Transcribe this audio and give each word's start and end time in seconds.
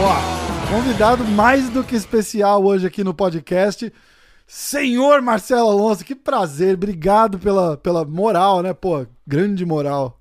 Ó, 0.00 0.68
convidado 0.68 1.24
mais 1.24 1.68
do 1.70 1.84
que 1.84 1.94
especial 1.94 2.64
hoje 2.64 2.88
aqui 2.88 3.04
no 3.04 3.14
podcast. 3.14 3.92
Senhor 4.48 5.22
Marcelo 5.22 5.68
Alonso, 5.68 6.04
que 6.04 6.16
prazer. 6.16 6.74
Obrigado 6.74 7.38
pela, 7.38 7.76
pela 7.76 8.04
moral, 8.04 8.62
né? 8.62 8.72
Pô, 8.72 9.06
grande 9.24 9.64
moral. 9.64 10.17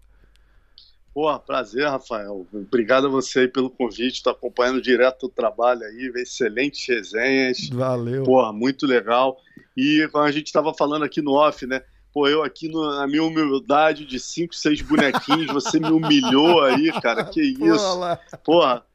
Pô, 1.18 1.40
prazer, 1.40 1.88
Rafael. 1.88 2.46
Obrigado 2.54 3.08
a 3.08 3.10
você 3.10 3.40
aí 3.40 3.48
pelo 3.48 3.72
convite. 3.72 4.18
Estou 4.18 4.32
acompanhando 4.32 4.80
direto 4.80 5.26
o 5.26 5.30
trabalho 5.30 5.82
aí, 5.82 6.12
excelentes 6.18 6.88
resenhas. 6.88 7.70
Valeu. 7.70 8.22
Pô, 8.22 8.54
muito 8.54 8.86
legal. 8.86 9.36
E 9.76 10.08
como 10.12 10.24
a 10.24 10.32
gente 10.32 10.46
estava 10.46 10.76
falando 10.76 11.04
aqui 11.04 11.20
no 11.20 11.32
off, 11.32 11.66
né? 11.66 11.82
Pô, 12.14 12.28
eu 12.28 12.44
aqui 12.44 12.70
no, 12.70 12.98
na 12.98 13.08
minha 13.08 13.24
humildade 13.24 14.06
de 14.06 14.20
cinco, 14.20 14.54
seis 14.54 14.80
bonequinhos, 14.80 15.48
você 15.48 15.80
me 15.80 15.90
humilhou 15.90 16.62
aí, 16.62 16.92
cara. 17.02 17.24
Que 17.24 17.42
isso. 17.66 18.00
Porra, 18.44 18.86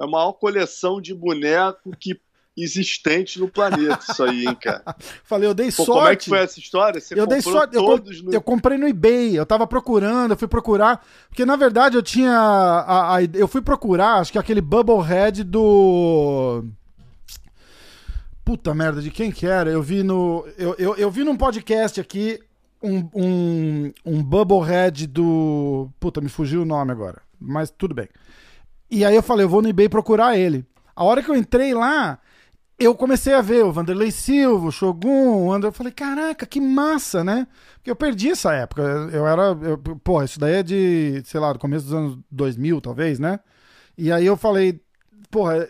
é 0.00 0.04
a 0.04 0.06
maior 0.06 0.32
coleção 0.32 1.02
de 1.02 1.12
boneco 1.12 1.94
que 2.00 2.18
existente 2.62 3.38
no 3.38 3.48
planeta, 3.48 4.00
isso 4.08 4.22
aí, 4.22 4.46
hein, 4.46 4.56
cara. 4.60 4.82
Falei, 5.24 5.48
eu 5.48 5.54
dei 5.54 5.70
Pô, 5.72 5.84
sorte. 5.84 5.92
Como 5.92 6.08
é 6.08 6.16
que 6.16 6.28
foi 6.28 6.38
essa 6.38 6.58
história? 6.58 7.00
Você 7.00 7.18
eu 7.18 7.26
dei 7.26 7.40
sorte. 7.40 7.72
Todos 7.72 8.18
eu, 8.18 8.24
no... 8.24 8.32
eu 8.32 8.40
comprei 8.40 8.76
no 8.76 8.88
eBay, 8.88 9.38
eu 9.38 9.46
tava 9.46 9.66
procurando, 9.66 10.32
eu 10.32 10.36
fui 10.36 10.48
procurar. 10.48 11.04
Porque 11.28 11.44
na 11.44 11.56
verdade 11.56 11.96
eu 11.96 12.02
tinha. 12.02 12.32
A, 12.32 13.16
a, 13.16 13.22
eu 13.22 13.48
fui 13.48 13.62
procurar, 13.62 14.20
acho 14.20 14.32
que 14.32 14.38
aquele 14.38 14.60
Bubblehead 14.60 15.44
do. 15.44 16.64
Puta 18.44 18.74
merda, 18.74 19.02
de 19.02 19.10
quem 19.10 19.30
que 19.30 19.46
era? 19.46 19.70
Eu 19.70 19.82
vi 19.82 20.02
no. 20.02 20.46
Eu, 20.56 20.74
eu, 20.78 20.96
eu 20.96 21.10
vi 21.10 21.22
num 21.22 21.36
podcast 21.36 22.00
aqui 22.00 22.40
um, 22.82 23.08
um, 23.14 23.92
um 24.04 24.22
Bubblehead 24.22 25.06
do. 25.06 25.88
Puta, 26.00 26.20
me 26.20 26.28
fugiu 26.28 26.62
o 26.62 26.66
nome 26.66 26.92
agora. 26.92 27.20
Mas 27.40 27.70
tudo 27.70 27.94
bem. 27.94 28.08
E 28.90 29.04
aí 29.04 29.14
eu 29.14 29.22
falei, 29.22 29.44
eu 29.44 29.48
vou 29.48 29.60
no 29.60 29.68
eBay 29.68 29.88
procurar 29.88 30.36
ele. 30.36 30.64
A 30.96 31.04
hora 31.04 31.22
que 31.22 31.30
eu 31.30 31.36
entrei 31.36 31.74
lá, 31.74 32.18
eu 32.78 32.94
comecei 32.94 33.34
a 33.34 33.40
ver 33.42 33.64
o 33.64 33.72
Vanderlei 33.72 34.10
Silva, 34.10 34.68
o 34.68 34.72
Shogun, 34.72 35.46
o 35.46 35.52
André. 35.52 35.68
Eu 35.68 35.72
falei, 35.72 35.92
caraca, 35.92 36.46
que 36.46 36.60
massa, 36.60 37.24
né? 37.24 37.46
Porque 37.74 37.90
eu 37.90 37.96
perdi 37.96 38.30
essa 38.30 38.54
época. 38.54 38.82
Eu 39.12 39.26
era. 39.26 39.56
Eu, 39.62 39.78
porra, 39.78 40.24
isso 40.24 40.38
daí 40.38 40.54
é 40.54 40.62
de, 40.62 41.22
sei 41.24 41.40
lá, 41.40 41.52
do 41.52 41.58
começo 41.58 41.86
dos 41.86 41.94
anos 41.94 42.18
2000, 42.30 42.80
talvez, 42.80 43.18
né? 43.18 43.40
E 43.96 44.12
aí 44.12 44.24
eu 44.24 44.36
falei, 44.36 44.80
porra. 45.30 45.68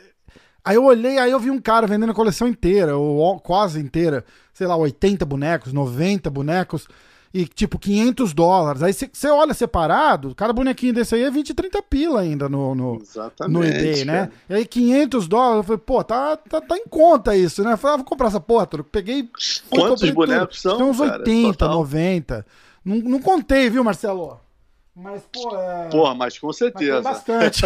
Aí 0.64 0.76
eu 0.76 0.84
olhei, 0.84 1.18
aí 1.18 1.30
eu 1.30 1.40
vi 1.40 1.50
um 1.50 1.60
cara 1.60 1.86
vendendo 1.86 2.10
a 2.10 2.14
coleção 2.14 2.46
inteira, 2.46 2.94
ou 2.94 3.40
quase 3.40 3.80
inteira, 3.80 4.22
sei 4.52 4.66
lá, 4.66 4.76
80 4.76 5.24
bonecos, 5.24 5.72
90 5.72 6.28
bonecos 6.28 6.86
e 7.32 7.46
tipo 7.46 7.78
500 7.78 8.32
dólares. 8.32 8.82
Aí 8.82 8.92
você 8.92 9.28
olha 9.28 9.54
separado, 9.54 10.34
cada 10.34 10.52
bonequinho 10.52 10.94
desse 10.94 11.14
aí 11.14 11.22
é 11.22 11.30
20, 11.30 11.54
30 11.54 11.82
pila 11.82 12.20
ainda 12.20 12.48
no, 12.48 12.74
no, 12.74 13.02
no 13.48 13.64
eBay, 13.64 14.04
né? 14.04 14.30
E 14.48 14.54
aí 14.54 14.66
500 14.66 15.28
dólares, 15.28 15.56
eu 15.58 15.64
falei, 15.64 15.78
pô, 15.78 16.04
tá, 16.04 16.36
tá, 16.36 16.60
tá 16.60 16.76
em 16.76 16.86
conta 16.86 17.36
isso, 17.36 17.62
né? 17.62 17.72
Eu 17.72 17.78
falei, 17.78 17.94
ah, 17.94 17.96
vou 17.98 18.06
comprar 18.06 18.28
essa 18.28 18.40
porra, 18.40 18.66
tudo. 18.66 18.84
Peguei. 18.84 19.28
Quantos 19.68 20.10
bonecos 20.10 20.62
tudo. 20.62 20.70
são? 20.70 20.78
Tem 20.78 20.86
uns 20.86 21.00
80, 21.00 21.52
Total. 21.52 21.74
90. 21.74 22.46
Não, 22.84 22.96
não 22.96 23.20
contei, 23.20 23.68
viu, 23.68 23.84
Marcelo? 23.84 24.40
Mas, 25.00 25.22
pô, 25.32 25.54
é... 25.54 25.88
Porra, 25.90 26.12
mas 26.12 26.36
com 26.36 26.52
certeza. 26.52 27.00
Mas 27.02 27.22
tem 27.22 27.38
bastante. 27.38 27.62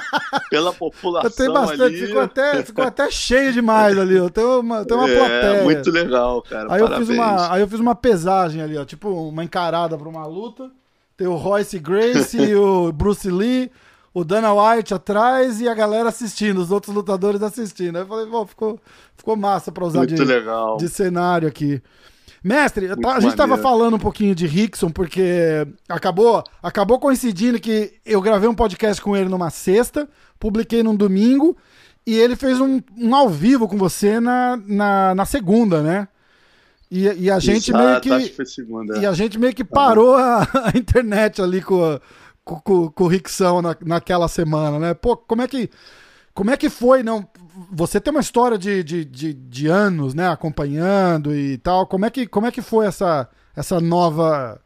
Pela 0.48 0.72
população 0.72 1.30
tem 1.30 1.52
bastante. 1.52 1.82
ali. 1.82 2.06
Ficou 2.06 2.22
até, 2.22 2.62
ficou 2.62 2.84
até 2.84 3.10
cheio 3.10 3.52
demais 3.52 3.98
ali. 3.98 4.16
Eu 4.16 4.30
tenho 4.30 4.60
uma, 4.60 4.82
tenho 4.86 4.98
uma 4.98 5.10
é, 5.10 5.18
plateia. 5.18 5.62
muito 5.62 5.90
legal, 5.90 6.40
cara. 6.40 6.72
Aí 6.72 6.80
eu, 6.80 6.88
fiz 6.96 7.08
uma, 7.10 7.52
aí 7.52 7.60
eu 7.60 7.68
fiz 7.68 7.80
uma 7.80 7.94
pesagem 7.94 8.62
ali, 8.62 8.78
ó. 8.78 8.84
Tipo, 8.86 9.10
uma 9.10 9.44
encarada 9.44 9.98
pra 9.98 10.08
uma 10.08 10.26
luta. 10.26 10.70
Tem 11.18 11.26
o 11.26 11.36
Royce 11.36 11.78
Grace, 11.78 12.38
o 12.56 12.90
Bruce 12.90 13.30
Lee, 13.30 13.70
o 14.14 14.24
Dana 14.24 14.54
White 14.54 14.94
atrás 14.94 15.60
e 15.60 15.68
a 15.68 15.74
galera 15.74 16.08
assistindo, 16.08 16.62
os 16.62 16.70
outros 16.70 16.94
lutadores 16.94 17.42
assistindo. 17.42 17.96
Aí 17.96 18.02
eu 18.02 18.06
falei, 18.06 18.24
pô, 18.24 18.46
ficou, 18.46 18.80
ficou 19.14 19.36
massa 19.36 19.70
pra 19.70 19.84
usar 19.84 20.06
de, 20.06 20.14
de 20.14 20.88
cenário 20.88 21.46
aqui. 21.46 21.82
Mestre, 22.42 22.88
Muito 22.88 23.08
a 23.08 23.20
gente 23.20 23.32
estava 23.32 23.58
falando 23.58 23.96
um 23.96 23.98
pouquinho 23.98 24.34
de 24.34 24.46
Rickson, 24.46 24.90
porque 24.90 25.66
acabou, 25.88 26.42
acabou 26.62 26.98
coincidindo 26.98 27.60
que 27.60 27.92
eu 28.04 28.20
gravei 28.20 28.48
um 28.48 28.54
podcast 28.54 29.00
com 29.02 29.16
ele 29.16 29.28
numa 29.28 29.50
sexta, 29.50 30.08
publiquei 30.38 30.82
num 30.82 30.96
domingo, 30.96 31.56
e 32.06 32.16
ele 32.16 32.34
fez 32.36 32.58
um, 32.60 32.80
um 32.96 33.14
ao 33.14 33.28
vivo 33.28 33.68
com 33.68 33.76
você 33.76 34.18
na, 34.18 34.58
na, 34.66 35.14
na 35.14 35.24
segunda, 35.26 35.82
né? 35.82 36.08
E, 36.90 37.04
e 37.06 37.30
a 37.30 37.38
gente 37.38 37.72
meio 37.72 38.00
que. 38.00 38.10
Acho 38.10 38.28
que 38.30 38.36
foi 38.36 38.46
segunda. 38.46 38.98
E 38.98 39.06
a 39.06 39.12
gente 39.12 39.38
meio 39.38 39.54
que 39.54 39.62
parou 39.62 40.14
a, 40.16 40.42
a 40.74 40.76
internet 40.76 41.40
ali 41.40 41.62
com, 41.62 42.00
com, 42.42 42.60
com, 42.60 42.88
com 42.90 43.04
o 43.04 43.06
Rickson 43.06 43.62
na, 43.62 43.76
naquela 43.84 44.26
semana, 44.26 44.78
né? 44.78 44.94
Pô, 44.94 45.16
como 45.16 45.42
é 45.42 45.48
que. 45.48 45.70
Como 46.34 46.50
é 46.50 46.56
que 46.56 46.70
foi, 46.70 47.02
não? 47.02 47.28
Você 47.70 48.00
tem 48.00 48.10
uma 48.10 48.20
história 48.20 48.58
de, 48.58 48.82
de, 48.82 49.04
de, 49.04 49.32
de, 49.32 49.66
anos, 49.66 50.14
né, 50.14 50.28
acompanhando 50.28 51.34
e 51.34 51.58
tal. 51.58 51.86
Como 51.86 52.04
é 52.04 52.10
que, 52.10 52.26
como 52.26 52.46
é 52.46 52.52
que 52.52 52.62
foi 52.62 52.86
essa, 52.86 53.28
essa 53.56 53.80
nova 53.80 54.60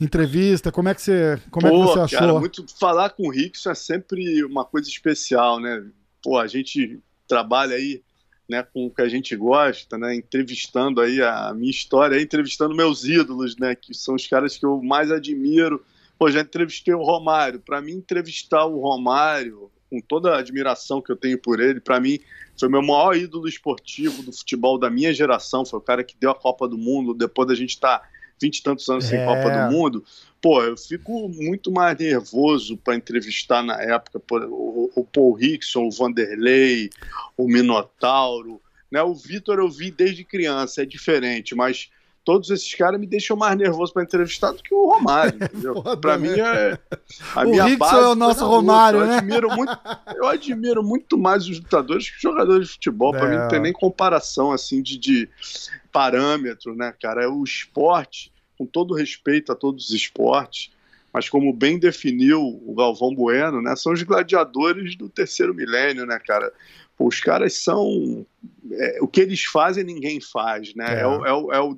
entrevista? 0.00 0.72
Como 0.72 0.88
é 0.88 0.94
que 0.94 1.02
você, 1.02 1.40
como 1.50 1.68
Pô, 1.68 1.74
é 1.74 1.78
que 1.78 1.92
você 1.92 2.00
achou? 2.00 2.18
Cara, 2.18 2.40
muito 2.40 2.66
falar 2.78 3.10
com 3.10 3.28
o 3.28 3.30
Rickson 3.30 3.70
é 3.70 3.74
sempre 3.74 4.44
uma 4.44 4.64
coisa 4.64 4.88
especial, 4.88 5.60
né? 5.60 5.84
Pô, 6.22 6.38
a 6.38 6.46
gente 6.46 7.00
trabalha 7.28 7.76
aí, 7.76 8.02
né, 8.48 8.62
com 8.62 8.86
o 8.86 8.90
que 8.90 9.02
a 9.02 9.08
gente 9.08 9.34
gosta, 9.36 9.96
né, 9.96 10.14
entrevistando 10.14 11.00
aí 11.00 11.22
a 11.22 11.54
minha 11.54 11.70
história, 11.70 12.20
entrevistando 12.20 12.74
meus 12.74 13.04
ídolos, 13.04 13.56
né, 13.56 13.74
que 13.74 13.94
são 13.94 14.14
os 14.14 14.26
caras 14.26 14.56
que 14.56 14.66
eu 14.66 14.82
mais 14.82 15.10
admiro. 15.10 15.84
Pô, 16.18 16.30
já 16.30 16.40
entrevistei 16.40 16.92
o 16.92 17.02
Romário. 17.02 17.60
Para 17.60 17.80
mim 17.80 17.92
entrevistar 17.92 18.66
o 18.66 18.80
Romário, 18.80 19.70
com 19.90 20.00
toda 20.00 20.34
a 20.34 20.38
admiração 20.38 21.02
que 21.02 21.10
eu 21.10 21.16
tenho 21.16 21.36
por 21.36 21.60
ele, 21.60 21.80
para 21.80 22.00
mim 22.00 22.20
foi 22.58 22.68
o 22.68 22.72
meu 22.72 22.82
maior 22.82 23.16
ídolo 23.16 23.48
esportivo 23.48 24.22
do 24.22 24.32
futebol 24.32 24.78
da 24.78 24.88
minha 24.88 25.12
geração, 25.12 25.66
foi 25.66 25.78
o 25.78 25.82
cara 25.82 26.04
que 26.04 26.16
deu 26.18 26.30
a 26.30 26.34
Copa 26.34 26.68
do 26.68 26.78
Mundo, 26.78 27.12
depois 27.12 27.48
da 27.48 27.54
gente 27.54 27.70
estar 27.70 27.98
tá 27.98 28.08
vinte 28.40 28.58
e 28.58 28.62
tantos 28.62 28.88
anos 28.88 29.04
é. 29.06 29.08
sem 29.08 29.26
Copa 29.26 29.50
do 29.50 29.72
Mundo. 29.72 30.04
Pô, 30.40 30.62
eu 30.62 30.76
fico 30.76 31.28
muito 31.28 31.70
mais 31.70 31.98
nervoso 31.98 32.76
para 32.76 32.96
entrevistar 32.96 33.62
na 33.62 33.80
época 33.82 34.18
por, 34.20 34.42
o, 34.44 34.90
o 34.94 35.04
Paul 35.04 35.34
Rickson, 35.34 35.86
o 35.86 35.90
Vanderlei, 35.90 36.88
o 37.36 37.46
Minotauro. 37.46 38.60
Né? 38.90 39.02
O 39.02 39.14
Vitor 39.14 39.58
eu 39.58 39.68
vi 39.68 39.90
desde 39.90 40.24
criança, 40.24 40.82
é 40.82 40.86
diferente, 40.86 41.54
mas 41.54 41.90
todos 42.30 42.48
esses 42.48 42.72
caras 42.76 43.00
me 43.00 43.08
deixam 43.08 43.36
mais 43.36 43.58
nervoso 43.58 43.92
para 43.92 44.04
entrevistar 44.04 44.52
do 44.52 44.62
que 44.62 44.72
o 44.72 44.88
Romário, 44.88 45.34
entendeu? 45.42 45.82
para 46.00 46.16
mim 46.16 46.28
é 46.28 46.78
a 47.34 47.44
o 47.44 47.50
minha 47.50 47.64
Rickson 47.64 47.78
base 47.78 48.04
é 48.04 48.06
o 48.06 48.14
nosso 48.14 48.46
Romário, 48.46 49.04
né? 49.04 49.14
Eu 49.14 49.18
admiro 49.18 49.56
muito, 49.56 49.78
eu 50.14 50.26
admiro 50.28 50.84
muito 50.84 51.18
mais 51.18 51.48
os 51.48 51.58
lutadores 51.58 52.08
que 52.08 52.14
os 52.14 52.22
jogadores 52.22 52.68
de 52.68 52.74
futebol. 52.74 53.10
Para 53.10 53.26
é. 53.26 53.30
mim 53.30 53.36
não 53.36 53.48
tem 53.48 53.60
nem 53.60 53.72
comparação 53.72 54.52
assim 54.52 54.80
de, 54.80 54.96
de 54.96 55.28
parâmetro, 55.90 56.72
né, 56.76 56.94
cara? 57.02 57.24
É 57.24 57.26
o 57.26 57.42
esporte, 57.42 58.32
com 58.56 58.64
todo 58.64 58.94
respeito 58.94 59.50
a 59.50 59.56
todos 59.56 59.88
os 59.88 59.90
esportes, 59.92 60.70
mas 61.12 61.28
como 61.28 61.52
bem 61.52 61.80
definiu 61.80 62.40
o 62.64 62.72
Galvão 62.76 63.12
Bueno, 63.12 63.60
né, 63.60 63.74
são 63.74 63.92
os 63.92 64.04
gladiadores 64.04 64.94
do 64.94 65.08
terceiro 65.08 65.52
milênio, 65.52 66.06
né, 66.06 66.20
cara? 66.24 66.52
Pô, 66.96 67.08
os 67.08 67.18
caras 67.18 67.54
são 67.54 68.24
é, 68.70 68.98
o 69.00 69.08
que 69.08 69.20
eles 69.20 69.42
fazem 69.42 69.82
ninguém 69.82 70.20
faz, 70.20 70.76
né? 70.76 70.98
É, 70.98 71.00
é 71.00 71.06
o, 71.08 71.26
é 71.26 71.32
o, 71.32 71.52
é 71.54 71.60
o 71.60 71.76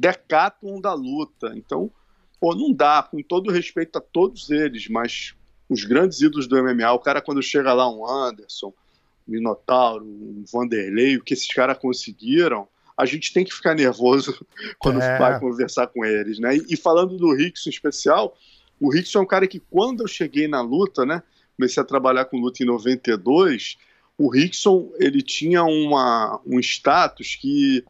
decáton 0.00 0.80
da 0.80 0.94
luta. 0.94 1.52
Então, 1.54 1.90
pô, 2.40 2.54
não 2.54 2.72
dá, 2.72 3.02
com 3.02 3.22
todo 3.22 3.52
respeito 3.52 3.98
a 3.98 4.00
todos 4.00 4.50
eles, 4.50 4.88
mas 4.88 5.34
os 5.68 5.84
grandes 5.84 6.20
ídolos 6.20 6.46
do 6.46 6.60
MMA, 6.62 6.92
o 6.92 6.98
cara 6.98 7.20
quando 7.20 7.42
chega 7.42 7.72
lá, 7.72 7.88
um 7.88 8.08
Anderson, 8.08 8.72
um 9.28 9.32
Minotauro, 9.32 10.04
um 10.04 10.44
Vanderlei, 10.50 11.16
o 11.16 11.22
que 11.22 11.34
esses 11.34 11.52
caras 11.52 11.78
conseguiram, 11.78 12.66
a 12.96 13.04
gente 13.04 13.32
tem 13.32 13.44
que 13.44 13.54
ficar 13.54 13.74
nervoso 13.74 14.44
quando 14.78 15.00
é. 15.00 15.18
vai 15.18 15.38
conversar 15.38 15.86
com 15.88 16.04
eles, 16.04 16.38
né? 16.38 16.56
E, 16.56 16.64
e 16.70 16.76
falando 16.76 17.16
do 17.16 17.34
Rickson 17.34 17.68
em 17.68 17.72
especial, 17.72 18.36
o 18.80 18.90
Rickson 18.90 19.18
é 19.18 19.22
um 19.22 19.26
cara 19.26 19.46
que 19.46 19.60
quando 19.60 20.02
eu 20.02 20.08
cheguei 20.08 20.48
na 20.48 20.62
luta, 20.62 21.04
né, 21.04 21.22
comecei 21.56 21.82
a 21.82 21.86
trabalhar 21.86 22.24
com 22.24 22.38
luta 22.38 22.62
em 22.62 22.66
92, 22.66 23.76
o 24.16 24.30
Rickson, 24.30 24.90
ele 24.98 25.22
tinha 25.22 25.62
uma, 25.62 26.40
um 26.46 26.58
status 26.58 27.36
que 27.36 27.84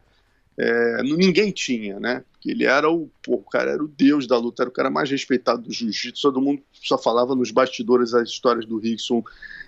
é, 0.63 1.01
ninguém 1.01 1.51
tinha, 1.51 1.99
né? 1.99 2.23
Ele 2.45 2.65
era 2.65 2.87
o, 2.87 3.09
pô, 3.23 3.33
o 3.33 3.43
cara 3.43 3.71
era 3.71 3.83
o 3.83 3.87
deus 3.87 4.27
da 4.27 4.37
luta, 4.37 4.61
era 4.61 4.69
o 4.69 4.73
cara 4.73 4.91
mais 4.91 5.09
respeitado 5.09 5.63
do 5.63 5.73
jiu-jitsu. 5.73 6.21
Todo 6.21 6.39
mundo 6.39 6.61
só 6.71 6.99
falava 6.99 7.33
nos 7.33 7.49
bastidores 7.49 8.13
as 8.13 8.29
histórias 8.29 8.63
do 8.63 8.77
Rickson. 8.77 9.23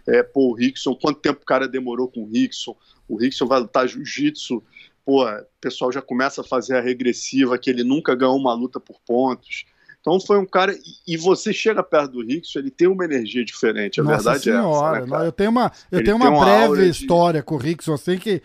É, 0.07 0.21
pô, 0.21 0.51
o 0.51 0.53
Rickson, 0.53 0.93
quanto 0.93 1.19
tempo 1.19 1.41
o 1.41 1.45
cara 1.45 1.67
demorou 1.67 2.07
com 2.07 2.21
o 2.21 2.29
Rickson? 2.29 2.77
O 3.07 3.15
Rickson 3.15 3.47
vai 3.47 3.59
lutar 3.59 3.87
jiu-jitsu. 3.87 4.61
Pô, 5.03 5.27
o 5.27 5.43
pessoal 5.59 5.91
já 5.91 6.01
começa 6.01 6.41
a 6.41 6.43
fazer 6.43 6.77
a 6.77 6.81
regressiva 6.81 7.57
que 7.57 7.71
ele 7.71 7.83
nunca 7.83 8.13
ganhou 8.13 8.37
uma 8.37 8.53
luta 8.53 8.79
por 8.79 8.99
pontos. 9.03 9.65
Então 9.99 10.19
foi 10.19 10.37
um 10.37 10.45
cara. 10.45 10.77
E 11.07 11.17
você 11.17 11.51
chega 11.51 11.81
perto 11.81 12.11
do 12.11 12.23
Rickson, 12.23 12.59
ele 12.59 12.69
tem 12.69 12.87
uma 12.87 13.03
energia 13.03 13.43
diferente. 13.43 13.99
A 13.99 14.03
Nossa 14.03 14.31
verdade 14.31 14.43
senhora, 14.43 14.99
é 14.99 15.01
essa. 15.01 15.19
Né, 15.19 15.27
eu 15.27 15.31
tenho 15.31 15.49
uma, 15.49 15.71
eu 15.91 16.03
tenho 16.03 16.17
uma, 16.17 16.29
uma 16.29 16.45
breve 16.45 16.87
história 16.87 17.39
de... 17.39 17.45
com 17.45 17.55
o 17.55 17.57
Rickson, 17.57 17.93
assim 17.93 18.19
que 18.19 18.43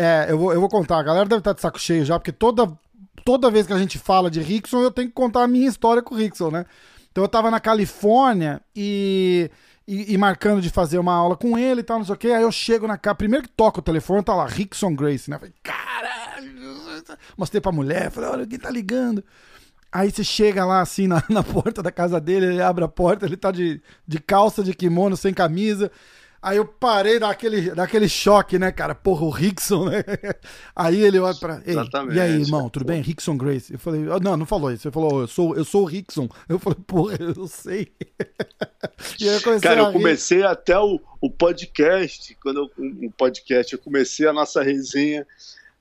É, 0.00 0.30
eu 0.30 0.38
vou, 0.38 0.52
eu 0.52 0.60
vou 0.60 0.68
contar. 0.68 1.00
A 1.00 1.02
galera 1.02 1.28
deve 1.28 1.40
estar 1.40 1.52
de 1.52 1.60
saco 1.60 1.76
cheio 1.76 2.04
já, 2.04 2.20
porque 2.20 2.30
toda, 2.30 2.70
toda 3.24 3.50
vez 3.50 3.66
que 3.66 3.72
a 3.72 3.78
gente 3.78 3.98
fala 3.98 4.30
de 4.30 4.40
Rickson, 4.40 4.80
eu 4.80 4.92
tenho 4.92 5.08
que 5.08 5.14
contar 5.14 5.42
a 5.42 5.48
minha 5.48 5.68
história 5.68 6.00
com 6.00 6.14
o 6.14 6.18
Rickson, 6.18 6.52
né? 6.52 6.66
Então 7.10 7.24
eu 7.24 7.28
tava 7.28 7.50
na 7.50 7.58
Califórnia 7.58 8.60
e, 8.76 9.50
e, 9.88 10.14
e, 10.14 10.16
marcando 10.16 10.62
de 10.62 10.70
fazer 10.70 11.00
uma 11.00 11.12
aula 11.12 11.36
com 11.36 11.58
ele 11.58 11.80
e 11.80 11.82
tal, 11.82 11.98
não 11.98 12.04
sei 12.04 12.14
o 12.14 12.18
quê. 12.18 12.28
Aí 12.28 12.44
eu 12.44 12.52
chego 12.52 12.86
na 12.86 12.96
casa, 12.96 13.16
primeiro 13.16 13.44
que 13.44 13.52
toca 13.52 13.80
o 13.80 13.82
telefone, 13.82 14.22
tá 14.22 14.36
lá, 14.36 14.46
Rickson 14.46 14.94
Grace, 14.94 15.28
né? 15.28 15.36
Falei, 15.36 15.54
caralho! 15.64 17.02
Mostrei 17.36 17.60
pra 17.60 17.72
mulher, 17.72 18.08
falei, 18.12 18.30
olha, 18.30 18.46
quem 18.46 18.56
tá 18.56 18.70
ligando? 18.70 19.24
Aí 19.90 20.12
você 20.12 20.22
chega 20.22 20.64
lá 20.64 20.80
assim 20.80 21.08
na, 21.08 21.20
na 21.28 21.42
porta 21.42 21.82
da 21.82 21.90
casa 21.90 22.20
dele, 22.20 22.46
ele 22.46 22.62
abre 22.62 22.84
a 22.84 22.88
porta, 22.88 23.26
ele 23.26 23.36
tá 23.36 23.50
de, 23.50 23.82
de 24.06 24.20
calça, 24.20 24.62
de 24.62 24.74
kimono, 24.74 25.16
sem 25.16 25.34
camisa. 25.34 25.90
Aí 26.48 26.56
eu 26.56 26.64
parei 26.64 27.18
daquele, 27.18 27.72
daquele 27.72 28.08
choque, 28.08 28.58
né, 28.58 28.72
cara? 28.72 28.94
Porra, 28.94 29.26
o 29.26 29.28
Rickson, 29.28 29.84
né? 29.84 30.02
Aí 30.74 30.98
ele 31.04 31.18
olha 31.18 31.34
pra. 31.34 31.60
Ei, 31.66 31.72
Exatamente. 31.72 32.16
E 32.16 32.20
aí, 32.20 32.40
irmão, 32.40 32.70
tudo 32.70 32.86
bem? 32.86 33.02
Rickson 33.02 33.36
Grace. 33.36 33.70
Eu 33.70 33.78
falei, 33.78 34.08
oh, 34.08 34.18
não, 34.18 34.34
não 34.34 34.46
falou 34.46 34.72
isso. 34.72 34.88
Ele 34.88 34.94
falou, 34.94 35.20
eu 35.20 35.28
sou, 35.28 35.54
eu 35.54 35.64
sou 35.64 35.82
o 35.82 35.84
Rickson. 35.84 36.26
Eu 36.48 36.58
falei, 36.58 36.78
porra, 36.86 37.18
eu 37.20 37.46
sei. 37.46 37.92
e 39.20 39.28
aí 39.28 39.34
eu 39.34 39.42
comecei 39.42 39.68
Cara, 39.68 39.80
eu 39.80 39.92
comecei 39.92 40.42
até 40.42 40.78
o, 40.78 40.98
o 41.20 41.30
podcast, 41.30 42.34
quando 42.42 42.60
eu, 42.60 42.84
o 43.06 43.10
podcast, 43.12 43.72
eu 43.74 43.78
comecei 43.78 44.26
a 44.26 44.32
nossa 44.32 44.62
resenha. 44.62 45.26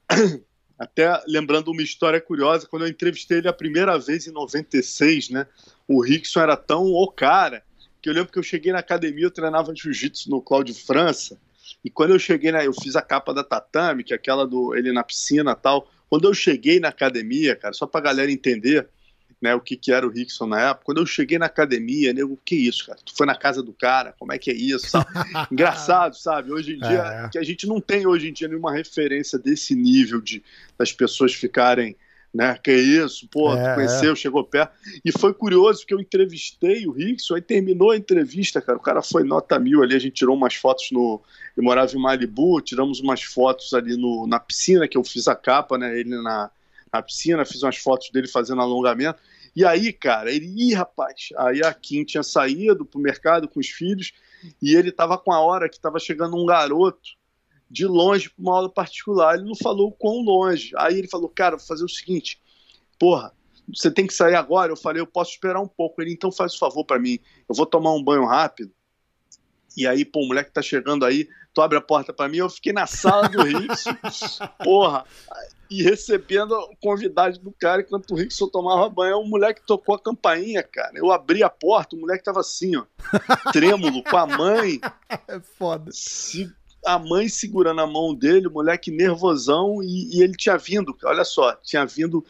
Até 0.77 1.23
lembrando 1.27 1.71
uma 1.71 1.81
história 1.81 2.21
curiosa, 2.21 2.67
quando 2.67 2.83
eu 2.85 2.89
entrevistei 2.89 3.39
ele 3.39 3.47
a 3.47 3.53
primeira 3.53 3.97
vez 3.97 4.27
em 4.27 4.31
96, 4.31 5.31
né? 5.31 5.47
O 5.87 6.03
Rickson 6.03 6.39
era 6.39 6.55
tão 6.55 6.83
o 6.85 7.11
cara 7.11 7.63
que 8.01 8.09
eu 8.09 8.13
lembro 8.13 8.31
que 8.31 8.39
eu 8.39 8.43
cheguei 8.43 8.71
na 8.71 8.79
academia, 8.79 9.25
eu 9.25 9.31
treinava 9.31 9.73
jiu-jitsu 9.75 10.29
no 10.29 10.41
Cláudio 10.41 10.75
França, 10.75 11.37
e 11.83 11.89
quando 11.89 12.11
eu 12.11 12.19
cheguei, 12.19 12.51
na, 12.51 12.63
eu 12.63 12.73
fiz 12.73 12.95
a 12.95 13.01
capa 13.01 13.33
da 13.33 13.43
tatame, 13.43 14.03
que 14.03 14.13
é 14.13 14.15
aquela 14.15 14.45
do 14.45 14.75
ele 14.75 14.91
na 14.91 15.03
piscina 15.03 15.55
tal. 15.55 15.89
Quando 16.09 16.27
eu 16.27 16.33
cheguei 16.33 16.79
na 16.79 16.89
academia, 16.89 17.55
cara, 17.55 17.73
só 17.73 17.85
pra 17.85 17.99
galera 17.99 18.31
entender, 18.31 18.87
né, 19.41 19.53
o 19.53 19.59
que, 19.59 19.75
que 19.75 19.91
era 19.91 20.07
o 20.07 20.09
Rickson 20.09 20.47
na 20.47 20.69
época, 20.69 20.85
quando 20.85 20.99
eu 20.99 21.05
cheguei 21.05 21.37
na 21.37 21.45
academia, 21.45 22.13
nego, 22.13 22.33
o 22.33 22.37
que 22.37 22.55
é 22.55 22.59
isso, 22.59 22.85
cara? 22.87 22.99
Tu 23.05 23.15
foi 23.15 23.27
na 23.27 23.35
casa 23.35 23.61
do 23.61 23.73
cara, 23.73 24.13
como 24.17 24.31
é 24.31 24.37
que 24.37 24.49
é 24.49 24.53
isso? 24.53 24.89
Sabe? 24.89 25.07
Engraçado, 25.51 26.15
sabe? 26.15 26.51
Hoje 26.51 26.75
em 26.75 26.79
dia, 26.79 27.25
é. 27.25 27.29
que 27.29 27.37
a 27.37 27.43
gente 27.43 27.67
não 27.67 27.79
tem 27.79 28.07
hoje 28.07 28.29
em 28.29 28.33
dia 28.33 28.47
nenhuma 28.47 28.73
referência 28.73 29.37
desse 29.37 29.75
nível 29.75 30.21
de 30.21 30.43
das 30.77 30.91
pessoas 30.91 31.33
ficarem 31.33 31.95
né? 32.37 32.55
Que 32.63 32.71
isso, 32.71 33.27
pô, 33.29 33.51
é, 33.51 33.69
tu 33.69 33.75
conheceu, 33.75 34.13
é. 34.13 34.15
chegou 34.15 34.43
perto. 34.43 34.71
E 35.03 35.11
foi 35.11 35.33
curioso 35.33 35.79
porque 35.79 35.95
eu 35.95 35.99
entrevistei 35.99 36.85
o 36.85 36.91
Rickson, 36.91 37.33
aí 37.33 37.41
terminou 37.41 37.89
a 37.89 37.97
entrevista, 37.97 38.61
cara. 38.61 38.77
O 38.77 38.81
cara 38.81 39.01
foi 39.01 39.23
nota 39.23 39.57
mil 39.57 39.81
ali, 39.81 39.95
a 39.95 39.99
gente 39.99 40.13
tirou 40.13 40.35
umas 40.35 40.53
fotos 40.53 40.91
no. 40.91 41.19
Eu 41.55 41.63
morava 41.63 41.91
em 41.91 41.99
Malibu, 41.99 42.61
tiramos 42.61 42.99
umas 42.99 43.23
fotos 43.23 43.73
ali 43.73 43.97
no, 43.97 44.27
na 44.27 44.39
piscina, 44.39 44.87
que 44.87 44.95
eu 44.95 45.03
fiz 45.03 45.27
a 45.27 45.35
capa, 45.35 45.79
né? 45.79 45.99
Ele 45.99 46.21
na, 46.21 46.51
na 46.93 47.01
piscina, 47.01 47.43
fiz 47.43 47.63
umas 47.63 47.77
fotos 47.77 48.11
dele 48.11 48.27
fazendo 48.27 48.61
alongamento. 48.61 49.19
E 49.55 49.65
aí, 49.65 49.91
cara, 49.91 50.31
ele, 50.31 50.45
ih, 50.45 50.75
rapaz, 50.75 51.29
aí 51.37 51.63
a 51.63 51.73
Kim 51.73 52.03
tinha 52.03 52.21
saído 52.21 52.85
pro 52.85 52.99
mercado 52.99 53.47
com 53.47 53.59
os 53.59 53.69
filhos 53.69 54.13
e 54.61 54.75
ele 54.75 54.91
tava 54.91 55.17
com 55.17 55.33
a 55.33 55.39
hora 55.39 55.67
que 55.67 55.79
tava 55.79 55.97
chegando 55.97 56.37
um 56.37 56.45
garoto 56.45 57.17
de 57.69 57.85
longe 57.85 58.29
para 58.29 58.41
uma 58.41 58.55
aula 58.55 58.69
particular. 58.69 59.35
Ele 59.35 59.45
não 59.45 59.55
falou 59.55 59.91
quão 59.91 60.21
longe. 60.21 60.71
Aí 60.77 60.97
ele 60.97 61.07
falou, 61.07 61.29
cara, 61.29 61.57
vou 61.57 61.65
fazer 61.65 61.83
o 61.83 61.89
seguinte, 61.89 62.41
porra, 62.99 63.33
você 63.73 63.91
tem 63.91 64.07
que 64.07 64.13
sair 64.13 64.35
agora. 64.35 64.71
Eu 64.71 64.77
falei, 64.77 65.01
eu 65.01 65.07
posso 65.07 65.31
esperar 65.31 65.61
um 65.61 65.67
pouco. 65.67 66.01
Ele, 66.01 66.13
então 66.13 66.31
faz 66.31 66.53
o 66.53 66.59
favor 66.59 66.85
para 66.85 66.99
mim, 66.99 67.19
eu 67.47 67.55
vou 67.55 67.65
tomar 67.65 67.93
um 67.93 68.03
banho 68.03 68.25
rápido. 68.25 68.71
E 69.75 69.85
aí, 69.85 70.03
pô, 70.03 70.21
o 70.21 70.27
moleque 70.27 70.51
tá 70.51 70.61
chegando 70.61 71.05
aí, 71.05 71.29
tu 71.53 71.61
abre 71.61 71.77
a 71.77 71.81
porta 71.81 72.11
para 72.11 72.27
mim. 72.27 72.37
Eu 72.37 72.49
fiquei 72.49 72.73
na 72.73 72.87
sala 72.87 73.29
do 73.29 73.43
Rickson, 73.43 73.95
porra, 74.63 75.05
e 75.69 75.83
recebendo 75.83 76.51
o 76.53 76.75
convidado 76.77 77.37
do 77.37 77.51
cara 77.51 77.83
enquanto 77.83 78.09
o 78.11 78.15
Rickson 78.15 78.47
tomava 78.47 78.89
banho. 78.89 79.19
O 79.19 79.27
moleque 79.27 79.61
tocou 79.67 79.93
a 79.93 79.99
campainha, 79.99 80.63
cara. 80.63 80.93
Eu 80.95 81.11
abri 81.11 81.43
a 81.43 81.49
porta, 81.49 81.95
o 81.95 81.99
moleque 81.99 82.23
tava 82.23 82.39
assim, 82.39 82.75
ó, 82.75 82.85
trêmulo, 83.51 84.03
com 84.03 84.17
a 84.17 84.25
mãe. 84.25 84.79
É 85.27 85.39
foda. 85.39 85.89
Se 85.93 86.53
a 86.87 86.97
mãe 86.97 87.27
segurando 87.27 87.81
a 87.81 87.87
mão 87.87 88.15
dele, 88.15 88.47
o 88.47 88.51
moleque 88.51 88.89
nervosão, 88.89 89.83
e, 89.83 90.15
e 90.15 90.23
ele 90.23 90.33
tinha 90.33 90.57
vindo, 90.57 90.95
olha 91.03 91.25
só, 91.25 91.53
tinha 91.55 91.85
vindo 91.85 92.23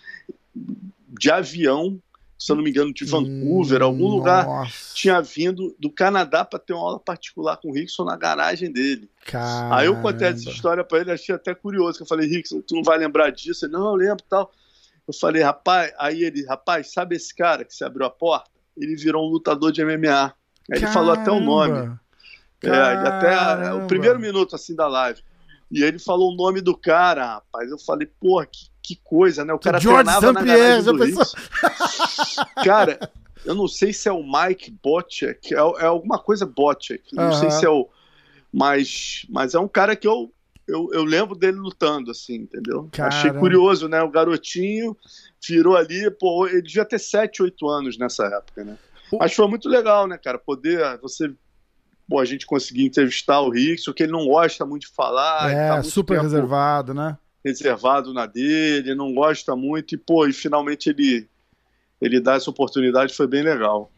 de 1.07 1.29
avião, 1.29 2.01
se 2.37 2.51
eu 2.51 2.55
não 2.55 2.63
me 2.63 2.71
engano, 2.71 2.91
de 2.91 3.05
Vancouver, 3.05 3.81
hum, 3.81 3.85
algum 3.85 4.07
lugar, 4.07 4.45
nossa. 4.45 4.95
tinha 4.95 5.21
vindo 5.21 5.75
do 5.79 5.91
Canadá 5.91 6.43
para 6.43 6.57
ter 6.57 6.73
uma 6.73 6.81
aula 6.81 6.99
particular 6.99 7.57
com 7.57 7.69
o 7.69 7.73
Rickson 7.73 8.03
na 8.03 8.17
garagem 8.17 8.71
dele. 8.71 9.07
Caramba. 9.25 9.75
Aí 9.75 9.85
eu 9.85 10.01
contei 10.01 10.27
essa 10.27 10.49
história 10.49 10.83
para 10.83 10.99
ele, 10.99 11.11
achei 11.11 11.35
até 11.35 11.53
curioso, 11.53 11.97
que 11.97 12.03
eu 12.03 12.07
falei, 12.07 12.27
Rickson, 12.27 12.61
tu 12.61 12.75
não 12.75 12.83
vai 12.83 12.97
lembrar 12.97 13.29
disso? 13.29 13.65
Ele, 13.65 13.73
não, 13.73 13.87
eu 13.89 13.95
lembro 13.95 14.23
tal. 14.27 14.51
Eu 15.07 15.13
falei, 15.13 15.43
rapaz, 15.43 15.93
aí 15.99 16.23
ele, 16.23 16.45
rapaz, 16.45 16.91
sabe 16.91 17.15
esse 17.15 17.33
cara 17.33 17.63
que 17.63 17.73
se 17.73 17.83
abriu 17.83 18.07
a 18.07 18.09
porta? 18.09 18.49
Ele 18.75 18.95
virou 18.95 19.27
um 19.27 19.31
lutador 19.31 19.71
de 19.71 19.85
MMA. 19.85 20.33
Aí 20.71 20.79
ele 20.79 20.87
falou 20.87 21.13
até 21.13 21.31
o 21.31 21.39
nome. 21.39 21.97
É, 22.63 22.69
até 22.71 23.73
o 23.73 23.87
primeiro 23.87 24.19
minuto 24.19 24.55
assim 24.55 24.75
da 24.75 24.87
live. 24.87 25.21
E 25.69 25.83
ele 25.83 25.99
falou 25.99 26.31
o 26.31 26.35
nome 26.35 26.61
do 26.61 26.75
cara, 26.75 27.25
rapaz. 27.25 27.69
Eu 27.69 27.77
falei, 27.77 28.07
porra, 28.19 28.45
que, 28.45 28.67
que 28.81 28.95
coisa, 29.03 29.43
né? 29.43 29.53
O 29.53 29.59
cara 29.59 29.79
George 29.79 30.03
treinava 30.03 30.33
na 30.33 30.43
garagem 30.43 30.83
do. 30.83 31.23
Cara, 32.63 33.11
eu 33.45 33.53
não 33.53 33.67
sei 33.67 33.91
se 33.91 34.07
é 34.07 34.11
o 34.11 34.23
Mike 34.23 34.71
Botchek, 34.81 35.53
é, 35.53 35.57
é 35.57 35.85
alguma 35.85 36.17
coisa 36.17 36.45
Botchek. 36.45 37.13
Não 37.13 37.33
sei 37.33 37.51
se 37.51 37.65
é 37.65 37.69
o. 37.69 37.89
Mas, 38.51 39.25
mas 39.29 39.53
é 39.53 39.59
um 39.59 39.67
cara 39.67 39.95
que 39.95 40.07
eu, 40.07 40.31
eu, 40.65 40.89
eu 40.93 41.03
lembro 41.03 41.35
dele 41.35 41.57
lutando, 41.57 42.11
assim, 42.11 42.35
entendeu? 42.35 42.87
Caramba. 42.91 43.15
Achei 43.15 43.33
curioso, 43.33 43.89
né? 43.89 44.01
O 44.01 44.09
garotinho 44.09 44.95
virou 45.45 45.75
ali, 45.75 46.09
pô, 46.11 46.47
ele 46.47 46.61
devia 46.61 46.85
ter 46.85 46.99
7, 46.99 47.43
8 47.43 47.67
anos 47.67 47.97
nessa 47.97 48.25
época, 48.25 48.63
né? 48.63 48.77
Mas 49.19 49.33
foi 49.33 49.47
muito 49.47 49.69
legal, 49.69 50.07
né, 50.07 50.17
cara? 50.17 50.37
Poder 50.37 50.97
você 50.99 51.31
pô, 52.07 52.19
a 52.19 52.25
gente 52.25 52.45
conseguir 52.45 52.85
entrevistar 52.85 53.41
o 53.41 53.49
Rickson, 53.49 53.93
que 53.93 54.03
ele 54.03 54.11
não 54.11 54.25
gosta 54.27 54.65
muito 54.65 54.83
de 54.87 54.93
falar. 54.93 55.51
É, 55.51 55.69
tá 55.69 55.83
super 55.83 56.19
reservado, 56.19 56.93
né? 56.93 57.17
Reservado 57.43 58.13
na 58.13 58.25
dele, 58.25 58.95
não 58.95 59.13
gosta 59.13 59.55
muito, 59.55 59.95
e 59.95 59.97
pô, 59.97 60.25
e 60.25 60.33
finalmente 60.33 60.89
ele, 60.89 61.27
ele 62.01 62.19
dá 62.19 62.35
essa 62.35 62.49
oportunidade, 62.49 63.13
foi 63.13 63.27
bem 63.27 63.43
legal. 63.43 63.91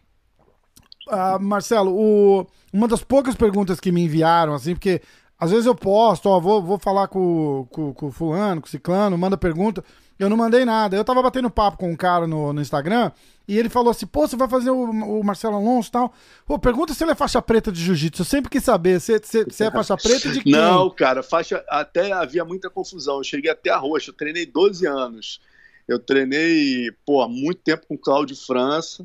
Ah, 1.08 1.40
Marcelo, 1.40 1.92
o, 1.92 2.48
uma 2.72 2.88
das 2.88 3.04
poucas 3.04 3.36
perguntas 3.36 3.80
que 3.80 3.92
me 3.92 4.02
enviaram, 4.02 4.54
assim, 4.54 4.74
porque 4.74 5.02
às 5.40 5.52
vezes 5.52 5.66
eu 5.66 5.74
posto, 5.74 6.28
ó, 6.28 6.40
vou, 6.40 6.62
vou 6.62 6.78
falar 6.78 7.08
com, 7.08 7.66
com, 7.72 7.94
com 7.94 8.08
o 8.08 8.12
fulano, 8.12 8.62
com 8.62 8.68
o 8.68 8.70
ciclano, 8.70 9.18
manda 9.18 9.38
pergunta. 9.38 9.84
Eu 10.20 10.30
não 10.30 10.36
mandei 10.36 10.66
nada. 10.66 10.98
Eu 10.98 11.06
tava 11.06 11.24
batendo 11.24 11.50
papo 11.50 11.78
com 11.78 11.90
um 11.90 11.96
cara 11.96 12.28
no, 12.28 12.52
no 12.52 12.62
Instagram 12.62 13.10
e 13.50 13.58
ele 13.58 13.68
falou 13.68 13.90
assim: 13.90 14.06
pô, 14.06 14.28
você 14.28 14.36
vai 14.36 14.48
fazer 14.48 14.70
o, 14.70 14.84
o 14.84 15.24
Marcelo 15.24 15.56
Alonso 15.56 15.90
e 15.90 15.92
tal. 15.92 16.14
Pô, 16.46 16.60
pergunta 16.60 16.94
se 16.94 17.04
ele 17.04 17.14
é 17.14 17.16
faixa 17.16 17.42
preta 17.42 17.72
de 17.72 17.84
jiu-jitsu. 17.84 18.22
Eu 18.22 18.26
sempre 18.26 18.48
quis 18.48 18.64
saber. 18.64 19.02
Você, 19.02 19.18
você, 19.18 19.64
é 19.64 19.72
faixa 19.72 19.98
preta 19.98 20.30
de 20.30 20.44
quem? 20.44 20.52
Não, 20.52 20.88
cara, 20.92 21.24
faixa. 21.24 21.66
Até 21.68 22.12
havia 22.12 22.46
muita 22.46 22.70
confusão. 22.70 23.18
Eu 23.18 23.24
cheguei 23.24 23.50
até 23.50 23.72
a 23.72 23.78
roxa. 23.78 24.12
Eu 24.12 24.16
treinei 24.16 24.46
12 24.46 24.86
anos. 24.86 25.42
Eu 25.88 25.98
treinei, 25.98 26.92
pô, 27.04 27.24
há 27.24 27.28
muito 27.28 27.60
tempo 27.64 27.88
com 27.88 27.96
o 27.96 27.98
Cláudio 27.98 28.36
França. 28.36 29.04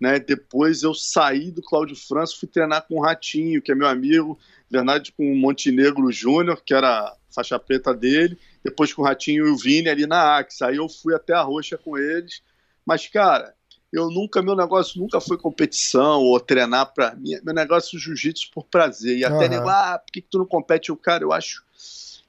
Né? 0.00 0.18
Depois 0.18 0.82
eu 0.82 0.94
saí 0.94 1.50
do 1.50 1.60
Cláudio 1.60 1.94
França, 1.94 2.36
fui 2.40 2.48
treinar 2.48 2.86
com 2.88 2.94
o 2.94 3.02
Ratinho, 3.02 3.60
que 3.60 3.70
é 3.70 3.74
meu 3.74 3.86
amigo, 3.86 4.38
verdade, 4.70 5.12
com 5.12 5.30
o 5.30 5.36
Montenegro 5.36 6.10
Júnior, 6.10 6.62
que 6.64 6.72
era 6.72 7.14
faixa 7.30 7.58
preta 7.58 7.92
dele, 7.92 8.38
depois 8.62 8.94
com 8.94 9.02
o 9.02 9.04
Ratinho 9.04 9.46
e 9.46 9.50
o 9.50 9.56
Vini 9.58 9.90
ali 9.90 10.06
na 10.06 10.38
Axe. 10.38 10.64
Aí 10.64 10.76
eu 10.76 10.88
fui 10.88 11.14
até 11.14 11.34
a 11.34 11.42
Roxa 11.42 11.76
com 11.76 11.98
eles. 11.98 12.42
Mas, 12.86 13.06
cara, 13.06 13.54
eu 13.94 14.10
nunca, 14.10 14.42
meu 14.42 14.56
negócio 14.56 15.00
nunca 15.00 15.20
foi 15.20 15.38
competição 15.38 16.20
ou 16.22 16.40
treinar 16.40 16.92
para 16.92 17.14
mim. 17.14 17.38
Meu 17.44 17.54
negócio 17.54 17.96
é 17.96 18.00
jiu-jitsu 18.00 18.50
por 18.52 18.64
prazer. 18.64 19.16
E 19.16 19.24
até 19.24 19.44
uhum. 19.44 19.50
nego, 19.50 19.68
ah, 19.68 20.00
por 20.04 20.12
que, 20.12 20.20
que 20.20 20.28
tu 20.28 20.38
não 20.38 20.46
compete? 20.46 20.90
o 20.90 20.96
cara, 20.96 21.22
eu 21.22 21.32
acho 21.32 21.64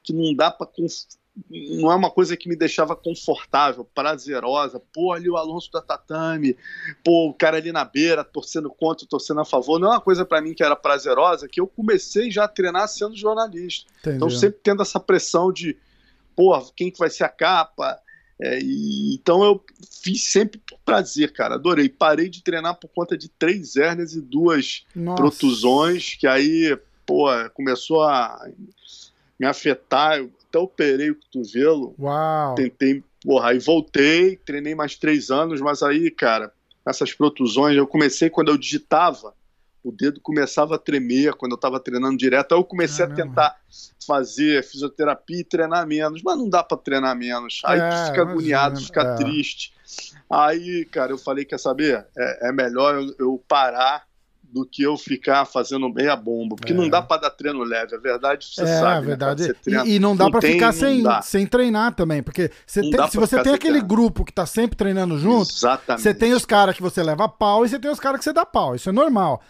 que 0.03 0.13
não 0.13 0.33
dá 0.33 0.51
para 0.51 0.67
não 1.49 1.91
é 1.91 1.95
uma 1.95 2.09
coisa 2.09 2.37
que 2.37 2.47
me 2.47 2.55
deixava 2.55 2.95
confortável, 2.95 3.83
prazerosa. 3.83 4.81
Pô, 4.93 5.11
ali 5.11 5.29
o 5.29 5.35
Alonso 5.35 5.69
da 5.69 5.81
Tatame, 5.81 6.55
pô, 7.03 7.27
o 7.29 7.33
cara 7.33 7.57
ali 7.57 7.73
na 7.73 7.83
beira, 7.83 8.23
torcendo 8.23 8.69
contra, 8.69 9.05
torcendo 9.05 9.41
a 9.41 9.45
favor. 9.45 9.77
Não 9.77 9.89
é 9.89 9.91
uma 9.95 10.01
coisa 10.01 10.23
para 10.23 10.41
mim 10.41 10.53
que 10.53 10.63
era 10.63 10.77
prazerosa, 10.77 11.49
que 11.49 11.59
eu 11.59 11.67
comecei 11.67 12.31
já 12.31 12.45
a 12.45 12.47
treinar 12.47 12.87
sendo 12.87 13.17
jornalista. 13.17 13.91
Entendi. 13.99 14.15
Então, 14.15 14.29
sempre 14.29 14.59
tendo 14.63 14.81
essa 14.81 14.99
pressão 14.99 15.51
de, 15.51 15.77
pô, 16.35 16.57
quem 16.73 16.89
que 16.89 16.99
vai 16.99 17.09
ser 17.09 17.25
a 17.25 17.29
capa? 17.29 17.99
É, 18.39 18.59
e, 18.59 19.15
então, 19.15 19.43
eu 19.43 19.63
fiz 20.03 20.23
sempre 20.27 20.59
por 20.59 20.77
prazer, 20.79 21.31
cara. 21.31 21.55
Adorei. 21.55 21.87
Parei 21.87 22.29
de 22.29 22.43
treinar 22.43 22.75
por 22.79 22.89
conta 22.89 23.17
de 23.17 23.29
três 23.29 23.75
hérnias 23.75 24.13
e 24.13 24.21
duas 24.21 24.85
Nossa. 24.95 25.21
protusões, 25.21 26.15
que 26.15 26.27
aí, 26.27 26.77
pô, 27.05 27.27
começou 27.53 28.03
a 28.03 28.49
me 29.39 29.45
afetar. 29.45 30.17
Eu 30.17 30.31
até 30.47 30.59
operei 30.59 31.11
o 31.11 31.15
cotovelo. 31.15 31.95
Uau! 31.97 32.55
Tentei, 32.55 33.03
porra, 33.21 33.49
aí 33.49 33.59
voltei, 33.59 34.35
treinei 34.37 34.75
mais 34.75 34.95
três 34.95 35.31
anos, 35.31 35.61
mas 35.61 35.81
aí, 35.81 36.11
cara, 36.11 36.51
essas 36.85 37.13
protusões, 37.13 37.77
eu 37.77 37.87
comecei 37.87 38.29
quando 38.29 38.49
eu 38.49 38.57
digitava 38.57 39.33
o 39.85 39.91
dedo 39.91 40.19
começava 40.19 40.75
a 40.75 40.79
tremer 40.79 41.35
quando 41.35 41.51
eu 41.51 41.57
estava 41.57 41.79
treinando 41.79 42.17
direto. 42.17 42.53
Aí 42.53 42.59
eu 42.59 42.63
comecei 42.63 43.05
a 43.05 43.07
tentar 43.07 43.55
fazer 44.05 44.63
fisioterapia 44.63 45.41
e 45.41 45.43
treinar 45.43 45.85
menos, 45.85 46.23
mas 46.23 46.35
não 46.35 46.49
dá 46.49 46.63
para 46.63 46.75
treinar 46.75 47.15
menos. 47.15 47.61
Aí 47.63 47.79
é, 47.79 47.89
tu 47.89 48.07
fica 48.07 48.21
agoniado, 48.23 48.81
fica 48.81 49.01
é. 49.01 49.15
triste. 49.15 49.73
Aí, 50.27 50.85
cara, 50.85 51.11
eu 51.11 51.19
falei: 51.19 51.45
quer 51.45 51.59
saber? 51.59 52.03
É, 52.17 52.49
é 52.49 52.51
melhor 52.51 52.95
eu, 52.95 53.15
eu 53.19 53.43
parar 53.47 54.07
do 54.43 54.65
que 54.65 54.81
eu 54.81 54.97
ficar 54.97 55.45
fazendo 55.45 55.87
meia 55.89 56.15
bomba, 56.15 56.55
porque 56.55 56.71
é. 56.71 56.75
não 56.75 56.89
dá 56.89 57.01
para 57.01 57.23
dar 57.23 57.29
treino 57.29 57.61
leve, 57.61 57.93
a 57.93 57.99
verdade 57.99 58.47
você 58.47 58.61
é, 58.61 58.79
sabe. 58.79 59.05
É 59.05 59.07
verdade. 59.09 59.53
Treina, 59.55 59.85
e, 59.85 59.95
e, 59.95 59.99
não 59.99 60.15
dá 60.15 60.31
para 60.31 60.41
ficar 60.41 60.71
sem, 60.71 61.03
sem 61.21 61.45
treinar 61.45 61.93
também, 61.93 62.23
porque 62.23 62.49
você 62.65 62.81
tem, 62.81 63.07
se 63.09 63.17
você 63.17 63.43
tem 63.43 63.53
aquele 63.53 63.73
treinar. 63.73 63.87
grupo 63.87 64.25
que 64.25 64.31
tá 64.33 64.45
sempre 64.45 64.75
treinando 64.77 65.19
junto, 65.19 65.51
Exatamente. 65.51 66.01
você 66.01 66.13
tem 66.13 66.33
os 66.33 66.45
caras 66.45 66.75
que 66.75 66.81
você 66.81 67.03
leva 67.03 67.27
pau 67.27 67.65
e 67.65 67.69
você 67.69 67.77
tem 67.77 67.91
os 67.91 67.99
caras 67.99 68.17
que 68.19 68.23
você 68.23 68.33
dá 68.33 68.45
pau, 68.45 68.73
isso 68.75 68.89
é 68.89 68.93
normal. 68.93 69.43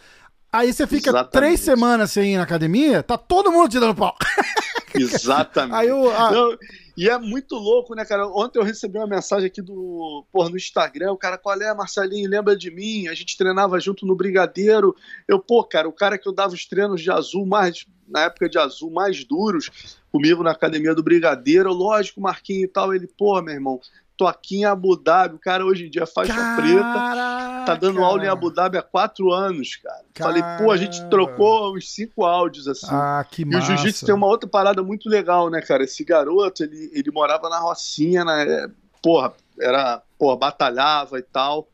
Aí 0.55 0.71
você 0.71 0.87
fica 0.87 1.09
Exatamente. 1.09 1.31
três 1.31 1.59
semanas 1.59 2.11
sem 2.11 2.33
ir 2.33 2.37
na 2.37 2.43
academia, 2.43 3.03
tá 3.03 3.17
todo 3.17 3.51
mundo 3.51 3.69
te 3.69 3.79
dando 3.79 3.95
pau. 3.95 4.15
Exatamente. 4.95 5.75
Aí 5.75 5.89
eu, 5.89 6.09
a... 6.09 6.31
Não, 6.31 6.57
e 6.97 7.09
é 7.09 7.17
muito 7.17 7.55
louco, 7.55 7.93
né, 7.93 8.05
cara? 8.05 8.25
Ontem 8.25 8.57
eu 8.57 8.63
recebi 8.63 8.97
uma 8.97 9.07
mensagem 9.07 9.47
aqui 9.47 9.61
do, 9.61 10.25
porra, 10.31 10.49
no 10.49 10.55
Instagram, 10.55 11.11
o 11.11 11.17
cara, 11.17 11.37
qual 11.37 11.59
é, 11.61 11.73
Marcelinho? 11.73 12.29
Lembra 12.29 12.55
de 12.55 12.71
mim? 12.71 13.09
A 13.09 13.13
gente 13.13 13.37
treinava 13.37 13.77
junto 13.81 14.05
no 14.05 14.15
Brigadeiro. 14.15 14.95
Eu, 15.27 15.39
pô, 15.39 15.61
cara, 15.63 15.89
o 15.89 15.93
cara 15.93 16.17
que 16.17 16.27
eu 16.27 16.31
dava 16.31 16.53
os 16.53 16.65
treinos 16.65 17.01
de 17.01 17.11
azul 17.11 17.45
mais, 17.45 17.85
na 18.07 18.21
época 18.21 18.47
de 18.47 18.57
azul, 18.57 18.89
mais 18.89 19.25
duros, 19.25 19.69
comigo 20.09 20.41
na 20.41 20.51
academia 20.51 20.95
do 20.95 21.03
Brigadeiro, 21.03 21.73
lógico, 21.73 22.21
Marquinho 22.21 22.63
e 22.63 22.67
tal, 22.67 22.95
ele, 22.95 23.07
pô, 23.07 23.41
meu 23.41 23.53
irmão, 23.53 23.81
tô 24.17 24.25
aqui 24.25 24.57
em 24.57 24.65
Abu 24.65 24.95
Dhabi, 24.95 25.35
o 25.35 25.39
cara 25.39 25.65
hoje 25.65 25.85
em 25.85 25.89
dia 25.89 26.03
é 26.03 26.05
faixa 26.05 26.33
Caraca. 26.33 26.61
preta, 26.61 27.65
tá 27.65 27.75
dando 27.75 28.03
aula 28.03 28.23
em 28.23 28.27
Abu 28.27 28.49
Dhabi 28.49 28.77
há 28.77 28.81
quatro 28.81 29.31
anos, 29.31 29.75
cara. 29.75 30.05
Falei, 30.15 30.41
pô, 30.57 30.71
a 30.71 30.77
gente 30.77 31.03
trocou 31.09 31.75
uns 31.75 31.91
cinco 31.91 32.23
áudios, 32.23 32.67
assim. 32.67 32.87
Ah, 32.89 33.25
que 33.29 33.43
massa. 33.43 33.57
E 33.57 33.61
o 33.61 33.77
jiu-jitsu 33.77 34.05
tem 34.05 34.15
uma 34.15 34.27
outra 34.27 34.49
parada 34.49 34.81
muito 34.81 35.09
legal, 35.09 35.49
né, 35.49 35.61
cara? 35.61 35.83
Esse 35.83 36.03
garoto, 36.03 36.63
ele, 36.63 36.89
ele 36.93 37.11
morava 37.11 37.49
na 37.49 37.59
Rocinha, 37.59 38.23
né? 38.23 38.69
Porra, 39.01 39.33
era, 39.59 40.01
porra, 40.17 40.37
batalhava 40.37 41.19
e 41.19 41.23
tal. 41.23 41.67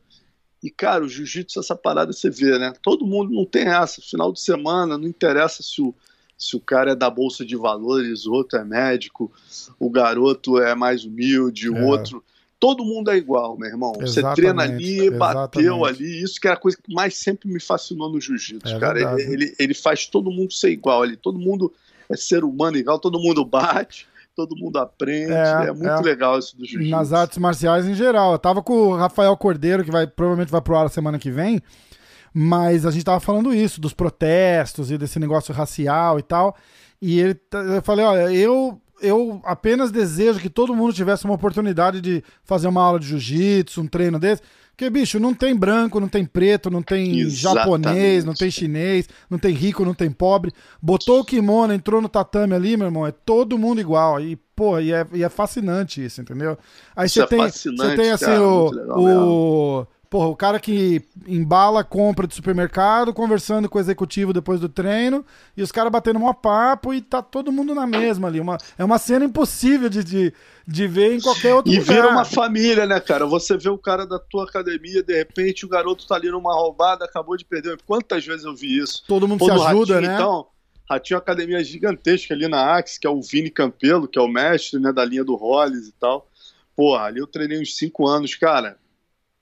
E, 0.62 0.70
cara, 0.70 1.04
o 1.04 1.08
jiu-jitsu, 1.08 1.60
essa 1.60 1.76
parada 1.76 2.12
você 2.12 2.30
vê, 2.30 2.58
né? 2.58 2.72
Todo 2.82 3.06
mundo 3.06 3.32
não 3.32 3.44
tem 3.44 3.68
essa. 3.68 4.00
Final 4.02 4.32
de 4.32 4.40
semana, 4.40 4.98
não 4.98 5.06
interessa 5.06 5.62
se 5.62 5.80
o, 5.80 5.94
se 6.36 6.56
o 6.56 6.60
cara 6.60 6.92
é 6.92 6.96
da 6.96 7.08
Bolsa 7.08 7.44
de 7.44 7.56
Valores, 7.56 8.26
o 8.26 8.32
outro 8.32 8.58
é 8.58 8.64
médico, 8.64 9.32
o 9.78 9.88
garoto 9.88 10.58
é 10.60 10.74
mais 10.74 11.04
humilde, 11.04 11.70
o 11.70 11.76
é. 11.76 11.84
outro 11.84 12.22
todo 12.62 12.84
mundo 12.84 13.10
é 13.10 13.16
igual, 13.16 13.58
meu 13.58 13.68
irmão. 13.68 13.92
Exatamente, 14.00 14.36
Você 14.36 14.40
treina 14.40 14.62
ali, 14.62 15.10
bateu 15.10 15.84
ali. 15.84 16.22
Isso 16.22 16.40
que 16.40 16.46
é 16.46 16.52
a 16.52 16.56
coisa 16.56 16.78
que 16.80 16.94
mais 16.94 17.16
sempre 17.16 17.52
me 17.52 17.58
fascinou 17.58 18.08
no 18.08 18.20
jiu-jitsu, 18.20 18.76
é 18.76 18.78
cara. 18.78 19.00
Ele, 19.00 19.32
ele, 19.32 19.54
ele, 19.58 19.74
faz 19.74 20.06
todo 20.06 20.30
mundo 20.30 20.52
ser 20.52 20.70
igual 20.70 21.02
ali. 21.02 21.16
Todo 21.16 21.40
mundo 21.40 21.72
é 22.08 22.16
ser 22.16 22.44
humano 22.44 22.76
igual, 22.76 23.00
todo 23.00 23.18
mundo 23.18 23.44
bate. 23.44 24.06
Todo 24.34 24.56
mundo 24.56 24.78
aprende, 24.78 25.32
é, 25.32 25.66
é 25.66 25.72
muito 25.72 25.88
é. 25.88 26.00
legal 26.00 26.38
isso 26.38 26.56
do 26.56 26.64
jiu-jitsu. 26.64 26.90
Nas 26.90 27.12
artes 27.12 27.36
marciais 27.36 27.84
em 27.84 27.94
geral. 27.94 28.32
Eu 28.32 28.38
tava 28.38 28.62
com 28.62 28.72
o 28.72 28.96
Rafael 28.96 29.36
Cordeiro, 29.36 29.84
que 29.84 29.90
vai 29.90 30.06
provavelmente 30.06 30.50
vai 30.50 30.62
pro 30.62 30.76
ar 30.76 30.88
semana 30.88 31.18
que 31.18 31.30
vem, 31.32 31.60
mas 32.32 32.86
a 32.86 32.92
gente 32.92 33.04
tava 33.04 33.20
falando 33.20 33.52
isso, 33.52 33.80
dos 33.80 33.92
protestos 33.92 34.90
e 34.90 34.96
desse 34.96 35.18
negócio 35.18 35.52
racial 35.52 36.18
e 36.18 36.22
tal. 36.22 36.56
E 37.00 37.18
ele, 37.18 37.40
eu 37.74 37.82
falei, 37.82 38.04
olha, 38.06 38.32
eu 38.32 38.80
eu 39.02 39.40
apenas 39.44 39.90
desejo 39.90 40.40
que 40.40 40.48
todo 40.48 40.74
mundo 40.74 40.92
tivesse 40.92 41.24
uma 41.24 41.34
oportunidade 41.34 42.00
de 42.00 42.22
fazer 42.44 42.68
uma 42.68 42.82
aula 42.82 43.00
de 43.00 43.08
jiu-jitsu, 43.08 43.82
um 43.82 43.86
treino 43.86 44.18
desse. 44.18 44.42
Porque, 44.70 44.88
bicho, 44.88 45.20
não 45.20 45.34
tem 45.34 45.54
branco, 45.54 46.00
não 46.00 46.08
tem 46.08 46.24
preto, 46.24 46.70
não 46.70 46.82
tem 46.82 47.20
Exatamente. 47.20 47.84
japonês, 47.84 48.24
não 48.24 48.32
tem 48.32 48.50
chinês, 48.50 49.08
não 49.28 49.38
tem 49.38 49.52
rico, 49.54 49.84
não 49.84 49.92
tem 49.92 50.10
pobre. 50.10 50.50
Botou 50.80 51.20
o 51.20 51.24
kimono, 51.24 51.74
entrou 51.74 52.00
no 52.00 52.08
tatame 52.08 52.54
ali, 52.54 52.76
meu 52.76 52.86
irmão, 52.86 53.06
é 53.06 53.12
todo 53.12 53.58
mundo 53.58 53.80
igual. 53.80 54.18
E, 54.20 54.34
pô, 54.56 54.80
e 54.80 54.92
é, 54.92 55.06
e 55.12 55.22
é 55.22 55.28
fascinante 55.28 56.02
isso, 56.02 56.22
entendeu? 56.22 56.58
Aí 56.96 57.08
você 57.08 57.22
é 57.22 57.26
tem, 57.26 57.38
você 57.38 57.96
tem 57.96 58.10
assim, 58.10 58.24
cara, 58.24 58.42
o, 58.42 59.80
o, 59.80 59.86
Porra, 60.12 60.26
o 60.26 60.36
cara 60.36 60.60
que 60.60 61.00
embala 61.26 61.82
compra 61.82 62.26
de 62.26 62.34
supermercado, 62.34 63.14
conversando 63.14 63.66
com 63.66 63.78
o 63.78 63.80
executivo 63.80 64.30
depois 64.30 64.60
do 64.60 64.68
treino, 64.68 65.24
e 65.56 65.62
os 65.62 65.72
caras 65.72 65.90
batendo 65.90 66.18
um 66.18 66.34
papo 66.34 66.92
e 66.92 67.00
tá 67.00 67.22
todo 67.22 67.50
mundo 67.50 67.74
na 67.74 67.86
mesma 67.86 68.28
ali. 68.28 68.38
Uma, 68.38 68.58
é 68.76 68.84
uma 68.84 68.98
cena 68.98 69.24
impossível 69.24 69.88
de, 69.88 70.04
de, 70.04 70.34
de 70.68 70.86
ver 70.86 71.14
em 71.14 71.20
qualquer 71.22 71.54
outro 71.54 71.72
e 71.72 71.78
lugar. 71.78 71.90
E 71.90 71.96
vira 71.96 72.10
uma 72.10 72.26
família, 72.26 72.84
né, 72.84 73.00
cara? 73.00 73.24
Você 73.24 73.56
vê 73.56 73.70
o 73.70 73.78
cara 73.78 74.04
da 74.06 74.18
tua 74.18 74.44
academia, 74.44 75.02
de 75.02 75.16
repente 75.16 75.64
o 75.64 75.68
garoto 75.70 76.06
tá 76.06 76.16
ali 76.16 76.30
numa 76.30 76.52
roubada, 76.52 77.06
acabou 77.06 77.34
de 77.34 77.46
perder. 77.46 77.78
Quantas 77.86 78.22
vezes 78.22 78.44
eu 78.44 78.54
vi 78.54 78.80
isso? 78.80 79.04
Todo 79.08 79.26
mundo 79.26 79.38
Pô, 79.38 79.46
se 79.46 79.50
ajuda, 79.52 79.94
Ratinho, 79.94 80.00
né? 80.10 80.14
Então, 80.14 80.46
Ratinho 80.90 81.16
uma 81.16 81.22
academia 81.22 81.64
gigantesca 81.64 82.34
ali 82.34 82.46
na 82.48 82.76
Axe, 82.76 83.00
que 83.00 83.06
é 83.06 83.10
o 83.10 83.22
Vini 83.22 83.48
Campelo, 83.48 84.06
que 84.06 84.18
é 84.18 84.22
o 84.22 84.28
mestre 84.28 84.78
né, 84.78 84.92
da 84.92 85.06
linha 85.06 85.24
do 85.24 85.36
Hollis 85.36 85.88
e 85.88 85.92
tal. 85.92 86.28
Porra, 86.76 87.04
ali 87.04 87.18
eu 87.18 87.26
treinei 87.26 87.58
uns 87.58 87.78
cinco 87.78 88.06
anos, 88.06 88.34
cara 88.34 88.76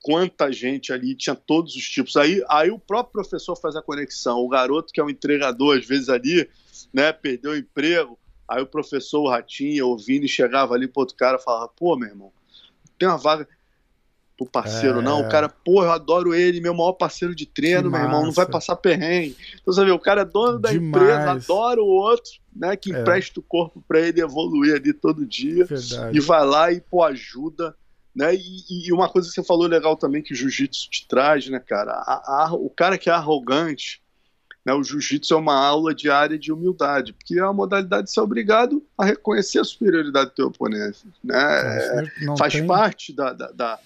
quanta 0.03 0.51
gente 0.51 0.93
ali, 0.93 1.15
tinha 1.15 1.35
todos 1.35 1.77
os 1.77 1.89
tipos. 1.89 2.17
Aí, 2.17 2.43
aí 2.49 2.71
o 2.71 2.79
próprio 2.79 3.13
professor 3.13 3.57
faz 3.57 3.77
a 3.77 3.83
conexão. 3.83 4.39
O 4.39 4.49
garoto 4.49 4.93
que 4.93 5.01
é 5.01 5.05
um 5.05 5.11
entregador, 5.11 5.79
às 5.79 5.87
vezes 5.87 6.09
ali, 6.09 6.49
né, 6.93 7.13
perdeu 7.13 7.53
o 7.53 7.57
emprego. 7.57 8.19
Aí 8.49 8.63
o 8.63 8.67
professor, 8.67 9.21
o 9.21 9.29
Ratinho, 9.29 9.87
o 9.87 9.97
Vini 9.97 10.27
chegava 10.27 10.75
ali 10.75 10.89
pro 10.89 11.01
outro 11.01 11.17
cara 11.17 11.39
e 11.39 11.43
falava: 11.43 11.69
pô, 11.69 11.97
meu 11.97 12.09
irmão, 12.09 12.33
tem 12.99 13.09
uma 13.09 13.19
vaga 13.19 13.47
pro 14.37 14.47
parceiro, 14.47 15.01
é... 15.01 15.03
não. 15.03 15.21
O 15.21 15.29
cara, 15.29 15.49
pô, 15.49 15.85
eu 15.85 15.93
adoro 15.93 16.35
ele, 16.35 16.61
meu 16.61 16.75
maior 16.75 16.95
parceiro 16.95 17.35
de 17.35 17.45
treino, 17.45 17.91
meu 17.91 18.01
irmão, 18.01 18.25
não 18.25 18.33
vai 18.33 18.47
passar 18.47 18.75
perrengue. 18.75 19.37
Então, 19.61 19.73
você 19.73 19.85
vê, 19.85 19.91
o 19.91 19.99
cara 19.99 20.23
é 20.23 20.25
dono 20.25 20.59
da 20.59 20.73
Demais. 20.73 20.89
empresa, 20.89 21.31
adora 21.31 21.83
o 21.83 21.87
outro, 21.87 22.33
né, 22.57 22.75
que 22.75 22.93
é. 22.93 22.99
empresta 22.99 23.39
o 23.39 23.43
corpo 23.43 23.85
para 23.87 24.01
ele 24.01 24.21
evoluir 24.21 24.75
ali 24.75 24.95
todo 24.95 25.27
dia. 25.27 25.67
Verdade. 25.67 26.17
E 26.17 26.21
vai 26.21 26.45
lá 26.45 26.73
e, 26.73 26.81
pô, 26.81 27.05
ajuda 27.05 27.77
né? 28.15 28.35
E, 28.35 28.89
e, 28.89 28.93
uma 28.93 29.09
coisa 29.09 29.29
que 29.29 29.35
você 29.35 29.45
falou 29.45 29.67
legal 29.67 29.97
também 29.97 30.23
que 30.23 30.33
o 30.33 30.37
jiu-jitsu 30.37 30.91
te 30.91 31.07
traz, 31.07 31.49
né, 31.49 31.61
cara? 31.61 31.93
A, 31.93 32.45
a, 32.45 32.53
o 32.55 32.69
cara 32.69 32.99
que 32.99 33.09
é 33.09 33.13
arrogante, 33.13 34.03
né, 34.65 34.75
o 34.75 34.83
jiu-jitsu 34.83 35.35
é 35.35 35.37
uma 35.37 35.55
aula 35.55 35.95
diária 35.95 36.39
de 36.39 36.53
humildade, 36.53 37.13
porque 37.13 37.39
é 37.39 37.45
uma 37.45 37.53
modalidade 37.53 38.05
de 38.05 38.13
ser 38.13 38.21
obrigado 38.21 38.85
a 38.99 39.05
reconhecer 39.05 39.61
a 39.61 39.65
superioridade 39.65 40.31
do 40.31 40.35
teu 40.35 40.47
oponente. 40.49 41.07
Né? 41.23 41.39
É, 41.39 42.37
faz 42.37 42.55
tem... 42.55 42.67
parte 42.67 43.13
da, 43.13 43.33
da, 43.33 43.51
da, 43.53 43.79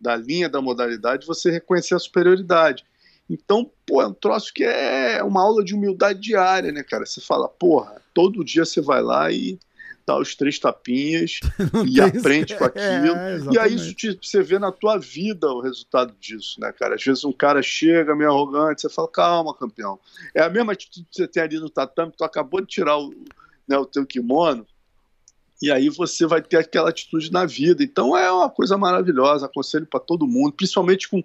da, 0.00 0.16
linha 0.16 0.48
da 0.48 0.60
modalidade 0.60 1.26
você 1.26 1.50
reconhecer 1.50 1.94
a 1.94 1.98
superioridade. 1.98 2.84
Então, 3.28 3.70
pô, 3.86 4.02
é 4.02 4.06
um 4.06 4.12
troço 4.12 4.52
que 4.52 4.64
é 4.64 5.22
uma 5.22 5.42
aula 5.42 5.64
de 5.64 5.74
humildade 5.74 6.20
diária, 6.20 6.70
né, 6.72 6.82
cara? 6.82 7.06
Você 7.06 7.20
fala, 7.20 7.48
porra, 7.48 8.00
todo 8.12 8.44
dia 8.44 8.64
você 8.64 8.80
vai 8.80 9.02
lá 9.02 9.30
e 9.30 9.58
dá 10.06 10.18
os 10.18 10.34
três 10.34 10.58
tapinhas 10.58 11.40
e 11.86 12.00
aprende 12.00 12.56
com 12.56 12.64
aquilo. 12.64 13.14
É, 13.14 13.40
e 13.52 13.58
aí 13.58 13.74
isso 13.74 13.94
te, 13.94 14.18
você 14.20 14.42
vê 14.42 14.58
na 14.58 14.72
tua 14.72 14.98
vida 14.98 15.48
o 15.48 15.60
resultado 15.60 16.14
disso, 16.20 16.60
né, 16.60 16.72
cara? 16.72 16.94
Às 16.94 17.04
vezes 17.04 17.24
um 17.24 17.32
cara 17.32 17.62
chega 17.62 18.16
meio 18.16 18.30
arrogante, 18.30 18.82
você 18.82 18.88
fala, 18.88 19.08
calma, 19.08 19.54
campeão. 19.54 19.98
É 20.34 20.42
a 20.42 20.50
mesma 20.50 20.72
atitude 20.72 21.06
que 21.10 21.16
você 21.16 21.28
tem 21.28 21.42
ali 21.42 21.58
no 21.58 21.70
tatame, 21.70 22.12
tu 22.16 22.24
acabou 22.24 22.60
de 22.60 22.66
tirar 22.66 22.98
o, 22.98 23.14
né, 23.68 23.78
o 23.78 23.86
teu 23.86 24.04
kimono, 24.06 24.66
e 25.62 25.70
aí 25.70 25.88
você 25.88 26.26
vai 26.26 26.40
ter 26.40 26.56
aquela 26.56 26.88
atitude 26.88 27.30
na 27.30 27.44
vida. 27.44 27.82
Então 27.82 28.16
é 28.16 28.30
uma 28.32 28.50
coisa 28.50 28.78
maravilhosa, 28.78 29.46
aconselho 29.46 29.86
para 29.86 30.00
todo 30.00 30.26
mundo, 30.26 30.52
principalmente 30.52 31.08
com, 31.08 31.22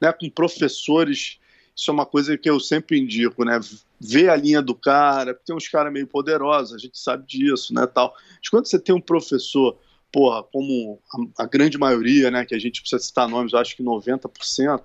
né, 0.00 0.12
com 0.12 0.28
professores 0.28 1.38
isso 1.76 1.90
é 1.90 1.94
uma 1.94 2.06
coisa 2.06 2.38
que 2.38 2.48
eu 2.48 2.58
sempre 2.58 2.98
indico, 2.98 3.44
né? 3.44 3.60
Ver 4.00 4.28
a 4.28 4.36
linha 4.36 4.60
do 4.60 4.74
cara, 4.74 5.34
tem 5.34 5.54
uns 5.56 5.68
caras 5.68 5.92
meio 5.92 6.06
poderosos, 6.06 6.74
a 6.74 6.78
gente 6.78 6.98
sabe 6.98 7.26
disso, 7.26 7.72
né, 7.72 7.86
tal. 7.86 8.14
Mas 8.38 8.48
quando 8.48 8.66
você 8.66 8.78
tem 8.78 8.94
um 8.94 9.00
professor, 9.00 9.78
porra, 10.12 10.42
como 10.42 11.00
a, 11.38 11.44
a 11.44 11.46
grande 11.46 11.78
maioria, 11.78 12.30
né, 12.30 12.44
que 12.44 12.54
a 12.54 12.58
gente 12.58 12.80
precisa 12.80 13.02
citar 13.02 13.28
nomes, 13.28 13.52
eu 13.52 13.58
acho 13.58 13.76
que 13.76 13.82
90%, 13.82 14.82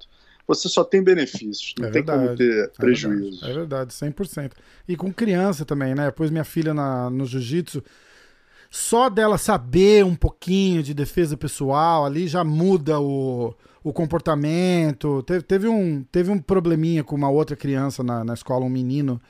você 0.48 0.68
só 0.68 0.84
tem 0.84 1.04
benefícios, 1.04 1.74
não 1.78 1.88
é 1.88 1.92
tem 1.92 2.04
verdade, 2.04 2.26
como 2.26 2.38
ter 2.38 2.72
prejuízo. 2.72 3.46
É 3.46 3.54
verdade, 3.54 3.94
é 3.94 3.94
verdade, 3.94 3.94
100%. 3.94 4.52
E 4.88 4.96
com 4.96 5.14
criança 5.14 5.66
também, 5.66 5.94
né? 5.96 6.06
Depois 6.06 6.32
minha 6.32 6.44
filha 6.44 6.74
na, 6.74 7.10
no 7.10 7.26
jiu-jitsu, 7.26 7.84
só 8.70 9.10
dela 9.10 9.38
saber 9.38 10.06
um 10.06 10.16
pouquinho 10.16 10.82
de 10.82 10.94
defesa 10.94 11.36
pessoal 11.36 12.06
ali 12.06 12.28
já 12.28 12.44
muda 12.44 13.00
o, 13.00 13.54
o 13.84 13.94
comportamento. 13.94 15.24
Teve, 15.24 15.44
teve, 15.44 15.68
um, 15.68 16.04
teve 16.04 16.32
um 16.32 16.40
probleminha 16.40 17.04
com 17.04 17.16
uma 17.16 17.30
outra 17.30 17.56
criança 17.56 18.04
na, 18.04 18.24
na 18.24 18.34
escola, 18.34 18.66
um 18.66 18.70
menino. 18.70 19.22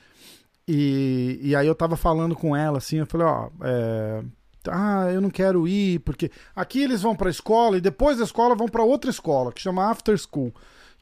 E, 0.66 1.38
e 1.42 1.56
aí 1.56 1.66
eu 1.66 1.74
tava 1.74 1.96
falando 1.96 2.36
com 2.36 2.56
ela 2.56 2.78
assim, 2.78 2.98
eu 2.98 3.06
falei, 3.06 3.26
ó, 3.26 3.48
é, 3.62 4.22
ah, 4.68 5.10
eu 5.12 5.20
não 5.20 5.30
quero 5.30 5.66
ir, 5.66 5.98
porque 6.00 6.30
aqui 6.54 6.82
eles 6.82 7.02
vão 7.02 7.16
pra 7.16 7.30
escola 7.30 7.76
e 7.76 7.80
depois 7.80 8.18
da 8.18 8.24
escola 8.24 8.54
vão 8.54 8.68
para 8.68 8.84
outra 8.84 9.10
escola, 9.10 9.52
que 9.52 9.60
chama 9.60 9.90
After 9.90 10.16
School. 10.16 10.54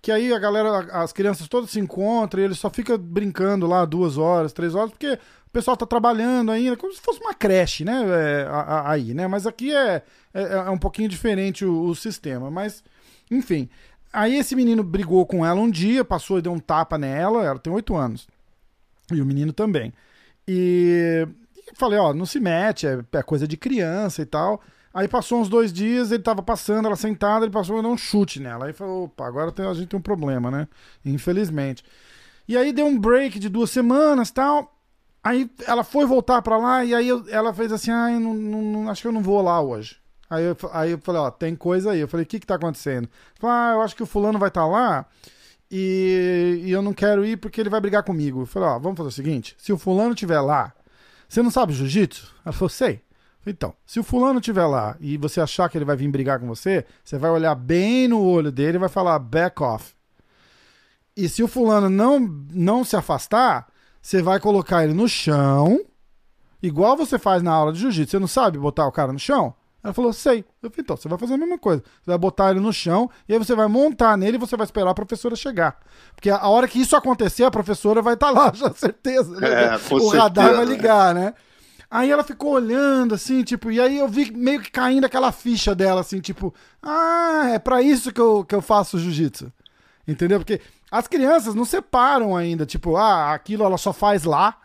Que 0.02 0.10
aí 0.10 0.32
a 0.32 0.38
galera, 0.38 0.78
as 0.92 1.12
crianças 1.12 1.46
todas 1.46 1.70
se 1.70 1.78
encontram 1.78 2.40
e 2.40 2.44
eles 2.44 2.58
só 2.58 2.70
ficam 2.70 2.96
brincando 2.96 3.66
lá 3.66 3.84
duas 3.84 4.16
horas, 4.16 4.52
três 4.52 4.74
horas, 4.74 4.90
porque 4.90 5.12
o 5.12 5.50
pessoal 5.52 5.76
tá 5.76 5.84
trabalhando 5.84 6.50
ainda, 6.50 6.74
como 6.74 6.92
se 6.94 7.00
fosse 7.00 7.20
uma 7.20 7.34
creche, 7.34 7.84
né? 7.84 8.02
É, 8.08 8.48
aí, 8.86 9.12
né? 9.12 9.26
Mas 9.26 9.46
aqui 9.46 9.74
é, 9.74 10.02
é, 10.32 10.42
é 10.42 10.70
um 10.70 10.78
pouquinho 10.78 11.08
diferente 11.08 11.66
o, 11.66 11.82
o 11.82 11.94
sistema. 11.94 12.50
Mas 12.50 12.82
enfim, 13.30 13.68
Aí 14.12 14.36
esse 14.36 14.56
menino 14.56 14.82
brigou 14.82 15.24
com 15.24 15.46
ela 15.46 15.60
um 15.60 15.70
dia, 15.70 16.04
passou 16.04 16.38
e 16.38 16.42
deu 16.42 16.52
um 16.52 16.58
tapa 16.58 16.98
nela, 16.98 17.44
ela 17.44 17.58
tem 17.58 17.72
oito 17.72 17.94
anos. 17.94 18.26
E 19.12 19.20
o 19.20 19.26
menino 19.26 19.52
também. 19.52 19.92
E, 20.48 21.26
e 21.56 21.76
falei, 21.76 21.98
ó, 21.98 22.12
não 22.12 22.26
se 22.26 22.40
mete, 22.40 22.86
é, 22.86 23.04
é, 23.12 23.22
coisa 23.22 23.46
de 23.46 23.56
criança 23.56 24.22
e 24.22 24.26
tal. 24.26 24.60
Aí 24.92 25.06
passou 25.06 25.40
uns 25.40 25.48
dois 25.48 25.72
dias, 25.72 26.10
ele 26.10 26.22
tava 26.22 26.42
passando, 26.42 26.86
ela 26.86 26.96
sentada, 26.96 27.44
ele 27.44 27.52
passou 27.52 27.78
e 27.78 27.82
deu 27.82 27.90
um 27.90 27.96
chute 27.96 28.40
nela. 28.40 28.66
Aí 28.66 28.72
falou, 28.72 29.04
opa, 29.04 29.26
agora 29.26 29.52
tem, 29.52 29.64
a 29.64 29.74
gente 29.74 29.88
tem 29.88 29.98
um 29.98 30.02
problema, 30.02 30.50
né? 30.50 30.66
Infelizmente. 31.04 31.84
E 32.48 32.56
aí 32.56 32.72
deu 32.72 32.86
um 32.86 32.98
break 32.98 33.38
de 33.38 33.48
duas 33.48 33.70
semanas 33.70 34.32
tal. 34.32 34.76
Aí 35.22 35.48
ela 35.66 35.84
foi 35.84 36.04
voltar 36.04 36.42
para 36.42 36.56
lá 36.56 36.84
e 36.84 36.94
aí 36.94 37.06
eu, 37.06 37.24
ela 37.28 37.54
fez 37.54 37.70
assim, 37.70 37.92
ah, 37.92 38.10
não, 38.18 38.34
não, 38.34 38.90
acho 38.90 39.02
que 39.02 39.08
eu 39.08 39.12
não 39.12 39.22
vou 39.22 39.40
lá 39.40 39.60
hoje. 39.60 39.99
Aí 40.30 40.44
eu, 40.44 40.56
aí 40.72 40.92
eu 40.92 40.98
falei, 40.98 41.20
ó, 41.20 41.30
tem 41.30 41.56
coisa 41.56 41.90
aí. 41.90 41.98
Eu 42.00 42.08
falei, 42.08 42.24
o 42.24 42.26
que 42.26 42.38
que 42.38 42.46
tá 42.46 42.54
acontecendo? 42.54 43.08
Falei, 43.34 43.56
ah, 43.56 43.72
eu 43.74 43.82
acho 43.82 43.96
que 43.96 44.02
o 44.02 44.06
fulano 44.06 44.38
vai 44.38 44.48
estar 44.48 44.62
tá 44.62 44.66
lá 44.66 45.04
e, 45.70 46.62
e, 46.64 46.70
eu 46.70 46.82
não 46.82 46.92
quero 46.92 47.24
ir 47.24 47.36
porque 47.36 47.60
ele 47.60 47.70
vai 47.70 47.80
brigar 47.80 48.02
comigo. 48.02 48.42
Eu 48.42 48.46
falei, 48.46 48.68
ó, 48.68 48.78
vamos 48.78 48.96
fazer 48.96 49.08
o 49.08 49.12
seguinte, 49.12 49.54
se 49.58 49.72
o 49.72 49.78
fulano 49.78 50.14
estiver 50.14 50.40
lá, 50.40 50.72
você 51.28 51.42
não 51.42 51.50
sabe 51.50 51.72
jiu-jitsu? 51.72 52.34
Ela 52.44 52.52
falou, 52.52 52.68
sei. 52.68 53.02
Então, 53.46 53.74
se 53.86 53.98
o 53.98 54.04
fulano 54.04 54.38
estiver 54.38 54.66
lá 54.66 54.96
e 55.00 55.16
você 55.16 55.40
achar 55.40 55.68
que 55.68 55.78
ele 55.78 55.84
vai 55.84 55.96
vir 55.96 56.08
brigar 56.10 56.38
com 56.38 56.46
você, 56.46 56.84
você 57.02 57.16
vai 57.16 57.30
olhar 57.30 57.54
bem 57.54 58.06
no 58.06 58.22
olho 58.22 58.52
dele 58.52 58.76
e 58.76 58.80
vai 58.80 58.88
falar 58.88 59.18
back 59.18 59.62
off. 59.62 59.94
E 61.16 61.28
se 61.28 61.42
o 61.42 61.48
fulano 61.48 61.88
não, 61.88 62.20
não 62.52 62.84
se 62.84 62.96
afastar, 62.96 63.68
você 64.02 64.20
vai 64.22 64.40
colocar 64.40 64.84
ele 64.84 64.92
no 64.92 65.08
chão, 65.08 65.84
igual 66.62 66.96
você 66.96 67.18
faz 67.18 67.42
na 67.42 67.52
aula 67.52 67.72
de 67.72 67.80
jiu-jitsu. 67.80 68.10
Você 68.10 68.18
não 68.18 68.28
sabe 68.28 68.58
botar 68.58 68.86
o 68.86 68.92
cara 68.92 69.12
no 69.12 69.18
chão? 69.18 69.54
Ela 69.82 69.94
falou, 69.94 70.12
sei. 70.12 70.44
Eu 70.62 70.70
falei, 70.70 70.82
então, 70.82 70.96
você 70.96 71.08
vai 71.08 71.18
fazer 71.18 71.34
a 71.34 71.38
mesma 71.38 71.58
coisa. 71.58 71.82
Você 71.82 72.10
vai 72.10 72.18
botar 72.18 72.50
ele 72.50 72.60
no 72.60 72.72
chão 72.72 73.10
e 73.28 73.32
aí 73.32 73.38
você 73.38 73.54
vai 73.54 73.66
montar 73.66 74.16
nele 74.16 74.36
e 74.36 74.40
você 74.40 74.56
vai 74.56 74.64
esperar 74.64 74.90
a 74.90 74.94
professora 74.94 75.34
chegar. 75.34 75.78
Porque 76.14 76.28
a 76.28 76.46
hora 76.48 76.68
que 76.68 76.80
isso 76.80 76.94
acontecer, 76.94 77.44
a 77.44 77.50
professora 77.50 78.02
vai 78.02 78.14
estar 78.14 78.26
tá 78.26 78.32
lá, 78.32 78.52
já 78.54 78.70
certeza. 78.72 79.40
Né? 79.40 79.48
É, 79.48 79.74
o 79.76 79.78
certeza. 79.78 80.18
radar 80.18 80.56
vai 80.56 80.64
ligar, 80.66 81.14
né? 81.14 81.34
Aí 81.90 82.10
ela 82.10 82.22
ficou 82.22 82.52
olhando, 82.52 83.14
assim, 83.14 83.42
tipo, 83.42 83.70
e 83.70 83.80
aí 83.80 83.98
eu 83.98 84.06
vi 84.06 84.30
meio 84.30 84.60
que 84.60 84.70
caindo 84.70 85.06
aquela 85.06 85.32
ficha 85.32 85.74
dela, 85.74 86.02
assim, 86.02 86.20
tipo, 86.20 86.54
ah, 86.80 87.50
é 87.52 87.58
para 87.58 87.82
isso 87.82 88.12
que 88.12 88.20
eu, 88.20 88.44
que 88.44 88.54
eu 88.54 88.62
faço 88.62 88.98
jiu-jitsu. 88.98 89.52
Entendeu? 90.06 90.38
Porque 90.38 90.60
as 90.88 91.08
crianças 91.08 91.52
não 91.54 91.64
separam 91.64 92.36
ainda, 92.36 92.64
tipo, 92.64 92.96
ah, 92.96 93.34
aquilo 93.34 93.64
ela 93.64 93.76
só 93.76 93.92
faz 93.92 94.22
lá 94.22 94.59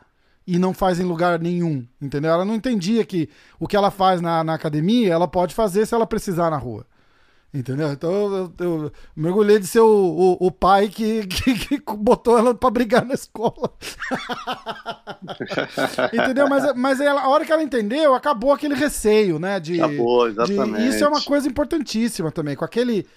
e 0.47 0.59
não 0.59 0.73
faz 0.73 0.99
em 0.99 1.03
lugar 1.03 1.39
nenhum, 1.39 1.85
entendeu? 2.01 2.31
Ela 2.31 2.45
não 2.45 2.55
entendia 2.55 3.03
que 3.03 3.29
o 3.59 3.67
que 3.67 3.75
ela 3.75 3.89
faz 3.89 4.21
na, 4.21 4.43
na 4.43 4.53
academia, 4.53 5.13
ela 5.13 5.27
pode 5.27 5.55
fazer 5.55 5.85
se 5.85 5.95
ela 5.95 6.05
precisar 6.05 6.49
na 6.49 6.57
rua. 6.57 6.85
Entendeu? 7.53 7.89
Então 7.93 8.11
eu, 8.11 8.53
eu, 8.59 8.91
mergulhei 9.15 9.57
de 9.57 9.65
ser 9.65 9.79
o, 9.79 9.87
o, 9.87 10.47
o 10.47 10.51
pai 10.51 10.89
que, 10.89 11.25
que, 11.27 11.79
que, 11.79 11.81
botou 11.95 12.37
ela 12.37 12.53
pra 12.53 12.69
brigar 12.69 13.05
na 13.05 13.13
escola. 13.13 13.71
entendeu? 16.13 16.49
Mas, 16.49 16.75
mas 16.75 16.99
ela, 16.99 17.21
a 17.21 17.29
hora 17.29 17.45
que 17.45 17.51
ela 17.53 17.63
entendeu, 17.63 18.13
acabou 18.13 18.51
aquele 18.51 18.75
receio, 18.75 19.39
né? 19.39 19.57
De, 19.57 19.81
acabou, 19.81 20.27
exatamente. 20.27 20.83
De, 20.83 20.89
isso 20.89 21.03
é 21.03 21.07
uma 21.07 21.21
coisa 21.21 21.47
importantíssima 21.47 22.29
também, 22.29 22.57
com 22.57 22.65
aquele 22.65 23.07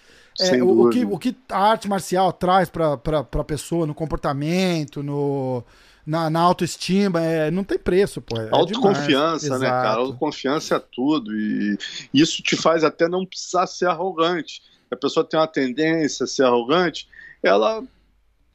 é, 0.40 0.62
o, 0.62 0.86
o, 0.86 0.90
que, 0.90 1.04
o 1.04 1.18
que 1.18 1.36
a 1.48 1.70
arte 1.70 1.88
marcial 1.88 2.32
traz 2.32 2.70
para 2.70 2.92
a 2.92 3.44
pessoa 3.44 3.88
no 3.88 3.94
comportamento, 3.94 5.02
no, 5.02 5.64
na, 6.08 6.30
na 6.30 6.40
autoestima, 6.40 7.20
é, 7.20 7.50
não 7.50 7.62
tem 7.62 7.78
preço, 7.78 8.22
pô. 8.22 8.40
É 8.40 8.48
Autoconfiança, 8.50 9.58
né, 9.58 9.68
cara? 9.68 10.00
Autoconfiança 10.00 10.76
é 10.76 10.78
tudo. 10.78 11.38
E 11.38 11.78
isso 12.14 12.42
te 12.42 12.56
faz 12.56 12.82
até 12.82 13.06
não 13.06 13.26
precisar 13.26 13.66
ser 13.66 13.88
arrogante. 13.88 14.62
A 14.90 14.96
pessoa 14.96 15.22
tem 15.22 15.38
uma 15.38 15.46
tendência 15.46 16.24
a 16.24 16.26
ser 16.26 16.44
arrogante, 16.44 17.06
ela 17.42 17.82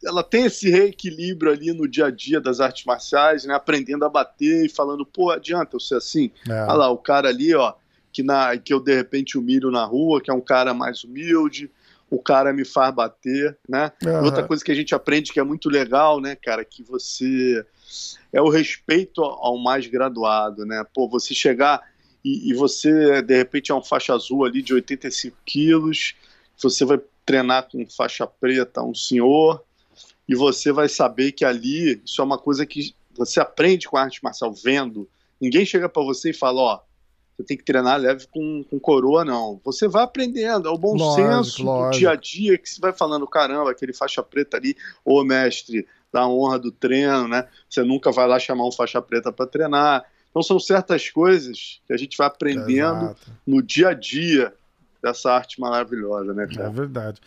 ela 0.04 0.22
tem 0.22 0.46
esse 0.46 0.70
reequilíbrio 0.70 1.50
ali 1.50 1.72
no 1.72 1.88
dia 1.88 2.08
a 2.08 2.12
dia 2.12 2.42
das 2.42 2.60
artes 2.60 2.84
marciais, 2.84 3.46
né? 3.46 3.54
Aprendendo 3.54 4.04
a 4.04 4.10
bater 4.10 4.66
e 4.66 4.70
falando, 4.70 5.06
pô, 5.06 5.32
adianta 5.32 5.78
eu 5.78 5.80
ser 5.80 5.96
assim. 5.96 6.30
É. 6.50 6.64
Olha 6.64 6.74
lá, 6.74 6.90
o 6.90 6.98
cara 6.98 7.30
ali, 7.30 7.56
ó, 7.56 7.74
que, 8.12 8.22
na, 8.22 8.58
que 8.58 8.74
eu 8.74 8.82
de 8.82 8.94
repente 8.94 9.38
humilho 9.38 9.72
na 9.72 9.86
rua, 9.86 10.20
que 10.20 10.30
é 10.30 10.34
um 10.34 10.42
cara 10.42 10.74
mais 10.74 11.06
humilde, 11.06 11.72
o 12.14 12.22
cara 12.22 12.54
me 12.54 12.64
faz 12.64 12.94
bater, 12.94 13.58
né? 13.68 13.92
Uhum. 14.06 14.26
Outra 14.26 14.44
coisa 14.44 14.64
que 14.64 14.72
a 14.72 14.76
gente 14.76 14.94
aprende 14.94 15.34
que 15.34 15.40
é 15.40 15.44
muito 15.44 15.68
legal, 15.68 16.22
né, 16.22 16.36
cara, 16.36 16.64
que 16.64 16.84
você 16.84 17.66
é 18.32 18.40
o 18.40 18.50
respeito 18.50 19.24
ao 19.24 19.58
mais 19.58 19.88
graduado, 19.88 20.64
né? 20.64 20.86
Pô, 20.94 21.10
você 21.10 21.34
chegar 21.34 21.82
e, 22.24 22.52
e 22.52 22.54
você 22.54 23.20
de 23.24 23.36
repente 23.36 23.72
é 23.72 23.76
um 23.76 23.84
faixa 23.84 24.14
azul 24.14 24.46
ali 24.46 24.62
de 24.62 24.76
85 24.76 25.36
quilos, 25.44 26.14
você 26.62 26.86
vai 26.86 27.02
treinar 27.26 27.68
com 27.68 27.84
faixa 27.90 28.28
preta, 28.28 28.84
um 28.84 28.94
senhor, 28.94 29.64
e 30.30 30.36
você 30.36 30.72
vai 30.72 30.88
saber 30.88 31.32
que 31.32 31.44
ali 31.44 32.00
isso 32.06 32.22
é 32.22 32.24
uma 32.24 32.38
coisa 32.38 32.64
que 32.64 32.94
você 33.18 33.40
aprende 33.40 33.88
com 33.88 33.98
a 33.98 34.04
arte 34.04 34.24
marcial 34.24 34.54
vendo. 34.54 35.10
Ninguém 35.42 35.66
chega 35.66 35.90
para 35.90 36.04
você 36.04 36.30
e 36.30 36.34
fala, 36.34 36.62
ó, 36.62 36.80
você 37.36 37.44
tem 37.44 37.58
que 37.58 37.64
treinar 37.64 38.00
leve 38.00 38.28
com, 38.28 38.64
com 38.70 38.80
coroa, 38.80 39.26
não. 39.26 39.60
Você 39.64 39.88
vai 39.88 40.04
aprendendo, 40.04 40.68
é 40.68 40.72
o 40.72 40.78
bom 40.78 40.96
lógico, 40.96 41.28
senso 41.28 41.64
lógico. 41.64 41.92
do 41.92 41.98
dia 41.98 42.12
a 42.12 42.16
dia 42.16 42.58
que 42.58 42.70
você 42.70 42.80
vai 42.80 42.94
falando, 42.94 43.28
caramba, 43.28 43.72
aquele 43.72 43.94
faixa 43.94 44.22
preta 44.22 44.58
ali, 44.58 44.76
ô 45.04 45.24
mestre, 45.24 45.88
da 46.12 46.28
honra 46.28 46.60
do 46.60 46.72
treino, 46.72 47.28
né? 47.28 47.48
Você 47.68 47.84
nunca 47.84 48.12
vai 48.12 48.28
lá 48.28 48.38
chamar 48.38 48.68
um 48.68 48.72
faixa 48.72 49.02
preta 49.02 49.32
para 49.32 49.48
treinar. 49.48 50.06
Então 50.30 50.44
são 50.44 50.60
certas 50.60 51.10
coisas 51.10 51.82
que 51.88 51.94
a 51.94 51.98
gente 51.98 52.16
vai 52.18 52.28
aprendendo 52.28 53.06
Exato. 53.06 53.32
no 53.46 53.62
dia 53.64 53.90
a 53.90 53.94
dia 53.94 54.54
dessa 55.02 55.32
arte 55.32 55.60
maravilhosa, 55.60 56.34
né, 56.34 56.48
cara? 56.48 56.68
É 56.68 56.72
verdade. 56.72 57.20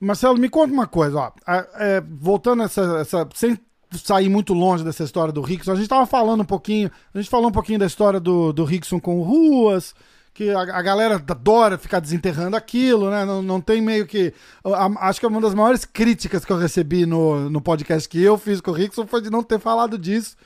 Marcelo, 0.00 0.38
me 0.38 0.48
conta 0.48 0.72
uma 0.72 0.86
coisa, 0.86 1.18
ó. 1.18 1.32
É, 1.76 2.00
voltando 2.00 2.62
essa, 2.62 2.98
essa 2.98 3.28
sem 3.34 3.58
sair 3.98 4.28
muito 4.28 4.54
longe 4.54 4.84
dessa 4.84 5.04
história 5.04 5.32
do 5.32 5.40
Rickson. 5.40 5.72
A 5.72 5.76
gente 5.76 5.88
tava 5.88 6.06
falando 6.06 6.40
um 6.40 6.46
pouquinho, 6.46 6.90
a 7.14 7.18
gente 7.18 7.30
falou 7.30 7.48
um 7.48 7.52
pouquinho 7.52 7.78
da 7.78 7.86
história 7.86 8.20
do, 8.20 8.52
do 8.52 8.64
Rickson 8.64 9.00
com 9.00 9.22
ruas, 9.22 9.94
que 10.34 10.50
a, 10.50 10.60
a, 10.60 10.82
galera 10.82 11.16
adora 11.16 11.76
ficar 11.76 12.00
desenterrando 12.00 12.56
aquilo, 12.56 13.10
né? 13.10 13.24
Não, 13.24 13.42
não 13.42 13.60
tem 13.60 13.80
meio 13.80 14.06
que. 14.06 14.32
A, 14.64 15.08
acho 15.08 15.20
que 15.20 15.26
uma 15.26 15.40
das 15.40 15.54
maiores 15.54 15.84
críticas 15.84 16.44
que 16.44 16.52
eu 16.52 16.56
recebi 16.56 17.04
no, 17.04 17.50
no 17.50 17.60
podcast 17.60 18.08
que 18.08 18.22
eu 18.22 18.38
fiz 18.38 18.60
com 18.60 18.70
o 18.70 18.74
Rickson 18.74 19.06
foi 19.06 19.20
de 19.20 19.30
não 19.30 19.42
ter 19.42 19.58
falado 19.58 19.98
disso. 19.98 20.36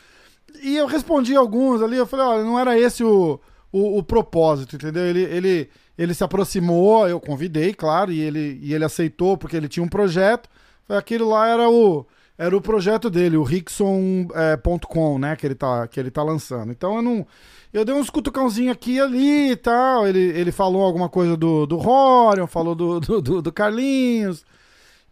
E 0.63 0.77
eu 0.77 0.87
respondi 0.87 1.37
alguns 1.37 1.83
ali, 1.83 1.97
eu 1.97 2.07
falei, 2.07 2.27
olha, 2.27 2.45
não 2.45 2.59
era 2.59 2.79
esse 2.79 3.05
o, 3.05 3.39
o, 3.71 3.99
o 3.99 4.03
propósito, 4.03 4.77
entendeu? 4.77 5.05
Ele, 5.05 5.23
ele, 5.23 5.71
ele 5.99 6.15
se 6.15 6.25
aproximou, 6.25 7.07
eu 7.09 7.21
convidei, 7.21 7.75
claro, 7.75 8.11
e 8.11 8.21
ele, 8.21 8.59
e 8.63 8.73
ele 8.73 8.85
aceitou 8.85 9.37
porque 9.37 9.57
ele 9.57 9.69
tinha 9.69 9.85
um 9.85 9.89
projeto. 9.89 10.49
Aquilo 10.89 11.29
lá 11.29 11.49
era 11.49 11.69
o 11.69 12.07
era 12.39 12.57
o 12.57 12.61
projeto 12.61 13.09
dele, 13.09 13.37
o 13.37 13.43
Rickson.com, 13.43 15.17
é, 15.17 15.19
né, 15.19 15.37
que 15.37 15.47
ele, 15.47 15.55
tá, 15.55 15.89
que 15.89 15.99
ele 15.99 16.11
tá 16.11 16.23
lançando. 16.23 16.71
Então 16.71 16.97
eu 16.97 17.03
não. 17.03 17.27
Eu 17.73 17.85
dei 17.85 17.95
uns 17.95 18.09
cutucãozinhos 18.09 18.73
aqui 18.73 18.93
e 18.93 19.01
ali 19.01 19.51
e 19.53 19.57
tal. 19.57 20.07
Ele, 20.07 20.21
ele 20.21 20.53
falou 20.53 20.83
alguma 20.83 21.09
coisa 21.09 21.37
do, 21.37 21.67
do 21.67 21.79
Horion, 21.79 22.47
falou 22.47 22.75
do, 22.75 23.01
do, 23.01 23.43
do 23.43 23.53
Carlinhos, 23.53 24.45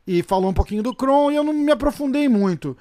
e 0.06 0.22
falou 0.22 0.50
um 0.50 0.54
pouquinho 0.54 0.82
do 0.82 0.94
Kron, 0.94 1.30
e 1.30 1.36
eu 1.36 1.44
não 1.44 1.52
me 1.52 1.72
aprofundei 1.72 2.28
muito. 2.28 2.76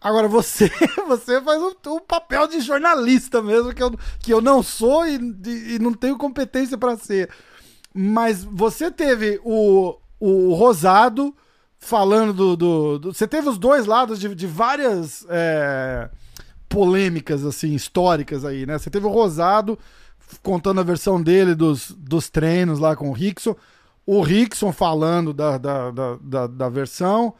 Agora, 0.00 0.28
você 0.28 0.70
você 1.06 1.40
faz 1.40 1.60
o, 1.62 1.76
o, 1.86 2.00
papel 2.00 2.46
de 2.48 2.60
jornalista 2.60 3.42
mesmo, 3.42 3.74
que 3.74 3.82
eu, 3.82 3.92
que 4.20 4.32
eu 4.32 4.40
não 4.40 4.62
sou 4.62 5.06
e, 5.06 5.16
e 5.74 5.78
não 5.78 5.92
tenho 5.92 6.16
competência 6.16 6.78
para 6.78 6.96
ser. 6.96 7.30
Mas 7.92 8.44
você 8.44 8.90
teve 8.90 9.40
o, 9.44 9.96
o 10.18 10.54
Rosado 10.54 11.34
falando 11.80 12.32
do, 12.32 12.56
do, 12.56 12.98
do, 12.98 13.14
Você 13.14 13.26
teve 13.26 13.48
os 13.48 13.58
dois 13.58 13.86
lados 13.86 14.20
de, 14.20 14.32
de 14.34 14.46
várias 14.46 15.26
é, 15.28 16.10
polêmicas, 16.68 17.44
assim, 17.44 17.74
históricas 17.74 18.44
aí, 18.44 18.66
né? 18.66 18.78
Você 18.78 18.90
teve 18.90 19.06
o 19.06 19.10
Rosado 19.10 19.78
contando 20.42 20.80
a 20.80 20.84
versão 20.84 21.20
dele 21.20 21.54
dos, 21.54 21.90
dos 21.90 22.28
treinos 22.28 22.78
lá 22.78 22.94
com 22.94 23.08
o 23.10 23.12
Rickson, 23.12 23.56
o 24.06 24.20
Rickson 24.20 24.70
falando 24.72 25.32
da, 25.32 25.58
da, 25.58 25.90
da, 25.90 26.18
da, 26.20 26.46
da 26.46 26.68
versão, 26.68 27.34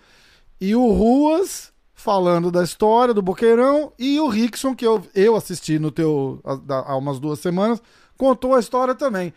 e 0.60 0.74
o 0.74 0.90
Ruas 0.90 1.70
falando 1.94 2.50
da 2.50 2.64
história 2.64 3.14
do 3.14 3.22
Boqueirão, 3.22 3.92
e 3.98 4.18
o 4.18 4.28
Rickson, 4.28 4.74
que 4.74 4.86
eu, 4.86 5.06
eu 5.14 5.36
assisti 5.36 5.78
no 5.78 5.90
teu 5.90 6.40
há 6.68 6.96
umas 6.96 7.20
duas 7.20 7.38
semanas, 7.38 7.80
contou 8.16 8.54
a 8.54 8.60
história 8.60 8.94
também. 8.94 9.32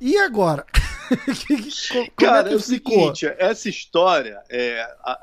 E 0.00 0.18
agora? 0.18 0.66
Cara, 2.16 2.50
é, 2.50 2.52
é 2.52 2.56
o 2.56 2.60
seguinte, 2.60 3.26
essa 3.38 3.68
história, 3.68 4.42
é, 4.50 4.80
a, 5.00 5.20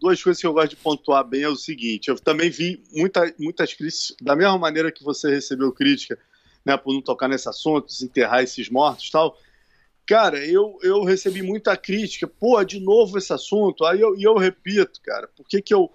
duas 0.00 0.22
coisas 0.22 0.40
que 0.40 0.46
eu 0.46 0.52
gosto 0.52 0.70
de 0.70 0.76
pontuar 0.76 1.24
bem 1.24 1.42
é 1.42 1.48
o 1.48 1.56
seguinte, 1.56 2.08
eu 2.08 2.16
também 2.16 2.50
vi 2.50 2.82
muita, 2.92 3.32
muitas 3.38 3.72
críticas, 3.72 4.16
da 4.20 4.36
mesma 4.36 4.58
maneira 4.58 4.92
que 4.92 5.04
você 5.04 5.30
recebeu 5.30 5.72
crítica, 5.72 6.18
né, 6.64 6.76
por 6.76 6.94
não 6.94 7.02
tocar 7.02 7.28
nesse 7.28 7.48
assunto, 7.48 7.86
desenterrar 7.86 8.42
esses 8.42 8.68
mortos 8.68 9.08
e 9.08 9.12
tal, 9.12 9.38
cara, 10.06 10.38
eu, 10.44 10.78
eu 10.82 11.02
recebi 11.04 11.42
muita 11.42 11.76
crítica, 11.76 12.26
pô, 12.26 12.62
de 12.64 12.80
novo 12.80 13.18
esse 13.18 13.32
assunto, 13.32 13.84
aí 13.84 14.00
eu, 14.00 14.16
e 14.16 14.22
eu 14.22 14.36
repito, 14.36 15.00
cara, 15.02 15.28
por 15.28 15.46
que 15.46 15.60
que 15.60 15.74
eu 15.74 15.90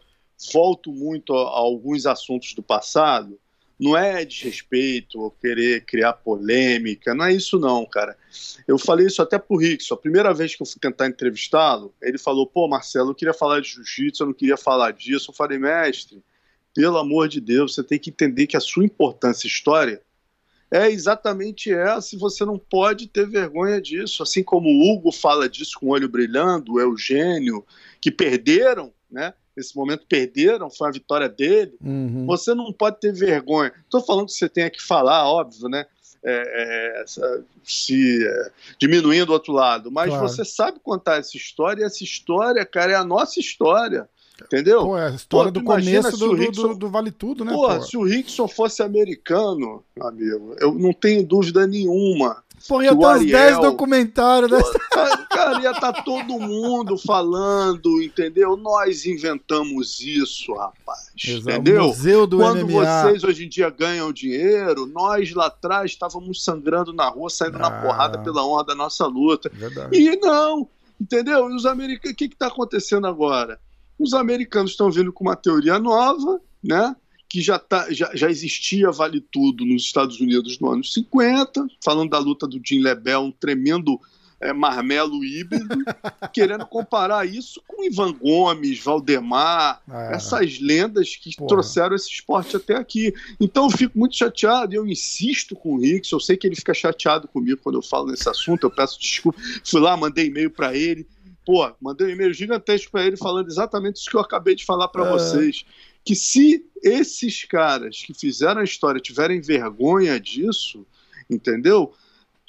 volto 0.54 0.92
muito 0.92 1.34
a, 1.34 1.42
a 1.42 1.60
alguns 1.60 2.06
assuntos 2.06 2.54
do 2.54 2.64
passado, 2.64 3.40
não 3.80 3.96
é 3.96 4.26
desrespeito 4.26 5.22
ou 5.22 5.32
querer 5.32 5.86
criar 5.86 6.14
polêmica, 6.14 7.16
não 7.16 7.26
é 7.26 7.34
isso 7.34 7.58
não, 7.58 7.86
cara. 7.86 8.18
Eu 8.68 8.78
falei 8.78 9.08
isso 9.08 9.22
até 9.22 9.40
pro 9.40 9.58
Rickson, 9.58 9.94
a 9.94 9.98
primeira 9.98 10.34
vez 10.34 10.54
que 10.54 10.62
eu 10.62 10.66
fui 10.66 10.80
tentar 10.82 11.08
entrevistá-lo, 11.08 11.96
ele 12.02 12.18
falou, 12.18 12.46
pô, 12.46 12.68
Marcelo, 12.68 13.12
eu 13.12 13.16
queria 13.16 13.34
falar 13.34 13.62
de 13.62 13.70
jiu-jitsu, 13.70 14.24
eu 14.24 14.28
não 14.28 14.34
queria 14.34 14.58
falar 14.58 14.92
disso. 14.92 15.32
Eu 15.32 15.36
falei, 15.36 15.58
mestre, 15.58 16.22
pelo 16.76 16.98
amor 16.98 17.30
de 17.30 17.40
Deus, 17.40 17.74
você 17.74 17.84
tem 17.84 17.98
que 17.98 18.10
entender 18.10 18.48
que 18.48 18.58
a 18.58 18.62
sua 18.62 18.84
importância 18.84 19.48
história 19.48 20.02
é 20.72 20.90
exatamente 20.90 21.74
essa 21.74 22.16
e 22.16 22.20
você 22.20 22.46
não 22.46 22.60
pode 22.60 23.08
ter 23.08 23.28
vergonha 23.28 23.82
disso. 23.82 24.22
Assim 24.22 24.44
como 24.44 24.70
o 24.70 24.92
Hugo 24.92 25.12
fala 25.12 25.50
disso 25.50 25.80
com 25.80 25.88
o 25.88 25.90
olho 25.90 26.08
brilhando, 26.08 26.74
o 26.74 26.80
Eugênio, 26.80 27.66
que 28.00 28.12
perderam, 28.12 28.94
né? 29.10 29.34
Nesse 29.60 29.76
momento 29.76 30.06
perderam, 30.08 30.70
foi 30.70 30.88
a 30.88 30.92
vitória 30.92 31.28
dele. 31.28 31.76
Uhum. 31.84 32.26
Você 32.26 32.56
não 32.56 32.72
pode 32.72 33.00
ter 33.00 33.12
vergonha. 33.12 33.74
Estou 33.84 34.02
falando 34.02 34.28
que 34.28 34.32
você 34.32 34.48
tenha 34.48 34.70
que 34.70 34.82
falar, 34.82 35.30
óbvio, 35.30 35.68
né? 35.68 35.86
É, 36.24 37.04
é, 37.04 37.06
se 37.64 38.26
é, 38.26 38.52
diminuindo 38.78 39.30
o 39.30 39.34
outro 39.34 39.54
lado, 39.54 39.90
mas 39.90 40.10
claro. 40.10 40.28
você 40.28 40.44
sabe 40.44 40.78
contar 40.82 41.18
essa 41.18 41.38
história, 41.38 41.82
e 41.82 41.86
essa 41.86 42.04
história, 42.04 42.66
cara, 42.66 42.92
é 42.92 42.96
a 42.96 43.06
nossa 43.06 43.40
história. 43.40 44.10
Entendeu? 44.42 44.82
Pô, 44.82 44.98
é 44.98 45.08
a 45.08 45.12
história 45.12 45.52
pô, 45.52 45.60
do 45.60 45.66
começo 45.66 46.18
do, 46.18 46.34
Rickson, 46.34 46.70
do, 46.70 46.76
do, 46.76 46.90
Vale 46.90 47.12
Tudo, 47.12 47.44
né? 47.44 47.52
Porra, 47.52 47.82
se 47.82 47.98
o 47.98 48.04
Rickson 48.04 48.48
fosse 48.48 48.82
americano, 48.82 49.84
amigo, 50.00 50.56
eu 50.60 50.74
não 50.74 50.94
tenho 50.94 51.26
dúvida 51.26 51.68
nenhuma 51.68 52.42
Pô, 52.68 52.82
ia 52.82 52.96
ter 52.96 53.06
uns 53.06 53.26
10 53.26 53.60
documentários 53.60 54.50
dessa. 54.52 54.80
Cara, 55.30 55.62
ia 55.62 55.72
estar 55.72 55.94
tá 55.94 56.04
todo 56.04 56.40
mundo 56.40 56.98
falando, 56.98 58.02
entendeu? 58.02 58.58
Nós 58.58 59.06
inventamos 59.06 60.00
isso, 60.00 60.54
rapaz. 60.54 61.12
Exato. 61.16 61.50
Entendeu? 61.50 61.88
Museu 61.88 62.28
do 62.28 62.38
Quando 62.38 62.68
MMA. 62.68 63.04
vocês 63.04 63.24
hoje 63.24 63.46
em 63.46 63.50
dia 63.50 63.70
ganham 63.70 64.12
dinheiro, 64.12 64.86
nós 64.86 65.34
lá 65.34 65.48
atrás 65.48 65.92
estávamos 65.92 66.44
sangrando 66.44 66.94
na 66.94 67.08
rua, 67.10 67.30
saindo 67.30 67.58
ah, 67.58 67.62
na 67.62 67.72
porrada 67.82 68.20
pela 68.20 68.46
honra 68.46 68.66
da 68.66 68.76
nossa 68.76 69.06
luta. 69.06 69.50
Verdade. 69.54 69.98
E 69.98 70.16
não, 70.18 70.68
entendeu? 71.00 71.50
E 71.50 71.56
os 71.56 71.66
americanos, 71.66 72.14
o 72.14 72.16
que 72.16 72.26
está 72.26 72.48
acontecendo 72.48 73.08
agora? 73.08 73.60
Os 73.98 74.14
americanos 74.14 74.72
estão 74.72 74.90
vindo 74.90 75.12
com 75.12 75.24
uma 75.26 75.36
teoria 75.36 75.78
nova, 75.78 76.40
né? 76.64 76.96
Que 77.30 77.42
já, 77.42 77.60
tá, 77.60 77.88
já, 77.92 78.10
já 78.16 78.30
existia 78.30 78.92
Vale 78.92 79.22
Tudo 79.22 79.64
nos 79.64 79.84
Estados 79.84 80.20
Unidos 80.20 80.60
no 80.60 80.72
ano 80.72 80.84
50, 80.84 81.68
falando 81.84 82.10
da 82.10 82.18
luta 82.18 82.48
do 82.48 82.60
Jim 82.66 82.82
Lebel, 82.82 83.22
um 83.22 83.32
tremendo 83.32 84.02
é, 84.42 84.52
marmelo 84.52 85.24
híbrido, 85.24 85.68
querendo 86.34 86.66
comparar 86.66 87.28
isso 87.28 87.62
com 87.68 87.84
Ivan 87.84 88.14
Gomes, 88.14 88.80
Valdemar, 88.80 89.82
é. 89.88 90.16
essas 90.16 90.60
lendas 90.60 91.16
que 91.16 91.36
Porra. 91.36 91.50
trouxeram 91.50 91.96
esse 91.96 92.10
esporte 92.10 92.56
até 92.56 92.76
aqui. 92.76 93.14
Então 93.40 93.66
eu 93.66 93.78
fico 93.78 94.00
muito 94.00 94.16
chateado 94.16 94.74
e 94.74 94.78
eu 94.78 94.88
insisto 94.88 95.56
com 95.56 95.76
o 95.76 95.80
Rix, 95.80 96.12
eu 96.12 96.20
sei 96.20 96.36
que 96.36 96.48
ele 96.48 96.56
fica 96.56 96.74
chateado 96.74 97.28
comigo 97.28 97.60
quando 97.62 97.78
eu 97.78 97.84
falo 97.84 98.08
nesse 98.08 98.28
assunto, 98.28 98.64
eu 98.64 98.72
peço 98.72 99.00
desculpa. 99.00 99.40
Fui 99.64 99.80
lá, 99.80 99.96
mandei 99.96 100.28
e-mail 100.28 100.50
para 100.50 100.76
ele. 100.76 101.06
Pô, 101.46 101.70
mandei 101.82 102.08
um 102.08 102.12
e-mail 102.12 102.34
gigantesco 102.34 102.92
para 102.92 103.06
ele 103.06 103.18
falando 103.18 103.48
exatamente 103.48 103.98
isso 103.98 104.10
que 104.10 104.16
eu 104.16 104.22
acabei 104.22 104.56
de 104.56 104.66
falar 104.66 104.88
para 104.88 105.08
é. 105.08 105.12
vocês 105.12 105.66
que 106.04 106.16
se 106.16 106.66
esses 106.84 107.44
caras 107.44 108.02
que 108.02 108.14
fizeram 108.14 108.62
a 108.62 108.64
história 108.64 109.02
tiverem 109.02 109.42
vergonha 109.42 110.20
disso, 110.20 110.86
entendeu? 111.30 111.94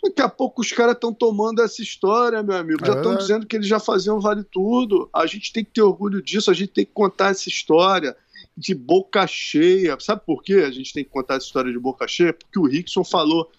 Daqui 0.03 0.23
a 0.23 0.29
pouco 0.29 0.63
os 0.63 0.73
caras 0.73 0.95
estão 0.95 1.13
tomando 1.13 1.61
essa 1.61 1.83
história, 1.83 2.43
meu 2.43 2.57
amigo. 2.57 2.85
Já 2.85 2.95
estão 2.95 3.13
é 3.13 3.17
dizendo 3.17 3.47
que 3.47 3.57
eles 3.57 3.67
já 3.67 3.79
faziam 3.79 4.19
vale 4.19 4.43
tudo. 4.45 5.11
A 5.13 5.27
gente 5.27 5.53
tem 5.53 5.63
que 5.63 5.73
ter 5.73 5.83
orgulho 5.83 6.23
disso, 6.23 6.51
a 6.51 6.55
gente 6.55 6.73
tem 6.73 6.87
que 6.87 6.93
contar 6.93 7.31
essa 7.31 7.49
história 7.49 8.17
de 8.57 8.75
boca 8.75 9.27
cheia. 9.27 9.99
Sabe 10.01 10.23
por 10.25 10.43
quê 10.43 10.55
a 10.67 10.71
gente 10.71 10.93
tem 10.93 11.05
que 11.05 11.11
contar 11.11 11.35
essa 11.35 11.47
história 11.47 11.71
de 11.71 11.79
boca 11.79 12.09
cheia? 12.09 12.33
Porque 12.33 12.59
o 12.59 12.67
Rickson 12.67 13.05
falou 13.05 13.51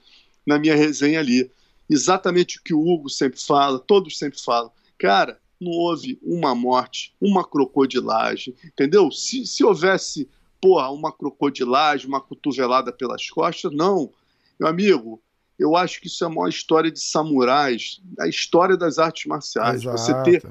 na 0.46 0.58
minha 0.58 0.76
resenha 0.76 1.20
ali. 1.20 1.52
Exatamente 1.88 2.58
o 2.58 2.64
que 2.64 2.74
o 2.74 2.80
Hugo 2.80 3.10
sempre 3.10 3.40
fala, 3.40 3.78
todos 3.78 4.18
sempre 4.18 4.42
falam. 4.42 4.72
Cara, 4.98 5.41
não 5.64 5.72
houve 5.72 6.20
uma 6.24 6.56
morte, 6.56 7.14
uma 7.22 7.44
crocodilagem, 7.48 8.56
entendeu? 8.66 9.12
Se, 9.12 9.46
se 9.46 9.64
houvesse, 9.64 10.28
porra, 10.60 10.90
uma 10.90 11.12
crocodilagem, 11.12 12.08
uma 12.08 12.20
cotovelada 12.20 12.92
pelas 12.92 13.30
costas, 13.30 13.72
não. 13.72 14.12
Meu 14.60 14.68
amigo, 14.68 15.22
eu 15.58 15.76
acho 15.76 16.02
que 16.02 16.08
isso 16.08 16.24
é 16.24 16.28
a 16.28 16.30
maior 16.30 16.48
história 16.48 16.92
de 16.92 17.00
samurais, 17.00 18.02
a 18.20 18.28
história 18.28 18.76
das 18.76 18.98
artes 18.98 19.26
marciais. 19.28 19.82
Exato. 19.82 19.98
Você 19.98 20.24
ter 20.24 20.44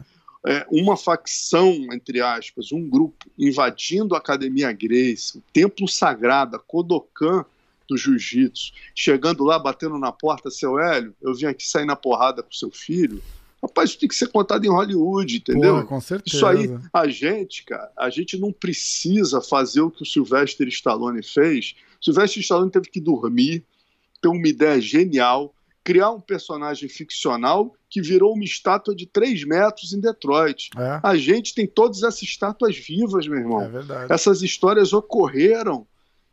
é, 0.47 0.67
uma 0.71 0.97
facção, 0.97 1.75
entre 1.93 2.21
aspas, 2.21 2.73
um 2.73 2.89
grupo 2.89 3.27
invadindo 3.39 4.15
a 4.15 4.19
Academia 4.19 4.73
Grace, 4.73 5.37
o 5.37 5.43
templo 5.53 5.89
sagrado, 5.89 6.57
a 6.57 6.59
Kodokan 6.59 7.45
do 7.89 7.97
Jiu-Jitsu, 7.97 8.73
chegando 8.95 9.43
lá, 9.43 9.59
batendo 9.59 9.99
na 9.99 10.13
porta, 10.13 10.49
seu 10.49 10.79
Hélio, 10.79 11.15
eu 11.21 11.35
vim 11.35 11.47
aqui 11.47 11.67
sair 11.67 11.85
na 11.85 11.97
porrada 11.97 12.43
com 12.43 12.53
seu 12.53 12.71
filho. 12.71 13.21
Rapaz, 13.63 13.91
isso 13.91 13.99
tem 13.99 14.09
que 14.09 14.15
ser 14.15 14.29
contado 14.29 14.65
em 14.65 14.71
Hollywood, 14.71 15.37
entendeu? 15.37 15.83
Pô, 15.83 15.87
com 15.87 16.01
certeza. 16.01 16.37
Isso 16.37 16.47
aí, 16.47 16.79
a 16.93 17.09
gente, 17.09 17.65
cara, 17.65 17.93
a 17.97 18.09
gente 18.09 18.39
não 18.39 18.53
precisa 18.53 19.41
fazer 19.43 19.83
o 19.83 19.91
que 19.91 20.03
o 20.03 20.07
Sylvester 20.07 20.67
Stallone 20.69 21.23
fez. 21.23 21.75
O 22.01 22.05
Sylvester 22.05 22.41
Stallone 22.43 22.71
teve 22.71 22.89
que 22.89 23.01
dormir, 23.01 23.63
ter 24.23 24.29
uma 24.29 24.49
ideia 24.49 24.81
genial, 24.81 25.55
criar 25.85 26.11
um 26.11 26.21
personagem 26.21 26.89
ficcional 26.89 27.75
que 27.89 28.01
virou 28.01 28.35
uma 28.35 28.45
estátua 28.45 28.95
de 28.95 29.05
3 29.07 29.45
metros 29.45 29.93
em 29.93 30.01
Detroit. 30.01 30.71
É. 30.79 31.01
A 31.03 31.17
gente 31.17 31.55
tem 31.55 31.67
todas 31.67 32.03
essas 32.03 32.23
estátuas 32.23 32.77
vivas, 32.77 33.27
meu 33.27 33.39
irmão. 33.39 33.63
É 33.63 33.69
verdade. 33.69 34.13
Essas 34.13 34.41
histórias 34.43 34.93
ocorreram, 34.93 35.87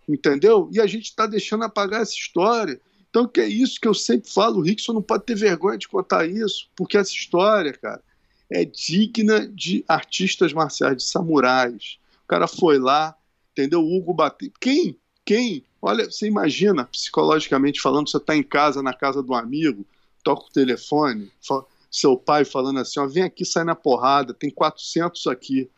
entendeu? 0.07 0.69
E 0.71 0.79
a 0.79 0.87
gente 0.87 1.05
está 1.05 1.25
deixando 1.25 1.63
apagar 1.63 2.01
essa 2.01 2.13
história. 2.13 2.79
Então, 3.09 3.27
que 3.27 3.41
é 3.41 3.47
isso 3.47 3.79
que 3.79 3.87
eu 3.87 3.93
sempre 3.93 4.29
falo, 4.29 4.59
o 4.59 4.61
Rickson 4.61 4.93
não 4.93 5.01
pode 5.01 5.23
ter 5.23 5.35
vergonha 5.35 5.77
de 5.77 5.87
contar 5.87 6.25
isso, 6.27 6.69
porque 6.75 6.97
essa 6.97 7.11
história, 7.11 7.73
cara, 7.73 8.01
é 8.49 8.63
digna 8.65 9.47
de 9.47 9.83
artistas 9.87 10.53
marciais, 10.53 10.97
de 10.97 11.03
samurais. 11.03 11.97
O 12.23 12.27
cara 12.27 12.47
foi 12.47 12.77
lá, 12.77 13.15
entendeu? 13.51 13.81
O 13.81 13.97
Hugo 13.97 14.13
bateu. 14.13 14.51
Quem? 14.59 14.97
Quem? 15.25 15.63
Olha, 15.81 16.05
você 16.05 16.27
imagina, 16.27 16.85
psicologicamente 16.85 17.81
falando, 17.81 18.09
você 18.09 18.17
está 18.17 18.35
em 18.35 18.43
casa, 18.43 18.81
na 18.81 18.93
casa 18.93 19.21
de 19.21 19.29
um 19.29 19.35
amigo, 19.35 19.85
toca 20.23 20.43
o 20.43 20.51
telefone, 20.51 21.31
seu 21.89 22.17
pai 22.17 22.43
falando 22.43 22.79
assim, 22.79 22.99
ó, 22.99 23.07
vem 23.07 23.23
aqui, 23.23 23.45
sai 23.45 23.63
na 23.63 23.75
porrada, 23.75 24.33
tem 24.33 24.49
400 24.49 25.27
aqui. 25.27 25.69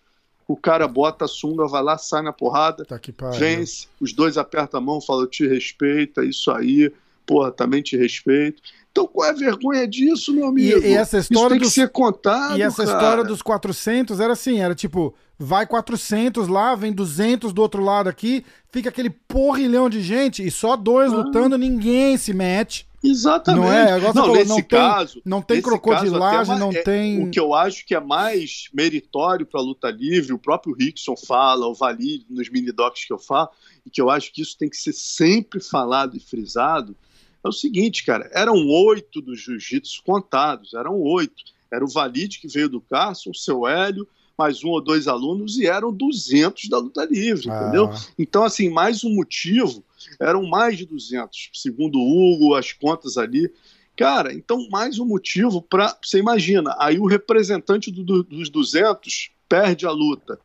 O 0.48 0.58
cara 0.58 0.88
bota 0.88 1.26
a 1.26 1.28
sunga, 1.28 1.68
vai 1.68 1.84
lá, 1.84 1.98
sai 1.98 2.24
na 2.24 2.34
porrada, 2.34 2.84
tá 2.84 3.00
vence, 3.38 3.88
os 4.00 4.14
dois 4.14 4.38
apertam 4.38 4.80
a 4.80 4.82
mão, 4.82 5.00
falam, 5.00 5.24
eu 5.24 5.28
te 5.28 5.48
respeito, 5.48 6.22
é 6.22 6.26
isso 6.26 6.50
aí, 6.50 6.92
porra, 7.30 7.52
também 7.52 7.84
te 7.84 7.96
respeito. 7.96 8.60
Então 8.92 9.06
qual 9.06 9.28
é 9.28 9.30
a 9.30 9.36
vergonha 9.36 9.88
disso, 9.88 10.34
meu 10.34 10.48
amigo? 10.48 10.80
E, 10.80 10.90
e 10.90 10.94
essa 10.96 11.20
história 11.20 11.44
Isso 11.44 11.50
tem 11.50 11.60
dos... 11.60 11.68
que 11.70 11.74
ser 11.76 11.90
contado, 11.90 12.58
E 12.58 12.64
essa 12.64 12.84
cara. 12.84 12.98
história 12.98 13.24
dos 13.24 13.44
400 13.44 14.20
era 14.20 14.34
assim, 14.34 14.60
era 14.60 14.74
tipo, 14.74 15.14
vai 15.38 15.68
400 15.68 16.48
lá, 16.48 16.74
vem 16.74 16.92
200 16.92 17.54
do 17.54 17.62
outro 17.62 17.84
lado 17.84 18.10
aqui, 18.10 18.44
fica 18.72 18.90
aquele 18.90 19.12
porrilhão 19.12 19.88
de 19.88 20.02
gente 20.02 20.44
e 20.44 20.50
só 20.50 20.76
dois 20.76 21.14
ah. 21.14 21.18
lutando, 21.18 21.56
ninguém 21.56 22.18
se 22.18 22.34
mete. 22.34 22.90
Exatamente. 23.02 23.64
Não 23.64 23.72
é? 23.72 23.92
Agora 23.92 24.14
não, 24.14 24.24
falou, 24.24 24.36
nesse 24.36 24.50
não 24.50 24.62
caso, 24.64 25.14
tem, 25.14 25.22
não 25.26 25.42
tem 25.42 25.62
crocodilagem, 25.62 26.60
não 26.60 26.72
é, 26.72 26.82
tem. 26.82 27.24
O 27.24 27.30
que 27.30 27.40
eu 27.40 27.54
acho 27.54 27.86
que 27.86 27.96
é 27.96 28.00
mais 28.00 28.70
meritório 28.74 29.46
para 29.46 29.62
a 29.62 29.64
luta 29.64 29.90
livre, 29.90 30.34
o 30.34 30.40
próprio 30.40 30.76
Rickson 30.76 31.16
fala, 31.16 31.68
o 31.68 31.76
Valide 31.76 32.26
nos 32.30 32.50
mini 32.50 32.72
docs 32.72 33.06
que 33.06 33.14
eu 33.14 33.20
falo, 33.20 33.50
e 33.86 33.90
que 33.90 34.02
eu 34.02 34.10
acho 34.10 34.34
que 34.34 34.42
isso 34.42 34.58
tem 34.58 34.70
que 34.70 34.76
ser 34.76 34.94
sempre 34.94 35.62
falado 35.62 36.18
e 36.18 36.20
frisado, 36.20 36.96
é 37.44 37.48
o 37.48 37.52
seguinte, 37.52 38.04
cara, 38.04 38.30
eram 38.34 38.68
oito 38.68 39.22
dos 39.22 39.40
jiu-jitsu 39.40 40.04
contados, 40.04 40.74
eram 40.74 41.00
oito. 41.00 41.44
Era 41.72 41.86
o 41.86 41.90
Valide 41.90 42.40
que 42.40 42.48
veio 42.48 42.68
do 42.68 42.82
Carson, 42.82 43.30
o 43.30 43.36
seu 43.36 43.68
Hélio, 43.68 44.08
mais 44.38 44.64
um 44.64 44.70
ou 44.70 44.82
dois 44.82 45.08
alunos, 45.08 45.58
e 45.58 45.68
eram 45.68 45.94
200 45.94 46.70
da 46.70 46.78
luta 46.78 47.06
livre, 47.06 47.50
ah. 47.50 47.62
entendeu? 47.62 47.90
Então, 48.18 48.44
assim, 48.44 48.70
mais 48.70 49.04
um 49.04 49.14
motivo, 49.14 49.84
eram 50.20 50.46
mais 50.48 50.78
de 50.78 50.86
200, 50.86 51.52
segundo 51.54 52.00
o 52.00 52.34
Hugo, 52.34 52.56
as 52.56 52.72
contas 52.72 53.18
ali. 53.18 53.52
Cara, 53.96 54.34
então, 54.34 54.68
mais 54.70 54.98
um 54.98 55.06
motivo 55.06 55.62
para. 55.62 55.98
Você 56.02 56.20
imagina, 56.20 56.76
aí 56.80 57.00
o 57.00 57.06
representante 57.06 57.92
do, 57.92 58.04
do, 58.04 58.24
dos 58.24 58.50
200 58.50 59.32
perde 59.48 59.86
a 59.86 59.92
luta 59.92 60.40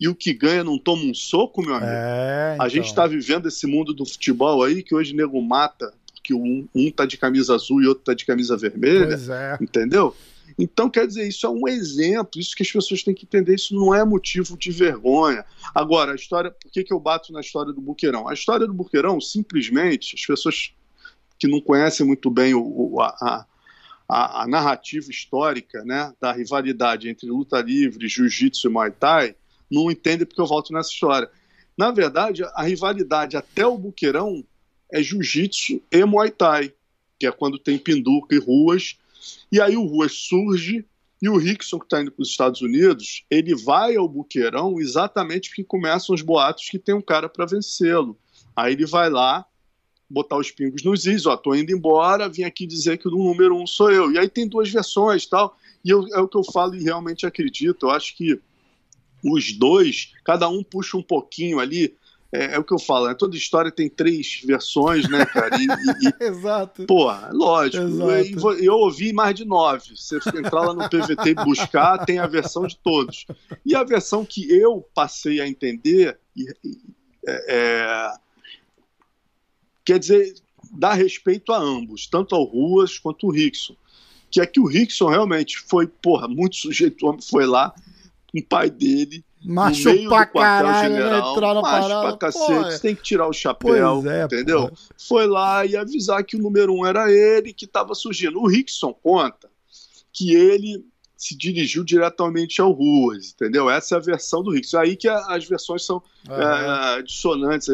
e 0.00 0.08
o 0.08 0.14
que 0.14 0.32
ganha 0.32 0.62
não 0.62 0.78
toma 0.78 1.02
um 1.04 1.14
soco, 1.14 1.60
meu 1.60 1.74
amigo. 1.74 1.90
É, 1.90 2.52
então. 2.54 2.66
A 2.66 2.68
gente 2.68 2.86
está 2.86 3.06
vivendo 3.06 3.48
esse 3.48 3.66
mundo 3.66 3.92
do 3.92 4.06
futebol 4.06 4.62
aí 4.62 4.82
que 4.82 4.94
hoje 4.94 5.14
nego 5.14 5.40
mata, 5.42 5.92
que 6.22 6.32
um, 6.32 6.68
um 6.74 6.90
tá 6.90 7.04
de 7.04 7.16
camisa 7.16 7.54
azul 7.54 7.82
e 7.82 7.86
outro 7.86 8.04
tá 8.04 8.14
de 8.14 8.24
camisa 8.24 8.56
vermelha. 8.56 9.08
Pois 9.08 9.28
é. 9.28 9.58
Entendeu? 9.60 10.14
Então, 10.58 10.88
quer 10.88 11.06
dizer, 11.06 11.26
isso 11.26 11.46
é 11.46 11.50
um 11.50 11.68
exemplo, 11.68 12.40
isso 12.40 12.54
que 12.54 12.62
as 12.62 12.70
pessoas 12.70 13.02
têm 13.02 13.14
que 13.14 13.24
entender, 13.24 13.54
isso 13.54 13.74
não 13.74 13.94
é 13.94 14.04
motivo 14.04 14.56
de 14.56 14.70
vergonha. 14.70 15.44
Agora, 15.74 16.12
a 16.12 16.14
história, 16.14 16.50
por 16.50 16.70
que, 16.70 16.82
que 16.82 16.92
eu 16.92 16.98
bato 16.98 17.32
na 17.32 17.40
história 17.40 17.72
do 17.72 17.80
Buqueirão? 17.80 18.28
A 18.28 18.34
história 18.34 18.66
do 18.66 18.74
Buqueirão, 18.74 19.20
simplesmente, 19.20 20.16
as 20.16 20.26
pessoas 20.26 20.72
que 21.38 21.46
não 21.46 21.60
conhecem 21.60 22.04
muito 22.04 22.28
bem 22.30 22.54
o, 22.54 23.00
a, 23.00 23.46
a, 24.08 24.42
a, 24.42 24.48
narrativa 24.48 25.10
histórica 25.10 25.84
né, 25.84 26.12
da 26.20 26.32
rivalidade 26.32 27.08
entre 27.08 27.28
luta 27.28 27.60
livre, 27.60 28.08
jiu-jitsu 28.08 28.66
e 28.66 28.70
muay 28.70 28.90
thai, 28.90 29.36
não 29.70 29.90
entendem 29.90 30.26
porque 30.26 30.40
eu 30.40 30.46
volto 30.46 30.72
nessa 30.72 30.90
história. 30.90 31.30
Na 31.76 31.90
verdade, 31.90 32.42
a 32.54 32.62
rivalidade 32.62 33.36
até 33.36 33.66
o 33.66 33.78
Buqueirão 33.78 34.44
é 34.92 35.02
jiu-jitsu 35.02 35.80
e 35.90 36.04
muay 36.04 36.30
thai, 36.30 36.72
que 37.18 37.26
é 37.26 37.30
quando 37.30 37.58
tem 37.58 37.78
pinduca 37.78 38.34
e 38.34 38.38
ruas. 38.38 38.96
E 39.52 39.60
aí 39.60 39.76
o 39.76 39.84
Ruas 39.84 40.12
surge 40.12 40.84
e 41.20 41.28
o 41.28 41.36
Rickson, 41.36 41.78
que 41.78 41.86
está 41.86 42.00
indo 42.00 42.12
para 42.12 42.22
os 42.22 42.28
Estados 42.28 42.60
Unidos, 42.62 43.24
ele 43.28 43.54
vai 43.54 43.96
ao 43.96 44.08
Buqueirão 44.08 44.80
exatamente 44.80 45.48
porque 45.48 45.64
começam 45.64 46.14
os 46.14 46.22
boatos 46.22 46.68
que 46.68 46.78
tem 46.78 46.94
um 46.94 47.02
cara 47.02 47.28
para 47.28 47.44
vencê-lo. 47.44 48.16
Aí 48.54 48.72
ele 48.72 48.86
vai 48.86 49.10
lá, 49.10 49.44
botar 50.08 50.36
os 50.36 50.50
pingos 50.50 50.84
nos 50.84 51.06
is, 51.06 51.26
ó, 51.26 51.36
tô 51.36 51.54
indo 51.54 51.72
embora, 51.72 52.28
vim 52.28 52.44
aqui 52.44 52.66
dizer 52.66 52.98
que 52.98 53.08
o 53.08 53.10
número 53.10 53.56
um 53.56 53.66
sou 53.66 53.90
eu. 53.90 54.12
E 54.12 54.18
aí 54.18 54.28
tem 54.28 54.48
duas 54.48 54.70
versões 54.70 55.26
tal, 55.26 55.56
e 55.84 55.90
eu, 55.90 56.06
é 56.14 56.20
o 56.20 56.28
que 56.28 56.36
eu 56.36 56.44
falo 56.44 56.74
e 56.76 56.82
realmente 56.82 57.26
acredito. 57.26 57.86
Eu 57.86 57.90
acho 57.90 58.16
que 58.16 58.40
os 59.24 59.52
dois, 59.52 60.12
cada 60.24 60.48
um 60.48 60.62
puxa 60.62 60.96
um 60.96 61.02
pouquinho 61.02 61.60
ali. 61.60 61.96
É, 62.30 62.56
é 62.56 62.58
o 62.58 62.64
que 62.64 62.74
eu 62.74 62.78
falo, 62.78 63.08
né? 63.08 63.14
toda 63.14 63.34
história 63.36 63.72
tem 63.72 63.88
três 63.88 64.42
versões, 64.44 65.08
né, 65.08 65.24
cara? 65.24 65.56
E, 65.56 65.64
e, 65.64 66.24
Exato. 66.28 66.84
Pô, 66.84 67.10
lógico. 67.32 67.82
Eu, 67.82 68.58
eu, 68.58 68.74
ouvi 68.74 69.14
mais 69.14 69.34
de 69.34 69.46
nove. 69.46 69.96
Você 69.96 70.16
entrar 70.36 70.60
lá 70.60 70.74
no 70.74 70.90
PVT 70.90 71.30
e 71.30 71.34
buscar, 71.34 72.04
tem 72.04 72.18
a 72.18 72.26
versão 72.26 72.66
de 72.66 72.76
todos. 72.76 73.24
E 73.64 73.74
a 73.74 73.82
versão 73.82 74.26
que 74.26 74.50
eu 74.52 74.86
passei 74.94 75.40
a 75.40 75.48
entender 75.48 76.18
é, 77.26 77.44
é, 77.48 78.12
quer 79.84 79.98
dizer, 79.98 80.34
dá 80.70 80.92
respeito 80.92 81.52
a 81.52 81.58
ambos, 81.58 82.06
tanto 82.06 82.34
ao 82.34 82.44
Ruas 82.44 82.98
quanto 82.98 83.26
ao 83.26 83.32
Rickson. 83.32 83.74
Que 84.30 84.40
é 84.40 84.46
que 84.46 84.60
o 84.60 84.66
Rickson 84.66 85.08
realmente 85.08 85.58
foi, 85.58 85.86
porra, 85.86 86.28
muito 86.28 86.56
sujeito 86.56 87.06
homem, 87.06 87.22
foi 87.22 87.46
lá 87.46 87.74
com 88.32 88.38
o 88.38 88.44
pai 88.44 88.70
dele, 88.70 89.24
Macho 89.42 89.88
no 89.88 89.94
meio 89.94 90.08
pra 90.08 90.24
do 90.24 90.32
quartel 90.32 90.74
general, 90.82 91.32
entrar 91.34 91.54
na 91.54 91.60
macho 91.62 91.88
parada, 91.88 92.08
pra 92.08 92.16
cacete, 92.16 92.72
você 92.72 92.80
tem 92.80 92.94
que 92.94 93.02
tirar 93.02 93.28
o 93.28 93.32
chapéu, 93.32 94.02
é, 94.10 94.24
entendeu? 94.24 94.62
porra. 94.68 94.72
Foi 94.98 95.26
lá 95.26 95.64
e 95.64 95.76
avisar 95.76 96.24
que 96.24 96.36
o 96.36 96.40
número 96.40 96.74
um 96.74 96.84
era 96.84 97.10
ele 97.10 97.52
que 97.52 97.64
estava 97.64 97.94
surgindo. 97.94 98.40
O 98.40 98.48
Rickson 98.48 98.92
conta 98.92 99.48
que 100.12 100.34
ele 100.34 100.84
se 101.16 101.36
dirigiu 101.36 101.82
diretamente 101.84 102.60
ao 102.60 102.70
Ruas, 102.72 103.32
entendeu? 103.34 103.68
Essa 103.70 103.94
é 103.94 103.98
a 103.98 104.00
versão 104.00 104.42
do 104.42 104.52
Rickson. 104.52 104.78
Aí 104.78 104.96
que 104.96 105.08
a- 105.08 105.24
as 105.28 105.44
versões 105.44 105.84
são 105.84 106.00
Aham. 106.28 106.98
é, 106.98 107.02
dissonantes, 107.02 107.66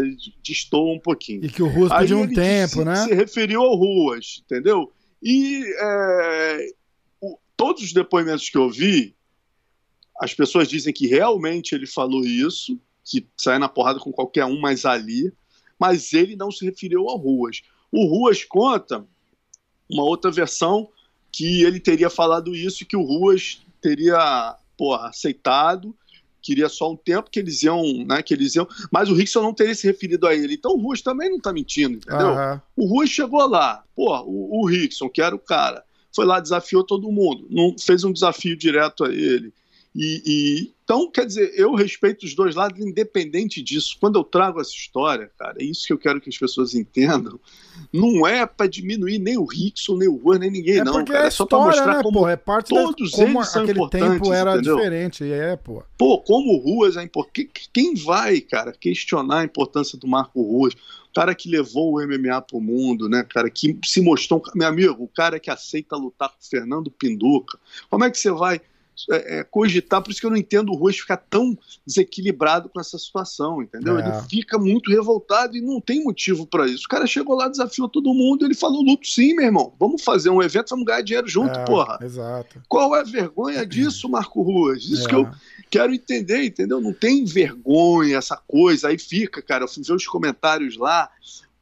destoam 0.47 0.95
um 0.95 0.99
pouquinho. 1.01 1.45
E 1.45 1.49
que 1.51 1.63
o 1.63 1.69
Russo 1.69 1.93
Aí 1.93 2.01
pediu 2.01 2.19
um 2.21 2.29
tempo, 2.33 2.73
se, 2.75 2.85
né? 2.85 2.97
se 3.05 3.15
referiu 3.15 3.63
ao 3.63 3.75
Ruas, 3.75 4.43
entendeu? 4.45 4.91
E 5.23 5.63
é, 5.79 6.67
o- 7.21 7.39
todos 7.57 7.83
os 7.83 7.93
depoimentos 7.93 8.49
que 8.49 8.57
eu 8.57 8.71
vi, 8.71 9.15
as 10.21 10.35
pessoas 10.35 10.69
dizem 10.69 10.93
que 10.93 11.07
realmente 11.07 11.75
ele 11.75 11.87
falou 11.87 12.25
isso, 12.25 12.79
que 13.05 13.27
sai 13.37 13.59
na 13.59 13.69
porrada 13.69 13.99
com 13.99 14.13
qualquer 14.13 14.45
um, 14.45 14.61
mas 14.61 14.85
ali, 14.85 15.33
mas 15.79 16.13
ele 16.13 16.37
não 16.37 16.51
se 16.51 16.65
referiu 16.65 17.09
ao 17.09 17.19
Ruas. 17.19 17.63
O 17.91 18.07
Ruas 18.07 18.45
conta 18.45 19.05
uma 19.89 20.05
outra 20.05 20.31
versão 20.31 20.89
que 21.31 21.63
ele 21.63 21.81
teria 21.81 22.09
falado 22.09 22.55
isso 22.55 22.83
e 22.83 22.87
que 22.87 22.97
o 22.97 23.03
Ruas 23.03 23.61
teria 23.81 24.57
porra, 24.77 25.09
aceitado, 25.09 25.95
queria 26.41 26.69
só 26.69 26.93
um 26.93 26.97
tempo 26.97 27.31
que 27.31 27.39
eles 27.39 27.63
iam, 27.63 27.83
né, 28.07 28.23
que 28.23 28.35
eles 28.35 28.55
iam, 28.55 28.69
mas 28.93 29.09
o 29.09 29.15
Rickson 29.15 29.41
não 29.41 29.55
teria 29.55 29.75
se 29.75 29.87
referido 29.87 30.27
a 30.27 30.35
ele. 30.35 30.55
Então 30.55 30.73
o 30.73 30.81
Ruas 30.81 31.01
também 31.01 31.31
não 31.31 31.41
tá 31.41 31.53
mentindo, 31.53 31.97
entendeu? 31.97 32.29
Aham. 32.29 32.63
O 32.77 32.87
Rui 32.87 33.07
chegou 33.07 33.47
lá, 33.47 33.83
pô, 33.97 34.17
o, 34.23 34.61
o 34.61 34.67
Rickson, 34.67 35.09
que 35.09 35.23
era 35.23 35.35
o 35.35 35.39
cara, 35.39 35.83
foi 36.15 36.25
lá, 36.25 36.39
desafiou 36.39 36.85
todo 36.85 37.11
mundo, 37.11 37.47
não 37.51 37.75
fez 37.79 38.05
um 38.05 38.13
desafio 38.13 38.57
direto 38.57 39.05
a 39.05 39.13
ele. 39.13 39.53
E, 39.95 40.23
e- 40.27 40.75
então, 40.85 41.11
quer 41.11 41.25
dizer, 41.25 41.51
eu 41.57 41.73
respeito 41.75 42.27
os 42.27 42.35
dois 42.35 42.55
lados, 42.55 42.79
independente 42.79 43.63
disso. 43.63 43.97
Quando 43.99 44.19
eu 44.19 44.25
trago 44.25 44.61
essa 44.61 44.73
história, 44.73 45.31
cara, 45.39 45.57
é 45.59 45.65
isso 45.65 45.87
que 45.87 45.93
eu 45.95 45.99
quero 45.99 46.21
que 46.21 46.29
as 46.29 46.37
pessoas 46.37 46.75
entendam. 46.75 47.41
Não 47.91 48.27
é 48.27 48.45
para 48.45 48.67
diminuir 48.67 49.19
nem 49.19 49.39
o 49.39 49.45
Rickson, 49.47 49.97
nem 49.97 50.09
o 50.09 50.17
Rui, 50.17 50.39
nem 50.39 50.51
ninguém, 50.51 50.81
É 50.81 50.85
não. 50.85 50.93
porque 50.93 51.13
Cara, 51.13 51.25
é 51.25 51.29
é 51.29 51.31
só 51.31 51.47
para 51.47 51.59
mostrar 51.59 51.97
né, 51.97 52.03
como 52.03 52.21
pô? 52.21 52.29
É 52.29 52.37
parte 52.37 52.69
todos 52.69 53.13
da, 53.13 53.17
como 53.17 53.39
eles 53.39 53.49
são 53.49 53.63
aquele 53.63 53.79
tempo 53.89 53.97
importantes, 54.15 54.31
era 54.31 54.53
entendeu? 54.53 54.77
diferente. 54.77 55.33
É, 55.33 55.57
pô. 55.57 55.83
Pô, 55.97 56.21
como 56.21 56.53
o 56.53 56.59
Ruas 56.59 56.99
é 56.99 57.03
importante. 57.03 57.49
Quem 57.73 57.95
vai, 57.95 58.41
cara, 58.43 58.73
questionar 58.73 59.39
a 59.41 59.45
importância 59.45 59.97
do 59.97 60.07
Marco 60.07 60.43
Ruas? 60.43 60.75
O 60.75 61.15
cara 61.15 61.35
que 61.35 61.49
levou 61.49 61.95
o 61.95 62.03
MMA 62.07 62.43
pro 62.43 62.61
mundo, 62.61 63.09
né, 63.09 63.25
cara, 63.31 63.49
que 63.49 63.79
se 63.87 64.03
mostrou. 64.03 64.43
Meu 64.55 64.69
amigo, 64.69 65.03
o 65.03 65.09
cara 65.09 65.41
que 65.41 65.49
aceita 65.51 65.97
lutar 65.97 66.29
com 66.29 66.37
o 66.43 66.47
Fernando 66.47 66.91
Pinduca. 66.91 67.59
Como 67.89 68.05
é 68.05 68.11
que 68.11 68.19
você 68.19 68.31
vai 68.31 68.61
é, 69.11 69.39
é, 69.39 69.45
cogitar? 69.45 70.03
Por 70.03 70.11
isso 70.11 70.21
que 70.21 70.27
eu 70.27 70.31
não 70.31 70.37
entendo 70.37 70.71
o 70.71 70.77
Ruas 70.77 70.97
ficar 70.97 71.17
tão 71.17 71.57
desequilibrado 71.87 72.69
com 72.69 72.81
essa 72.81 72.99
situação, 72.99 73.63
entendeu? 73.63 73.99
É. 73.99 74.03
Ele 74.03 74.29
fica 74.29 74.59
muito 74.59 74.91
revoltado 74.91 75.57
e 75.57 75.61
não 75.61 75.81
tem 75.81 76.03
motivo 76.03 76.47
pra 76.47 76.67
isso. 76.67 76.85
O 76.85 76.89
cara 76.89 77.07
chegou 77.07 77.37
lá, 77.37 77.49
desafiou 77.49 77.89
todo 77.89 78.15
mundo, 78.15 78.45
ele 78.45 78.55
falou: 78.55 78.83
luto 78.83 79.07
sim, 79.07 79.35
meu 79.35 79.47
irmão. 79.47 79.73
Vamos 79.79 80.03
fazer 80.03 80.31
um 80.31 80.43
evento, 80.43 80.71
vamos 80.71 80.85
ganhar 80.85 81.03
dinheiro 81.03 81.29
junto, 81.29 81.59
É, 81.59 81.65
porra. 81.65 81.99
Exato. 82.03 82.63
Qual 82.69 82.95
é 82.97 83.01
a 83.01 83.05
vergonha 83.05 83.65
disso, 83.67 84.09
Marco 84.09 84.43
Ruas? 84.43 84.85
Isso 84.85 85.07
É. 85.07 85.09
que 85.09 85.15
eu 85.15 85.29
quero 85.71 85.93
entender, 85.93 86.45
entendeu? 86.45 86.81
Não 86.81 86.93
tem 86.93 87.25
vergonha 87.25 88.17
essa 88.19 88.37
coisa. 88.37 88.89
Aí 88.89 88.99
fica, 88.99 89.43
cara, 89.43 89.65
eu 89.65 89.69
fui 89.69 89.83
ver 89.83 89.95
os 89.95 90.07
comentários 90.07 90.77
lá. 90.77 91.11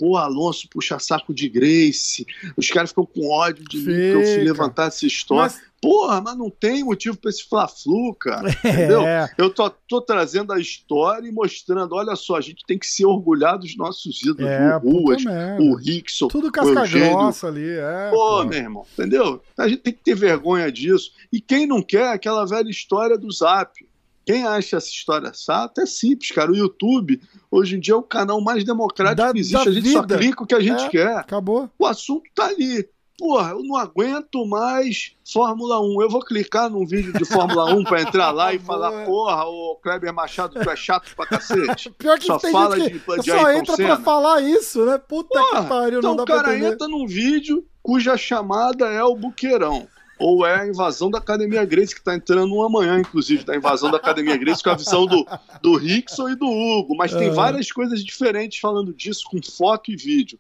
Pô, 0.03 0.17
Alonso 0.17 0.69
puxa 0.69 0.99
saco 0.99 1.33
de 1.33 1.49
Grace. 1.49 2.27
Os 2.57 2.69
caras 2.69 2.91
ficam 2.91 3.07
com 3.07 3.31
ódio 3.31 3.65
de 3.65 3.77
mim 3.77 3.85
que 3.85 4.11
eu 4.11 4.25
fui 4.25 4.43
levantar 4.43 4.89
essa 4.89 5.07
história. 5.07 5.45
Mas, 5.45 5.73
Porra, 5.81 6.21
mas 6.21 6.37
não 6.37 6.49
tem 6.49 6.85
motivo 6.85 7.17
pra 7.17 7.29
esse 7.29 7.45
fla-flu, 7.49 8.13
cara. 8.15 8.51
Entendeu? 8.65 9.03
é, 9.03 9.33
Eu 9.39 9.51
tô, 9.51 9.69
tô 9.69 10.01
trazendo 10.01 10.53
a 10.53 10.61
história 10.61 11.27
e 11.29 11.33
mostrando, 11.33 11.97
olha 11.97 12.17
só, 12.17 12.37
a 12.37 12.41
gente 12.41 12.65
tem 12.65 12.79
que 12.79 12.87
se 12.87 13.05
orgulhar 13.05 13.59
dos 13.59 13.77
nossos 13.77 14.23
ídolos, 14.23 14.49
é, 14.49 14.77
o 14.77 14.79
Ruas, 14.79 15.25
o 15.61 15.75
Rickson, 15.75 16.29
Tudo 16.29 16.53
casca 16.53 16.87
grossa 16.87 17.49
ali, 17.49 17.69
é. 17.69 18.11
Pô, 18.11 18.17
pô. 18.17 18.45
meu 18.45 18.59
irmão, 18.59 18.87
entendeu? 18.93 19.41
A 19.59 19.69
gente 19.69 19.83
tem 19.83 19.93
que 19.93 20.03
ter 20.03 20.15
vergonha 20.15 20.71
disso. 20.71 21.13
E 21.33 21.41
quem 21.41 21.67
não 21.67 21.83
quer 21.83 22.09
aquela 22.09 22.45
velha 22.45 22.71
história 22.71 23.19
do 23.19 23.31
Zap? 23.33 23.73
Quem 24.25 24.47
acha 24.47 24.77
essa 24.77 24.89
história 24.89 25.33
chata 25.35 25.83
é 25.83 25.87
simples, 25.87 26.31
cara. 26.31 26.51
O 26.53 26.57
YouTube, 26.57 27.21
hoje 27.51 27.77
em 27.77 27.81
dia, 27.81 27.95
é 27.95 27.97
o 27.97 28.03
canal 28.03 28.41
mais 28.41 28.65
democrático 28.65 29.17
Da- 29.27 29.33
que 29.33 29.39
existe. 29.41 29.69
A 29.69 29.73
gente 29.73 29.91
só 29.93 30.01
vida. 30.03 30.19
clica 30.19 30.43
o 30.43 30.47
que 30.47 30.55
a 30.55 30.61
gente 30.61 30.85
É. 30.85 30.89
quer. 30.89 31.17
Acabou. 31.17 31.69
O 31.79 31.87
assunto 31.87 32.23
tá 32.35 32.47
ali. 32.47 32.89
Porra, 33.19 33.51
eu 33.51 33.63
não 33.63 33.77
aguento 33.77 34.45
mais 34.47 35.13
Fórmula 35.31 35.81
1. 35.81 36.03
Eu 36.03 36.09
vou 36.09 36.21
clicar 36.25 36.69
num 36.71 36.85
vídeo 36.85 37.13
de 37.13 37.25
Fórmula 37.25 37.73
1 37.73 37.85
pra 37.85 38.01
entrar 38.03 38.31
lá 38.33 38.53
e 38.53 38.59
falar, 38.61 39.05
porra, 39.05 39.45
ô 39.45 39.77
Kleber 39.81 40.13
Machado, 40.13 40.59
tu 40.61 40.69
é 40.71 40.75
chato 40.75 41.15
pra 41.15 41.27
cacete. 41.27 41.91
Pior 41.99 42.19
que 42.19 42.27
Só 42.27 42.39
tem 42.39 42.51
fala 42.51 42.77
gente 42.79 42.99
que 43.01 43.13
de- 43.17 43.21
de 43.23 43.31
só 43.31 43.53
entra 43.53 43.77
Senna. 43.77 43.95
pra 43.97 44.05
falar 44.05 44.41
isso, 44.41 44.85
né? 44.87 44.99
Puta 44.99 45.39
Porra, 45.39 45.63
que 45.63 45.69
pariu, 45.69 45.99
Então 45.99 46.11
não 46.11 46.17
dá 46.17 46.23
o 46.25 46.27
cara 46.27 46.59
entra 46.59 46.89
num 46.89 47.07
vídeo 47.07 47.65
cuja 47.81 48.17
chamada 48.17 48.87
é 48.87 49.05
o 49.05 49.15
Buqueirão. 49.15 49.87
Ou 50.23 50.47
é 50.47 50.61
a 50.61 50.67
invasão 50.67 51.11
da 51.11 51.19
Academia 51.19 51.65
Grace, 51.65 51.95
que 51.95 52.03
tá 52.03 52.15
entrando 52.15 52.55
um 52.55 52.63
amanhã, 52.63 52.99
inclusive, 53.01 53.45
da 53.45 53.57
invasão 53.57 53.91
da 53.91 53.97
Academia 53.97 54.37
Grace, 54.37 54.63
com 54.63 54.71
a 54.71 54.77
visão 54.77 55.07
do, 55.07 55.27
do 55.61 55.77
Rickson 55.77 56.29
e 56.29 56.37
do 56.37 56.47
Hugo. 56.47 56.95
Mas 56.97 57.13
tem 57.13 57.27
Aham. 57.29 57.35
várias 57.35 57.73
coisas 57.73 58.05
diferentes 58.05 58.59
falando 58.61 58.95
disso, 58.95 59.25
com 59.31 59.43
foto 59.43 59.91
e 59.91 59.97
vídeo. 59.97 60.39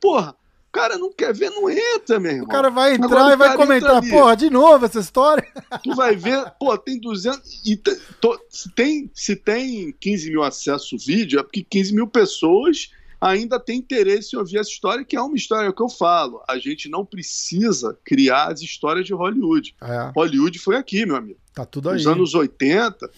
Porra, 0.00 0.36
o 0.68 0.72
cara 0.72 0.96
não 0.98 1.12
quer 1.12 1.32
ver, 1.34 1.50
não 1.50 1.68
entra, 1.70 2.18
meu 2.20 2.32
irmão. 2.32 2.46
O 2.46 2.48
cara 2.48 2.68
vai 2.70 2.94
entrar 2.94 3.06
Agora 3.06 3.32
e 3.32 3.36
vai 3.36 3.56
comentar, 3.56 4.02
porra, 4.08 4.36
de 4.36 4.50
novo 4.50 4.84
essa 4.86 5.00
história? 5.00 5.44
Tu 5.82 5.94
vai 5.94 6.14
ver, 6.16 6.44
pô, 6.58 6.76
tem 6.78 7.00
200. 7.00 7.62
E 7.66 7.76
to- 7.76 8.38
se, 8.48 8.70
tem, 8.70 9.10
se 9.14 9.34
tem 9.36 9.92
15 10.00 10.30
mil 10.30 10.42
acessos 10.42 10.92
o 10.92 10.98
vídeo, 10.98 11.38
é 11.40 11.42
porque 11.42 11.62
15 11.62 11.94
mil 11.94 12.06
pessoas 12.06 12.90
ainda 13.24 13.58
têm 13.58 13.78
interesse 13.78 14.36
em 14.36 14.38
ouvir 14.38 14.58
essa 14.58 14.68
história, 14.68 15.02
que 15.02 15.16
é 15.16 15.20
uma 15.20 15.34
história 15.34 15.72
que 15.72 15.82
eu 15.82 15.88
falo. 15.88 16.42
A 16.46 16.58
gente 16.58 16.90
não 16.90 17.06
precisa 17.06 17.98
criar 18.04 18.52
as 18.52 18.60
histórias 18.60 19.06
de 19.06 19.14
Hollywood. 19.14 19.74
É, 19.80 20.12
Hollywood 20.14 20.58
foi 20.58 20.76
aqui, 20.76 21.06
meu 21.06 21.16
amigo. 21.16 21.40
tá 21.54 21.64
tudo 21.64 21.88
aí. 21.88 21.96
Nos 21.96 22.06
anos 22.06 22.34
80 22.34 23.10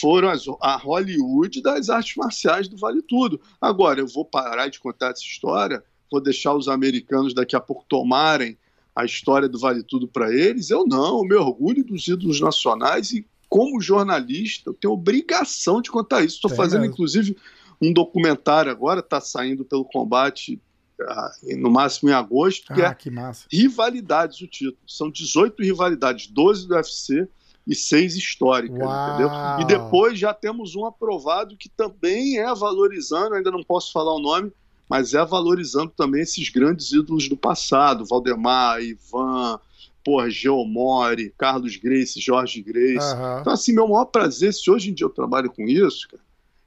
foram 0.00 0.30
as, 0.30 0.44
a 0.62 0.78
Hollywood 0.78 1.60
das 1.60 1.90
artes 1.90 2.16
marciais 2.16 2.68
do 2.68 2.76
Vale 2.78 3.02
Tudo. 3.02 3.38
Agora, 3.60 4.00
eu 4.00 4.06
vou 4.06 4.24
parar 4.24 4.68
de 4.68 4.80
contar 4.80 5.10
essa 5.10 5.22
história, 5.22 5.84
vou 6.10 6.22
deixar 6.22 6.54
os 6.54 6.66
americanos 6.66 7.34
daqui 7.34 7.54
a 7.54 7.60
pouco 7.60 7.84
tomarem 7.86 8.56
a 8.96 9.04
história 9.04 9.48
do 9.48 9.58
Vale 9.58 9.82
Tudo 9.82 10.08
para 10.08 10.34
eles. 10.34 10.70
Eu 10.70 10.86
não, 10.86 11.18
eu 11.18 11.24
me 11.24 11.34
orgulho 11.34 11.84
dos 11.84 12.08
ídolos 12.08 12.40
nacionais 12.40 13.12
e, 13.12 13.26
como 13.46 13.78
jornalista, 13.78 14.70
eu 14.70 14.74
tenho 14.74 14.94
obrigação 14.94 15.82
de 15.82 15.90
contar 15.90 16.24
isso. 16.24 16.36
Estou 16.36 16.48
Tem 16.48 16.56
fazendo, 16.56 16.80
mesmo. 16.80 16.94
inclusive, 16.94 17.36
um 17.80 17.92
documentário 17.92 18.70
agora, 18.70 19.00
está 19.00 19.20
saindo 19.20 19.64
pelo 19.64 19.84
combate, 19.84 20.60
ah, 21.00 21.30
no 21.58 21.70
máximo 21.70 22.10
em 22.10 22.12
agosto, 22.12 22.72
que 22.74 22.80
é 22.82 22.86
Ah, 22.86 22.94
que 22.94 23.10
massa. 23.10 23.46
rivalidades 23.50 24.40
o 24.40 24.46
título. 24.46 24.76
São 24.86 25.10
18 25.10 25.62
rivalidades, 25.62 26.26
12 26.26 26.68
do 26.68 26.74
UFC 26.74 27.26
e 27.66 27.74
6 27.74 28.16
históricas, 28.16 28.78
Uau. 28.78 29.08
entendeu? 29.08 29.30
E 29.60 29.64
depois 29.66 30.18
já 30.18 30.34
temos 30.34 30.74
um 30.76 30.84
aprovado 30.84 31.56
que 31.56 31.68
também 31.68 32.38
é 32.38 32.54
valorizando, 32.54 33.34
ainda 33.34 33.50
não 33.50 33.62
posso 33.62 33.92
falar 33.92 34.14
o 34.14 34.20
nome, 34.20 34.52
mas 34.88 35.14
é 35.14 35.24
valorizando 35.24 35.92
também 35.96 36.20
esses 36.22 36.48
grandes 36.48 36.90
ídolos 36.92 37.28
do 37.28 37.36
passado, 37.36 38.04
Valdemar, 38.04 38.82
Ivan, 38.82 39.58
porra, 40.04 40.28
Geomori, 40.28 41.32
Carlos 41.38 41.76
Grace, 41.76 42.20
Jorge 42.20 42.60
Grace. 42.60 42.98
Aham. 43.14 43.38
Então, 43.40 43.52
assim, 43.52 43.72
meu 43.72 43.86
maior 43.86 44.06
prazer, 44.06 44.52
se 44.52 44.68
hoje 44.70 44.90
em 44.90 44.94
dia 44.94 45.06
eu 45.06 45.10
trabalho 45.10 45.50
com 45.50 45.62
isso, 45.68 46.08
cara, 46.08 46.22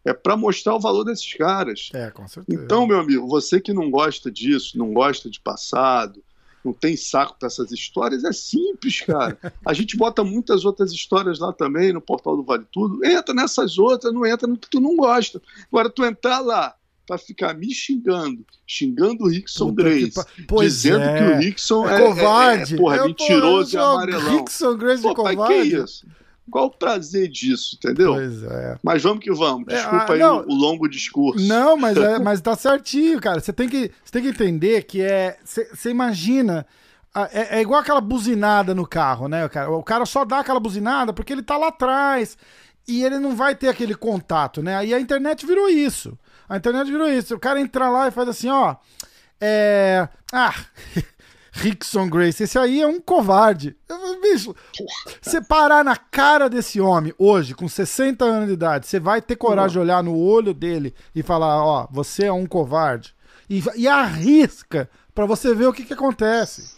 É 0.05 0.13
para 0.13 0.35
mostrar 0.35 0.75
o 0.75 0.79
valor 0.79 1.03
desses 1.03 1.33
caras. 1.33 1.89
É, 1.93 2.11
com 2.11 2.27
certeza. 2.27 2.61
Então, 2.61 2.85
meu 2.85 2.99
amigo, 2.99 3.27
você 3.27 3.61
que 3.61 3.71
não 3.71 3.89
gosta 3.89 4.29
disso, 4.29 4.77
não 4.77 4.93
gosta 4.93 5.29
de 5.29 5.39
passado, 5.39 6.21
não 6.63 6.73
tem 6.73 6.95
saco 6.95 7.35
para 7.37 7.47
essas 7.47 7.71
histórias, 7.71 8.23
é 8.23 8.31
simples, 8.31 9.01
cara. 9.01 9.37
A 9.65 9.73
gente 9.73 9.97
bota 9.97 10.23
muitas 10.23 10.65
outras 10.65 10.91
histórias 10.91 11.39
lá 11.39 11.51
também 11.51 11.91
no 11.91 12.01
portal 12.01 12.37
do 12.37 12.43
Vale 12.43 12.65
Tudo. 12.71 13.05
Entra 13.05 13.33
nessas 13.33 13.77
outras, 13.77 14.13
não 14.13 14.25
entra 14.25 14.47
no 14.47 14.57
que 14.57 14.69
tu 14.69 14.79
não 14.79 14.95
gosta. 14.95 15.41
Agora, 15.71 15.89
tu 15.89 16.03
entrar 16.05 16.39
lá 16.39 16.75
para 17.05 17.17
ficar 17.17 17.53
me 17.53 17.73
xingando, 17.73 18.45
xingando 18.65 19.25
o 19.25 19.27
Rickson 19.27 19.69
Puta 19.69 19.83
Grace, 19.83 20.13
dizendo 20.61 21.03
é. 21.03 21.17
que 21.17 21.23
o 21.23 21.37
Rickson 21.39 21.89
é, 21.89 21.95
é, 21.95 22.07
covarde, 22.07 22.75
é, 22.75 22.77
porra, 22.77 22.95
é, 22.95 23.03
mentiroso 23.05 23.75
e 23.75 23.79
amarelão. 23.79 24.37
Rickson 24.37 24.77
Grace 24.77 25.03
pô, 25.03 25.11
é 25.11 25.15
covarde. 25.15 25.69
Que 25.69 25.77
isso? 25.77 26.07
Qual 26.51 26.65
o 26.65 26.71
prazer 26.71 27.29
disso, 27.29 27.77
entendeu? 27.77 28.13
Pois 28.13 28.43
é. 28.43 28.77
Mas 28.83 29.01
vamos 29.01 29.23
que 29.23 29.31
vamos. 29.31 29.67
É, 29.69 29.75
Desculpa 29.75 30.13
é, 30.13 30.15
aí 30.15 30.23
o, 30.23 30.39
o, 30.41 30.53
longo 30.53 30.87
discurso. 30.87 31.45
Não, 31.47 31.77
mas, 31.77 31.97
é, 31.97 32.19
mas 32.19 32.41
tá 32.41 32.55
certinho, 32.55 33.19
cara. 33.21 33.39
Você 33.39 33.53
tem 33.53 33.69
que, 33.69 33.91
você 34.03 34.11
tem 34.11 34.21
que 34.21 34.29
entender 34.29 34.83
que 34.83 35.01
é. 35.01 35.37
Você 35.43 35.89
imagina. 35.89 36.65
É, 37.31 37.59
é, 37.59 37.61
igual 37.61 37.79
aquela 37.79 38.01
buzinada 38.01 38.73
no 38.73 38.87
carro, 38.87 39.27
né? 39.27 39.47
Cara, 39.47 39.69
o 39.69 39.83
cara 39.83 40.03
só 40.03 40.25
dá 40.25 40.39
aquela 40.39 40.59
buzinada 40.59 41.13
porque 41.13 41.31
ele 41.31 41.43
tá 41.43 41.55
lá 41.55 41.67
atrás 41.67 42.35
e 42.87 43.03
ele 43.03 43.19
não 43.19 43.35
vai 43.35 43.55
ter 43.55 43.69
aquele 43.69 43.93
contato, 43.93 44.63
né? 44.63 44.77
Aí 44.77 44.93
a 44.93 44.99
internet 44.99 45.45
virou 45.45 45.69
isso. 45.69 46.17
A 46.49 46.57
internet 46.57 46.91
virou 46.91 47.07
isso. 47.07 47.35
O 47.35 47.39
cara 47.39 47.61
entra 47.61 47.87
lá 47.89 48.07
e 48.07 48.11
faz 48.11 48.27
assim, 48.29 48.49
ó. 48.49 48.75
É. 49.39 50.07
Ah. 50.31 50.53
Rickson 51.55 52.09
Grace, 52.09 52.43
esse 52.43 52.57
aí 52.57 52.81
é 52.81 52.87
um 52.87 52.99
covarde. 52.99 53.77
Bicho, 54.21 54.55
você 55.21 55.39
parar 55.39 55.83
na 55.83 55.95
cara 55.95 56.49
desse 56.49 56.81
homem 56.81 57.13
hoje, 57.17 57.53
com 57.53 57.69
60 57.69 58.25
anos 58.25 58.47
de 58.47 58.53
idade, 58.53 58.87
você 58.87 58.99
vai 58.99 59.21
ter 59.21 59.35
coragem 59.35 59.73
de 59.73 59.79
olhar 59.79 60.03
no 60.03 60.17
olho 60.17 60.51
dele 60.51 60.95
e 61.13 61.21
falar: 61.21 61.63
Ó, 61.63 61.87
você 61.91 62.25
é 62.25 62.33
um 62.33 62.47
covarde. 62.47 63.13
E, 63.47 63.61
e 63.75 63.87
arrisca 63.87 64.89
para 65.13 65.27
você 65.27 65.53
ver 65.53 65.67
o 65.67 65.73
que, 65.73 65.85
que 65.85 65.93
acontece. 65.93 66.73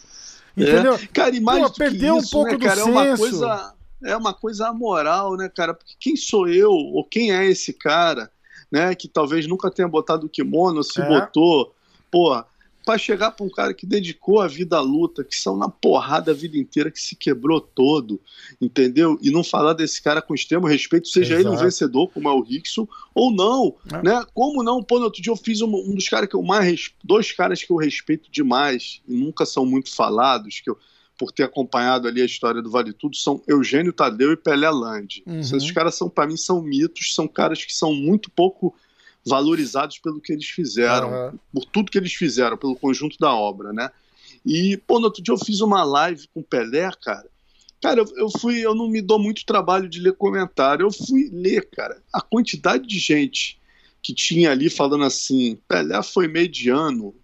Entendeu? 0.57 0.95
É. 0.95 1.07
Cara, 1.07 1.33
e 1.33 1.39
mais 1.39 1.63
Pô, 1.63 1.71
perdeu 1.71 2.17
isso, 2.17 2.27
um 2.27 2.31
pouco 2.31 2.59
né, 2.59 2.67
cara, 2.67 2.83
do 2.83 2.99
é 2.99 3.15
senso. 3.15 3.45
Uma 3.45 3.47
coisa, 3.47 3.73
é 4.03 4.17
uma 4.17 4.33
coisa 4.33 4.67
amoral, 4.67 5.38
né, 5.38 5.49
cara? 5.49 5.73
Porque 5.73 5.93
quem 5.97 6.17
sou 6.17 6.49
eu, 6.49 6.71
ou 6.71 7.03
quem 7.05 7.33
é 7.33 7.45
esse 7.45 7.71
cara, 7.71 8.29
né, 8.69 8.93
que 8.93 9.07
talvez 9.07 9.47
nunca 9.47 9.71
tenha 9.71 9.88
botado 9.88 10.25
o 10.25 10.29
kimono, 10.29 10.83
se 10.83 11.01
é. 11.01 11.07
botou, 11.07 11.73
pô, 12.11 12.43
para 12.85 12.99
chegar 12.99 13.31
para 13.31 13.43
um 13.43 13.49
cara 13.49 13.73
que 13.73 13.85
dedicou 13.85 14.39
a 14.39 14.47
vida 14.47 14.77
à 14.77 14.81
luta, 14.81 15.23
que 15.23 15.35
são 15.35 15.57
na 15.57 15.67
porrada 15.67 16.31
a 16.31 16.33
vida 16.35 16.55
inteira, 16.55 16.91
que 16.91 17.01
se 17.01 17.15
quebrou 17.15 17.59
todo, 17.59 18.21
entendeu? 18.61 19.17
E 19.23 19.31
não 19.31 19.43
falar 19.43 19.73
desse 19.73 19.99
cara 19.99 20.21
com 20.21 20.35
extremo 20.35 20.67
respeito, 20.67 21.07
seja 21.07 21.33
Exato. 21.33 21.49
ele 21.49 21.57
um 21.57 21.59
vencedor, 21.59 22.07
como 22.09 22.29
é 22.29 22.31
o 22.31 22.41
Rickson, 22.41 22.87
ou 23.13 23.31
não, 23.31 23.75
é. 23.91 24.03
né? 24.03 24.25
Como 24.35 24.61
não? 24.61 24.83
Pô, 24.83 24.99
no 24.99 25.05
outro 25.05 25.21
dia 25.21 25.33
eu 25.33 25.35
fiz 25.37 25.61
um, 25.61 25.75
um, 25.75 25.95
dos 25.95 26.07
caras 26.07 26.29
que 26.29 26.35
eu 26.35 26.43
mais. 26.43 26.91
Dois 27.03 27.31
caras 27.31 27.63
que 27.63 27.71
eu 27.71 27.77
respeito 27.77 28.29
demais, 28.31 29.01
e 29.07 29.15
nunca 29.15 29.47
são 29.47 29.65
muito 29.65 29.93
falados, 29.93 30.59
que 30.59 30.69
eu, 30.69 30.77
por 31.17 31.31
ter 31.31 31.43
acompanhado 31.43 32.07
ali 32.07 32.21
a 32.21 32.25
história 32.25 32.61
do 32.61 32.69
Vale 32.69 32.93
Tudo, 32.93 33.15
são 33.15 33.41
Eugênio 33.47 33.93
Tadeu 33.93 34.31
e 34.31 34.37
Pelé 34.37 34.69
Land. 34.69 35.23
Uhum. 35.25 35.39
Esses 35.39 35.71
caras 35.71 35.95
são, 35.95 36.07
para 36.07 36.27
mim, 36.27 36.37
são 36.37 36.61
mitos, 36.61 37.15
são 37.15 37.27
caras 37.27 37.65
que 37.65 37.73
são 37.73 37.95
muito 37.95 38.29
pouco 38.29 38.75
valorizados 39.25 39.99
pelo 39.99 40.21
que 40.21 40.31
eles 40.31 40.47
fizeram, 40.47 41.11
uhum. 41.11 41.39
por 41.53 41.65
tudo 41.65 41.91
que 41.91 41.97
eles 41.97 42.13
fizeram, 42.13 42.57
pelo 42.57 42.75
conjunto 42.75 43.17
da 43.17 43.33
obra, 43.33 43.73
né? 43.73 43.89
E, 44.45 44.77
pô, 44.85 44.99
no 44.99 45.05
outro 45.05 45.23
dia 45.23 45.33
eu 45.33 45.43
fiz 45.43 45.59
uma 45.61 45.83
live 45.83 46.27
com 46.33 46.41
o 46.41 46.43
Pelé, 46.43 46.89
cara. 47.01 47.27
Cara, 47.81 47.99
eu, 48.01 48.07
eu 48.17 48.29
fui, 48.39 48.59
eu 48.59 48.75
não 48.75 48.88
me 48.88 49.01
dou 49.01 49.19
muito 49.19 49.45
trabalho 49.45 49.89
de 49.89 49.99
ler 49.99 50.13
comentário. 50.13 50.85
Eu 50.85 50.91
fui 50.91 51.29
ler, 51.31 51.67
cara, 51.69 52.01
a 52.13 52.21
quantidade 52.21 52.88
de 52.88 52.99
gente 52.99 53.59
que 54.01 54.13
tinha 54.13 54.51
ali 54.51 54.69
falando 54.69 55.03
assim, 55.03 55.57
Pelé 55.67 56.01
foi 56.03 56.27
mediano, 56.27 57.15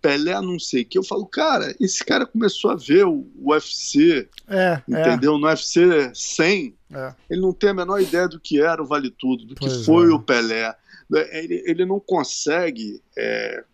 Pelé 0.00 0.40
não 0.40 0.58
sei 0.58 0.82
o 0.82 0.86
que. 0.86 0.96
Eu 0.96 1.04
falo, 1.04 1.26
cara, 1.26 1.74
esse 1.78 2.02
cara 2.02 2.26
começou 2.26 2.70
a 2.70 2.76
ver 2.76 3.04
o 3.04 3.26
UFC, 3.36 4.28
é, 4.48 4.82
é. 4.90 5.00
entendeu? 5.00 5.36
É. 5.36 5.38
No 5.38 5.46
UFC 5.46 6.10
100, 6.14 6.74
é. 6.92 7.14
ele 7.28 7.40
não 7.42 7.52
tem 7.52 7.70
a 7.70 7.74
menor 7.74 8.00
ideia 8.00 8.26
do 8.26 8.40
que 8.40 8.60
era 8.60 8.82
o 8.82 8.86
Vale 8.86 9.10
Tudo, 9.10 9.44
do 9.44 9.54
pois 9.54 9.76
que 9.76 9.84
foi 9.84 10.06
é. 10.10 10.14
o 10.14 10.18
Pelé. 10.18 10.74
Ele, 11.12 11.62
ele 11.66 11.84
não 11.84 11.98
consegue 12.00 13.02
é, 13.16 13.64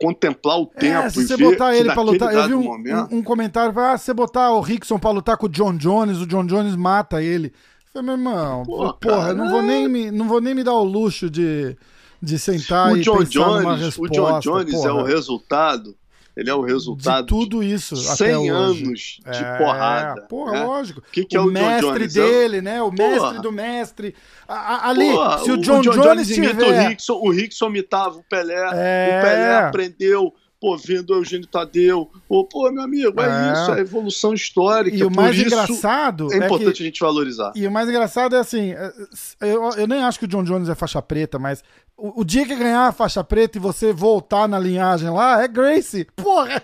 contemplar 0.00 0.58
o 0.58 0.70
é, 0.74 0.80
tempo 0.80 1.10
se 1.10 1.20
e 1.20 1.26
você 1.26 1.36
botar 1.36 1.76
ele 1.76 1.92
para 1.92 2.02
lutar, 2.02 2.34
eu 2.34 2.46
vi 2.46 2.54
um, 2.54 2.62
momento... 2.62 3.14
um, 3.14 3.18
um 3.18 3.22
comentário, 3.22 3.78
ah, 3.78 3.96
se 3.96 4.06
você 4.06 4.14
botar 4.14 4.50
o 4.50 4.60
Rickson 4.60 4.98
para 4.98 5.10
lutar 5.10 5.36
com 5.36 5.46
o 5.46 5.48
John 5.48 5.76
Jones, 5.76 6.18
o 6.18 6.26
John 6.26 6.44
Jones 6.46 6.76
mata 6.76 7.22
ele. 7.22 7.48
Eu 7.48 8.02
falei, 8.02 8.06
meu 8.06 8.14
irmão, 8.16 8.62
Pô, 8.64 8.92
porra, 8.94 9.32
não 9.32 9.50
vou 9.50 9.62
nem 9.62 9.88
me, 9.88 10.10
não 10.10 10.28
vou 10.28 10.40
nem 10.40 10.54
me 10.54 10.62
dar 10.62 10.74
o 10.74 10.84
luxo 10.84 11.30
de, 11.30 11.76
de 12.20 12.38
sentar 12.38 12.92
o 12.92 12.96
e 12.98 13.00
John 13.00 13.18
pensar 13.18 13.32
Jones, 13.32 13.62
numa 13.62 13.76
resposta. 13.76 14.20
O 14.20 14.24
John 14.24 14.40
Jones 14.40 14.72
porra. 14.72 14.88
é 14.88 14.92
o 14.92 15.02
resultado 15.02 15.96
ele 16.36 16.50
é 16.50 16.54
o 16.54 16.60
resultado 16.60 17.22
de 17.22 17.28
tudo 17.28 17.62
isso. 17.62 17.96
100 17.96 18.50
anos 18.50 19.20
de 19.24 19.42
é, 19.42 19.56
porrada. 19.56 20.20
Porra, 20.22 20.52
né? 20.52 20.64
lógico. 20.64 21.02
Que 21.10 21.24
que 21.24 21.36
é 21.36 21.40
o, 21.40 21.46
o 21.46 21.50
mestre 21.50 22.06
dele, 22.08 22.60
né? 22.60 22.82
O 22.82 22.90
mestre 22.90 23.18
porra. 23.18 23.40
do 23.40 23.52
mestre. 23.52 24.14
ali, 24.46 25.10
porra, 25.10 25.38
se 25.38 25.50
o 25.50 25.56
John, 25.56 25.78
o 25.78 25.82
John 25.82 25.90
Jones, 25.92 26.28
Jones 26.28 26.28
tiver... 26.28 26.62
o 26.62 26.88
Rickson, 26.88 27.14
o 27.14 27.30
Rickson 27.30 27.68
imitava 27.68 28.18
o 28.18 28.22
Pelé. 28.22 28.70
É... 28.74 29.18
O 29.18 29.22
Pelé 29.22 29.56
aprendeu 29.56 30.34
pô, 30.60 30.76
vendo 30.76 31.10
o 31.10 31.16
Eugênio 31.16 31.46
Tadeu. 31.46 32.10
Pô, 32.28 32.44
pô, 32.44 32.70
meu 32.70 32.82
amigo, 32.82 33.20
é, 33.20 33.24
é 33.24 33.52
isso, 33.52 33.72
é 33.72 33.80
evolução 33.80 34.34
histórica. 34.34 34.96
E 34.96 35.04
o 35.04 35.10
mais 35.10 35.38
engraçado 35.38 36.32
é 36.32 36.36
importante 36.38 36.70
é 36.70 36.72
que... 36.72 36.82
a 36.82 36.86
gente 36.86 37.00
valorizar. 37.00 37.52
E 37.54 37.66
o 37.66 37.70
mais 37.70 37.88
engraçado 37.88 38.34
é 38.34 38.40
assim, 38.40 38.72
é, 38.72 38.92
eu, 39.40 39.70
eu 39.70 39.86
nem 39.86 40.02
acho 40.02 40.18
que 40.18 40.24
o 40.24 40.28
John 40.28 40.42
Jones 40.42 40.68
é 40.68 40.74
faixa 40.74 41.00
preta, 41.00 41.38
mas 41.38 41.62
o, 41.96 42.20
o, 42.20 42.24
dia 42.24 42.46
que 42.46 42.54
ganhar 42.54 42.88
a 42.88 42.92
faixa 42.92 43.24
preta 43.24 43.56
e 43.56 43.60
você 43.60 43.92
voltar 43.92 44.48
na 44.48 44.58
linhagem 44.58 45.10
lá, 45.10 45.42
é 45.42 45.48
Gracie. 45.48 46.06
Porra! 46.16 46.60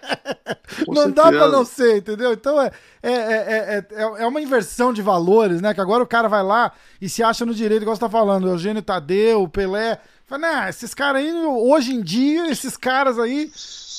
Com 0.85 0.95
não 0.95 1.05
certeza. 1.05 1.11
dá 1.11 1.29
pra 1.31 1.49
não 1.49 1.64
ser, 1.64 1.99
entendeu? 1.99 2.33
Então 2.33 2.61
é, 2.61 2.71
é, 3.03 3.12
é, 3.12 3.87
é, 3.90 4.03
é 4.03 4.27
uma 4.27 4.40
inversão 4.40 4.92
de 4.92 5.03
valores, 5.03 5.61
né? 5.61 5.73
Que 5.73 5.81
agora 5.81 6.03
o 6.03 6.07
cara 6.07 6.29
vai 6.29 6.42
lá 6.42 6.73
e 7.01 7.09
se 7.09 7.23
acha 7.23 7.47
no 7.47 7.55
direito, 7.55 7.83
igual 7.83 7.97
você 7.97 8.01
tá 8.01 8.11
falando, 8.11 8.49
Eugênio 8.49 8.83
Tadeu, 8.83 9.49
Pelé. 9.49 9.99
Fala, 10.27 10.40
nah, 10.40 10.68
esses 10.68 10.95
caras 10.95 11.23
aí, 11.23 11.33
hoje 11.33 11.95
em 11.95 12.03
dia, 12.03 12.51
esses 12.51 12.77
caras 12.77 13.18
aí 13.18 13.51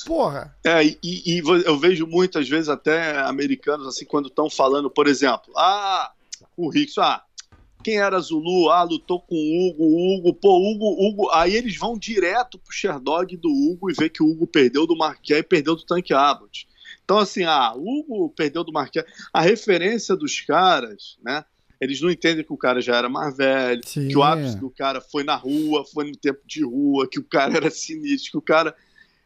Porra. 0.04 0.54
É, 0.62 0.84
e, 0.84 0.98
e, 1.02 1.42
eu 1.64 1.78
vejo 1.78 2.06
muitas 2.06 2.48
vezes 2.48 2.68
até 2.68 3.18
americanos 3.20 3.86
assim, 3.86 4.04
quando 4.04 4.28
estão 4.28 4.50
falando, 4.50 4.90
por 4.90 5.06
exemplo, 5.06 5.52
ah, 5.56 6.12
o 6.56 6.68
Rickson, 6.68 7.00
ah, 7.00 7.22
quem 7.84 7.98
era 7.98 8.18
Zulu? 8.18 8.70
Ah, 8.70 8.82
lutou 8.82 9.20
com 9.20 9.34
o 9.34 9.68
Hugo, 9.68 9.84
Hugo, 9.84 10.34
pô, 10.34 10.56
Hugo, 10.56 11.06
Hugo. 11.06 11.30
Aí 11.32 11.54
eles 11.54 11.76
vão 11.76 11.98
direto 11.98 12.58
pro 12.58 12.72
Sherdog 12.72 13.36
do 13.36 13.50
Hugo 13.50 13.90
e 13.90 13.94
vê 13.94 14.08
que 14.08 14.22
o 14.22 14.26
Hugo 14.26 14.46
perdeu 14.46 14.86
do 14.86 14.96
Marquet 14.96 15.38
e 15.38 15.42
perdeu 15.42 15.76
do 15.76 15.84
Tank 15.84 16.10
Abbott. 16.10 16.66
Então, 17.04 17.18
assim, 17.18 17.44
ah, 17.44 17.74
Hugo 17.76 18.30
perdeu 18.30 18.64
do 18.64 18.72
Marquet. 18.72 19.04
A 19.32 19.42
referência 19.42 20.16
dos 20.16 20.40
caras, 20.40 21.18
né? 21.22 21.44
Eles 21.78 22.00
não 22.00 22.10
entendem 22.10 22.42
que 22.42 22.52
o 22.52 22.56
cara 22.56 22.80
já 22.80 22.96
era 22.96 23.10
mais 23.10 23.36
velho, 23.36 23.82
Sim. 23.84 24.08
que 24.08 24.16
o 24.16 24.22
ápice 24.22 24.56
do 24.56 24.70
cara 24.70 25.02
foi 25.02 25.22
na 25.22 25.36
rua, 25.36 25.84
foi 25.84 26.06
no 26.06 26.16
tempo 26.16 26.40
de 26.46 26.64
rua, 26.64 27.06
que 27.06 27.18
o 27.18 27.24
cara 27.24 27.56
era 27.58 27.70
sinistro, 27.70 28.30
que 28.30 28.38
o 28.38 28.42
cara 28.42 28.74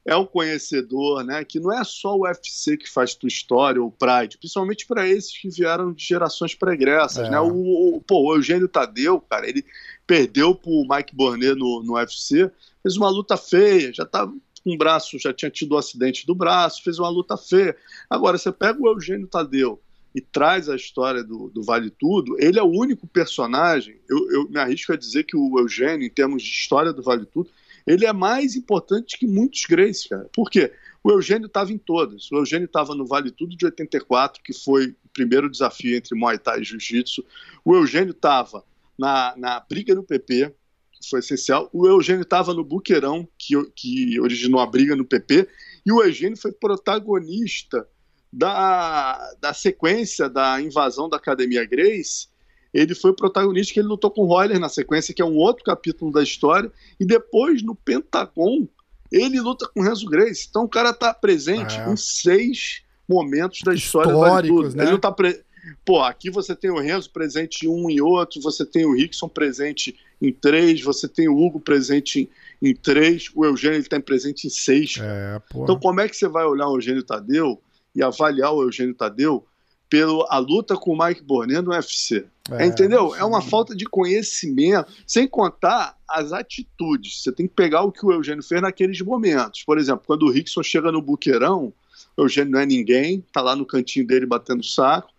é 0.08 0.16
um 0.16 0.24
conhecedor, 0.24 1.22
né? 1.22 1.44
Que 1.44 1.60
não 1.60 1.70
é 1.70 1.84
só 1.84 2.16
o 2.16 2.22
UFC 2.22 2.78
que 2.78 2.88
faz 2.88 3.14
tua 3.14 3.28
história, 3.28 3.80
ou 3.80 3.88
o 3.88 3.92
Pride, 3.92 4.38
principalmente 4.38 4.86
para 4.86 5.06
esses 5.06 5.36
que 5.36 5.50
vieram 5.50 5.92
de 5.92 6.02
gerações 6.02 6.54
pregressas, 6.54 7.26
é. 7.26 7.30
né? 7.30 7.38
O, 7.38 7.96
o, 7.96 8.00
pô, 8.00 8.22
o 8.22 8.34
Eugênio 8.34 8.66
Tadeu, 8.68 9.20
cara, 9.20 9.46
ele 9.46 9.62
perdeu 10.06 10.54
pro 10.54 10.86
Mike 10.88 11.14
Bornet 11.14 11.54
no, 11.54 11.82
no 11.82 11.92
UFC, 11.92 12.50
fez 12.82 12.96
uma 12.96 13.10
luta 13.10 13.36
feia, 13.36 13.92
já 13.92 14.06
tava 14.06 14.32
com 14.64 14.72
o 14.72 14.78
braço, 14.78 15.18
já 15.18 15.30
tinha 15.30 15.50
tido 15.50 15.72
o 15.72 15.74
um 15.74 15.78
acidente 15.78 16.26
do 16.26 16.34
braço, 16.34 16.82
fez 16.82 16.98
uma 16.98 17.10
luta 17.10 17.36
feia. 17.36 17.76
Agora, 18.08 18.38
você 18.38 18.50
pega 18.50 18.80
o 18.80 18.88
Eugênio 18.88 19.26
Tadeu 19.26 19.78
e 20.14 20.22
traz 20.22 20.70
a 20.70 20.74
história 20.74 21.22
do, 21.22 21.50
do 21.50 21.62
Vale 21.62 21.90
Tudo, 21.90 22.34
ele 22.38 22.58
é 22.58 22.62
o 22.62 22.72
único 22.72 23.06
personagem, 23.06 24.00
eu, 24.08 24.30
eu 24.30 24.48
me 24.48 24.58
arrisco 24.58 24.90
a 24.90 24.96
dizer 24.96 25.24
que 25.24 25.36
o 25.36 25.58
Eugênio, 25.58 26.06
em 26.06 26.10
termos 26.10 26.42
de 26.42 26.48
história 26.48 26.94
do 26.94 27.02
Vale 27.02 27.26
Tudo, 27.26 27.50
ele 27.88 28.06
é 28.06 28.12
mais 28.12 28.54
importante 28.54 29.18
que 29.18 29.26
muitos 29.26 29.64
Grace, 29.64 30.08
cara. 30.08 30.28
Por 30.32 30.50
quê? 30.50 30.72
O 31.02 31.10
Eugênio 31.10 31.46
estava 31.46 31.72
em 31.72 31.78
todas. 31.78 32.30
O 32.30 32.36
Eugênio 32.36 32.66
estava 32.66 32.94
no 32.94 33.06
Vale 33.06 33.30
Tudo 33.30 33.56
de 33.56 33.64
84, 33.64 34.42
que 34.42 34.52
foi 34.52 34.88
o 34.88 35.08
primeiro 35.12 35.50
desafio 35.50 35.96
entre 35.96 36.14
Muay 36.14 36.38
Thai 36.38 36.60
e 36.60 36.64
Jiu-Jitsu. 36.64 37.24
O 37.64 37.74
Eugênio 37.74 38.10
estava 38.10 38.62
na, 38.98 39.34
na 39.36 39.60
briga 39.60 39.94
no 39.94 40.02
PP, 40.02 40.54
que 40.92 41.08
foi 41.08 41.20
essencial. 41.20 41.70
O 41.72 41.86
Eugênio 41.86 42.22
estava 42.22 42.52
no 42.52 42.62
Buqueirão, 42.62 43.26
que, 43.38 43.54
que 43.74 44.20
originou 44.20 44.60
a 44.60 44.66
briga 44.66 44.94
no 44.94 45.04
PP. 45.04 45.48
E 45.86 45.90
o 45.90 46.02
Eugênio 46.02 46.36
foi 46.36 46.52
protagonista 46.52 47.88
da, 48.32 49.34
da 49.40 49.54
sequência 49.54 50.28
da 50.28 50.60
invasão 50.60 51.08
da 51.08 51.16
Academia 51.16 51.64
Grace 51.64 52.28
ele 52.72 52.94
foi 52.94 53.10
o 53.10 53.16
protagonista 53.16 53.72
que 53.72 53.80
ele 53.80 53.88
lutou 53.88 54.10
com 54.10 54.22
o 54.22 54.26
Royler 54.26 54.58
na 54.58 54.68
sequência, 54.68 55.14
que 55.14 55.22
é 55.22 55.24
um 55.24 55.36
outro 55.36 55.64
capítulo 55.64 56.12
da 56.12 56.22
história, 56.22 56.70
e 56.98 57.04
depois 57.04 57.62
no 57.62 57.74
Pentagon 57.74 58.68
ele 59.10 59.40
luta 59.40 59.66
com 59.68 59.80
o 59.80 59.82
Renzo 59.82 60.06
Grace. 60.06 60.46
Então 60.48 60.64
o 60.64 60.68
cara 60.68 60.92
tá 60.92 61.14
presente 61.14 61.78
é. 61.78 61.90
em 61.90 61.96
seis 61.96 62.82
momentos 63.08 63.60
da 63.64 63.74
história 63.74 64.10
Históricos, 64.10 64.74
né? 64.74 64.84
Ele 64.84 64.92
não 64.92 65.00
tá 65.00 65.10
pre... 65.10 65.42
Pô, 65.84 66.00
aqui 66.02 66.30
você 66.30 66.54
tem 66.54 66.70
o 66.70 66.78
Renzo 66.78 67.10
presente 67.10 67.66
em 67.66 67.68
um 67.68 67.90
e 67.90 68.00
outro, 68.00 68.40
você 68.40 68.64
tem 68.64 68.86
o 68.86 68.94
Rickson 68.94 69.28
presente 69.28 69.96
em 70.20 70.32
três, 70.32 70.82
você 70.82 71.08
tem 71.08 71.28
o 71.28 71.36
Hugo 71.36 71.60
presente 71.60 72.30
em, 72.62 72.70
em 72.70 72.74
três, 72.74 73.30
o 73.34 73.44
Eugênio 73.44 73.78
está 73.78 73.98
presente 74.00 74.46
em 74.46 74.50
seis. 74.50 74.94
É, 75.00 75.40
então, 75.54 75.78
como 75.78 76.00
é 76.00 76.08
que 76.08 76.16
você 76.16 76.28
vai 76.28 76.44
olhar 76.44 76.68
o 76.68 76.76
Eugênio 76.76 77.02
Tadeu 77.02 77.60
e 77.94 78.02
avaliar 78.02 78.52
o 78.52 78.62
Eugênio 78.62 78.94
Tadeu 78.94 79.44
pela 79.88 80.38
luta 80.38 80.76
com 80.76 80.92
o 80.92 80.98
Mike 80.98 81.22
Bornet 81.22 81.62
no 81.62 81.70
UFC? 81.70 82.26
É, 82.50 82.66
Entendeu? 82.66 83.10
Sim. 83.10 83.20
É 83.20 83.24
uma 83.24 83.42
falta 83.42 83.74
de 83.74 83.84
conhecimento, 83.84 84.90
sem 85.06 85.28
contar 85.28 85.96
as 86.08 86.32
atitudes. 86.32 87.22
Você 87.22 87.32
tem 87.32 87.46
que 87.46 87.54
pegar 87.54 87.82
o 87.82 87.92
que 87.92 88.04
o 88.04 88.12
Eugênio 88.12 88.42
fez 88.42 88.62
naqueles 88.62 89.00
momentos. 89.02 89.62
Por 89.64 89.78
exemplo, 89.78 90.04
quando 90.06 90.22
o 90.22 90.30
Rickson 90.30 90.62
chega 90.62 90.90
no 90.90 91.02
buqueirão, 91.02 91.72
o 92.16 92.22
Eugênio 92.22 92.52
não 92.52 92.60
é 92.60 92.66
ninguém, 92.66 93.24
tá 93.32 93.40
lá 93.40 93.54
no 93.54 93.66
cantinho 93.66 94.06
dele 94.06 94.24
batendo 94.24 94.64
saco. 94.64 95.10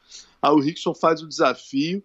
Aí 0.41 0.51
o 0.51 0.59
Rickson 0.59 0.93
faz 0.93 1.21
o 1.21 1.27
desafio, 1.27 2.01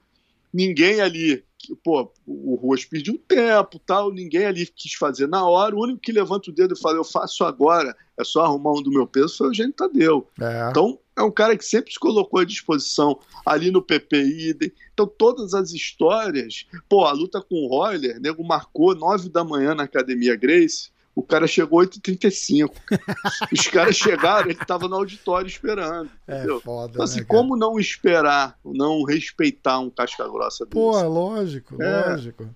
ninguém 0.53 1.01
ali, 1.01 1.43
pô, 1.83 2.13
o 2.27 2.57
Ruas 2.57 2.85
pediu 2.85 3.19
tempo, 3.27 3.79
tal, 3.79 4.13
ninguém 4.13 4.45
ali 4.45 4.67
quis 4.67 4.95
fazer 4.95 5.27
na 5.27 5.47
hora. 5.47 5.75
O 5.75 5.83
único 5.83 6.01
que 6.01 6.13
levanta 6.13 6.51
o 6.51 6.55
dedo 6.55 6.75
e 6.75 6.81
fala, 6.81 6.97
eu 6.97 7.05
faço 7.05 7.45
agora, 7.45 7.97
é 8.19 8.25
só 8.25 8.45
arrumar 8.45 8.73
um 8.73 8.83
do 8.83 8.91
meu 8.91 9.07
peso, 9.07 9.37
foi 9.37 9.47
o 9.47 9.51
Eugênio 9.51 9.73
Tadeu. 9.73 10.29
É. 10.41 10.69
Então, 10.71 10.99
é 11.17 11.23
um 11.23 11.31
cara 11.31 11.57
que 11.57 11.65
sempre 11.65 11.93
se 11.93 11.99
colocou 11.99 12.41
à 12.41 12.45
disposição 12.45 13.19
ali 13.47 13.71
no 13.71 13.83
PPI. 13.83 14.57
Então, 14.93 15.07
todas 15.07 15.55
as 15.55 15.73
histórias. 15.73 16.67
Pô, 16.89 17.05
a 17.05 17.13
luta 17.13 17.41
com 17.41 17.55
o 17.55 17.69
Roller, 17.69 18.21
nego 18.21 18.43
marcou 18.45 18.95
9 18.95 19.29
da 19.29 19.45
manhã 19.45 19.75
na 19.75 19.85
Academia 19.85 20.37
Grace. 20.37 20.93
O 21.15 21.23
cara 21.23 21.47
chegou 21.47 21.81
8h35. 21.81 22.73
Os 23.53 23.69
caras 23.69 23.97
chegaram, 23.97 24.51
ele 24.51 24.61
estava 24.61 24.89
no 24.89 24.97
auditório 24.97 25.47
esperando. 25.47 26.11
É 26.27 26.45
foda. 26.61 26.93
Então, 26.93 27.05
assim, 27.05 27.21
né, 27.21 27.27
como 27.29 27.57
não 27.57 27.79
esperar, 27.79 28.59
não 28.65 29.05
respeitar 29.05 29.79
um 29.79 29.91
casca 29.91 30.29
grossa 30.29 30.65
desse? 30.65 30.75
Pô, 30.75 31.01
lógico, 31.03 31.81
é. 31.81 32.09
lógico. 32.09 32.49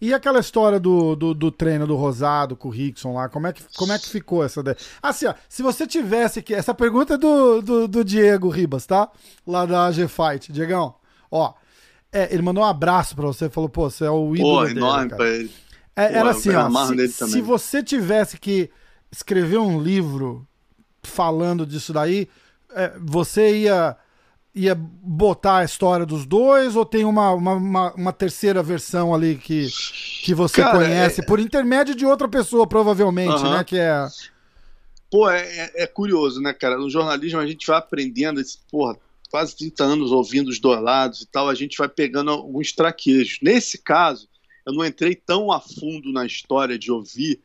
E 0.00 0.12
aquela 0.12 0.40
história 0.40 0.78
do, 0.78 1.16
do, 1.16 1.32
do, 1.32 1.50
treino 1.50 1.86
do 1.86 1.96
Rosado 1.96 2.54
com 2.54 2.68
o 2.68 2.70
Rickson 2.70 3.14
lá, 3.14 3.28
como 3.28 3.46
é 3.46 3.52
que, 3.52 3.62
como 3.76 3.92
é 3.92 3.98
que 3.98 4.08
ficou 4.08 4.44
essa 4.44 4.60
ideia? 4.60 4.76
Assim, 5.02 5.26
ó, 5.26 5.34
se 5.48 5.62
você 5.62 5.86
tivesse 5.86 6.42
que. 6.42 6.54
Essa 6.54 6.74
pergunta 6.74 7.14
é 7.14 7.18
do, 7.18 7.62
do, 7.62 7.88
do 7.88 8.04
Diego 8.04 8.48
Ribas, 8.50 8.84
tá? 8.84 9.10
Lá 9.46 9.64
da 9.64 9.90
G 9.90 10.06
Fight. 10.06 10.52
Diegão, 10.52 10.94
ó. 11.30 11.54
É, 12.12 12.32
ele 12.32 12.42
mandou 12.42 12.62
um 12.62 12.66
abraço 12.66 13.16
pra 13.16 13.26
você, 13.26 13.48
falou, 13.48 13.68
pô, 13.68 13.90
você 13.90 14.04
é 14.04 14.10
o 14.10 14.34
ídolo. 14.34 14.58
Pô, 14.58 14.64
dele, 14.64 14.78
enorme 14.78 15.10
cara. 15.10 15.16
pra 15.16 15.28
ele. 15.28 15.52
É, 15.96 16.08
Pô, 16.08 16.14
era 16.14 16.30
assim, 16.30 16.50
ó, 16.50 16.70
se, 16.86 17.08
se, 17.08 17.40
você 17.40 17.82
tivesse 17.82 18.38
que 18.38 18.70
escrever 19.10 19.58
um 19.58 19.80
livro 19.80 20.46
falando 21.02 21.64
disso 21.66 21.92
daí, 21.92 22.28
é, 22.74 22.92
você 23.00 23.60
ia 23.60 23.96
ia 24.56 24.74
botar 24.74 25.58
a 25.58 25.64
história 25.64 26.06
dos 26.06 26.24
dois 26.24 26.74
ou 26.74 26.86
tem 26.86 27.04
uma, 27.04 27.30
uma, 27.32 27.52
uma, 27.52 27.92
uma 27.92 28.12
terceira 28.12 28.62
versão 28.62 29.14
ali 29.14 29.36
que, 29.36 29.68
que 30.22 30.32
você 30.32 30.62
Cara, 30.62 30.78
conhece, 30.78 31.20
é... 31.20 31.24
por 31.24 31.38
intermédio 31.38 31.94
de 31.94 32.06
outra 32.06 32.26
pessoa, 32.26 32.66
provavelmente, 32.66 33.42
né? 33.42 33.62
Que 33.62 33.78
é. 33.78 34.06
Pô, 35.10 35.28
é, 35.28 35.42
é, 35.42 35.82
é, 35.82 35.86
curioso, 35.86 36.40
né, 36.40 36.54
cara? 36.54 36.78
No 36.78 36.88
jornalismo 36.88 37.38
a 37.38 37.46
gente 37.46 37.66
vai 37.66 37.76
aprendendo, 37.76 38.40
esse, 38.40 38.58
porra, 38.70 38.96
quase 39.30 39.54
30 39.56 39.84
anos 39.84 40.10
ouvindo 40.10 40.48
os 40.48 40.58
dois 40.58 40.80
lados 40.80 41.20
e 41.20 41.26
tal, 41.26 41.50
a 41.50 41.54
gente 41.54 41.76
vai 41.76 41.88
pegando 41.88 42.30
alguns 42.30 42.72
traquejos. 42.72 43.38
Nesse 43.42 43.76
caso, 43.76 44.26
eu 44.64 44.72
não 44.72 44.84
entrei 44.84 45.14
tão 45.14 45.52
a 45.52 45.60
fundo 45.60 46.10
na 46.12 46.24
história 46.24 46.78
de 46.78 46.90
ouvir. 46.90 47.40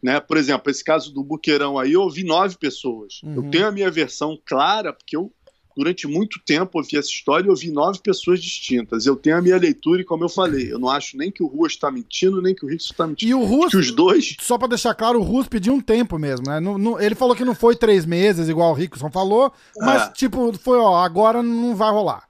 Né? 0.00 0.20
Por 0.20 0.36
exemplo, 0.36 0.70
esse 0.70 0.84
caso 0.84 1.12
do 1.12 1.24
Buqueirão 1.24 1.78
aí, 1.78 1.94
eu 1.94 2.02
ouvi 2.02 2.22
nove 2.22 2.56
pessoas. 2.56 3.20
Uhum. 3.24 3.34
Eu 3.34 3.50
tenho 3.50 3.66
a 3.66 3.72
minha 3.72 3.90
versão 3.90 4.38
clara, 4.44 4.92
porque 4.92 5.16
eu, 5.16 5.32
durante 5.76 6.06
muito 6.06 6.40
tempo, 6.44 6.78
ouvi 6.78 6.96
essa 6.96 7.08
história 7.08 7.46
e 7.46 7.50
ouvi 7.50 7.70
nove 7.70 7.98
pessoas 7.98 8.40
distintas. 8.40 9.06
Eu 9.06 9.16
tenho 9.16 9.36
a 9.36 9.42
minha 9.42 9.56
leitura 9.56 10.00
e, 10.00 10.04
como 10.04 10.24
eu 10.24 10.28
falei, 10.28 10.72
eu 10.72 10.78
não 10.78 10.88
acho 10.88 11.16
nem 11.16 11.30
que 11.30 11.42
o 11.42 11.46
Ruas 11.46 11.72
está 11.72 11.90
mentindo, 11.90 12.40
nem 12.40 12.54
que 12.54 12.64
o 12.64 12.68
Rickson 12.68 12.92
está 12.92 13.06
mentindo. 13.06 13.30
E 13.30 13.34
o 13.34 13.44
Ruas, 13.44 13.70
que 13.70 13.76
os 13.76 13.90
dois... 13.90 14.36
só 14.40 14.56
para 14.56 14.68
deixar 14.68 14.94
claro, 14.94 15.20
o 15.20 15.22
Ruas 15.22 15.48
pediu 15.48 15.74
um 15.74 15.80
tempo 15.80 16.18
mesmo, 16.18 16.46
né? 16.46 16.60
No, 16.60 16.78
no, 16.78 17.00
ele 17.00 17.14
falou 17.14 17.34
que 17.34 17.44
não 17.44 17.54
foi 17.54 17.74
três 17.74 18.06
meses, 18.06 18.48
igual 18.48 18.70
o 18.70 18.74
Rickson 18.74 19.10
falou, 19.10 19.52
mas, 19.76 20.02
é. 20.02 20.12
tipo, 20.12 20.52
foi, 20.58 20.78
ó, 20.78 20.96
agora 20.96 21.42
não 21.42 21.74
vai 21.74 21.90
rolar. 21.90 22.28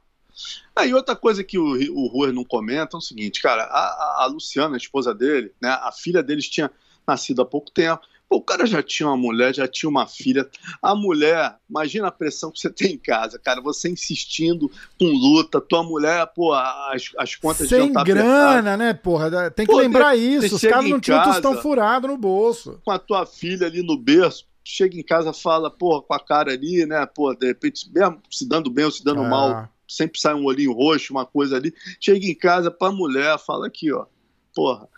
Ah, 0.75 0.85
e 0.85 0.93
outra 0.93 1.15
coisa 1.15 1.45
que 1.45 1.57
o, 1.59 1.75
o 1.93 2.09
Ruas 2.09 2.35
não 2.35 2.45
comenta 2.45 2.97
é 2.97 2.99
o 2.99 3.01
seguinte, 3.01 3.41
cara, 3.41 3.63
a, 3.65 4.25
a, 4.25 4.27
Luciana, 4.27 4.75
a 4.75 4.77
esposa 4.77 5.15
dele, 5.15 5.53
né, 5.63 5.69
a 5.69 5.93
filha 5.93 6.23
deles 6.23 6.49
tinha 6.49 6.71
nascido 7.07 7.43
há 7.43 7.45
pouco 7.45 7.71
tempo. 7.71 8.03
Pô, 8.35 8.39
o 8.39 8.43
cara 8.43 8.67
já 8.67 8.83
tinha 8.83 9.09
uma 9.09 9.17
mulher, 9.17 9.55
já 9.55 9.69
tinha 9.69 9.89
uma 9.89 10.09
filha. 10.09 10.49
A 10.83 10.93
mulher, 10.93 11.57
imagina 11.71 12.09
a 12.09 12.11
pressão 12.11 12.51
que 12.51 12.59
você 12.59 12.69
tem 12.69 12.95
em 12.95 12.99
casa, 12.99 13.39
cara. 13.39 13.61
Você 13.61 13.89
insistindo 13.89 14.69
com 14.99 15.07
luta, 15.07 15.61
tua 15.61 15.85
mulher, 15.85 16.27
pô, 16.35 16.53
as, 16.53 17.13
as 17.17 17.37
contas 17.37 17.69
Sem 17.69 17.89
já 17.89 17.93
tá 17.93 18.03
grana, 18.03 18.77
né, 18.77 18.93
porra? 18.93 19.51
Tem 19.53 19.65
que 19.65 19.71
pô, 19.71 19.79
lembrar 19.79 20.17
isso. 20.17 20.57
Os 20.57 20.63
caras 20.63 20.89
não 20.91 20.99
tinham 20.99 21.23
tostão 21.23 21.63
furado 21.63 22.09
no 22.09 22.17
bolso. 22.17 22.81
Com 22.85 22.91
a 22.91 22.99
tua 22.99 23.25
filha 23.25 23.69
ali 23.69 23.83
no 23.85 23.97
berço, 23.97 24.47
chega 24.65 24.99
em 24.99 25.05
casa, 25.05 25.33
fala, 25.33 25.71
porra, 25.71 26.03
com 26.03 26.15
a 26.15 26.19
cara 26.19 26.53
ali, 26.53 26.85
né, 26.87 27.07
pô, 27.07 27.33
de 27.35 27.47
repente, 27.47 27.89
mesmo 27.93 28.21
se 28.31 28.49
dando 28.49 28.69
bem 28.69 28.87
ou 28.87 28.91
se 28.91 29.05
dando 29.05 29.23
é. 29.23 29.29
mal, 29.29 29.69
sempre 29.87 30.21
sai 30.21 30.35
um 30.35 30.45
olhinho 30.45 30.73
roxo, 30.73 31.13
uma 31.13 31.25
coisa 31.25 31.57
ali. 31.57 31.73
Chega 32.01 32.27
em 32.27 32.35
casa 32.35 32.69
pra 32.69 32.91
mulher, 32.91 33.39
fala 33.39 33.69
aqui, 33.69 33.93
ó. 33.93 34.07
Porra, 34.55 34.89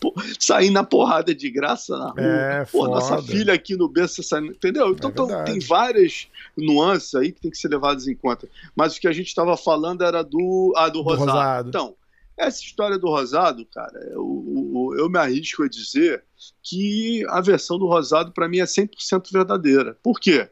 Pô, 0.00 0.14
sair 0.38 0.70
na 0.70 0.84
porrada 0.84 1.34
de 1.34 1.50
graça 1.50 1.96
na 1.96 2.10
rua. 2.10 2.20
É, 2.20 2.64
Pô, 2.66 2.86
nossa 2.86 3.22
filha 3.22 3.54
aqui 3.54 3.76
no 3.76 3.88
berço 3.88 4.22
saindo, 4.22 4.52
entendeu? 4.52 4.90
Então 4.92 5.30
é 5.30 5.44
tem 5.44 5.58
várias 5.60 6.28
nuances 6.56 7.14
aí 7.14 7.32
que 7.32 7.40
tem 7.40 7.50
que 7.50 7.56
ser 7.56 7.68
levadas 7.68 8.06
em 8.06 8.14
conta. 8.14 8.48
Mas 8.76 8.96
o 8.96 9.00
que 9.00 9.08
a 9.08 9.12
gente 9.12 9.28
estava 9.28 9.56
falando 9.56 10.02
era 10.02 10.22
do, 10.22 10.72
ah, 10.76 10.88
do, 10.88 10.98
do 10.98 11.02
Rosado. 11.02 11.30
Rosado. 11.30 11.68
Então, 11.68 11.94
essa 12.36 12.62
história 12.62 12.98
do 12.98 13.08
Rosado, 13.08 13.66
cara, 13.66 13.98
eu, 14.10 14.94
eu 14.98 15.08
me 15.08 15.18
arrisco 15.18 15.62
a 15.62 15.68
dizer 15.68 16.22
que 16.62 17.24
a 17.28 17.40
versão 17.40 17.78
do 17.78 17.86
Rosado, 17.86 18.32
para 18.32 18.48
mim, 18.48 18.58
é 18.58 18.64
100% 18.64 19.32
verdadeira. 19.32 19.96
Por 20.02 20.20
quê? 20.20 20.48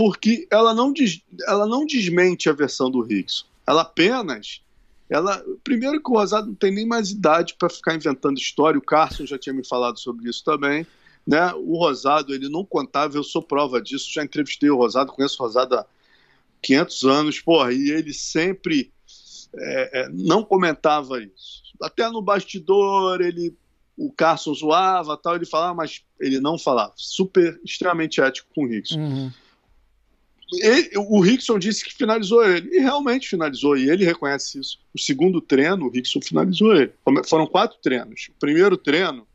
porque 0.00 0.48
ela 0.50 0.72
não, 0.72 0.94
des, 0.94 1.20
ela 1.46 1.66
não 1.66 1.84
desmente 1.84 2.48
a 2.48 2.54
versão 2.54 2.90
do 2.90 3.02
Rickson. 3.02 3.44
Ela 3.66 3.82
apenas. 3.82 4.62
Ela, 5.10 5.44
primeiro 5.64 6.00
que 6.00 6.10
o 6.10 6.14
Rosado 6.14 6.46
não 6.46 6.54
tem 6.54 6.72
nem 6.72 6.86
mais 6.86 7.10
idade 7.10 7.54
para 7.58 7.68
ficar 7.68 7.96
inventando 7.96 8.38
história, 8.38 8.78
o 8.78 8.82
Carson 8.82 9.26
já 9.26 9.36
tinha 9.36 9.52
me 9.52 9.66
falado 9.66 9.98
sobre 9.98 10.30
isso 10.30 10.44
também. 10.44 10.86
Né? 11.26 11.52
O 11.54 11.76
Rosado, 11.76 12.32
ele 12.32 12.48
não 12.48 12.64
contava, 12.64 13.16
eu 13.16 13.24
sou 13.24 13.42
prova 13.42 13.82
disso, 13.82 14.12
já 14.12 14.22
entrevistei 14.22 14.70
o 14.70 14.76
Rosado, 14.76 15.12
conheço 15.12 15.42
o 15.42 15.46
Rosado 15.46 15.74
há 15.74 15.86
500 16.62 17.04
anos, 17.04 17.40
porra, 17.40 17.72
e 17.72 17.90
ele 17.90 18.14
sempre 18.14 18.92
é, 19.56 20.02
é, 20.02 20.08
não 20.10 20.44
comentava 20.44 21.20
isso. 21.20 21.60
Até 21.82 22.08
no 22.08 22.22
bastidor, 22.22 23.20
ele 23.20 23.54
o 23.96 24.10
Carson 24.10 24.54
zoava, 24.54 25.14
tal, 25.14 25.36
ele 25.36 25.44
falava, 25.44 25.74
mas 25.74 26.02
ele 26.18 26.40
não 26.40 26.58
falava. 26.58 26.94
Super, 26.96 27.60
extremamente 27.62 28.18
ético 28.18 28.48
com 28.54 28.64
o 28.64 28.66
Rickson. 28.66 28.98
Uhum. 28.98 29.32
Ele, 30.52 30.90
o 30.96 31.20
Rickson 31.20 31.58
disse 31.58 31.84
que 31.84 31.94
finalizou 31.94 32.44
ele. 32.44 32.76
E 32.76 32.80
realmente 32.80 33.28
finalizou, 33.28 33.76
e 33.76 33.88
ele 33.88 34.04
reconhece 34.04 34.58
isso. 34.58 34.78
O 34.94 34.98
segundo 34.98 35.40
treino, 35.40 35.86
o 35.86 35.90
Rickson 35.90 36.20
finalizou 36.20 36.74
ele. 36.74 36.92
Foram 37.26 37.46
quatro 37.46 37.78
treinos. 37.80 38.28
O 38.30 38.40
primeiro 38.40 38.76
treino, 38.76 39.26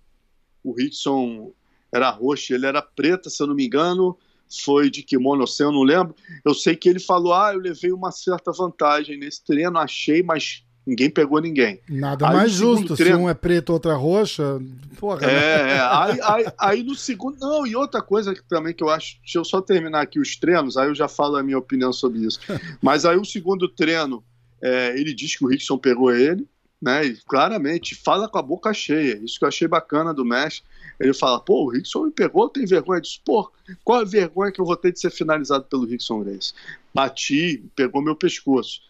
o 0.64 0.74
Rickson 0.74 1.54
era 1.92 2.10
roxo, 2.10 2.54
ele 2.54 2.66
era 2.66 2.82
preta, 2.82 3.30
se 3.30 3.42
eu 3.42 3.48
não 3.48 3.56
me 3.56 3.66
engano, 3.66 4.18
foi 4.64 4.90
de 4.90 5.02
kimono, 5.04 5.46
eu 5.60 5.72
não 5.72 5.84
lembro. 5.84 6.16
Eu 6.44 6.54
sei 6.54 6.76
que 6.76 6.90
ele 6.90 7.00
falou: 7.00 7.34
ah, 7.34 7.54
eu 7.54 7.60
levei 7.60 7.92
uma 7.92 8.12
certa 8.12 8.52
vantagem 8.52 9.18
nesse 9.18 9.44
treino, 9.44 9.78
achei, 9.78 10.22
mas 10.22 10.65
Ninguém 10.86 11.10
pegou 11.10 11.42
ninguém. 11.42 11.80
Nada 11.90 12.28
aí 12.28 12.34
mais 12.36 12.52
justo. 12.52 12.96
Treino... 12.96 13.18
Se 13.18 13.24
um 13.24 13.30
é 13.30 13.34
preto, 13.34 13.74
outro 13.74 13.90
é 13.90 13.96
roxa. 13.96 14.62
Porra, 15.00 15.26
é, 15.26 15.28
né? 15.28 15.72
é. 15.72 15.80
Aí, 15.80 16.20
aí, 16.22 16.46
aí, 16.60 16.84
no 16.84 16.94
segundo. 16.94 17.38
Não, 17.40 17.66
e 17.66 17.76
outra 17.76 18.02
coisa 18.02 18.36
que, 18.36 18.44
também 18.44 18.74
que 18.74 18.84
eu 18.84 18.90
acho. 18.90 19.18
Deixa 19.22 19.40
eu 19.40 19.46
só 19.46 19.62
terminar 19.62 20.02
aqui 20.02 20.20
os 20.20 20.36
treinos, 20.36 20.78
aí 20.78 20.88
eu 20.88 20.96
já 20.96 21.08
falo 21.08 21.38
a 21.38 21.44
minha 21.44 21.58
opinião 21.58 21.92
sobre 21.92 22.20
isso. 22.20 22.40
Mas 22.82 23.04
aí 23.04 23.18
o 23.18 23.26
segundo 23.26 23.68
treino, 23.68 24.24
é, 24.62 25.00
ele 25.00 25.14
diz 25.14 25.36
que 25.36 25.44
o 25.44 25.48
Rickson 25.48 25.78
pegou 25.78 26.14
ele, 26.14 26.48
né? 26.80 27.04
E 27.04 27.18
claramente, 27.26 27.96
fala 27.96 28.30
com 28.30 28.38
a 28.38 28.44
boca 28.44 28.72
cheia. 28.72 29.20
Isso 29.24 29.40
que 29.40 29.46
eu 29.46 29.50
achei 29.50 29.68
bacana 29.68 30.14
do 30.14 30.24
Mesh. 30.24 30.64
Ele 31.00 31.14
fala, 31.16 31.40
pô, 31.40 31.66
o 31.66 31.70
Rickson 31.70 32.06
me 32.06 32.12
pegou, 32.12 32.48
tem 32.48 32.66
vergonha 32.66 33.02
disso. 33.02 33.20
Pô, 33.26 33.52
qual 33.84 34.02
a 34.02 34.06
vergonha 34.06 34.52
que 34.52 34.62
eu 34.62 34.66
vou 34.66 34.78
ter 34.78 34.92
de 34.92 35.00
ser 35.00 35.10
finalizado 35.10 35.66
pelo 35.66 35.86
Rickson 35.86 36.24
Grace? 36.24 36.54
Bati, 36.94 37.64
pegou 37.76 38.04
meu 38.04 38.16
pescoço. 38.16 38.82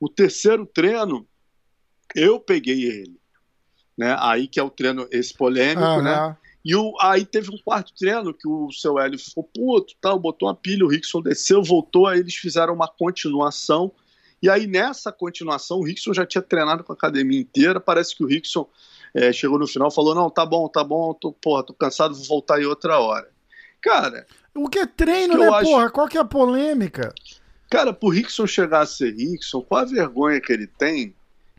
O 0.00 0.08
terceiro 0.08 0.66
treino, 0.66 1.26
eu 2.14 2.40
peguei 2.40 2.84
ele. 2.84 3.20
Né? 3.96 4.16
Aí 4.18 4.48
que 4.48 4.58
é 4.58 4.62
o 4.62 4.70
treino, 4.70 5.06
esse 5.10 5.34
polêmico, 5.34 5.82
uhum. 5.82 6.02
né? 6.02 6.36
E 6.64 6.76
o, 6.76 6.94
aí 7.00 7.24
teve 7.26 7.52
um 7.52 7.58
quarto 7.58 7.92
treino 7.94 8.32
que 8.32 8.46
o 8.46 8.70
seu 8.70 8.98
Hélio 8.98 9.18
ficou 9.18 9.42
puto, 9.42 9.94
tal, 10.00 10.18
botou 10.18 10.48
uma 10.48 10.54
pilha, 10.54 10.84
o 10.84 10.88
Rickson 10.88 11.20
desceu, 11.20 11.62
voltou, 11.62 12.06
aí 12.06 12.20
eles 12.20 12.36
fizeram 12.36 12.72
uma 12.72 12.86
continuação. 12.86 13.92
E 14.40 14.48
aí 14.48 14.66
nessa 14.66 15.10
continuação, 15.10 15.78
o 15.78 15.84
Rickson 15.84 16.14
já 16.14 16.24
tinha 16.24 16.42
treinado 16.42 16.84
com 16.84 16.92
a 16.92 16.94
academia 16.94 17.40
inteira. 17.40 17.80
Parece 17.80 18.16
que 18.16 18.24
o 18.24 18.26
Rickson 18.26 18.68
é, 19.14 19.32
chegou 19.32 19.58
no 19.58 19.66
final 19.66 19.90
falou: 19.90 20.14
Não, 20.14 20.30
tá 20.30 20.46
bom, 20.46 20.68
tá 20.68 20.82
bom, 20.82 21.12
tô, 21.14 21.32
porra, 21.32 21.64
tô 21.64 21.74
cansado, 21.74 22.14
vou 22.14 22.24
voltar 22.24 22.56
aí 22.56 22.66
outra 22.66 22.98
hora. 22.98 23.28
Cara. 23.80 24.26
O 24.54 24.68
que 24.68 24.78
é 24.78 24.86
treino, 24.86 25.36
né, 25.36 25.48
acho... 25.48 25.64
porra? 25.64 25.90
Qual 25.90 26.08
que 26.08 26.16
é 26.16 26.20
a 26.20 26.24
polêmica? 26.24 27.12
Cara, 27.70 27.92
pro 27.92 28.10
Rickson 28.10 28.46
chegar 28.46 28.82
a 28.82 28.86
ser 28.86 29.14
Rickson, 29.14 29.62
qual 29.62 29.80
a 29.80 29.84
vergonha 29.84 30.40
que 30.40 30.52
ele 30.52 30.66
tem 30.66 31.14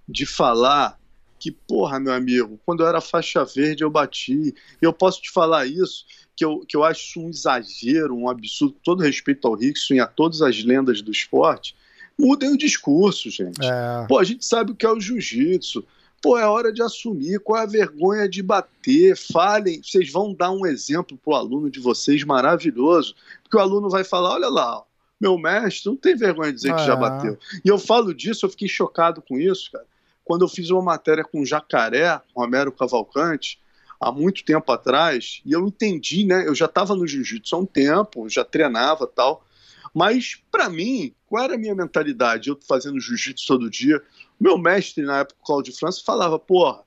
de 0.07 0.25
falar 0.25 0.99
que, 1.43 1.51
porra, 1.51 1.99
meu 1.99 2.13
amigo, 2.13 2.57
quando 2.65 2.83
eu 2.83 2.87
era 2.87 3.01
faixa 3.01 3.43
verde 3.43 3.83
eu 3.83 3.89
bati. 3.89 4.55
Eu 4.81 4.93
posso 4.93 5.21
te 5.21 5.29
falar 5.29 5.65
isso, 5.65 6.05
que 6.37 6.45
eu, 6.45 6.61
que 6.65 6.77
eu 6.77 6.85
acho 6.85 7.19
um 7.19 7.29
exagero, 7.29 8.15
um 8.15 8.29
absurdo, 8.29 8.77
todo 8.81 9.03
respeito 9.03 9.45
ao 9.45 9.55
Rickson 9.55 9.95
e 9.95 9.99
a 9.99 10.07
todas 10.07 10.41
as 10.41 10.63
lendas 10.63 11.01
do 11.01 11.11
esporte. 11.11 11.75
Mudem 12.17 12.53
o 12.53 12.57
discurso, 12.57 13.29
gente. 13.29 13.59
É. 13.61 14.05
Pô, 14.07 14.19
a 14.19 14.23
gente 14.23 14.45
sabe 14.45 14.71
o 14.71 14.75
que 14.75 14.85
é 14.85 14.89
o 14.89 14.99
jiu-jitsu. 14.99 15.83
Pô, 16.21 16.37
é 16.37 16.45
hora 16.45 16.71
de 16.71 16.81
assumir. 16.81 17.41
Qual 17.41 17.59
é 17.59 17.63
a 17.63 17.67
vergonha 17.67 18.29
de 18.29 18.41
bater? 18.41 19.17
Falem. 19.17 19.81
Vocês 19.83 20.09
vão 20.09 20.33
dar 20.33 20.51
um 20.51 20.65
exemplo 20.65 21.17
pro 21.17 21.35
aluno 21.35 21.69
de 21.69 21.81
vocês 21.81 22.23
maravilhoso. 22.23 23.15
Porque 23.43 23.57
o 23.57 23.59
aluno 23.59 23.89
vai 23.89 24.05
falar: 24.05 24.35
olha 24.35 24.47
lá, 24.47 24.81
meu 25.19 25.37
mestre 25.37 25.89
não 25.89 25.97
tem 25.97 26.15
vergonha 26.15 26.51
de 26.51 26.55
dizer 26.55 26.71
é. 26.71 26.75
que 26.75 26.85
já 26.85 26.95
bateu. 26.95 27.37
E 27.65 27.67
eu 27.67 27.77
falo 27.77 28.13
disso, 28.13 28.45
eu 28.45 28.49
fiquei 28.49 28.69
chocado 28.69 29.21
com 29.21 29.37
isso, 29.37 29.69
cara. 29.71 29.85
Quando 30.23 30.43
eu 30.43 30.49
fiz 30.49 30.69
uma 30.69 30.81
matéria 30.81 31.23
com 31.23 31.41
o 31.41 31.45
Jacaré, 31.45 32.21
Romero 32.35 32.71
Cavalcante, 32.71 33.59
há 33.99 34.11
muito 34.11 34.43
tempo 34.43 34.71
atrás, 34.71 35.41
e 35.45 35.53
eu 35.53 35.67
entendi, 35.67 36.25
né? 36.25 36.47
Eu 36.47 36.55
já 36.55 36.65
estava 36.65 36.95
no 36.95 37.07
jiu-jitsu 37.07 37.55
há 37.55 37.59
um 37.59 37.65
tempo, 37.65 38.29
já 38.29 38.43
treinava 38.43 39.07
tal. 39.07 39.45
Mas, 39.93 40.41
para 40.51 40.69
mim, 40.69 41.13
qual 41.27 41.43
era 41.43 41.55
a 41.55 41.57
minha 41.57 41.75
mentalidade? 41.75 42.49
Eu 42.49 42.59
fazendo 42.67 42.99
jiu-jitsu 42.99 43.45
todo 43.45 43.69
dia. 43.69 44.01
Meu 44.39 44.57
mestre, 44.57 45.03
na 45.03 45.19
época, 45.19 45.39
o 45.41 45.45
Cláudio 45.45 45.75
França, 45.75 46.01
falava: 46.03 46.39
porra, 46.39 46.81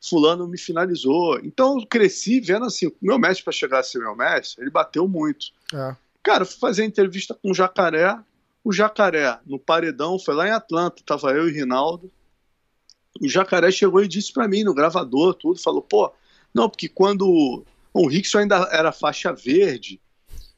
Fulano 0.00 0.46
me 0.46 0.58
finalizou. 0.58 1.38
Então, 1.40 1.78
eu 1.78 1.86
cresci 1.86 2.40
vendo 2.40 2.66
assim: 2.66 2.92
meu 3.00 3.18
mestre, 3.18 3.44
para 3.44 3.52
chegar 3.52 3.78
a 3.80 3.82
ser 3.82 3.98
meu 3.98 4.14
mestre, 4.14 4.62
ele 4.62 4.70
bateu 4.70 5.08
muito. 5.08 5.46
É. 5.72 5.96
Cara, 6.22 6.44
fui 6.44 6.58
fazer 6.58 6.84
entrevista 6.84 7.34
com 7.34 7.50
o 7.50 7.54
Jacaré. 7.54 8.18
O 8.62 8.72
Jacaré, 8.72 9.38
no 9.46 9.58
paredão, 9.58 10.18
foi 10.18 10.34
lá 10.34 10.46
em 10.46 10.50
Atlanta, 10.50 11.02
tava 11.04 11.30
eu 11.32 11.48
e 11.48 11.52
Rinaldo. 11.52 12.12
O 13.18 13.28
Jacaré 13.28 13.70
chegou 13.70 14.02
e 14.02 14.08
disse 14.08 14.32
para 14.32 14.46
mim, 14.46 14.62
no 14.62 14.74
gravador, 14.74 15.34
tudo, 15.34 15.60
falou: 15.60 15.82
pô, 15.82 16.12
não, 16.54 16.68
porque 16.68 16.88
quando 16.88 17.64
o 17.92 18.06
Rickson 18.06 18.38
ainda 18.38 18.68
era 18.70 18.92
faixa 18.92 19.32
verde, 19.32 20.00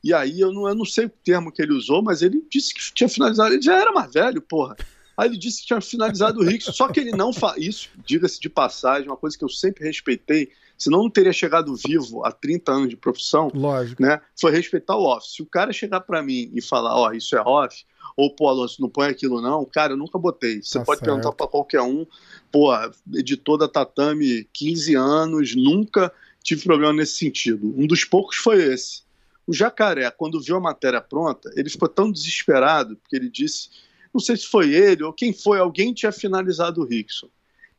e 0.03 0.13
aí 0.13 0.41
eu 0.41 0.53
não, 0.53 0.69
eu 0.69 0.75
não 0.75 0.85
sei 0.85 1.07
o 1.07 1.11
termo 1.11 1.53
que 1.53 1.63
ele 1.63 1.73
usou, 1.73 2.03
mas 2.03 2.23
ele 2.23 2.45
disse 2.51 2.75
que 2.75 2.93
tinha 2.93 3.09
finalizado, 3.09 3.55
ele 3.55 3.63
já 3.63 3.79
era 3.79 3.93
mais 3.93 4.13
velho, 4.13 4.43
porra. 4.43 4.77
Aí 5.17 5.29
ele 5.29 5.39
disse 5.39 5.61
que 5.61 5.69
tinha 5.69 5.81
finalizado 5.81 6.41
o 6.41 6.45
Rickson, 6.45 6.73
só 6.73 6.89
que 6.89 6.99
ele 6.99 7.13
não 7.13 7.33
faz 7.33 7.63
isso, 7.63 7.91
diga-se 8.05 8.41
de 8.41 8.49
passagem, 8.49 9.09
uma 9.09 9.17
coisa 9.17 9.37
que 9.37 9.45
eu 9.45 9.49
sempre 9.49 9.85
respeitei, 9.85 10.51
senão 10.83 11.03
não 11.03 11.11
teria 11.11 11.33
chegado 11.33 11.75
vivo 11.77 12.25
há 12.25 12.33
30 12.33 12.73
anos 12.73 12.89
de 12.89 12.97
profissão. 12.97 13.51
Lógico. 13.55 14.03
Né? 14.03 14.21
Foi 14.39 14.51
respeitar 14.51 14.97
o 14.97 15.05
off. 15.05 15.29
Se 15.29 15.41
o 15.41 15.47
cara 15.47 15.73
chegar 15.73 16.01
para 16.01 16.23
mim 16.23 16.51
e 16.53 16.61
falar, 16.61 16.97
ó, 16.97 17.09
oh, 17.09 17.13
isso 17.13 17.37
é 17.37 17.41
off, 17.41 17.85
ou, 18.17 18.35
pô, 18.35 18.49
Alonso, 18.49 18.83
não 18.83 18.89
põe 18.89 19.09
aquilo 19.09 19.41
não, 19.41 19.65
cara, 19.65 19.93
eu 19.93 19.97
nunca 19.97 20.19
botei. 20.19 20.61
Você 20.61 20.79
tá 20.79 20.85
pode 20.85 20.99
certo. 20.99 21.09
perguntar 21.09 21.33
para 21.33 21.47
qualquer 21.47 21.83
um, 21.83 22.05
pô, 22.51 22.71
editor 23.15 23.57
da 23.57 23.69
Tatame, 23.69 24.47
15 24.53 24.95
anos, 24.97 25.55
nunca 25.55 26.13
tive 26.43 26.65
problema 26.65 26.93
nesse 26.93 27.17
sentido. 27.17 27.73
Um 27.77 27.87
dos 27.87 28.05
poucos 28.05 28.37
foi 28.37 28.63
esse. 28.63 29.03
O 29.47 29.53
Jacaré, 29.53 30.11
quando 30.11 30.43
viu 30.43 30.57
a 30.57 30.61
matéria 30.61 31.01
pronta, 31.01 31.51
ele 31.57 31.71
ficou 31.71 31.89
tão 31.89 32.11
desesperado, 32.11 32.97
porque 32.97 33.17
ele 33.17 33.31
disse, 33.31 33.71
não 34.13 34.21
sei 34.21 34.37
se 34.37 34.47
foi 34.47 34.73
ele 34.73 35.05
ou 35.05 35.13
quem 35.13 35.33
foi, 35.33 35.59
alguém 35.59 35.95
tinha 35.95 36.13
finalizado 36.13 36.81
o 36.81 36.85
Rickson. 36.85 37.29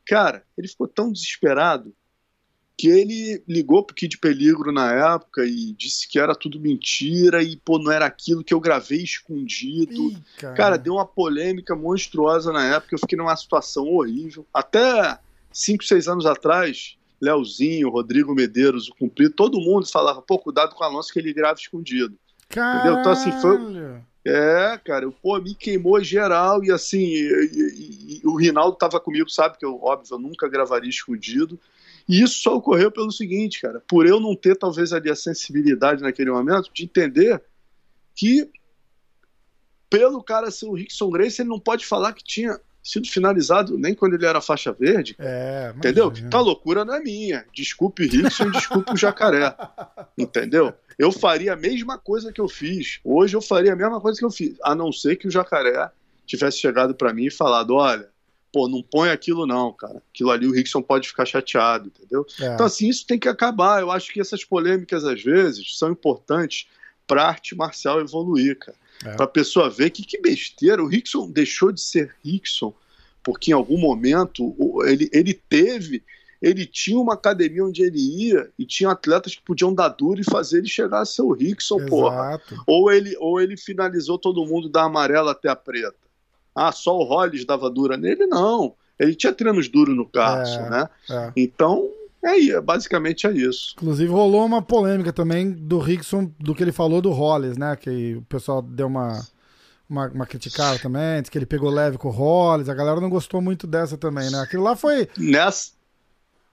Cara, 0.06 0.44
ele 0.58 0.68
ficou 0.68 0.88
tão 0.88 1.12
desesperado 1.12 1.94
que 2.78 2.88
ele 2.88 3.44
ligou 3.48 3.84
pro 3.84 3.96
Kid 3.96 4.18
Peligro 4.18 4.72
na 4.72 4.92
época 4.92 5.46
e 5.46 5.74
disse 5.74 6.08
que 6.08 6.20
era 6.20 6.36
tudo 6.36 6.60
mentira 6.60 7.44
e, 7.44 7.56
pô, 7.58 7.78
não 7.78 7.92
era 7.92 8.06
aquilo 8.06 8.44
que 8.44 8.54
eu 8.54 8.60
gravei 8.60 9.04
escondido. 9.04 10.12
Ih, 10.12 10.18
cara. 10.38 10.54
cara. 10.56 10.78
deu 10.78 10.94
uma 10.94 11.06
polêmica 11.06 11.76
monstruosa 11.76 12.52
na 12.52 12.76
época, 12.76 12.96
eu 12.96 13.00
fiquei 13.00 13.18
numa 13.18 13.36
situação 13.36 13.86
horrível. 13.86 14.46
Até 14.54 15.20
5, 15.52 15.84
6 15.84 16.08
anos 16.08 16.26
atrás, 16.26 16.98
Leozinho, 17.22 17.90
Rodrigo 17.90 18.34
Medeiros, 18.34 18.90
o 18.90 18.96
Cumprido, 18.96 19.34
todo 19.34 19.62
mundo 19.62 19.90
falava, 19.90 20.22
pô, 20.22 20.40
cuidado 20.40 20.74
com 20.76 20.84
o 20.84 20.88
Alonso 20.88 21.14
que 21.14 21.20
ele 21.20 21.34
grava 21.34 21.60
escondido. 21.60 22.18
Caralho. 22.50 22.80
Entendeu? 22.80 23.00
Então, 23.00 23.12
assim, 23.12 23.32
foi... 23.40 24.04
É, 24.26 24.80
cara, 24.86 25.12
pô, 25.22 25.38
me 25.38 25.54
queimou 25.54 26.02
geral 26.02 26.64
e 26.64 26.72
assim, 26.72 27.02
e, 27.02 27.28
e, 27.52 28.22
e, 28.24 28.28
o 28.28 28.38
Rinaldo 28.38 28.78
tava 28.78 28.98
comigo, 28.98 29.30
sabe 29.30 29.58
que 29.58 29.66
eu, 29.66 29.78
óbvio, 29.84 30.16
eu 30.16 30.20
nunca 30.20 30.48
gravaria 30.48 30.90
escondido. 30.90 31.60
E 32.08 32.22
isso 32.22 32.42
só 32.42 32.56
ocorreu 32.56 32.92
pelo 32.92 33.12
seguinte, 33.12 33.62
cara, 33.62 33.82
por 33.88 34.06
eu 34.06 34.20
não 34.20 34.36
ter 34.36 34.56
talvez 34.56 34.92
ali 34.92 35.10
a 35.10 35.16
sensibilidade 35.16 36.02
naquele 36.02 36.32
momento 36.32 36.70
de 36.74 36.84
entender 36.84 37.42
que 38.16 38.50
pelo 39.90 40.24
cara 40.24 40.52
ser 40.52 40.66
o 40.66 40.74
Rickson 40.74 41.10
Grace, 41.10 41.42
ele 41.42 41.50
não 41.50 41.60
pode 41.60 41.86
falar 41.86 42.14
que 42.14 42.24
tinha 42.24 42.60
sido 42.84 43.08
finalizado 43.08 43.78
nem 43.78 43.96
quando 43.96 44.16
ele 44.16 44.26
era 44.26 44.42
faixa 44.42 44.74
verde. 44.74 45.16
É, 45.18 45.74
entendeu? 45.76 46.12
Tá 46.30 46.40
loucura 46.40 46.84
não 46.84 46.96
é 46.96 47.00
minha. 47.00 47.46
Desculpe 47.54 48.06
Rickson, 48.08 48.52
desculpe 48.52 48.92
o 48.92 48.98
jacaré. 48.98 49.56
Entendeu? 50.18 50.74
Eu 51.00 51.12
faria 51.12 51.54
a 51.54 51.56
mesma 51.56 51.98
coisa 51.98 52.32
que 52.32 52.42
eu 52.42 52.50
fiz. 52.50 53.00
Hoje 53.04 53.36
eu 53.36 53.42
faria 53.42 53.74
a 53.74 53.76
mesma 53.76 54.02
coisa 54.02 54.20
que 54.20 54.26
eu 54.26 54.32
fiz, 54.32 54.58
a 54.64 54.76
não 54.76 54.92
ser 54.92 55.16
que 55.16 55.28
o 55.28 55.32
jacaré 55.32 55.90
tivesse 56.26 56.60
chegado 56.60 56.94
para 56.94 57.14
mim 57.14 57.26
e 57.26 57.32
falado: 57.32 57.74
olha, 57.74 58.10
pô, 58.54 58.70
não 58.70 58.84
põe 58.84 59.10
aquilo 59.10 59.48
não, 59.48 59.74
cara. 59.74 60.02
Aquilo 60.14 60.30
ali 60.30 60.48
o 60.48 60.54
Rickson 60.54 60.82
pode 60.82 61.08
ficar 61.08 61.26
chateado, 61.26 61.88
entendeu? 61.88 62.26
É. 62.40 62.54
Então, 62.54 62.68
assim, 62.68 62.88
isso 62.88 63.06
tem 63.06 63.18
que 63.18 63.28
acabar. 63.28 63.82
Eu 63.82 63.92
acho 63.92 64.14
que 64.14 64.22
essas 64.22 64.46
polêmicas, 64.46 65.04
às 65.04 65.22
vezes, 65.22 65.78
são 65.78 65.92
importantes 65.92 66.68
para 67.08 67.28
arte 67.28 67.56
marcial 67.56 68.00
evoluir, 68.00 68.58
cara. 68.60 68.78
É. 69.04 69.16
Para 69.16 69.26
a 69.26 69.28
pessoa 69.28 69.70
ver 69.70 69.90
que, 69.90 70.06
que 70.06 70.22
besteira. 70.22 70.82
O 70.82 70.88
Rickson 70.88 71.30
deixou 71.30 71.72
de 71.72 71.82
ser 71.82 72.16
Rickson 72.24 72.74
porque 73.24 73.52
em 73.52 73.54
algum 73.54 73.78
momento 73.78 74.54
ele, 74.86 75.10
ele 75.14 75.34
teve, 75.34 76.04
ele 76.42 76.66
tinha 76.66 77.00
uma 77.00 77.14
academia 77.14 77.64
onde 77.64 77.82
ele 77.82 78.00
ia 78.00 78.52
e 78.60 78.66
tinha 78.66 78.92
atletas 78.92 79.34
que 79.34 79.42
podiam 79.42 79.74
dar 79.74 79.88
duro 79.88 80.20
e 80.20 80.26
fazer 80.26 80.58
ele 80.58 80.68
chegar 80.68 81.00
a 81.00 81.06
ser 81.06 81.22
o 81.22 81.32
Rickson, 81.32 81.78
Exato. 81.78 81.90
porra. 81.90 82.42
Ou 82.68 82.92
ele, 82.92 83.16
ou 83.18 83.40
ele 83.40 83.56
finalizou 83.56 84.18
todo 84.20 84.46
mundo 84.46 84.68
da 84.68 84.84
amarela 84.84 85.32
até 85.32 85.48
a 85.48 85.56
preta. 85.56 86.03
Ah, 86.56 86.72
só 86.72 86.98
o 86.98 87.04
Hollis 87.04 87.46
dava 87.46 87.70
dura 87.70 87.98
nele? 87.98 88.26
Não. 88.26 88.76
Ele 89.00 89.16
tinha 89.16 89.34
treinos 89.34 89.68
duros 89.68 89.96
no 89.96 90.08
Carson, 90.08 90.62
é, 90.62 90.70
né? 90.70 90.90
É. 91.10 91.32
Então, 91.36 91.90
é, 92.24 92.62
basicamente 92.62 93.28
é 93.28 93.32
isso. 93.32 93.74
Inclusive 93.76 94.12
rolou 94.12 94.46
uma 94.46 94.62
polêmica 94.62 95.12
também 95.12 95.52
do 95.52 95.80
Rickson, 95.80 96.32
do 96.40 96.56
que 96.56 96.64
ele 96.64 96.72
falou 96.72 97.02
do 97.02 97.12
Hollis, 97.12 97.58
né? 97.58 97.76
Que 97.76 98.16
o 98.16 98.22
pessoal 98.22 98.62
deu 98.62 98.88
uma, 98.88 99.20
uma, 99.90 100.08
uma 100.08 100.26
criticada 100.26 100.80
também, 100.80 101.22
disse 101.22 101.32
que 101.32 101.38
ele 101.38 101.46
pegou 101.46 101.70
leve 101.70 101.98
com 101.98 102.08
o 102.08 102.12
Hollis, 102.12 102.70
a 102.70 102.74
galera 102.74 103.02
não 103.02 103.10
gostou 103.10 103.42
muito 103.42 103.68
dessa 103.68 103.98
também, 103.98 104.30
né? 104.30 104.40
Aquilo 104.40 104.64
lá 104.64 104.76
foi... 104.76 105.10
Nessa, 105.18 105.72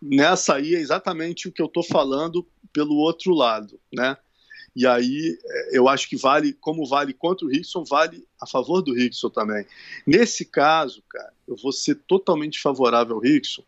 nessa 0.02 0.54
aí 0.54 0.74
é 0.74 0.80
exatamente 0.80 1.48
o 1.48 1.52
que 1.52 1.62
eu 1.62 1.68
tô 1.68 1.82
falando 1.82 2.46
pelo 2.72 2.96
outro 2.96 3.32
lado, 3.32 3.78
né? 3.92 4.16
E 4.74 4.86
aí 4.86 5.38
é, 5.44 5.78
eu 5.78 5.88
acho 5.88 6.08
que 6.08 6.16
vale, 6.16 6.52
como 6.52 6.86
vale 6.86 7.12
contra 7.12 7.46
o 7.46 7.50
Rickson, 7.50 7.84
vale 7.84 8.26
a 8.40 8.46
favor 8.46 8.82
do 8.82 8.94
Rickson 8.94 9.28
também. 9.28 9.66
Nesse 10.06 10.44
caso, 10.44 11.02
cara, 11.08 11.32
eu 11.46 11.56
vou 11.56 11.72
ser 11.72 11.96
totalmente 12.06 12.60
favorável 12.60 13.16
ao 13.16 13.20
Rickson, 13.20 13.62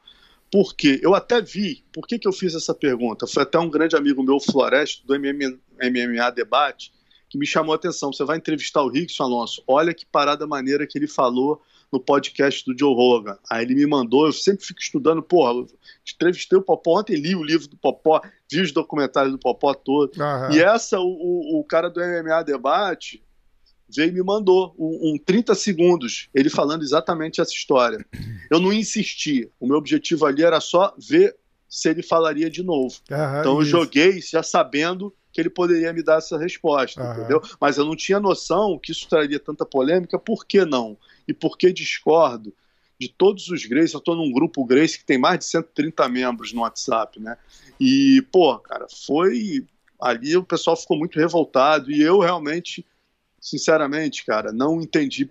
porque 0.51 1.01
eu 1.03 1.15
até 1.15 1.41
vi, 1.41 1.85
por 1.93 2.07
que, 2.07 2.19
que 2.19 2.29
eu 2.29 2.33
fiz 2.33 2.55
essa 2.55 2.75
pergunta? 2.75 3.27
Foi 3.27 3.43
até 3.43 3.59
um 3.59 3.71
grande 3.71 3.97
amigo 3.97 4.23
meu, 4.23 4.39
Floresta, 4.39 5.03
do 5.07 5.15
MMA 5.19 6.31
Debate, 6.31 6.93
que 7.29 7.39
me 7.39 7.47
chamou 7.47 7.73
a 7.73 7.77
atenção. 7.77 8.13
Você 8.13 8.25
vai 8.25 8.37
entrevistar 8.37 8.83
o 8.83 8.89
Rickson 8.89 9.25
Alonso, 9.25 9.63
olha 9.67 9.95
que 9.95 10.05
parada 10.05 10.47
maneira 10.47 10.87
que 10.87 10.99
ele 10.99 11.09
falou 11.09 11.63
no 11.93 12.01
podcast 12.01 12.65
do 12.65 12.77
Joe 12.77 12.95
Rogan. 12.95 13.37
Aí 13.51 13.65
ele 13.65 13.75
me 13.75 13.87
mandou, 13.87 14.27
eu 14.27 14.33
sempre 14.33 14.65
fico 14.65 14.81
estudando, 14.81 15.23
porra, 15.23 15.67
entrevistei 16.11 16.59
o 16.59 16.63
Popó 16.63 17.01
ontem, 17.01 17.17
li 17.17 17.37
o 17.37 17.45
livro 17.45 17.69
do 17.69 17.77
Popó, 17.77 18.21
vi 18.51 18.61
os 18.61 18.73
documentários 18.73 19.33
do 19.33 19.39
Popó 19.39 19.75
todo. 19.75 20.11
Uhum. 20.17 20.53
E 20.53 20.63
essa, 20.63 20.99
o, 20.99 21.07
o, 21.07 21.61
o, 21.61 21.65
cara 21.65 21.91
do 21.91 22.01
MMA 22.01 22.43
Debate 22.45 23.23
veio 23.95 24.09
e 24.09 24.13
me 24.13 24.23
mandou 24.23 24.75
um, 24.79 25.13
um 25.13 25.19
30 25.19 25.55
segundos, 25.55 26.31
ele 26.35 26.49
falando 26.49 26.83
exatamente 26.83 27.43
essa 27.43 27.53
história. 27.53 28.05
Eu 28.51 28.59
não 28.59 28.73
insisti, 28.73 29.51
o 29.61 29.67
meu 29.67 29.77
objetivo 29.77 30.25
ali 30.25 30.43
era 30.43 30.61
só 30.61 30.95
ver 30.99 31.37
se 31.69 31.91
ele 31.91 32.03
falaria 32.03 32.49
de 32.49 32.63
novo. 32.63 32.95
Uhum, 33.11 33.41
então 33.41 33.59
eu 33.59 33.65
joguei 33.65 34.21
já 34.21 34.43
sabendo 34.43 35.13
que 35.31 35.41
ele 35.41 35.51
poderia 35.51 35.93
me 35.93 36.03
dar 36.03 36.19
essa 36.19 36.39
resposta, 36.39 37.03
uhum. 37.03 37.13
entendeu? 37.13 37.43
Mas 37.61 37.79
eu 37.79 37.85
não 37.85 37.97
tinha 37.97 38.21
noção 38.21 38.79
que 38.79 38.93
isso 38.93 39.09
traria 39.09 39.39
tanta 39.41 39.65
polêmica, 39.65 40.19
por 40.19 40.47
que 40.47 40.65
não? 40.65 40.97
E 41.27 41.33
por 41.33 41.57
que 41.57 41.73
discordo 41.73 42.55
de 42.99 43.09
todos 43.09 43.49
os 43.49 43.65
Grace? 43.67 43.95
Eu 43.95 43.99
estou 43.99 44.17
num 44.17 44.33
grupo 44.33 44.65
Grace 44.65 44.99
que 44.99 45.05
tem 45.05 45.19
mais 45.19 45.39
de 45.41 45.45
130 45.47 46.09
membros 46.09 46.53
no 46.53 46.63
WhatsApp, 46.63 47.21
né? 47.21 47.37
E, 47.81 48.23
pô, 48.33 48.59
cara, 48.59 48.87
foi. 48.89 49.67
Ali 50.01 50.37
o 50.37 50.43
pessoal 50.43 50.77
ficou 50.77 50.99
muito 50.99 51.19
revoltado 51.19 51.93
e 51.93 52.03
eu 52.03 52.19
realmente, 52.19 52.85
sinceramente, 53.41 54.25
cara, 54.25 54.53
não 54.53 54.81
entendi 54.81 55.31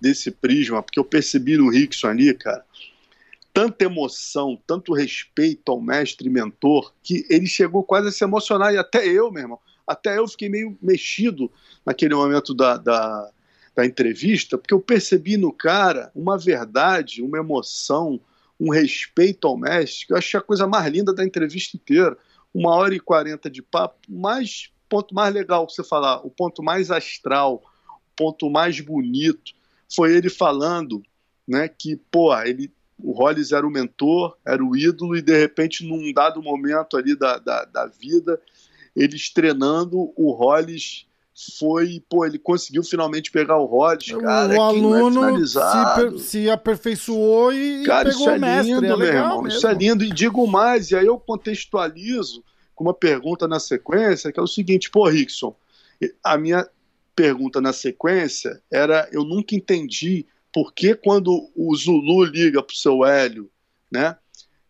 desse 0.00 0.30
prisma, 0.30 0.82
porque 0.82 0.98
eu 0.98 1.04
percebi 1.04 1.56
no 1.56 1.70
Rickson 1.70 2.08
ali, 2.08 2.32
cara, 2.34 2.64
tanta 3.54 3.84
emoção, 3.84 4.60
tanto 4.66 4.92
respeito 4.92 5.70
ao 5.70 5.80
mestre 5.80 6.26
e 6.26 6.30
mentor, 6.30 6.92
que 7.02 7.24
ele 7.30 7.46
chegou 7.46 7.84
quase 7.84 8.08
a 8.08 8.12
se 8.12 8.24
emocionar, 8.24 8.74
e 8.74 8.76
até 8.76 9.06
eu, 9.06 9.30
meu 9.30 9.42
irmão, 9.42 9.58
até 9.86 10.18
eu 10.18 10.26
fiquei 10.26 10.48
meio 10.48 10.76
mexido 10.82 11.50
naquele 11.86 12.14
momento 12.14 12.52
da, 12.52 12.76
da, 12.76 13.30
da 13.74 13.84
entrevista, 13.84 14.56
porque 14.56 14.74
eu 14.74 14.80
percebi 14.80 15.36
no 15.36 15.52
cara 15.52 16.10
uma 16.14 16.38
verdade, 16.38 17.22
uma 17.22 17.38
emoção, 17.38 18.20
um 18.58 18.70
respeito 18.70 19.48
ao 19.48 19.56
mestre, 19.56 20.06
que 20.06 20.12
eu 20.12 20.16
achei 20.16 20.38
a 20.38 20.42
coisa 20.42 20.66
mais 20.66 20.86
linda 20.92 21.12
da 21.12 21.24
entrevista 21.24 21.76
inteira. 21.76 22.16
Uma 22.52 22.76
hora 22.76 22.94
e 22.94 23.00
quarenta 23.00 23.50
de 23.50 23.60
papo, 23.60 23.98
mais 24.08 24.70
ponto 24.88 25.12
mais 25.12 25.34
legal 25.34 25.66
que 25.66 25.72
você 25.72 25.82
falar, 25.82 26.24
o 26.24 26.30
ponto 26.30 26.62
mais 26.62 26.88
astral, 26.90 27.64
o 27.86 28.16
ponto 28.16 28.48
mais 28.48 28.78
bonito, 28.80 29.52
foi 29.92 30.14
ele 30.14 30.30
falando 30.30 31.02
né, 31.48 31.68
que, 31.68 31.96
pô, 32.10 32.36
ele, 32.42 32.72
o 32.96 33.12
Hollis 33.12 33.50
era 33.50 33.66
o 33.66 33.70
mentor, 33.70 34.36
era 34.46 34.64
o 34.64 34.76
ídolo, 34.76 35.16
e 35.16 35.22
de 35.22 35.36
repente, 35.36 35.84
num 35.84 36.12
dado 36.12 36.40
momento 36.40 36.96
ali 36.96 37.16
da, 37.16 37.38
da, 37.38 37.64
da 37.64 37.86
vida, 37.86 38.40
eles 38.94 39.30
treinando, 39.30 40.12
o 40.16 40.30
Hollis 40.30 41.06
foi, 41.58 42.02
pô, 42.08 42.24
ele 42.24 42.38
conseguiu 42.38 42.84
finalmente 42.84 43.30
pegar 43.30 43.58
o 43.58 43.66
Hollis, 43.66 44.12
cara. 44.12 44.48
O 44.48 44.52
é 44.52 44.56
aluno 44.56 45.42
é 45.42 45.46
se, 45.46 46.18
se, 46.18 46.50
aperfeiçoou 46.50 47.52
e, 47.52 47.82
cara, 47.84 48.08
pegou 48.08 48.20
isso 48.20 48.30
é 48.30 48.36
o 48.36 48.40
mestre. 48.40 48.74
Lindo, 48.74 48.86
é 48.86 48.96
meu 48.96 49.06
irmão, 49.06 49.42
mesmo. 49.42 49.58
Isso 49.58 49.66
é 49.66 49.74
lindo. 49.74 50.04
E 50.04 50.10
digo 50.12 50.46
mais, 50.46 50.90
e 50.90 50.96
aí 50.96 51.06
eu 51.06 51.18
contextualizo 51.18 52.44
com 52.74 52.84
uma 52.84 52.94
pergunta 52.94 53.48
na 53.48 53.58
sequência, 53.58 54.30
que 54.30 54.38
é 54.38 54.42
o 54.42 54.46
seguinte, 54.46 54.90
pô, 54.90 55.08
Rickson, 55.08 55.56
a 56.22 56.38
minha 56.38 56.68
pergunta 57.16 57.60
na 57.60 57.72
sequência 57.72 58.60
era, 58.70 59.08
eu 59.12 59.24
nunca 59.24 59.54
entendi 59.54 60.26
por 60.52 60.72
que 60.72 60.94
quando 60.94 61.50
o 61.56 61.74
Zulu 61.74 62.24
liga 62.24 62.62
pro 62.62 62.76
seu 62.76 63.04
Hélio, 63.04 63.50
né, 63.90 64.16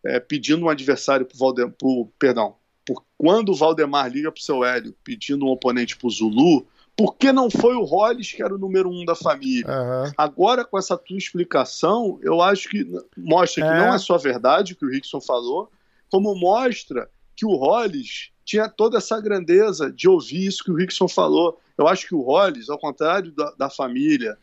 é, 0.03 0.19
pedindo 0.19 0.65
um 0.65 0.69
adversário 0.69 1.25
pro 1.25 1.37
Valdemar, 1.37 1.73
perdão, 2.17 2.55
por, 2.85 3.03
quando 3.17 3.49
o 3.49 3.55
Valdemar 3.55 4.09
liga 4.09 4.31
pro 4.31 4.41
seu 4.41 4.63
Hélio 4.63 4.95
pedindo 5.03 5.45
um 5.45 5.49
oponente 5.49 5.97
pro 5.97 6.09
Zulu, 6.09 6.67
por 6.95 7.15
que 7.15 7.31
não 7.31 7.49
foi 7.49 7.75
o 7.75 7.83
Hollis 7.83 8.31
que 8.31 8.41
era 8.41 8.55
o 8.55 8.57
número 8.57 8.89
um 8.89 9.03
da 9.03 9.15
família? 9.15 9.67
Uhum. 9.67 10.11
Agora, 10.17 10.63
com 10.63 10.77
essa 10.77 10.97
tua 10.97 11.17
explicação, 11.17 12.19
eu 12.21 12.41
acho 12.41 12.69
que 12.69 12.87
mostra 13.17 13.65
é. 13.65 13.67
que 13.67 13.79
não 13.79 13.93
é 13.93 13.97
só 13.97 14.17
verdade 14.17 14.73
o 14.73 14.75
que 14.75 14.85
o 14.85 14.89
Rickson 14.89 15.19
falou, 15.19 15.69
como 16.09 16.33
mostra 16.35 17.09
que 17.35 17.45
o 17.45 17.55
Hollis 17.55 18.29
tinha 18.45 18.69
toda 18.69 18.99
essa 18.99 19.19
grandeza 19.19 19.91
de 19.91 20.07
ouvir 20.07 20.45
isso 20.45 20.63
que 20.63 20.71
o 20.71 20.75
Rickson 20.75 21.07
falou. 21.07 21.59
Eu 21.77 21.87
acho 21.87 22.07
que 22.07 22.15
o 22.15 22.21
Hollis, 22.21 22.69
ao 22.69 22.79
contrário 22.79 23.31
da, 23.31 23.51
da 23.57 23.69
família, 23.69 24.37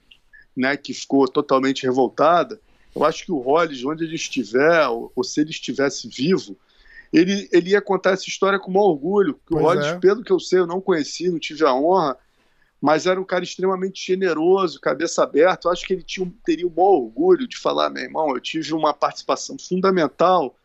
né, 0.55 0.77
que 0.77 0.93
ficou 0.93 1.27
totalmente 1.27 1.85
revoltada, 1.85 2.61
eu 2.95 3.05
acho 3.05 3.25
que 3.25 3.33
o 3.33 3.39
Hollis, 3.39 3.83
onde 3.85 4.05
ele 4.05 4.17
estiver, 4.17 4.87
ou, 4.89 5.11
ou, 5.17 5.25
se 5.25 5.41
ele 5.41 5.51
estivesse 5.51 6.09
vivo, 6.09 6.59
ele, 7.13 7.49
ele 7.53 7.71
ia 7.71 7.83
contar 7.83 8.11
essa 8.11 8.29
história 8.29 8.59
com 8.59 8.71
maior 8.71 8.87
orgulho. 8.87 9.39
Que 9.47 9.55
o 9.55 9.59
Hollis, 9.59 9.87
é. 9.87 9.99
pelo 9.99 10.25
que 10.25 10.33
eu 10.33 10.41
sei, 10.41 10.61
eu 10.61 10.67
não 10.67 10.81
conheci, 10.81 11.29
não 11.29 11.39
tive 11.39 11.65
a 11.65 11.75
honra, 11.75 12.17
mas 12.81 13.07
era 13.07 13.21
um 13.21 13.25
cara 13.25 13.45
extremamente 13.45 14.05
generoso, 14.05 14.81
cabeça 14.81 15.23
aberta. 15.23 15.69
Eu 15.69 15.73
acho 15.73 15.87
que 15.87 15.93
ele 15.93 16.03
tinha, 16.03 16.33
teria 16.45 16.67
o 16.67 16.71
maior 16.71 17.03
orgulho 17.03 17.47
de 17.47 17.59
falar, 17.59 17.91
meu 17.91 18.03
irmão, 18.03 18.35
eu 18.35 18.41
tive 18.41 18.73
uma 18.73 18.95
participação 18.95 19.57
fundamental 19.59 20.57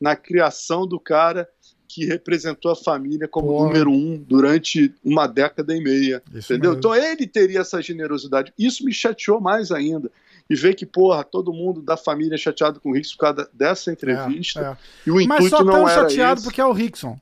na 0.00 0.14
criação 0.14 0.86
do 0.86 1.00
cara 1.00 1.48
que 1.88 2.04
representou 2.04 2.70
a 2.70 2.76
família 2.76 3.26
como 3.26 3.48
Porra. 3.48 3.66
número 3.66 3.90
um 3.90 4.16
durante 4.16 4.92
uma 5.04 5.26
década 5.26 5.74
e 5.74 5.82
meia. 5.82 6.22
Isso 6.34 6.52
entendeu? 6.52 6.72
Mesmo. 6.72 6.78
Então 6.78 6.94
ele 6.94 7.26
teria 7.26 7.60
essa 7.60 7.80
generosidade. 7.80 8.52
Isso 8.58 8.84
me 8.84 8.92
chateou 8.92 9.40
mais 9.40 9.70
ainda. 9.70 10.10
E 10.48 10.54
ver 10.54 10.74
que, 10.74 10.86
porra, 10.86 11.24
todo 11.24 11.52
mundo 11.52 11.82
da 11.82 11.96
família 11.96 12.34
é 12.34 12.38
chateado 12.38 12.80
com 12.80 12.90
o 12.90 12.94
Rickson 12.94 13.14
por 13.16 13.20
causa 13.20 13.50
dessa 13.52 13.90
entrevista. 13.90 14.60
É, 14.60 14.64
é. 14.64 14.76
E 15.06 15.10
o 15.10 15.20
intuito 15.20 15.42
Mas 15.42 15.50
só 15.50 15.64
tão 15.64 15.88
chateado 15.88 16.42
porque 16.42 16.60
é 16.60 16.64
o 16.66 16.72
Rickson. 16.72 17.18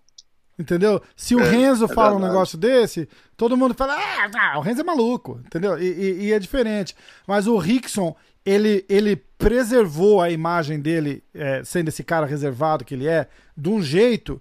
Entendeu? 0.59 1.03
Se 1.17 1.35
o 1.35 1.41
é, 1.41 1.51
Renzo 1.51 1.87
é 1.87 1.89
fala 1.89 2.11
verdade. 2.11 2.25
um 2.25 2.29
negócio 2.29 2.57
desse, 2.57 3.09
todo 3.37 3.57
mundo 3.57 3.75
fala, 3.75 3.97
ah, 3.97 4.59
o 4.59 4.61
Renzo 4.61 4.83
é 4.83 4.85
maluco, 4.85 5.41
entendeu? 5.45 5.77
E, 5.79 5.87
e, 5.87 6.25
e, 6.27 6.33
é 6.33 6.39
diferente. 6.39 6.95
Mas 7.27 7.49
o 7.49 7.57
Rickson, 7.57 8.15
ele, 8.47 8.85
ele 8.89 9.17
preservou 9.17 10.23
a 10.23 10.31
imagem 10.31 10.81
dele, 10.81 11.25
é, 11.35 11.65
sendo 11.65 11.89
esse 11.89 12.05
cara 12.05 12.25
reservado 12.25 12.85
que 12.85 12.95
ele 12.95 13.09
é, 13.09 13.27
de 13.57 13.69
um 13.69 13.83
jeito 13.83 14.41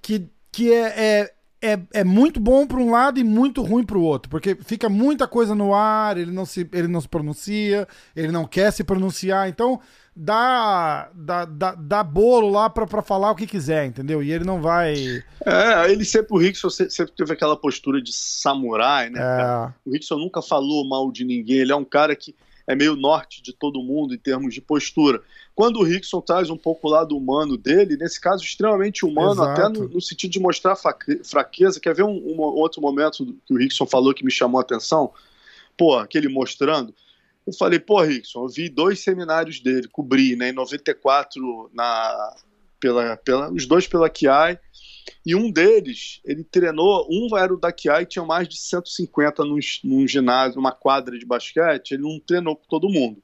que, 0.00 0.28
que 0.50 0.72
é, 0.72 1.32
é, 1.62 1.80
é, 1.92 2.04
muito 2.04 2.40
bom 2.40 2.66
para 2.66 2.78
um 2.78 2.90
lado 2.90 3.20
e 3.20 3.24
muito 3.24 3.62
ruim 3.62 3.84
para 3.84 3.96
o 3.96 4.02
outro, 4.02 4.28
porque 4.28 4.56
fica 4.56 4.88
muita 4.88 5.28
coisa 5.28 5.54
no 5.54 5.72
ar, 5.72 6.18
ele 6.18 6.32
não, 6.32 6.44
se, 6.44 6.68
ele 6.72 6.88
não 6.88 7.00
se 7.00 7.08
pronuncia, 7.08 7.86
ele 8.16 8.32
não 8.32 8.44
quer 8.44 8.72
se 8.72 8.82
pronunciar, 8.82 9.48
então 9.48 9.80
dá, 10.14 11.08
dá, 11.14 11.44
dá, 11.44 11.74
dá 11.74 12.02
bolo 12.02 12.50
lá 12.50 12.68
para 12.68 13.00
falar 13.00 13.30
o 13.30 13.36
que 13.36 13.46
quiser, 13.46 13.86
entendeu? 13.86 14.22
E 14.22 14.32
ele 14.32 14.44
não 14.44 14.60
vai. 14.60 15.22
É, 15.46 15.90
ele 15.90 16.04
sempre, 16.04 16.34
o 16.34 16.38
Rickson 16.38 16.68
sempre 16.68 17.12
teve 17.16 17.32
aquela 17.32 17.56
postura 17.56 18.02
de 18.02 18.12
samurai, 18.12 19.08
né? 19.08 19.20
É. 19.20 19.72
O 19.88 19.92
Rickson 19.92 20.18
nunca 20.18 20.42
falou 20.42 20.86
mal 20.86 21.12
de 21.12 21.24
ninguém, 21.24 21.58
ele 21.58 21.72
é 21.72 21.76
um 21.76 21.84
cara 21.84 22.16
que 22.16 22.34
é 22.66 22.74
meio 22.74 22.96
norte 22.96 23.42
de 23.42 23.52
todo 23.52 23.82
mundo 23.82 24.14
em 24.14 24.18
termos 24.18 24.54
de 24.54 24.60
postura. 24.60 25.22
Quando 25.54 25.78
o 25.78 25.82
Rickson 25.82 26.20
traz 26.20 26.50
um 26.50 26.56
pouco 26.56 26.86
o 26.86 26.90
lado 26.90 27.16
humano 27.16 27.56
dele, 27.56 27.96
nesse 27.96 28.20
caso 28.20 28.44
extremamente 28.44 29.04
humano, 29.04 29.42
Exato. 29.42 29.60
até 29.60 29.68
no, 29.68 29.88
no, 29.88 30.00
sentido 30.00 30.30
de 30.30 30.40
mostrar 30.40 30.76
fraqueza. 30.76 31.80
Quer 31.80 31.94
ver 31.94 32.04
um, 32.04 32.16
um, 32.16 32.40
outro 32.40 32.80
momento 32.80 33.26
que 33.46 33.54
o 33.54 33.58
Rickson 33.58 33.86
falou 33.86 34.14
que 34.14 34.24
me 34.24 34.30
chamou 34.30 34.58
a 34.58 34.62
atenção? 34.62 35.12
Pô, 35.76 35.96
aquele 35.96 36.28
mostrando. 36.28 36.94
Eu 37.46 37.52
falei, 37.52 37.78
pô, 37.78 38.00
Rickson, 38.00 38.44
eu 38.44 38.48
vi 38.48 38.68
dois 38.68 39.00
seminários 39.00 39.60
dele, 39.60 39.88
cobri, 39.88 40.36
né, 40.36 40.50
em 40.50 40.52
94, 40.52 41.70
na, 41.74 42.34
pela, 42.78 43.16
pela, 43.16 43.52
os 43.52 43.66
dois 43.66 43.86
pela 43.86 44.08
Kiai, 44.08 44.58
e 45.24 45.34
um 45.34 45.50
deles, 45.50 46.20
ele 46.24 46.44
treinou, 46.44 47.06
um 47.10 47.36
era 47.36 47.52
o 47.52 47.58
da 47.58 47.72
Kiai, 47.72 48.06
tinha 48.06 48.24
mais 48.24 48.48
de 48.48 48.56
150 48.58 49.44
num, 49.44 49.58
num 49.84 50.06
ginásio, 50.06 50.56
numa 50.56 50.72
quadra 50.72 51.18
de 51.18 51.24
basquete, 51.24 51.92
ele 51.92 52.02
não 52.02 52.20
treinou 52.20 52.56
com 52.56 52.66
todo 52.68 52.88
mundo 52.88 53.22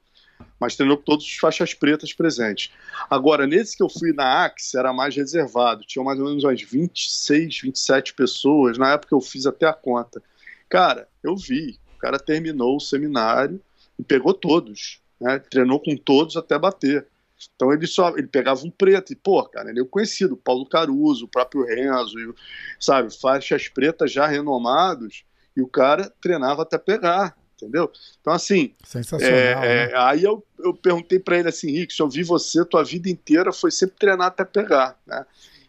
mas 0.59 0.75
treinou 0.75 0.97
com 0.97 1.03
todos 1.03 1.25
os 1.25 1.35
faixas 1.37 1.73
pretas 1.73 2.13
presentes. 2.13 2.71
Agora, 3.09 3.47
nesse 3.47 3.75
que 3.77 3.83
eu 3.83 3.89
fui 3.89 4.11
na 4.13 4.45
Axe, 4.45 4.77
era 4.77 4.91
mais 4.93 5.15
reservado, 5.15 5.85
tinha 5.85 6.03
mais 6.03 6.19
ou 6.19 6.25
menos 6.25 6.43
umas 6.43 6.61
26, 6.61 7.61
27 7.61 8.13
pessoas, 8.13 8.77
na 8.77 8.93
época 8.93 9.15
eu 9.15 9.21
fiz 9.21 9.45
até 9.45 9.65
a 9.65 9.73
conta. 9.73 10.21
Cara, 10.67 11.07
eu 11.23 11.35
vi, 11.35 11.79
o 11.95 11.99
cara 11.99 12.19
terminou 12.19 12.75
o 12.75 12.81
seminário 12.81 13.61
e 13.97 14.03
pegou 14.03 14.33
todos, 14.33 15.01
né? 15.19 15.39
treinou 15.39 15.79
com 15.79 15.95
todos 15.95 16.35
até 16.35 16.57
bater. 16.59 17.07
Então 17.55 17.71
ele 17.71 17.87
só 17.87 18.09
ele 18.17 18.27
pegava 18.27 18.61
um 18.65 18.71
preto 18.71 19.13
e, 19.13 19.15
pô, 19.15 19.43
cara, 19.43 19.69
ele 19.69 19.81
é 19.81 19.85
conhecido, 19.85 20.35
Paulo 20.35 20.67
Caruso, 20.67 21.25
o 21.25 21.29
próprio 21.29 21.65
Renzo, 21.65 22.35
sabe, 22.79 23.13
faixas 23.13 23.67
pretas 23.67 24.11
já 24.11 24.27
renomados, 24.27 25.23
e 25.55 25.61
o 25.61 25.67
cara 25.67 26.11
treinava 26.21 26.63
até 26.63 26.77
pegar 26.77 27.35
entendeu? 27.61 27.91
Então, 28.21 28.33
assim. 28.33 28.73
Sensacional. 28.83 29.37
É, 29.37 29.51
é, 29.51 29.87
né? 29.87 29.93
Aí 29.95 30.23
eu, 30.23 30.45
eu 30.59 30.73
perguntei 30.73 31.19
para 31.19 31.37
ele 31.37 31.49
assim, 31.49 31.71
Rick, 31.71 31.93
se 31.93 32.01
eu 32.01 32.09
vi 32.09 32.23
você, 32.23 32.63
tua 32.65 32.83
vida 32.83 33.09
inteira 33.09 33.51
foi 33.51 33.71
sempre 33.71 33.97
treinar 33.97 34.27
até 34.27 34.45
pegar, 34.45 34.97
né? 35.05 35.25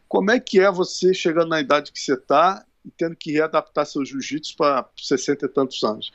Como 0.08 0.30
é 0.30 0.40
que 0.40 0.58
é 0.58 0.70
você 0.70 1.14
chegando 1.14 1.48
na 1.48 1.60
idade 1.60 1.92
que 1.92 2.00
você 2.00 2.14
está 2.14 2.64
e 2.84 2.90
tendo 2.90 3.14
que 3.14 3.32
readaptar 3.32 3.86
seu 3.86 4.04
jiu-jitsu 4.04 4.56
para 4.56 4.88
60 4.96 5.46
e 5.46 5.48
tantos 5.48 5.82
anos? 5.84 6.12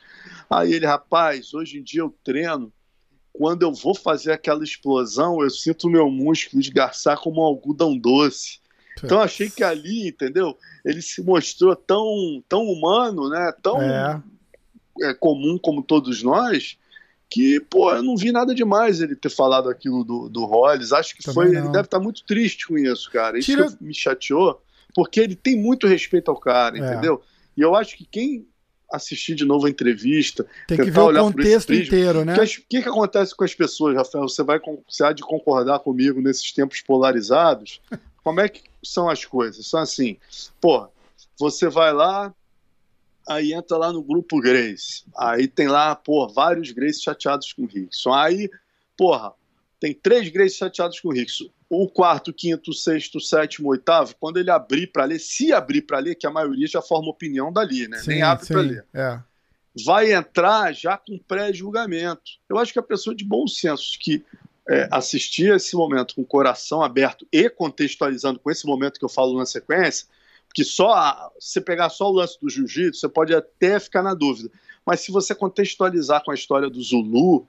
Aí 0.50 0.74
ele, 0.74 0.86
rapaz, 0.86 1.54
hoje 1.54 1.78
em 1.78 1.82
dia 1.82 2.02
eu 2.02 2.14
treino. 2.22 2.72
Quando 3.36 3.62
eu 3.62 3.72
vou 3.72 3.94
fazer 3.94 4.32
aquela 4.32 4.64
explosão, 4.64 5.42
eu 5.42 5.50
sinto 5.50 5.86
o 5.86 5.90
meu 5.90 6.10
músculo 6.10 6.60
esgarçar 6.60 7.18
como 7.18 7.40
um 7.40 7.44
algodão 7.44 7.96
doce. 7.96 8.60
Então 9.02 9.20
achei 9.20 9.50
que 9.50 9.62
ali, 9.62 10.08
entendeu? 10.08 10.56
Ele 10.84 11.02
se 11.02 11.22
mostrou 11.22 11.76
tão, 11.76 12.42
tão 12.48 12.64
humano, 12.64 13.28
né? 13.28 13.52
Tão 13.62 13.80
é 13.80 14.22
é, 15.02 15.14
comum 15.14 15.58
como 15.58 15.82
todos 15.82 16.22
nós, 16.22 16.78
que, 17.28 17.60
pô, 17.60 17.92
eu 17.92 18.02
não 18.02 18.16
vi 18.16 18.30
nada 18.30 18.54
demais 18.54 19.00
ele 19.00 19.16
ter 19.16 19.30
falado 19.30 19.68
aquilo 19.68 20.04
do, 20.04 20.28
do 20.28 20.44
Hollis. 20.44 20.92
Acho 20.92 21.16
que 21.16 21.22
Também 21.22 21.34
foi. 21.34 21.52
Não. 21.52 21.64
Ele 21.64 21.72
deve 21.72 21.84
estar 21.84 22.00
muito 22.00 22.24
triste 22.24 22.66
com 22.66 22.78
isso, 22.78 23.10
cara. 23.10 23.38
Isso 23.38 23.50
Tira... 23.50 23.68
me 23.80 23.94
chateou, 23.94 24.62
porque 24.94 25.20
ele 25.20 25.34
tem 25.34 25.56
muito 25.56 25.86
respeito 25.86 26.30
ao 26.30 26.38
cara, 26.38 26.78
é. 26.78 26.80
entendeu? 26.80 27.22
E 27.56 27.60
eu 27.60 27.74
acho 27.74 27.96
que 27.96 28.04
quem 28.04 28.46
assistir 28.90 29.34
de 29.34 29.44
novo 29.44 29.66
a 29.66 29.70
entrevista, 29.70 30.46
tem 30.66 30.78
que 30.78 30.90
ver 30.90 31.00
o 31.00 31.12
contexto 31.12 31.74
inteiro, 31.74 32.24
né? 32.24 32.34
O 32.34 32.46
que, 32.46 32.82
que, 32.82 32.88
acontece 32.88 33.34
com 33.34 33.44
as 33.44 33.54
pessoas, 33.54 33.96
Rafael? 33.96 34.28
Você 34.28 34.42
vai 34.42 34.60
você 34.88 35.04
há 35.04 35.12
de 35.12 35.22
concordar 35.22 35.80
comigo 35.80 36.20
nesses 36.20 36.52
tempos 36.52 36.80
polarizados? 36.80 37.80
Como 38.22 38.40
é 38.40 38.48
que 38.48 38.62
são 38.82 39.08
as 39.08 39.24
coisas? 39.24 39.68
São 39.68 39.80
assim, 39.80 40.16
pô, 40.60 40.88
você 41.38 41.68
vai 41.68 41.92
lá, 41.92 42.34
aí 43.28 43.52
entra 43.52 43.76
lá 43.76 43.92
no 43.92 44.02
grupo 44.02 44.40
Grace. 44.40 45.04
Aí 45.16 45.46
tem 45.46 45.68
lá, 45.68 45.94
pô, 45.94 46.28
vários 46.28 46.70
Grace 46.72 47.02
chateados 47.02 47.52
com 47.52 47.62
o 47.62 47.66
Rickson. 47.66 48.12
Aí, 48.12 48.50
porra, 48.96 49.32
tem 49.78 49.92
três 49.92 50.28
Grace 50.28 50.56
chateados 50.56 51.00
com 51.00 51.08
o 51.08 51.12
Rickson. 51.12 51.46
O 51.68 51.88
quarto, 51.88 52.32
quinto, 52.32 52.72
sexto, 52.72 53.20
sétimo, 53.20 53.68
oitavo, 53.68 54.14
quando 54.18 54.38
ele 54.38 54.50
abrir 54.50 54.86
para 54.86 55.04
ler, 55.04 55.18
se 55.18 55.52
abrir 55.52 55.82
para 55.82 55.98
ler, 55.98 56.14
que 56.14 56.26
a 56.26 56.30
maioria 56.30 56.66
já 56.66 56.80
forma 56.80 57.08
opinião 57.08 57.52
dali, 57.52 57.88
né? 57.88 57.98
Sim, 57.98 58.10
Nem 58.10 58.22
abre 58.22 58.46
para 58.46 58.60
ler. 58.60 58.86
É. 58.94 59.18
Vai 59.84 60.12
entrar 60.12 60.72
já 60.72 60.96
com 60.96 61.18
pré-julgamento. 61.18 62.22
Eu 62.48 62.58
acho 62.58 62.72
que 62.72 62.78
a 62.78 62.82
pessoa 62.82 63.14
de 63.14 63.24
bom 63.24 63.46
senso 63.46 63.98
que 63.98 64.24
é, 64.68 64.88
assistir 64.90 65.54
esse 65.54 65.76
momento 65.76 66.14
com 66.14 66.22
o 66.22 66.26
coração 66.26 66.82
aberto 66.82 67.26
e 67.30 67.48
contextualizando 67.50 68.38
com 68.38 68.50
esse 68.50 68.66
momento 68.66 68.98
que 68.98 69.04
eu 69.04 69.08
falo 69.08 69.36
na 69.38 69.46
sequência, 69.46 70.06
que 70.54 70.64
só 70.64 71.30
se 71.38 71.60
pegar 71.60 71.90
só 71.90 72.08
o 72.08 72.14
lance 72.14 72.38
do 72.40 72.48
jiu-jitsu, 72.48 73.00
você 73.00 73.08
pode 73.08 73.34
até 73.34 73.78
ficar 73.78 74.02
na 74.02 74.14
dúvida. 74.14 74.50
Mas 74.86 75.00
se 75.00 75.12
você 75.12 75.34
contextualizar 75.34 76.24
com 76.24 76.30
a 76.30 76.34
história 76.34 76.70
do 76.70 76.82
Zulu, 76.82 77.46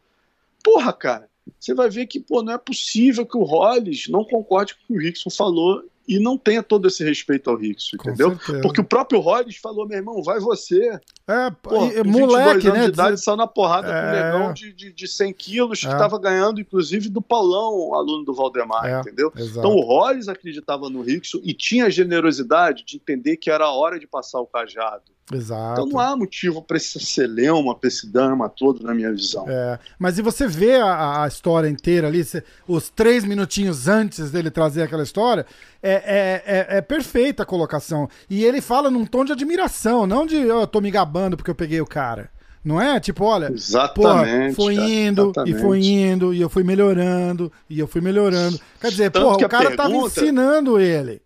porra, 0.63 0.91
cara, 0.91 1.30
você 1.59 1.73
vai 1.73 1.89
ver 1.89 2.07
que 2.07 2.19
pô, 2.19 2.41
não 2.41 2.53
é 2.53 2.57
possível 2.57 3.25
que 3.25 3.37
o 3.37 3.43
Hollis 3.43 4.07
não 4.09 4.23
concorde 4.23 4.75
com 4.75 4.81
o 4.81 4.87
que 4.87 4.93
o 4.93 4.99
Rickson 4.99 5.29
falou 5.29 5.83
e 6.07 6.19
não 6.19 6.37
tenha 6.37 6.63
todo 6.63 6.87
esse 6.87 7.03
respeito 7.03 7.49
ao 7.49 7.57
Rickson, 7.57 7.97
entendeu? 7.97 8.39
Porque 8.61 8.79
o 8.79 8.83
próprio 8.83 9.19
Hollis 9.19 9.57
falou, 9.57 9.85
meu 9.85 9.97
irmão, 9.97 10.23
vai 10.23 10.39
você. 10.39 10.97
É, 11.27 11.51
Pô, 11.61 11.85
e, 11.85 12.01
moleque, 12.01 12.71
né? 12.71 12.85
De 12.85 12.93
idade, 12.93 13.21
saiu 13.21 13.35
na 13.35 13.45
porrada 13.45 13.89
é... 13.89 13.91
com 13.91 14.07
um 14.07 14.11
negão 14.11 14.53
de, 14.53 14.71
de, 14.71 14.93
de 14.93 15.07
100 15.07 15.33
quilos 15.33 15.83
é. 15.83 15.87
que 15.87 15.93
estava 15.93 16.17
ganhando, 16.17 16.61
inclusive, 16.61 17.09
do 17.09 17.21
Paulão, 17.21 17.93
aluno 17.93 18.23
do 18.23 18.33
Valdemar, 18.33 18.85
é, 18.85 18.99
entendeu? 19.01 19.33
Exato. 19.35 19.59
Então 19.59 19.71
o 19.71 19.81
Hollis 19.81 20.29
acreditava 20.29 20.89
no 20.89 21.01
Rickson 21.01 21.39
e 21.43 21.53
tinha 21.53 21.87
a 21.87 21.89
generosidade 21.89 22.85
de 22.85 22.95
entender 22.95 23.35
que 23.35 23.51
era 23.51 23.65
a 23.65 23.71
hora 23.71 23.99
de 23.99 24.07
passar 24.07 24.39
o 24.39 24.47
cajado. 24.47 25.16
Exato. 25.34 25.82
Então 25.82 25.86
não 25.88 25.99
há 25.99 26.15
motivo 26.15 26.61
para 26.61 26.78
esse 26.78 26.99
celeuma, 26.99 27.75
para 27.75 27.89
esse 27.89 28.07
drama 28.07 28.47
todo, 28.47 28.82
na 28.82 28.93
minha 28.93 29.11
visão. 29.11 29.45
É, 29.47 29.78
mas 29.99 30.17
e 30.17 30.21
você 30.21 30.47
vê 30.47 30.75
a, 30.75 31.23
a 31.23 31.28
história 31.28 31.67
inteira 31.67 32.07
ali, 32.07 32.25
os 32.65 32.89
três 32.89 33.25
minutinhos 33.25 33.89
antes 33.89 34.32
dele 34.32 34.49
trazer 34.49 34.84
aquela 34.84 35.03
história, 35.03 35.45
é, 35.84 35.91
é, 35.91 36.43
é, 36.45 36.78
é, 36.78 36.82
perfeita 36.82 37.43
a 37.43 37.45
colocação. 37.45 38.09
E 38.30 38.45
ele 38.45 38.61
fala 38.61 38.89
num 38.89 39.05
tom 39.05 39.25
de 39.25 39.34
admiração, 39.34 40.07
não 40.07 40.25
de 40.25 40.38
oh, 40.38 40.61
eu 40.61 40.67
tô 40.67 40.80
me 40.80 40.89
gabando 40.89 41.36
porque 41.36 41.51
eu 41.51 41.55
peguei 41.55 41.82
o 41.82 41.86
cara. 41.86 42.30
Não 42.63 42.82
é? 42.82 42.99
Tipo, 42.99 43.23
olha, 43.23 43.51
exatamente, 43.51 44.55
porra, 44.55 44.55
foi 44.55 44.75
indo, 44.75 45.32
e 45.45 45.53
foi 45.53 45.80
indo, 45.80 46.34
e 46.34 46.41
eu 46.41 46.49
fui 46.49 46.63
melhorando, 46.63 47.49
e 47.69 47.80
eu 47.80 47.88
fui 47.88 48.01
melhorando. 48.01 48.59
Quer 48.82 48.89
dizer, 48.89 49.11
Tanto 49.11 49.23
porra, 49.25 49.45
o 49.45 49.49
cara 49.49 49.69
pergunta... 49.69 49.84
tava 49.84 49.95
ensinando 49.95 50.78
ele. 50.78 51.21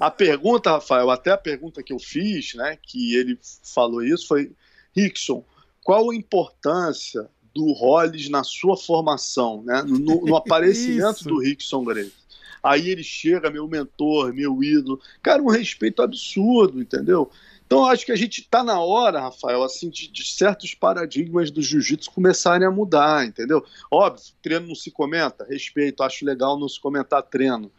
A 0.00 0.10
pergunta, 0.10 0.70
Rafael, 0.70 1.10
até 1.10 1.30
a 1.30 1.38
pergunta 1.38 1.82
que 1.82 1.92
eu 1.92 1.98
fiz, 1.98 2.54
né, 2.54 2.78
que 2.82 3.14
ele 3.16 3.38
falou 3.62 4.02
isso, 4.04 4.26
foi: 4.26 4.52
Rickson, 4.94 5.44
qual 5.82 6.10
a 6.10 6.14
importância 6.14 7.28
do 7.54 7.72
Hollis 7.72 8.28
na 8.28 8.44
sua 8.44 8.76
formação, 8.76 9.62
né, 9.62 9.82
no, 9.82 10.26
no 10.26 10.36
aparecimento 10.36 11.24
do 11.24 11.38
Rickson 11.38 11.84
Grace? 11.84 12.22
Aí 12.62 12.88
ele 12.88 13.02
chega, 13.02 13.50
meu 13.50 13.66
mentor, 13.66 14.32
meu 14.32 14.62
ídolo. 14.62 15.00
Cara, 15.20 15.42
um 15.42 15.48
respeito 15.48 16.00
absurdo, 16.00 16.80
entendeu? 16.80 17.28
Então, 17.66 17.86
acho 17.86 18.04
que 18.06 18.12
a 18.12 18.16
gente 18.16 18.42
está 18.42 18.62
na 18.62 18.78
hora, 18.78 19.22
Rafael, 19.22 19.64
assim, 19.64 19.88
de, 19.88 20.06
de 20.06 20.24
certos 20.24 20.74
paradigmas 20.74 21.50
do 21.50 21.62
jiu-jitsu 21.62 22.10
começarem 22.10 22.66
a 22.66 22.70
mudar, 22.70 23.26
entendeu? 23.26 23.64
Óbvio, 23.90 24.22
treino 24.42 24.68
não 24.68 24.74
se 24.74 24.90
comenta, 24.90 25.46
respeito, 25.48 26.02
acho 26.02 26.24
legal 26.24 26.58
não 26.58 26.68
se 26.68 26.78
comentar 26.78 27.22
treino. 27.22 27.72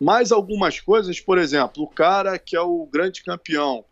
Mas 0.00 0.32
algumas 0.32 0.80
coisas, 0.80 1.20
por 1.20 1.38
exemplo, 1.38 1.84
o 1.84 1.88
cara 1.88 2.38
que 2.38 2.56
é 2.56 2.60
o 2.60 2.88
grande 2.90 3.22
campeão, 3.22 3.84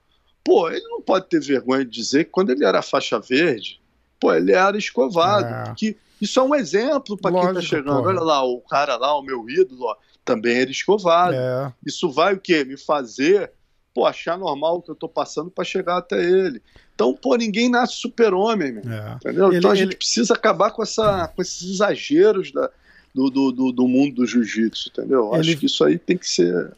pô, 0.45 0.69
ele 0.69 0.87
não 0.89 1.01
pode 1.01 1.29
ter 1.29 1.41
vergonha 1.41 1.85
de 1.85 1.91
dizer 1.91 2.25
que 2.25 2.31
quando 2.31 2.51
ele 2.51 2.65
era 2.65 2.83
faixa 2.83 3.19
verde, 3.19 3.81
pô, 4.19 4.33
ele 4.33 4.53
era 4.53 4.77
escovado. 4.77 5.71
É. 5.71 5.75
Que 5.75 5.97
isso 6.21 6.39
é 6.39 6.43
um 6.43 6.55
exemplo 6.55 7.17
para 7.17 7.33
quem 7.33 7.55
tá 7.55 7.61
chegando. 7.61 8.07
Olha 8.07 8.21
lá, 8.21 8.45
o 8.45 8.61
cara 8.61 8.97
lá, 8.97 9.17
o 9.17 9.23
meu 9.23 9.49
ídolo, 9.49 9.85
ó, 9.85 9.97
também 10.25 10.59
era 10.59 10.71
escovado. 10.71 11.35
É. 11.35 11.73
Isso 11.87 12.11
vai 12.11 12.35
o 12.35 12.41
quê? 12.41 12.65
Me 12.65 12.77
fazer 12.77 13.53
pô, 13.95 14.07
achar 14.07 14.39
normal 14.39 14.77
o 14.77 14.83
que 14.83 14.91
eu 14.91 14.95
tô 14.95 15.09
passando 15.09 15.51
para 15.51 15.65
chegar 15.65 15.99
até 15.99 16.23
ele. 16.23 16.63
Então, 16.95 17.15
pô, 17.15 17.37
ninguém 17.37 17.69
nasce 17.69 17.95
super-homem, 17.95 18.79
é. 18.79 19.15
entendeu? 19.15 19.49
Ele, 19.49 19.59
então 19.59 19.71
a 19.71 19.75
gente 19.75 19.91
ele... 19.91 19.97
precisa 19.97 20.35
acabar 20.35 20.71
com, 20.71 20.83
essa, 20.83 21.29
com 21.29 21.43
esses 21.43 21.63
exageros 21.63 22.53
da, 22.53 22.71
do, 23.15 23.31
do, 23.31 23.73
do, 23.73 23.89
mundo 23.89 24.17
do 24.17 24.27
jiu-jitsu, 24.27 24.91
entendeu? 24.91 25.31
Ele... 25.33 25.41
Acho 25.41 25.57
que 25.57 25.67
isso 25.67 25.85
aí 25.85 25.99
tem 25.99 26.17
que 26.17 26.29
ser. 26.29 26.73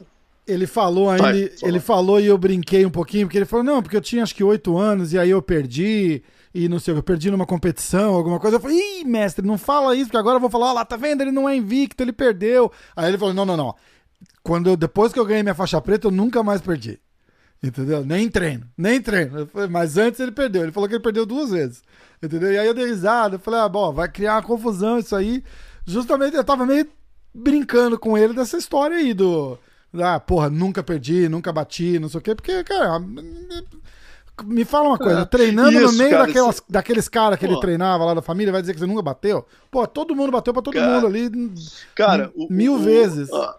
Ele 0.46 0.66
falou 0.66 1.08
aí, 1.08 1.20
ele, 1.20 1.52
ele 1.62 1.80
falou 1.80 2.18
e 2.18 2.26
eu 2.26 2.36
brinquei 2.36 2.84
um 2.84 2.90
pouquinho, 2.90 3.26
porque 3.26 3.38
ele 3.38 3.44
falou, 3.44 3.64
não, 3.64 3.82
porque 3.82 3.96
eu 3.96 4.00
tinha 4.00 4.22
acho 4.22 4.34
que 4.34 4.42
oito 4.42 4.76
anos 4.76 5.12
e 5.12 5.18
aí 5.18 5.30
eu 5.30 5.40
perdi, 5.40 6.22
e 6.52 6.68
não 6.68 6.80
sei, 6.80 6.94
eu 6.94 7.02
perdi 7.02 7.30
numa 7.30 7.46
competição, 7.46 8.14
alguma 8.14 8.40
coisa. 8.40 8.56
Eu 8.56 8.60
falei, 8.60 8.76
ih, 9.00 9.04
mestre, 9.04 9.46
não 9.46 9.56
fala 9.56 9.94
isso, 9.94 10.06
porque 10.06 10.16
agora 10.16 10.36
eu 10.36 10.40
vou 10.40 10.50
falar, 10.50 10.70
ó 10.70 10.72
lá, 10.72 10.84
tá 10.84 10.96
vendo? 10.96 11.20
Ele 11.20 11.30
não 11.30 11.48
é 11.48 11.54
invicto, 11.54 12.02
ele 12.02 12.12
perdeu. 12.12 12.72
Aí 12.96 13.08
ele 13.08 13.18
falou, 13.18 13.34
não, 13.34 13.44
não, 13.44 13.56
não. 13.56 13.74
Quando 14.42 14.70
eu, 14.70 14.76
depois 14.76 15.12
que 15.12 15.18
eu 15.18 15.24
ganhei 15.24 15.42
minha 15.42 15.54
faixa 15.54 15.80
preta, 15.80 16.08
eu 16.08 16.10
nunca 16.10 16.42
mais 16.42 16.60
perdi. 16.60 16.98
Entendeu? 17.62 18.04
Nem 18.04 18.28
treino, 18.28 18.66
nem 18.76 19.00
treino. 19.00 19.46
Falei, 19.46 19.68
mas 19.68 19.96
antes 19.96 20.18
ele 20.18 20.32
perdeu. 20.32 20.64
Ele 20.64 20.72
falou 20.72 20.88
que 20.88 20.96
ele 20.96 21.02
perdeu 21.02 21.24
duas 21.24 21.50
vezes. 21.50 21.82
Entendeu? 22.20 22.52
E 22.52 22.58
aí 22.58 22.66
eu 22.66 22.74
dei 22.74 22.86
risada. 22.86 23.36
Eu 23.36 23.38
falei, 23.38 23.60
ah, 23.60 23.68
bom, 23.68 23.92
vai 23.92 24.08
criar 24.08 24.34
uma 24.34 24.42
confusão 24.42 24.98
isso 24.98 25.14
aí 25.14 25.44
justamente 25.86 26.36
eu 26.36 26.44
tava 26.44 26.66
meio 26.66 26.88
brincando 27.34 27.98
com 27.98 28.16
ele 28.16 28.34
dessa 28.34 28.56
história 28.56 28.96
aí 28.96 29.14
do. 29.14 29.58
Ah, 29.94 30.18
porra, 30.18 30.48
nunca 30.48 30.82
perdi, 30.82 31.28
nunca 31.28 31.52
bati, 31.52 31.98
não 31.98 32.08
sei 32.08 32.18
o 32.18 32.22
quê, 32.22 32.34
porque, 32.34 32.64
cara. 32.64 33.02
Me 34.44 34.64
fala 34.64 34.88
uma 34.88 34.98
coisa, 34.98 35.20
é, 35.20 35.24
treinando 35.26 35.72
isso, 35.72 35.92
no 35.92 35.98
meio 35.98 36.10
cara, 36.10 36.26
daquelas, 36.26 36.54
isso... 36.56 36.64
daqueles 36.68 37.08
caras 37.08 37.38
que 37.38 37.46
Pô. 37.46 37.52
ele 37.52 37.60
treinava 37.60 38.04
lá 38.04 38.14
da 38.14 38.22
família, 38.22 38.50
vai 38.50 38.62
dizer 38.62 38.72
que 38.72 38.80
você 38.80 38.86
nunca 38.86 39.02
bateu? 39.02 39.46
Pô, 39.70 39.86
todo 39.86 40.16
mundo 40.16 40.32
bateu 40.32 40.54
pra 40.54 40.62
todo 40.62 40.74
cara, 40.74 40.88
mundo 40.88 41.06
ali. 41.06 41.30
Cara, 41.94 42.32
mil 42.48 42.74
o, 42.74 42.78
vezes. 42.78 43.28
O, 43.30 43.54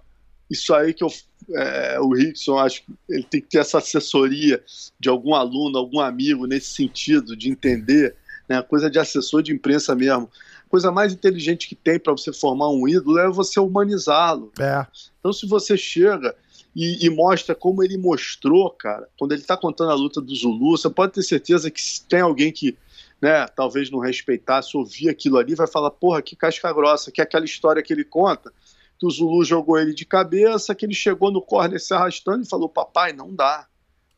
isso 0.49 0.73
aí 0.73 0.93
que 0.93 1.03
eu. 1.03 1.09
É, 1.55 1.99
o 1.99 2.13
Rickson, 2.13 2.57
acho 2.57 2.83
que 2.83 2.93
ele 3.07 3.23
tem 3.23 3.41
que 3.41 3.49
ter 3.49 3.59
essa 3.59 3.77
assessoria 3.77 4.63
de 4.99 5.09
algum 5.09 5.35
aluno, 5.35 5.77
algum 5.77 5.99
amigo 5.99 6.47
nesse 6.47 6.73
sentido, 6.73 7.35
de 7.35 7.49
entender, 7.49 8.15
né? 8.49 8.61
Coisa 8.61 8.89
de 8.89 8.97
assessor 8.97 9.43
de 9.43 9.53
imprensa 9.53 9.93
mesmo 9.93 10.29
coisa 10.73 10.91
mais 10.91 11.13
inteligente 11.13 11.69
que 11.69 11.75
tem 11.75 11.99
para 11.99 12.13
você 12.13 12.33
formar 12.33 12.67
um 12.69 12.87
ídolo 12.87 13.19
é 13.19 13.29
você 13.29 13.59
humanizá-lo. 13.59 14.51
É. 14.59 14.83
Então, 15.19 15.31
se 15.31 15.45
você 15.45 15.77
chega 15.77 16.35
e, 16.75 17.05
e, 17.05 17.11
mostra 17.11 17.53
como 17.53 17.83
ele 17.83 17.95
mostrou, 17.95 18.71
cara, 18.71 19.07
quando 19.15 19.33
ele 19.33 19.41
está 19.41 19.55
contando 19.55 19.91
a 19.91 19.93
luta 19.93 20.19
do 20.19 20.33
Zulu, 20.33 20.75
você 20.75 20.89
pode 20.89 21.13
ter 21.13 21.21
certeza 21.21 21.69
que 21.69 21.79
se 21.79 22.03
tem 22.07 22.21
alguém 22.21 22.51
que, 22.51 22.75
né, 23.21 23.45
talvez 23.55 23.91
não 23.91 23.99
respeitasse, 23.99 24.75
ouvir 24.75 25.09
aquilo 25.09 25.37
ali, 25.37 25.53
vai 25.53 25.67
falar, 25.67 25.91
porra, 25.91 26.23
que 26.23 26.35
casca 26.35 26.73
grossa, 26.73 27.11
que 27.11 27.21
é 27.21 27.23
aquela 27.23 27.45
história 27.45 27.83
que 27.83 27.93
ele 27.93 28.03
conta, 28.03 28.51
que 28.97 29.05
o 29.05 29.11
Zulu 29.11 29.45
jogou 29.45 29.77
ele 29.77 29.93
de 29.93 30.05
cabeça, 30.05 30.73
que 30.73 30.87
ele 30.87 30.95
chegou 30.95 31.31
no 31.31 31.39
corner 31.39 31.79
se 31.79 31.93
arrastando 31.93 32.43
e 32.43 32.49
falou, 32.49 32.67
papai, 32.67 33.13
não 33.13 33.31
dá. 33.31 33.67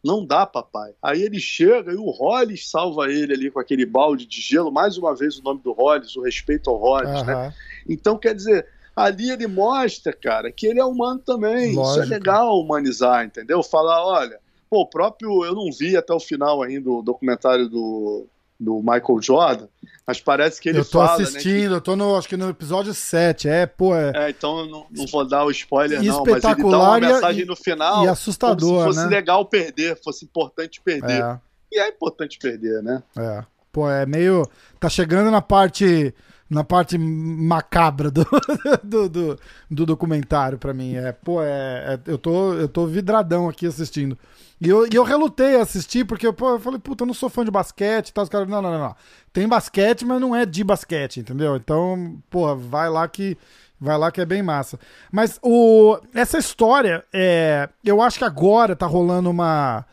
Não 0.05 0.23
dá, 0.23 0.45
papai. 0.45 0.93
Aí 1.01 1.23
ele 1.23 1.39
chega 1.39 1.91
e 1.91 1.95
o 1.95 2.11
Hollis 2.11 2.69
salva 2.69 3.11
ele 3.11 3.33
ali 3.33 3.49
com 3.49 3.59
aquele 3.59 3.87
balde 3.87 4.27
de 4.27 4.39
gelo. 4.39 4.71
Mais 4.71 4.97
uma 4.97 5.15
vez 5.15 5.39
o 5.39 5.43
nome 5.43 5.61
do 5.61 5.73
Hollis, 5.73 6.15
o 6.15 6.21
respeito 6.21 6.69
ao 6.69 6.77
Hollis, 6.77 7.21
uhum. 7.21 7.25
né? 7.25 7.53
Então, 7.89 8.15
quer 8.15 8.35
dizer, 8.35 8.67
ali 8.95 9.31
ele 9.31 9.47
mostra, 9.47 10.13
cara, 10.13 10.51
que 10.51 10.67
ele 10.67 10.79
é 10.79 10.85
humano 10.85 11.19
também. 11.25 11.75
Lógico. 11.75 12.03
Isso 12.03 12.13
é 12.13 12.17
legal 12.17 12.59
humanizar, 12.59 13.25
entendeu? 13.25 13.63
Falar, 13.63 14.05
olha, 14.05 14.39
pô, 14.69 14.81
o 14.81 14.87
próprio, 14.87 15.43
eu 15.43 15.55
não 15.55 15.71
vi 15.71 15.97
até 15.97 16.13
o 16.13 16.19
final 16.19 16.61
ainda 16.61 16.87
o 16.89 17.01
documentário 17.01 17.67
do, 17.67 18.27
do 18.59 18.79
Michael 18.79 19.21
Jordan, 19.21 19.67
mas 20.07 20.21
parece 20.21 20.61
que 20.61 20.69
ele 20.69 20.79
Eu 20.79 20.85
tô 20.85 20.99
fala, 20.99 21.21
assistindo, 21.21 21.61
né, 21.61 21.67
que... 21.67 21.73
eu 21.73 21.81
tô 21.81 21.95
no, 21.95 22.15
acho 22.15 22.27
que 22.27 22.37
no 22.37 22.49
episódio 22.49 22.93
7, 22.93 23.49
é, 23.49 23.65
pô, 23.65 23.95
é... 23.95 24.11
é 24.15 24.29
então 24.29 24.59
eu 24.59 24.67
não, 24.67 24.85
não 24.89 25.07
vou 25.07 25.27
dar 25.27 25.43
o 25.43 25.51
spoiler 25.51 26.01
não, 26.01 26.23
mas 26.25 26.43
ele 26.43 26.63
dá 26.63 26.77
uma 26.77 26.99
mensagem 26.99 27.41
e, 27.41 27.45
no 27.45 27.55
final 27.55 28.05
e 28.05 28.07
assustador, 28.07 28.57
como 28.57 28.79
se 28.79 28.99
fosse 28.99 29.09
né? 29.09 29.15
legal 29.15 29.45
perder, 29.45 29.99
fosse 30.01 30.23
importante 30.23 30.81
perder. 30.81 31.21
É. 31.21 31.39
E 31.71 31.79
é 31.79 31.89
importante 31.89 32.37
perder, 32.39 32.81
né? 32.81 33.03
É. 33.17 33.43
Pô, 33.71 33.89
é 33.89 34.05
meio... 34.05 34.47
Tá 34.79 34.87
chegando 34.87 35.29
na 35.29 35.41
parte 35.41 36.13
na 36.49 36.63
parte 36.63 36.97
macabra 36.97 38.11
do, 38.11 38.25
do, 38.83 39.09
do, 39.09 39.39
do 39.69 39.85
documentário 39.85 40.57
para 40.57 40.73
mim. 40.73 40.95
É, 40.95 41.11
pô, 41.11 41.41
é, 41.41 41.95
é, 41.95 41.99
eu, 42.05 42.17
tô, 42.17 42.53
eu 42.53 42.67
tô 42.67 42.85
vidradão 42.85 43.49
aqui 43.49 43.65
assistindo. 43.65 44.17
E 44.61 44.69
eu, 44.69 44.85
e 44.85 44.95
eu 44.95 45.03
relutei 45.03 45.57
a 45.57 45.63
assistir, 45.63 46.05
porque 46.05 46.31
pô, 46.31 46.51
eu 46.51 46.59
falei, 46.59 46.79
puta, 46.79 47.03
eu 47.03 47.07
não 47.07 47.13
sou 47.13 47.29
fã 47.29 47.43
de 47.43 47.51
basquete 47.51 48.09
e 48.09 48.13
tal. 48.13 48.23
Os 48.23 48.29
caras, 48.29 48.47
não, 48.47 48.61
não, 48.61 48.71
não, 48.71 48.79
não. 48.79 48.95
Tem 49.33 49.47
basquete, 49.47 50.05
mas 50.05 50.21
não 50.21 50.35
é 50.35 50.45
de 50.45 50.63
basquete, 50.63 51.19
entendeu? 51.19 51.55
Então, 51.55 52.17
pô, 52.29 52.55
vai 52.55 52.89
lá 52.89 53.07
que. 53.07 53.37
Vai 53.77 53.97
lá 53.97 54.09
que 54.09 54.21
é 54.21 54.25
bem 54.25 54.41
massa. 54.41 54.79
Mas 55.11 55.37
o, 55.43 55.99
essa 56.13 56.37
história, 56.37 57.03
é, 57.11 57.67
eu 57.83 58.01
acho 58.01 58.17
que 58.17 58.23
agora 58.23 58.75
tá 58.75 58.85
rolando 58.85 59.29
uma. 59.29 59.85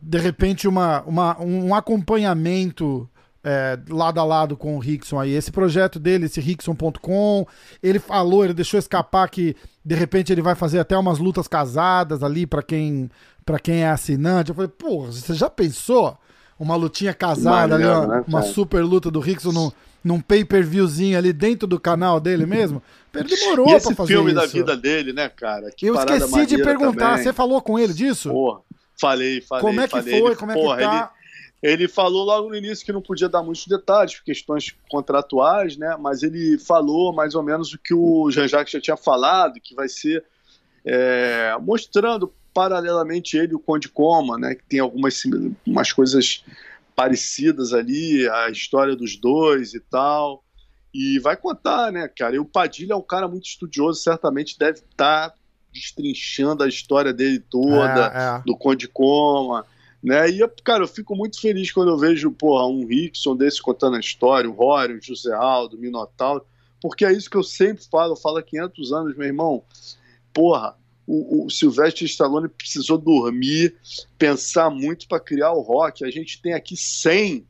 De 0.00 0.18
repente, 0.18 0.68
uma, 0.68 1.02
uma, 1.02 1.40
um 1.40 1.74
acompanhamento 1.74 3.08
é, 3.44 3.78
lado 3.88 4.20
a 4.20 4.24
lado 4.24 4.56
com 4.56 4.76
o 4.76 4.78
Rickson 4.78 5.18
aí. 5.18 5.32
Esse 5.32 5.50
projeto 5.50 5.98
dele, 5.98 6.26
esse 6.26 6.40
Rickson.com, 6.40 7.46
ele 7.82 7.98
falou, 7.98 8.44
ele 8.44 8.54
deixou 8.54 8.78
escapar 8.78 9.28
que 9.28 9.56
de 9.84 9.94
repente 9.94 10.32
ele 10.32 10.42
vai 10.42 10.54
fazer 10.54 10.78
até 10.78 10.96
umas 10.96 11.18
lutas 11.18 11.48
casadas 11.48 12.22
ali 12.22 12.46
para 12.46 12.62
quem 12.62 13.10
para 13.44 13.58
quem 13.58 13.82
é 13.82 13.88
assinante. 13.88 14.50
Eu 14.50 14.54
falei, 14.54 14.70
porra, 14.70 15.10
você 15.10 15.34
já 15.34 15.50
pensou? 15.50 16.16
Uma 16.58 16.76
lutinha 16.76 17.12
casada 17.12 17.74
ali, 17.74 17.84
uma, 17.84 18.06
né, 18.06 18.24
uma 18.28 18.42
super 18.42 18.84
luta 18.84 19.10
do 19.10 19.18
Rickson 19.18 19.50
num, 19.50 19.72
num 20.04 20.20
pay-per-viewzinho 20.20 21.18
ali 21.18 21.32
dentro 21.32 21.66
do 21.66 21.80
canal 21.80 22.20
dele 22.20 22.46
mesmo? 22.46 22.80
Ele 23.12 23.24
demorou 23.24 23.68
e 23.68 23.72
esse 23.72 23.88
pra 23.88 23.96
fazer 23.96 24.14
filme 24.14 24.30
isso. 24.30 24.40
da 24.40 24.46
vida 24.46 24.76
dele, 24.76 25.12
né, 25.12 25.28
cara? 25.28 25.72
Que 25.76 25.86
Eu 25.86 25.96
esqueci 25.96 26.46
de 26.46 26.58
perguntar, 26.62 27.10
também. 27.10 27.24
você 27.24 27.32
falou 27.32 27.60
com 27.60 27.76
ele 27.80 27.92
disso? 27.92 28.30
Porra, 28.30 28.60
falei, 29.00 29.40
falei. 29.40 29.64
Como 29.64 29.80
é 29.80 29.84
que 29.84 29.90
falei, 29.90 30.20
foi? 30.20 30.36
Como 30.36 30.52
é 30.52 30.54
que 30.54 30.62
tá? 30.62 30.82
Ele 30.82 31.21
ele 31.62 31.86
falou 31.86 32.24
logo 32.24 32.48
no 32.48 32.56
início 32.56 32.84
que 32.84 32.92
não 32.92 33.00
podia 33.00 33.28
dar 33.28 33.42
muitos 33.42 33.66
detalhes, 33.68 34.16
por 34.16 34.24
questões 34.24 34.74
contratuais, 34.90 35.76
né? 35.76 35.96
Mas 35.98 36.24
ele 36.24 36.58
falou 36.58 37.12
mais 37.12 37.36
ou 37.36 37.42
menos 37.42 37.72
o 37.72 37.78
que 37.78 37.94
o 37.94 38.28
Jean-Jacques 38.30 38.72
já 38.72 38.80
tinha 38.80 38.96
falado, 38.96 39.60
que 39.60 39.74
vai 39.74 39.88
ser 39.88 40.24
é, 40.84 41.56
mostrando 41.60 42.32
paralelamente 42.52 43.36
ele 43.36 43.54
o 43.54 43.60
Conde 43.60 43.88
Coma, 43.88 44.36
né? 44.36 44.56
Que 44.56 44.64
tem 44.64 44.80
algumas 44.80 45.22
umas 45.64 45.92
coisas 45.92 46.44
parecidas 46.96 47.72
ali, 47.72 48.28
a 48.28 48.50
história 48.50 48.96
dos 48.96 49.16
dois 49.16 49.72
e 49.72 49.80
tal. 49.80 50.42
E 50.92 51.20
vai 51.20 51.36
contar, 51.36 51.92
né, 51.92 52.08
cara? 52.08 52.34
E 52.34 52.38
o 52.40 52.44
Padilha 52.44 52.94
é 52.94 52.96
um 52.96 53.02
cara 53.02 53.28
muito 53.28 53.46
estudioso, 53.46 54.00
certamente 54.02 54.58
deve 54.58 54.80
estar 54.80 55.30
tá 55.30 55.34
destrinchando 55.72 56.64
a 56.64 56.68
história 56.68 57.12
dele 57.12 57.38
toda, 57.38 58.12
é, 58.14 58.40
é. 58.40 58.42
do 58.44 58.56
Conde 58.56 58.88
Coma, 58.88 59.64
né? 60.02 60.28
E, 60.28 60.46
cara, 60.64 60.82
eu 60.82 60.88
fico 60.88 61.14
muito 61.14 61.40
feliz 61.40 61.70
quando 61.70 61.90
eu 61.90 61.98
vejo, 61.98 62.30
porra, 62.32 62.66
um 62.66 62.86
Rickson 62.86 63.36
desse 63.36 63.62
contando 63.62 63.96
a 63.96 64.00
história, 64.00 64.50
o 64.50 64.52
Rory, 64.52 64.94
o 64.94 65.02
José 65.02 65.32
Aldo, 65.32 65.76
o 65.76 65.80
Minotauro, 65.80 66.44
porque 66.80 67.04
é 67.04 67.12
isso 67.12 67.30
que 67.30 67.36
eu 67.36 67.44
sempre 67.44 67.84
falo, 67.90 68.12
eu 68.12 68.16
falo 68.16 68.38
há 68.38 68.42
500 68.42 68.92
anos, 68.92 69.16
meu 69.16 69.26
irmão, 69.26 69.62
porra, 70.32 70.76
o, 71.06 71.46
o 71.46 71.50
Silvestre 71.50 72.04
Stallone 72.06 72.48
precisou 72.48 72.98
dormir, 72.98 73.76
pensar 74.18 74.70
muito 74.70 75.06
para 75.06 75.20
criar 75.20 75.52
o 75.52 75.60
rock. 75.60 76.04
A 76.04 76.10
gente 76.10 76.40
tem 76.40 76.54
aqui 76.54 76.76
100 76.76 77.46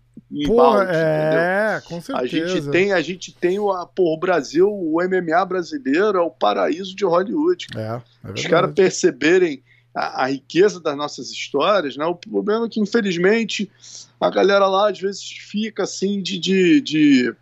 Porra, 0.46 0.86
é, 0.90 1.76
entendeu? 1.76 1.88
com 1.88 2.00
certeza. 2.00 2.44
A 2.44 2.48
gente 2.48 2.70
tem, 2.70 2.92
a 2.92 3.00
gente 3.02 3.34
tem 3.34 3.58
o, 3.58 3.70
o 3.70 4.16
Brasil, 4.18 4.66
o 4.66 4.96
MMA 5.02 5.44
brasileiro 5.44 6.18
é 6.18 6.20
o 6.22 6.30
paraíso 6.30 6.96
de 6.96 7.04
Hollywood. 7.04 7.66
É, 7.76 8.00
é 8.24 8.32
Os 8.32 8.46
caras 8.46 8.72
perceberem 8.72 9.62
a, 9.94 10.24
a, 10.24 10.26
riqueza 10.26 10.80
das 10.80 10.96
nossas 10.96 11.30
histórias, 11.30 11.96
né? 11.96 12.04
O 12.04 12.14
problema 12.14 12.66
é 12.66 12.68
que, 12.68 12.80
infelizmente, 12.80 13.70
a 14.20 14.30
galera 14.30 14.66
lá 14.66 14.90
às 14.90 14.98
vezes 14.98 15.22
fica 15.22 15.82
assim 15.84 16.22
de, 16.22 16.38
de, 16.38 16.80
de 16.80 17.34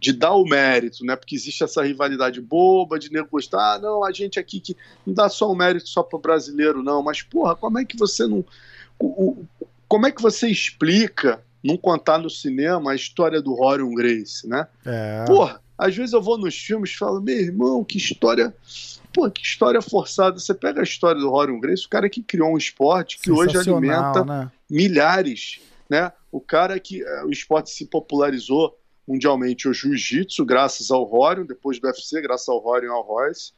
de 0.00 0.12
dar 0.12 0.34
o 0.34 0.44
mérito, 0.44 1.04
né? 1.04 1.16
Porque 1.16 1.34
existe 1.34 1.64
essa 1.64 1.82
rivalidade 1.82 2.40
boba 2.40 2.98
de 2.98 3.10
nego 3.10 3.28
gostar, 3.30 3.74
ah, 3.74 3.78
não, 3.78 4.04
a 4.04 4.12
gente 4.12 4.38
aqui 4.38 4.60
que 4.60 4.76
não 5.06 5.14
dá 5.14 5.28
só 5.28 5.50
o 5.50 5.56
mérito 5.56 5.88
só 5.88 6.02
para 6.02 6.18
o 6.18 6.20
brasileiro, 6.20 6.82
não, 6.82 7.02
mas 7.02 7.22
porra, 7.22 7.56
como 7.56 7.78
é 7.78 7.84
que 7.84 7.96
você 7.96 8.26
não. 8.26 8.44
Como 9.88 10.06
é 10.06 10.12
que 10.12 10.20
você 10.20 10.48
explica 10.48 11.42
não 11.62 11.76
contar 11.76 12.18
no 12.18 12.28
cinema 12.28 12.92
a 12.92 12.94
história 12.94 13.40
do 13.40 13.60
Horion 13.60 13.94
Grace, 13.94 14.46
né? 14.46 14.66
É. 14.84 15.24
Porra, 15.26 15.60
às 15.76 15.94
vezes 15.96 16.12
eu 16.12 16.20
vou 16.20 16.36
nos 16.36 16.56
filmes 16.56 16.90
e 16.90 16.96
falo, 16.96 17.20
meu 17.20 17.38
irmão, 17.38 17.84
que 17.84 17.98
história. 17.98 18.54
Pô, 19.18 19.28
que 19.28 19.42
história 19.42 19.82
forçada. 19.82 20.38
Você 20.38 20.54
pega 20.54 20.78
a 20.78 20.84
história 20.84 21.20
do 21.20 21.32
Horion 21.32 21.58
Grace, 21.58 21.84
o 21.84 21.88
cara 21.88 22.08
que 22.08 22.22
criou 22.22 22.50
um 22.52 22.56
esporte 22.56 23.18
que 23.18 23.32
hoje 23.32 23.58
alimenta 23.58 24.24
né? 24.24 24.48
milhares, 24.70 25.60
né? 25.90 26.12
O 26.30 26.40
cara 26.40 26.78
que 26.78 27.02
uh, 27.02 27.26
o 27.26 27.30
esporte 27.32 27.68
se 27.68 27.84
popularizou 27.86 28.78
mundialmente 29.08 29.66
o 29.66 29.72
jiu-jitsu, 29.72 30.44
graças 30.44 30.92
ao 30.92 31.02
Rorion, 31.02 31.44
depois 31.44 31.80
do 31.80 31.88
UFC, 31.88 32.20
graças 32.20 32.48
ao 32.48 32.58
Rorion 32.58 32.90
e 32.90 32.94
ao 32.94 33.02
Royce, 33.02 33.50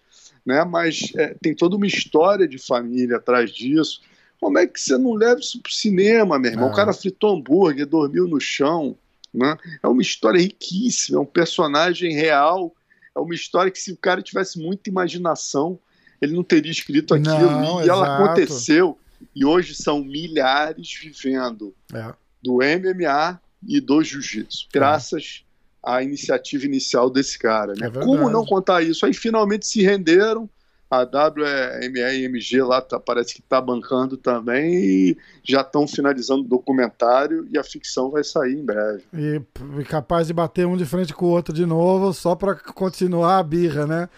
né? 0.47 0.65
Mas 0.65 1.13
é, 1.15 1.35
tem 1.43 1.55
toda 1.55 1.77
uma 1.77 1.87
história 1.87 2.49
de 2.49 2.57
família 2.57 3.19
atrás 3.19 3.51
disso. 3.51 4.01
Como 4.41 4.59
é 4.59 4.67
que 4.67 4.81
você 4.81 4.97
não 4.97 5.13
leva 5.13 5.41
isso 5.41 5.61
pro 5.61 5.75
cinema, 5.75 6.39
meu 6.39 6.53
irmão? 6.53 6.71
É. 6.71 6.73
O 6.73 6.75
cara 6.75 6.95
fritou 6.95 7.37
hambúrguer, 7.37 7.85
dormiu 7.85 8.27
no 8.27 8.41
chão, 8.41 8.97
né? 9.35 9.59
É 9.83 9.87
uma 9.87 10.01
história 10.01 10.41
riquíssima, 10.41 11.19
é 11.19 11.21
um 11.21 11.27
personagem 11.27 12.15
real, 12.15 12.75
é 12.79 12.80
uma 13.21 13.35
história 13.35 13.71
que 13.71 13.79
se 13.79 13.93
o 13.93 13.97
cara 13.97 14.23
tivesse 14.23 14.59
muita 14.59 14.91
imaginação, 14.91 15.79
ele 16.21 16.35
não 16.35 16.43
teria 16.43 16.71
escrito 16.71 17.15
aquilo. 17.15 17.51
Não, 17.51 17.81
e 17.81 17.85
exato. 17.85 17.91
ela 17.91 18.17
aconteceu. 18.17 18.99
E 19.35 19.45
hoje 19.45 19.75
são 19.75 20.03
milhares 20.03 20.99
vivendo 21.01 21.75
é. 21.93 22.13
do 22.43 22.57
MMA 22.57 23.41
e 23.67 23.81
do 23.81 24.03
jiu-jitsu, 24.03 24.69
graças 24.73 25.45
é. 25.87 25.91
à 25.91 26.03
iniciativa 26.03 26.65
inicial 26.65 27.11
desse 27.11 27.39
cara. 27.39 27.75
Né? 27.75 27.87
É 27.87 27.91
Como 27.91 28.31
não 28.31 28.45
contar 28.45 28.83
isso? 28.83 29.05
Aí 29.05 29.13
finalmente 29.13 29.67
se 29.67 29.83
renderam. 29.83 30.49
A 30.91 31.03
WME 31.03 32.63
lá 32.63 32.81
tá, 32.81 32.99
parece 32.99 33.33
que 33.33 33.41
está 33.41 33.61
bancando 33.61 34.17
também 34.17 34.75
e 34.75 35.19
já 35.45 35.61
estão 35.61 35.87
finalizando 35.87 36.43
o 36.43 36.49
documentário 36.49 37.47
e 37.49 37.57
a 37.57 37.63
ficção 37.63 38.11
vai 38.11 38.25
sair 38.25 38.55
em 38.55 38.65
breve. 38.65 39.05
E, 39.15 39.41
e 39.79 39.85
capaz 39.85 40.27
de 40.27 40.33
bater 40.33 40.67
um 40.67 40.77
de 40.77 40.85
frente 40.85 41.15
com 41.15 41.27
o 41.27 41.31
outro 41.31 41.55
de 41.55 41.65
novo 41.65 42.13
só 42.13 42.35
para 42.35 42.57
continuar 42.57 43.39
a 43.39 43.43
birra, 43.43 43.87
né? 43.87 44.09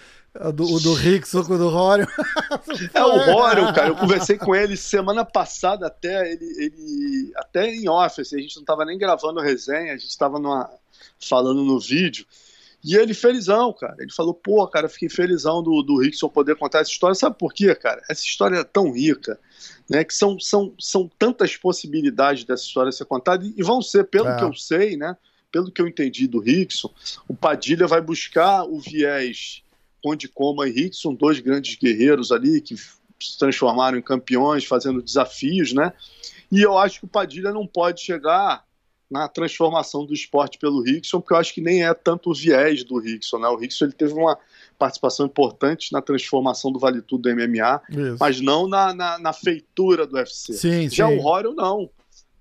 O 0.41 0.51
do, 0.51 0.65
o 0.65 0.81
do 0.81 0.95
Rickson 0.95 1.45
com 1.45 1.55
o 1.55 1.59
do 1.59 1.69
Rorion. 1.69 2.07
É, 2.95 3.05
o 3.05 3.19
Rorion, 3.33 3.71
cara, 3.75 3.89
eu 3.89 3.97
conversei 3.97 4.39
com 4.39 4.55
ele 4.55 4.79
semana 4.79 5.27
passada 5.27 5.87
até, 5.87 6.33
ele, 6.33 6.47
ele 6.59 7.33
até 7.37 7.67
em 7.67 7.87
office, 7.87 8.33
a 8.33 8.39
gente 8.39 8.57
não 8.57 8.65
tava 8.65 8.87
nem 8.87 8.97
gravando 8.97 9.41
resenha, 9.41 9.93
a 9.93 9.97
gente 9.99 10.17
tava 10.17 10.39
numa, 10.39 10.71
falando 11.21 11.63
no 11.63 11.79
vídeo, 11.79 12.25
e 12.85 12.97
ele 12.97 13.15
felizão, 13.15 13.73
cara, 13.73 13.97
ele 14.01 14.13
falou, 14.13 14.35
pô, 14.35 14.67
cara, 14.67 14.89
fiquei 14.89 15.09
felizão 15.09 15.63
do, 15.63 15.83
do 15.83 16.01
Rickson 16.01 16.29
poder 16.29 16.57
contar 16.57 16.81
essa 16.81 16.91
história, 16.91 17.15
sabe 17.15 17.37
por 17.39 17.53
quê, 17.53 17.75
cara? 17.75 18.03
Essa 18.11 18.25
história 18.25 18.57
é 18.57 18.65
tão 18.65 18.93
rica, 18.93 19.39
né, 19.89 20.03
que 20.03 20.15
são, 20.15 20.39
são, 20.41 20.75
são 20.79 21.09
tantas 21.19 21.57
possibilidades 21.57 22.45
dessa 22.45 22.65
história 22.65 22.91
ser 22.91 23.05
contada, 23.05 23.45
e 23.45 23.63
vão 23.63 23.81
ser, 23.81 24.05
pelo 24.05 24.29
é. 24.29 24.37
que 24.37 24.45
eu 24.45 24.53
sei, 24.53 24.97
né, 24.97 25.17
pelo 25.53 25.71
que 25.71 25.81
eu 25.81 25.87
entendi 25.87 26.27
do 26.27 26.41
Rickson, 26.41 26.93
o 27.29 27.35
Padilha 27.35 27.87
vai 27.87 28.01
buscar 28.01 28.65
o 28.65 28.81
viés 28.81 29.63
Conde 30.03 30.27
Coma 30.27 30.67
e 30.67 30.73
Rickson, 30.73 31.15
dois 31.15 31.39
grandes 31.39 31.77
guerreiros 31.77 32.33
ali 32.33 32.61
que 32.61 32.77
se 32.77 33.39
transformaram 33.39 33.97
em 33.97 34.03
campeões, 34.03 34.65
fazendo 34.65 35.01
desafios, 35.01 35.73
né? 35.73 35.93
E 36.51 36.61
eu 36.61 36.77
acho 36.77 36.99
que 36.99 37.05
o 37.05 37.09
Padilha 37.09 37.53
não 37.53 37.67
pode 37.67 38.01
chegar 38.01 38.65
na 39.13 39.29
transformação 39.29 40.07
do 40.07 40.15
esporte 40.15 40.59
pelo 40.59 40.83
Rickson, 40.83 41.21
porque 41.21 41.35
eu 41.35 41.39
acho 41.39 41.53
que 41.53 41.61
nem 41.61 41.85
é 41.85 41.93
tanto 41.93 42.31
o 42.31 42.35
viés 42.35 42.83
do 42.83 42.99
Rickson, 42.99 43.39
né? 43.39 43.47
O 43.49 43.57
Rickson 43.57 43.85
ele 43.85 43.93
teve 43.93 44.15
uma 44.15 44.39
participação 44.79 45.27
importante 45.27 45.93
na 45.93 46.01
transformação 46.01 46.73
do 46.73 46.79
Vale 46.79 47.03
Tudo 47.03 47.23
do 47.23 47.37
MMA, 47.37 47.83
Isso. 47.91 48.17
mas 48.19 48.41
não 48.41 48.67
na, 48.67 48.95
na, 48.95 49.19
na, 49.19 49.33
feitura 49.35 50.07
do 50.07 50.17
UFC. 50.17 50.55
Sim, 50.55 50.89
Já 50.89 51.09
sim. 51.09 51.19
o 51.19 51.21
Rorion 51.21 51.53
não. 51.53 51.91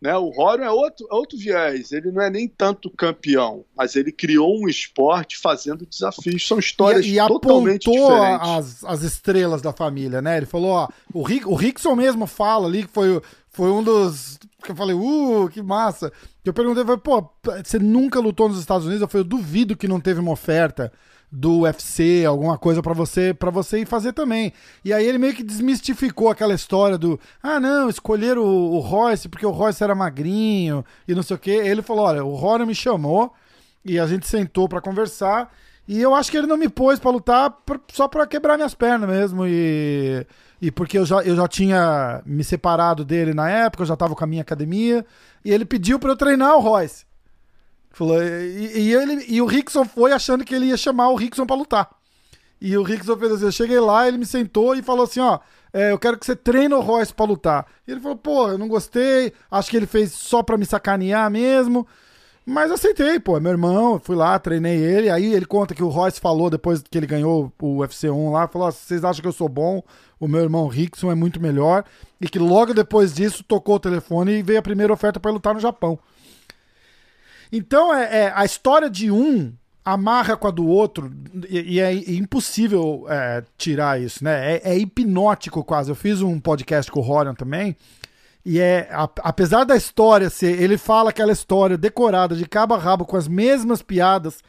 Né? 0.02 0.18
O 0.18 0.30
Rorion 0.30 0.64
é 0.64 0.72
outro, 0.72 1.08
é 1.12 1.14
outro 1.14 1.38
viés, 1.38 1.92
ele 1.92 2.12
não 2.12 2.24
é 2.24 2.30
nem 2.30 2.48
tanto 2.48 2.90
campeão, 2.90 3.64
mas 3.78 3.96
ele 3.96 4.12
criou 4.12 4.60
um 4.60 4.68
esporte 4.68 5.38
fazendo 5.38 5.86
desafios, 5.86 6.48
são 6.48 6.58
histórias 6.58 7.06
e, 7.06 7.20
e 7.20 7.28
totalmente 7.28 7.90
diferentes. 7.90 8.50
As, 8.50 8.84
as 8.84 9.04
estrelas 9.04 9.62
da 9.62 9.72
família, 9.72 10.20
né? 10.20 10.38
Ele 10.38 10.48
falou, 10.48 10.72
ó, 10.72 10.88
o, 11.14 11.22
Rick, 11.22 11.48
o 11.48 11.54
Rickson 11.54 11.96
mesmo 11.96 12.26
fala 12.26 12.68
ali 12.68 12.84
que 12.84 12.92
foi, 12.92 13.22
foi 13.50 13.70
um 13.70 13.84
dos. 13.84 14.40
Que 14.64 14.72
eu 14.72 14.76
falei, 14.76 14.96
uh, 14.96 15.48
que 15.50 15.62
massa. 15.62 16.12
Eu 16.44 16.54
perguntei, 16.54 16.84
pô, 16.98 17.30
você 17.64 17.78
nunca 17.78 18.20
lutou 18.20 18.50
nos 18.50 18.60
Estados 18.60 18.88
Unidos? 18.88 19.04
Eu 19.04 19.08
falei, 19.08 19.24
eu 19.24 19.30
duvido 19.30 19.78
que 19.78 19.88
não 19.88 20.00
teve 20.00 20.20
uma 20.20 20.32
oferta 20.32 20.92
do 21.32 21.62
UFC, 21.62 22.26
alguma 22.26 22.58
coisa 22.58 22.82
para 22.82 22.94
você 22.94 23.34
para 23.34 23.50
você 23.50 23.80
ir 23.80 23.86
fazer 23.86 24.12
também. 24.12 24.52
E 24.84 24.92
aí 24.92 25.06
ele 25.06 25.18
meio 25.18 25.34
que 25.34 25.44
desmistificou 25.44 26.30
aquela 26.30 26.54
história 26.54 26.98
do, 26.98 27.20
ah, 27.42 27.60
não, 27.60 27.90
escolheram 27.90 28.44
o, 28.44 28.74
o 28.74 28.80
Royce 28.80 29.30
porque 29.30 29.46
o 29.46 29.52
Royce 29.52 29.84
era 29.84 29.96
magrinho 29.96 30.84
e 31.08 31.16
não 31.16 31.24
sei 31.24 31.36
o 31.38 31.40
quê. 31.40 31.52
Ele 31.52 31.82
falou, 31.82 32.06
olha, 32.06 32.26
o 32.26 32.36
Rony 32.36 32.66
me 32.66 32.76
chamou 32.76 33.34
e 33.86 33.98
a 33.98 34.06
gente 34.06 34.28
sentou 34.28 34.68
para 34.68 34.82
conversar 34.82 35.54
e 35.88 36.02
eu 36.02 36.14
acho 36.14 36.30
que 36.30 36.38
ele 36.38 36.48
não 36.48 36.58
me 36.58 36.68
pôs 36.68 37.00
para 37.00 37.12
lutar 37.12 37.58
só 37.92 38.08
para 38.08 38.28
quebrar 38.28 38.58
minhas 38.58 38.74
pernas 38.74 39.10
mesmo 39.10 39.46
e 39.48 40.26
e 40.62 40.70
porque 40.70 40.98
eu 40.98 41.06
já, 41.06 41.24
eu 41.24 41.36
já 41.36 41.48
tinha 41.48 42.22
me 42.24 42.44
separado 42.44 43.04
dele 43.04 43.34
na 43.34 43.50
época, 43.50 43.82
eu 43.82 43.88
já 43.88 43.96
tava 43.96 44.14
com 44.14 44.24
a 44.24 44.28
minha 44.28 44.44
academia 44.44 45.04
e 45.44 45.52
ele 45.52 45.66
pediu 45.66 45.98
para 45.98 46.12
eu 46.12 46.16
treinar 46.16 46.56
o 46.56 46.60
Royce. 46.60 47.04
Falou, 47.92 48.22
e, 48.24 48.80
e, 48.80 48.94
ele, 48.94 49.26
e 49.28 49.42
o 49.42 49.46
Rickson 49.46 49.86
foi 49.86 50.14
achando 50.14 50.46
que 50.46 50.56
ele 50.56 50.68
ia 50.68 50.78
chamar 50.78 51.10
o 51.10 51.16
Rickson 51.16 51.46
para 51.46 51.56
lutar. 51.56 51.90
E 52.62 52.78
o 52.78 52.84
Rickson 52.84 53.18
fez 53.18 53.32
assim: 53.32 53.46
eu 53.46 53.52
cheguei 53.52 53.80
lá, 53.80 54.08
ele 54.08 54.20
me 54.20 54.26
sentou 54.26 54.76
e 54.76 54.84
falou 54.84 55.06
assim: 55.06 55.20
ó, 55.20 55.40
é, 55.74 55.92
eu 55.92 55.98
quero 55.98 56.18
que 56.18 56.26
você 56.26 56.36
treine 56.36 56.74
o 56.74 56.80
Royce 56.80 57.14
pra 57.14 57.26
lutar. 57.26 57.66
E 57.88 57.92
ele 57.92 58.00
falou: 58.00 58.16
pô, 58.16 58.50
eu 58.50 58.58
não 58.58 58.68
gostei, 58.68 59.34
acho 59.50 59.70
que 59.70 59.78
ele 59.78 59.88
fez 59.88 60.12
só 60.12 60.44
pra 60.44 60.58
me 60.58 60.66
sacanear 60.66 61.30
mesmo. 61.32 61.88
Mas 62.46 62.72
aceitei, 62.72 63.20
pô, 63.20 63.38
é 63.38 63.40
meu 63.40 63.52
irmão, 63.52 64.00
fui 64.00 64.16
lá, 64.16 64.38
treinei 64.40 64.78
ele. 64.78 65.10
Aí 65.10 65.34
ele 65.34 65.46
conta 65.46 65.76
que 65.76 65.84
o 65.84 65.90
Royce 65.90 66.20
falou, 66.20 66.50
depois 66.50 66.82
que 66.82 66.98
ele 66.98 67.06
ganhou 67.06 67.52
o 67.62 67.78
UFC 67.78 68.10
1 68.10 68.32
lá, 68.32 68.48
falou: 68.48 68.72
vocês 68.72 69.04
acham 69.04 69.22
que 69.22 69.28
eu 69.28 69.34
sou 69.34 69.50
bom? 69.50 69.84
O 70.20 70.28
meu 70.28 70.42
irmão 70.42 70.68
Rickson 70.68 71.12
é 71.12 71.16
muito 71.16 71.42
melhor. 71.42 71.84
E 72.20 72.30
que 72.30 72.38
logo 72.38 72.74
depois 72.76 73.12
disso 73.12 73.44
tocou 73.44 73.76
o 73.76 73.80
telefone 73.80 74.34
e 74.34 74.44
veio 74.44 74.60
a 74.60 74.64
primeira 74.64 74.94
oferta 74.94 75.20
para 75.20 75.32
lutar 75.32 75.56
no 75.56 75.60
Japão. 75.60 75.98
Então, 77.52 77.94
é, 77.94 78.24
é, 78.24 78.34
a 78.36 78.46
história 78.46 78.90
de 78.90 79.12
um 79.12 79.54
amarra 79.84 80.38
com 80.38 80.48
a 80.48 80.52
do 80.52 80.68
outro 80.68 81.12
e, 81.50 81.76
e 81.76 81.80
é, 81.80 81.94
impossível 81.94 83.06
é, 83.10 83.44
tirar 83.58 84.00
isso, 84.00 84.24
né? 84.24 84.56
É, 84.56 84.72
é, 84.72 84.78
hipnótico 84.78 85.64
quase. 85.64 85.90
Eu 85.90 85.96
fiz 85.96 86.22
um 86.22 86.40
podcast 86.40 86.92
com 86.92 87.00
o 87.00 87.04
Rorion 87.04 87.34
também 87.34 87.76
e 88.46 88.60
é, 88.60 88.90
a, 88.92 89.10
apesar 89.20 89.64
da 89.64 89.76
história 89.76 90.30
ser, 90.30 90.60
ele 90.62 90.78
fala 90.78 91.12
aquela 91.12 91.32
história 91.32 91.78
decorada 91.78 92.36
de 92.36 92.46
cabo 92.46 92.74
a 92.74 92.78
rabo 92.78 93.06
com 93.06 93.18
as 93.18 93.28
mesmas 93.28 93.82
piadas 93.82 94.42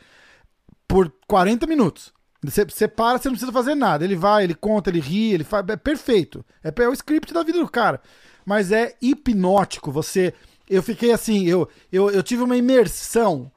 por 0.88 1.12
40 1.26 1.66
minutos. 1.66 2.12
Você, 2.42 2.64
você 2.64 2.88
para, 2.88 3.18
você 3.18 3.28
não 3.28 3.34
precisa 3.34 3.52
fazer 3.52 3.74
nada. 3.74 4.04
Ele 4.04 4.16
vai, 4.16 4.44
ele 4.44 4.54
conta, 4.54 4.90
ele 4.90 5.00
ri, 5.00 5.32
ele 5.32 5.44
faz. 5.44 5.64
É 5.68 5.76
perfeito. 5.76 6.44
É, 6.64 6.72
é 6.82 6.88
o 6.88 6.92
script 6.92 7.32
da 7.32 7.42
vida 7.42 7.58
do 7.58 7.68
cara. 7.68 8.00
Mas 8.44 8.72
é 8.72 8.96
hipnótico. 9.00 9.92
Você 9.92 10.34
eu 10.72 10.82
fiquei 10.82 11.12
assim, 11.12 11.46
eu, 11.46 11.68
eu, 11.92 12.10
eu 12.10 12.22
tive 12.22 12.42
uma 12.42 12.56
imersão 12.56 13.50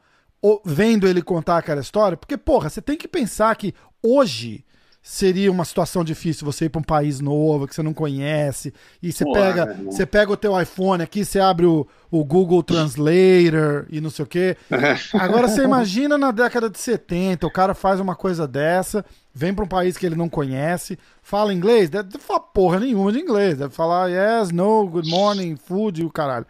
vendo 0.63 1.07
ele 1.07 1.21
contar 1.21 1.57
aquela 1.57 1.81
história, 1.81 2.15
porque, 2.15 2.37
porra, 2.37 2.69
você 2.69 2.81
tem 2.81 2.95
que 2.95 3.07
pensar 3.07 3.55
que 3.55 3.73
hoje, 4.03 4.63
seria 5.07 5.51
uma 5.51 5.63
situação 5.63 6.03
difícil 6.03 6.43
você 6.43 6.65
ir 6.65 6.69
para 6.69 6.79
um 6.79 6.83
país 6.83 7.19
novo 7.19 7.67
que 7.67 7.75
você 7.75 7.83
não 7.83 7.93
conhece 7.93 8.73
e 9.03 9.11
você 9.11 9.23
pega 9.23 9.77
você 9.85 10.03
pega 10.03 10.31
o 10.31 10.35
teu 10.35 10.59
iPhone 10.59 11.03
aqui 11.03 11.23
você 11.23 11.39
abre 11.39 11.63
o, 11.67 11.87
o 12.09 12.25
Google 12.25 12.63
Translator 12.63 13.85
e 13.91 14.01
não 14.01 14.09
sei 14.09 14.25
o 14.25 14.27
quê. 14.27 14.57
Agora 15.13 15.47
você 15.47 15.63
imagina 15.63 16.17
na 16.17 16.31
década 16.31 16.71
de 16.71 16.79
70 16.79 17.45
o 17.45 17.51
cara 17.51 17.75
faz 17.75 17.99
uma 17.99 18.15
coisa 18.15 18.47
dessa 18.47 19.05
vem 19.31 19.53
para 19.53 19.63
um 19.63 19.67
país 19.67 19.95
que 19.95 20.07
ele 20.07 20.15
não 20.15 20.27
conhece 20.27 20.97
fala 21.21 21.53
inglês 21.53 21.87
deve 21.87 22.17
falar 22.17 22.39
porra 22.39 22.79
nenhuma 22.79 23.11
de 23.11 23.19
inglês 23.19 23.59
deve 23.59 23.75
falar 23.75 24.07
yes 24.07 24.49
no 24.49 24.87
good 24.87 25.07
morning 25.07 25.55
food 25.55 26.01
e 26.01 26.05
o 26.05 26.09
caralho 26.09 26.47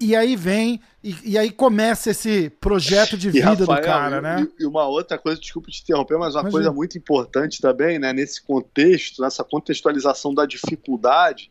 e 0.00 0.14
aí 0.14 0.36
vem, 0.36 0.80
e, 1.02 1.32
e, 1.32 1.38
aí 1.38 1.50
começa 1.50 2.10
esse 2.10 2.50
projeto 2.50 3.16
de 3.16 3.30
vida 3.30 3.46
Rafael, 3.46 3.80
do 3.80 3.84
cara, 3.84 4.20
né? 4.20 4.48
E, 4.58 4.64
uma 4.64 4.86
outra 4.86 5.18
coisa, 5.18 5.40
desculpa 5.40 5.70
te 5.70 5.82
interromper, 5.82 6.18
mas 6.18 6.34
uma 6.34 6.42
Imagina. 6.42 6.50
coisa 6.50 6.72
muito 6.72 6.96
importante 6.96 7.60
também, 7.60 7.98
né? 7.98 8.12
Nesse 8.12 8.40
contexto, 8.42 9.22
nessa 9.22 9.42
contextualização 9.42 10.32
da 10.32 10.46
dificuldade, 10.46 11.50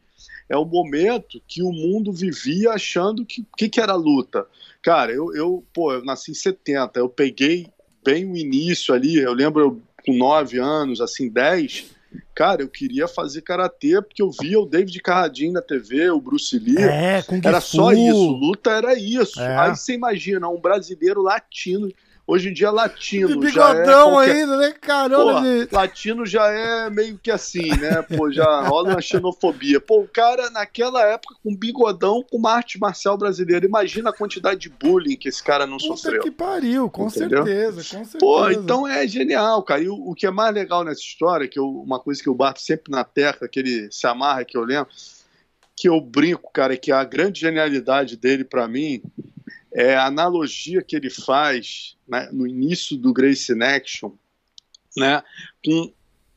é 0.49 0.55
o 0.55 0.63
momento 0.63 1.41
que 1.45 1.61
o 1.61 1.71
mundo 1.71 2.13
vivia 2.13 2.71
achando 2.71 3.25
que 3.25 3.45
que, 3.57 3.67
que 3.67 3.81
era 3.81 3.95
luta. 3.95 4.45
Cara, 4.81 5.11
eu, 5.11 5.35
eu, 5.35 5.65
pô, 5.73 5.93
eu 5.93 6.05
nasci 6.05 6.31
em 6.31 6.35
70, 6.35 6.97
eu 6.99 7.09
peguei 7.09 7.67
bem 8.03 8.31
o 8.31 8.37
início 8.37 8.93
ali, 8.93 9.17
eu 9.17 9.33
lembro 9.33 9.61
eu, 9.61 9.81
com 10.05 10.17
9 10.17 10.57
anos, 10.57 11.01
assim, 11.01 11.27
10 11.27 11.96
Cara, 12.33 12.61
eu 12.61 12.69
queria 12.69 13.07
fazer 13.07 13.41
karatê 13.41 14.01
porque 14.01 14.21
eu 14.21 14.29
via 14.29 14.59
o 14.59 14.65
David 14.65 14.99
Carradine 15.01 15.53
na 15.53 15.61
TV, 15.61 16.09
o 16.11 16.21
Bruce 16.21 16.57
Lee. 16.57 16.77
É, 16.77 17.23
era 17.43 17.59
só 17.59 17.91
isso, 17.91 18.31
luta 18.31 18.71
era 18.71 18.97
isso. 18.97 19.41
É. 19.41 19.57
Aí 19.57 19.75
você 19.75 19.93
imagina 19.93 20.47
um 20.47 20.59
brasileiro 20.59 21.21
latino 21.21 21.91
Hoje 22.27 22.49
em 22.49 22.53
dia, 22.53 22.69
latino. 22.69 23.29
De 23.29 23.47
bigodão 23.47 23.53
já 23.53 23.79
é 23.79 23.85
qualquer... 23.85 24.31
ainda, 24.35 24.57
né? 24.57 24.73
Caramba. 24.81 25.41
de... 25.41 25.69
Latino 25.73 26.25
já 26.25 26.45
é 26.47 26.89
meio 26.89 27.17
que 27.17 27.31
assim, 27.31 27.69
né? 27.69 28.01
Pô, 28.01 28.29
já 28.29 28.67
rola 28.67 28.89
uma 28.89 29.01
xenofobia. 29.01 29.79
Pô, 29.79 30.01
o 30.01 30.07
cara, 30.09 30.49
naquela 30.49 31.01
época, 31.03 31.35
com 31.41 31.55
bigodão, 31.55 32.21
com 32.29 32.37
uma 32.37 32.51
arte 32.51 32.77
marcial 32.77 33.17
brasileira. 33.17 33.65
Imagina 33.65 34.09
a 34.09 34.13
quantidade 34.13 34.59
de 34.59 34.69
bullying 34.69 35.15
que 35.15 35.29
esse 35.29 35.41
cara 35.41 35.65
não 35.65 35.77
Puta 35.77 35.95
sofreu. 35.95 36.21
que 36.21 36.29
pariu, 36.29 36.89
com 36.89 37.07
Entendeu? 37.07 37.45
certeza, 37.45 37.77
com 37.77 38.03
certeza. 38.03 38.17
Pô, 38.19 38.49
então 38.49 38.85
é 38.85 39.07
genial, 39.07 39.63
cara. 39.63 39.81
E 39.81 39.87
o, 39.87 39.95
o 39.95 40.13
que 40.13 40.27
é 40.27 40.31
mais 40.31 40.53
legal 40.53 40.83
nessa 40.83 40.99
história, 40.99 41.47
que 41.47 41.57
eu, 41.57 41.65
uma 41.65 41.97
coisa 41.97 42.21
que 42.21 42.27
eu 42.27 42.35
bato 42.35 42.59
sempre 42.59 42.91
na 42.91 43.05
terra, 43.05 43.47
que 43.47 43.57
ele 43.57 43.89
se 43.89 44.05
amarra, 44.05 44.43
que 44.43 44.57
eu 44.57 44.65
lembro, 44.65 44.91
que 45.77 45.87
eu 45.87 46.01
brinco, 46.01 46.51
cara, 46.51 46.73
é 46.73 46.77
que 46.77 46.91
a 46.91 47.05
grande 47.05 47.39
genialidade 47.39 48.17
dele 48.17 48.43
para 48.43 48.67
mim 48.67 49.01
é 49.73 49.95
a 49.95 50.05
analogia 50.05 50.81
que 50.81 50.95
ele 50.95 51.09
faz 51.09 51.97
né, 52.07 52.29
no 52.31 52.47
início 52.47 52.97
do 52.97 53.13
Grace 53.13 53.51
in 53.51 53.61
Action, 53.61 54.11
né, 54.95 55.21
com, 55.63 55.91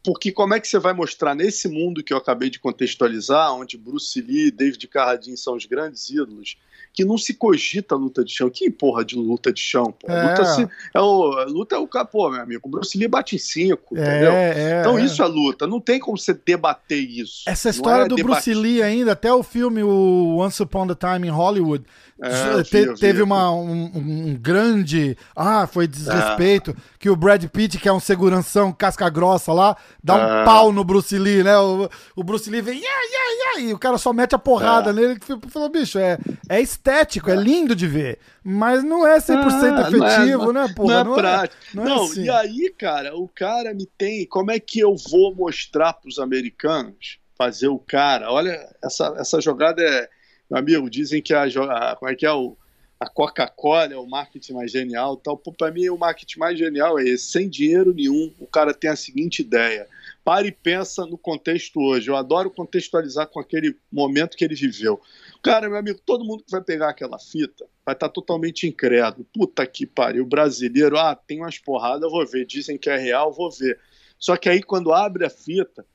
porque 0.05 0.33
como 0.33 0.55
é 0.55 0.61
que 0.61 0.67
você 0.67 0.79
vai 0.79 0.93
mostrar 0.93 1.35
nesse 1.35 1.69
mundo 1.69 2.03
que 2.03 2.13
eu 2.13 2.17
acabei 2.17 2.49
de 2.49 2.59
contextualizar, 2.59 3.53
onde 3.53 3.77
Bruce 3.77 4.21
Lee 4.21 4.47
e 4.47 4.51
David 4.51 4.87
Carradine 4.89 5.37
são 5.37 5.55
os 5.55 5.67
grandes 5.67 6.09
ídolos, 6.09 6.57
que 6.93 7.05
não 7.05 7.19
se 7.19 7.35
cogita 7.35 7.95
luta 7.95 8.25
de 8.25 8.33
chão. 8.33 8.51
Que 8.51 8.71
porra 8.71 9.05
de 9.05 9.15
luta 9.15 9.53
de 9.53 9.61
chão, 9.61 9.93
pô? 9.93 10.11
É. 10.11 10.31
Luta, 10.31 10.45
se, 10.47 10.69
é 10.95 11.01
o, 11.01 11.45
luta 11.45 11.77
é 11.77 11.79
o 11.79 11.87
capô, 11.87 12.31
meu 12.31 12.41
amigo. 12.41 12.63
O 12.65 12.69
Bruce 12.69 12.97
Lee 12.97 13.09
bate 13.09 13.37
em 13.37 13.39
cinco, 13.39 13.97
é, 13.97 14.01
entendeu? 14.01 14.33
É, 14.33 14.81
então 14.81 14.99
isso 14.99 15.23
é 15.23 15.27
luta. 15.27 15.67
Não 15.67 15.81
tem 15.81 16.01
como 16.01 16.19
você 16.19 16.33
debater 16.33 16.99
isso. 16.99 17.43
Essa 17.47 17.69
história 17.69 18.05
é 18.05 18.09
do. 18.09 18.17
Bruce 18.17 18.53
Lee 18.53 18.83
ainda, 18.83 19.13
até 19.13 19.33
o 19.33 19.43
filme 19.43 19.83
o 19.83 20.39
Once 20.39 20.63
Upon 20.63 20.89
a 20.91 20.95
Time 20.95 21.29
in 21.29 21.31
Hollywood, 21.31 21.85
é, 22.23 22.63
te, 22.63 22.87
vi, 22.87 22.95
teve 22.97 23.23
uma, 23.23 23.51
um, 23.51 23.91
um, 23.95 24.39
grande. 24.39 25.17
Ah, 25.35 25.67
foi 25.67 25.87
desrespeito. 25.87 26.73
É. 26.73 26.75
Que 26.99 27.09
o 27.09 27.17
Brad 27.17 27.43
Pitt, 27.47 27.79
que 27.79 27.89
é 27.89 27.93
um 27.93 28.01
seguranção 28.01 28.73
casca 28.73 29.09
grossa 29.09 29.53
lá, 29.53 29.75
dá 30.05 30.17
um 30.17 30.43
é. 30.43 30.45
pau 30.45 30.71
no 30.71 30.85
Bruce 30.85 31.19
Lee, 31.19 31.43
né? 31.43 31.57
O, 31.59 31.89
o 32.15 32.23
Bruce 32.23 32.51
Lee 32.51 32.61
vem, 32.61 32.79
yeah, 32.79 33.01
yeah, 33.03 33.31
yeah, 33.33 33.61
e 33.71 33.73
o 33.73 33.79
cara 33.79 33.97
só 33.97 34.13
mete 34.13 34.35
a 34.35 34.39
porrada 34.39 34.91
é. 34.91 34.93
nele. 34.93 35.19
Que 35.19 35.39
falou, 35.49 35.71
bicho, 35.71 35.99
é, 35.99 36.19
é 36.49 36.61
estético, 36.61 37.31
é 37.31 37.37
lindo 37.37 37.75
de 37.75 37.87
ver. 37.87 38.19
Mas 38.45 38.85
não 38.85 39.07
é 39.07 39.19
100% 39.19 39.33
ah, 39.33 39.89
efetivo, 39.89 40.53
não 40.53 40.63
é, 40.63 40.69
né, 40.69 40.75
porra? 40.75 41.05
Não 41.05 41.15
é, 41.15 41.17
prático. 41.17 41.63
Não, 41.75 41.85
não 41.85 42.05
assim. 42.05 42.25
e 42.25 42.31
aí, 42.31 42.75
cara, 42.77 43.17
o 43.17 43.29
cara 43.29 43.73
me 43.73 43.87
tem. 43.87 44.27
Como 44.27 44.51
é 44.51 44.61
que 44.61 44.81
eu 44.81 44.95
vou 45.11 45.35
mostrar 45.35 45.95
pros 45.95 46.19
americanos? 46.19 47.19
Fazer 47.37 47.69
o 47.69 47.79
cara. 47.79 48.31
Olha, 48.31 48.69
essa, 48.85 49.15
essa 49.19 49.41
jogada 49.41 49.83
é 49.83 50.09
meu 50.51 50.59
amigo, 50.59 50.91
dizem 50.91 51.23
que 51.23 51.33
a, 51.33 51.45
a 51.45 51.97
como 51.97 52.11
é 52.11 52.15
que 52.15 52.27
é 52.27 52.33
o 52.33 52.57
a 53.01 53.09
Coca-Cola 53.09 53.95
é 53.95 53.97
o 53.97 54.07
marketing 54.07 54.53
mais 54.53 54.71
genial, 54.71 55.17
tal. 55.17 55.35
Para 55.39 55.73
mim, 55.73 55.89
o 55.89 55.97
marketing 55.97 56.39
mais 56.39 56.59
genial 56.59 56.99
é 56.99 57.05
esse, 57.05 57.31
sem 57.31 57.49
dinheiro 57.49 57.95
nenhum. 57.95 58.31
O 58.39 58.47
cara 58.47 58.75
tem 58.75 58.91
a 58.91 58.97
seguinte 58.97 59.41
ideia: 59.41 59.89
para 60.23 60.47
e 60.47 60.53
pensa 60.53 61.07
no 61.07 61.17
contexto 61.17 61.81
hoje. 61.81 62.11
Eu 62.11 62.17
adoro 62.17 62.51
contextualizar 62.51 63.27
com 63.27 63.41
aquele 63.41 63.75
momento 63.91 64.37
que 64.37 64.45
ele 64.45 64.55
viveu. 64.55 65.01
Cara, 65.43 65.67
meu 65.67 65.79
amigo, 65.79 65.99
todo 66.05 66.27
mundo 66.27 66.45
que 66.45 66.51
vai 66.51 66.61
pegar 66.61 66.91
aquela 66.91 67.19
fita 67.19 67.65
vai 67.87 67.95
estar 67.95 68.09
tá 68.09 68.13
totalmente 68.13 68.67
incrédulo. 68.67 69.27
Puta 69.33 69.67
que 69.67 69.87
pariu, 69.87 70.27
brasileiro, 70.27 70.99
ah, 70.99 71.15
tem 71.15 71.41
umas 71.41 71.59
porradas, 71.59 72.03
eu 72.03 72.11
vou 72.11 72.27
ver. 72.27 72.45
Dizem 72.45 72.77
que 72.77 72.91
é 72.91 72.99
real, 72.99 73.33
vou 73.33 73.51
ver. 73.51 73.81
Só 74.19 74.37
que 74.37 74.51
aí, 74.51 74.63
quando 74.63 74.93
abre 74.93 75.25
a 75.25 75.31
fita, 75.31 75.87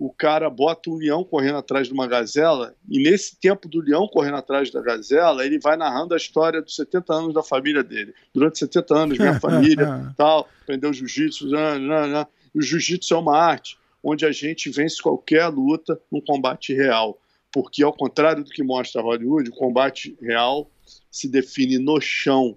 o 0.00 0.10
cara 0.10 0.48
bota 0.48 0.88
um 0.88 0.96
leão 0.96 1.22
correndo 1.22 1.58
atrás 1.58 1.86
de 1.86 1.92
uma 1.92 2.06
gazela, 2.06 2.74
e 2.88 3.02
nesse 3.02 3.38
tempo 3.38 3.68
do 3.68 3.82
leão 3.82 4.08
correndo 4.08 4.38
atrás 4.38 4.70
da 4.70 4.80
gazela, 4.80 5.44
ele 5.44 5.58
vai 5.58 5.76
narrando 5.76 6.14
a 6.14 6.16
história 6.16 6.62
dos 6.62 6.74
70 6.74 7.12
anos 7.12 7.34
da 7.34 7.42
família 7.42 7.84
dele. 7.84 8.14
Durante 8.32 8.58
70 8.60 8.96
anos, 8.96 9.18
minha 9.18 9.38
família, 9.38 10.10
tal, 10.16 10.48
aprendeu 10.62 10.90
jiu-jitsu, 10.90 11.50
né, 11.50 11.78
né, 11.78 12.06
né. 12.06 12.26
e 12.54 12.58
o 12.58 12.62
jiu-jitsu 12.62 13.12
é 13.12 13.18
uma 13.18 13.36
arte 13.36 13.78
onde 14.02 14.24
a 14.24 14.32
gente 14.32 14.70
vence 14.70 15.02
qualquer 15.02 15.46
luta 15.48 16.00
num 16.10 16.22
combate 16.22 16.72
real. 16.72 17.20
Porque, 17.52 17.82
ao 17.82 17.92
contrário 17.92 18.42
do 18.42 18.50
que 18.50 18.62
mostra 18.62 19.02
Hollywood, 19.02 19.50
o 19.50 19.54
combate 19.54 20.16
real 20.18 20.70
se 21.10 21.28
define 21.28 21.78
no 21.78 22.00
chão. 22.00 22.56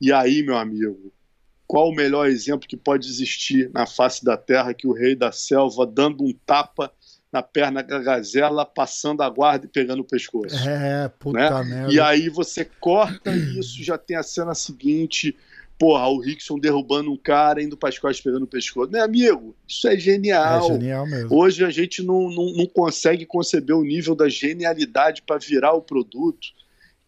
E 0.00 0.12
aí, 0.12 0.42
meu 0.42 0.56
amigo, 0.56 1.12
qual 1.72 1.88
o 1.88 1.94
melhor 1.94 2.28
exemplo 2.28 2.68
que 2.68 2.76
pode 2.76 3.08
existir 3.08 3.70
na 3.72 3.86
face 3.86 4.22
da 4.22 4.36
terra 4.36 4.74
que 4.74 4.86
o 4.86 4.92
rei 4.92 5.16
da 5.16 5.32
selva 5.32 5.86
dando 5.86 6.22
um 6.22 6.30
tapa 6.44 6.92
na 7.32 7.42
perna 7.42 7.82
da 7.82 7.98
gazela, 7.98 8.66
passando 8.66 9.22
a 9.22 9.30
guarda 9.30 9.64
e 9.64 9.68
pegando 9.70 10.00
o 10.00 10.04
pescoço. 10.04 10.54
É, 10.68 11.08
puta 11.18 11.64
né? 11.64 11.64
merda. 11.64 11.90
E 11.94 11.98
aí 11.98 12.28
você 12.28 12.66
corta 12.78 13.34
isso, 13.34 13.82
já 13.82 13.96
tem 13.96 14.18
a 14.18 14.22
cena 14.22 14.54
seguinte, 14.54 15.34
porra, 15.78 16.08
o 16.08 16.20
Rickson 16.20 16.58
derrubando 16.58 17.10
um 17.10 17.16
cara, 17.16 17.62
indo 17.62 17.74
para 17.74 17.88
as 17.88 17.98
costas 17.98 18.20
pegando 18.20 18.42
o 18.42 18.46
pescoço. 18.46 18.92
Meu 18.92 19.02
amigo, 19.02 19.56
isso 19.66 19.88
é 19.88 19.96
genial. 19.96 20.66
É 20.66 20.72
genial 20.74 21.06
mesmo. 21.06 21.34
Hoje 21.34 21.64
a 21.64 21.70
gente 21.70 22.02
não, 22.02 22.28
não, 22.28 22.52
não 22.52 22.66
consegue 22.66 23.24
conceber 23.24 23.74
o 23.74 23.82
nível 23.82 24.14
da 24.14 24.28
genialidade 24.28 25.22
para 25.22 25.38
virar 25.38 25.72
o 25.72 25.80
produto 25.80 26.48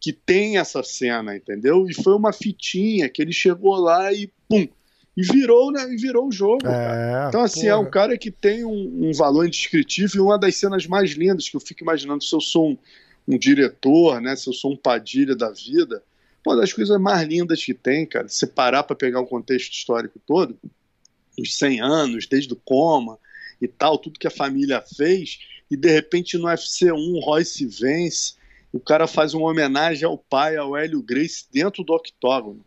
que 0.04 0.12
tem 0.12 0.58
essa 0.58 0.82
cena, 0.82 1.34
entendeu? 1.34 1.88
E 1.88 1.94
foi 1.94 2.14
uma 2.14 2.30
fitinha 2.30 3.08
que 3.08 3.22
ele 3.22 3.32
chegou 3.32 3.74
lá 3.76 4.12
e 4.12 4.30
pum, 4.46 4.68
e 5.16 5.22
virou, 5.22 5.72
né? 5.72 5.90
E 5.90 5.96
virou 5.96 6.28
o 6.28 6.30
jogo. 6.30 6.66
É, 6.66 7.24
então, 7.28 7.40
assim, 7.40 7.62
porra. 7.62 7.72
é 7.72 7.76
um 7.76 7.90
cara 7.90 8.18
que 8.18 8.30
tem 8.30 8.66
um, 8.66 9.08
um, 9.08 9.12
valor 9.14 9.46
indescritível 9.46 10.18
e 10.18 10.20
uma 10.26 10.38
das 10.38 10.56
cenas 10.56 10.86
mais 10.86 11.12
lindas 11.12 11.48
que 11.48 11.56
eu 11.56 11.60
fico 11.60 11.82
imaginando 11.82 12.22
se 12.22 12.34
eu 12.34 12.40
sou 12.42 12.72
um, 12.72 12.78
um 13.26 13.38
diretor, 13.38 14.20
né? 14.20 14.36
Se 14.36 14.46
eu 14.46 14.52
sou 14.52 14.72
um 14.72 14.76
padilha 14.76 15.34
da 15.34 15.48
vida. 15.50 16.02
Uma 16.46 16.56
das 16.56 16.70
coisas 16.70 17.00
mais 17.00 17.26
lindas 17.26 17.64
que 17.64 17.72
tem, 17.72 18.04
cara, 18.04 18.28
se 18.28 18.46
parar 18.46 18.82
para 18.82 18.94
pegar 18.94 19.20
o 19.20 19.26
contexto 19.26 19.72
histórico 19.72 20.20
todo, 20.26 20.54
os 21.40 21.56
100 21.56 21.80
anos, 21.80 22.26
desde 22.26 22.52
o 22.52 22.56
coma 22.56 23.18
e 23.58 23.66
tal, 23.66 23.96
tudo 23.96 24.18
que 24.18 24.26
a 24.26 24.30
família 24.30 24.82
fez, 24.82 25.38
e 25.70 25.78
de 25.78 25.90
repente 25.90 26.36
no 26.36 26.44
UFC 26.44 26.92
1 26.92 27.20
Royce 27.20 27.64
vence 27.64 28.34
o 28.74 28.80
cara 28.80 29.06
faz 29.06 29.34
uma 29.34 29.48
homenagem 29.48 30.04
ao 30.04 30.18
pai, 30.18 30.56
ao 30.56 30.76
Hélio 30.76 31.00
Grace, 31.00 31.46
dentro 31.52 31.84
do 31.84 31.92
octógono. 31.94 32.66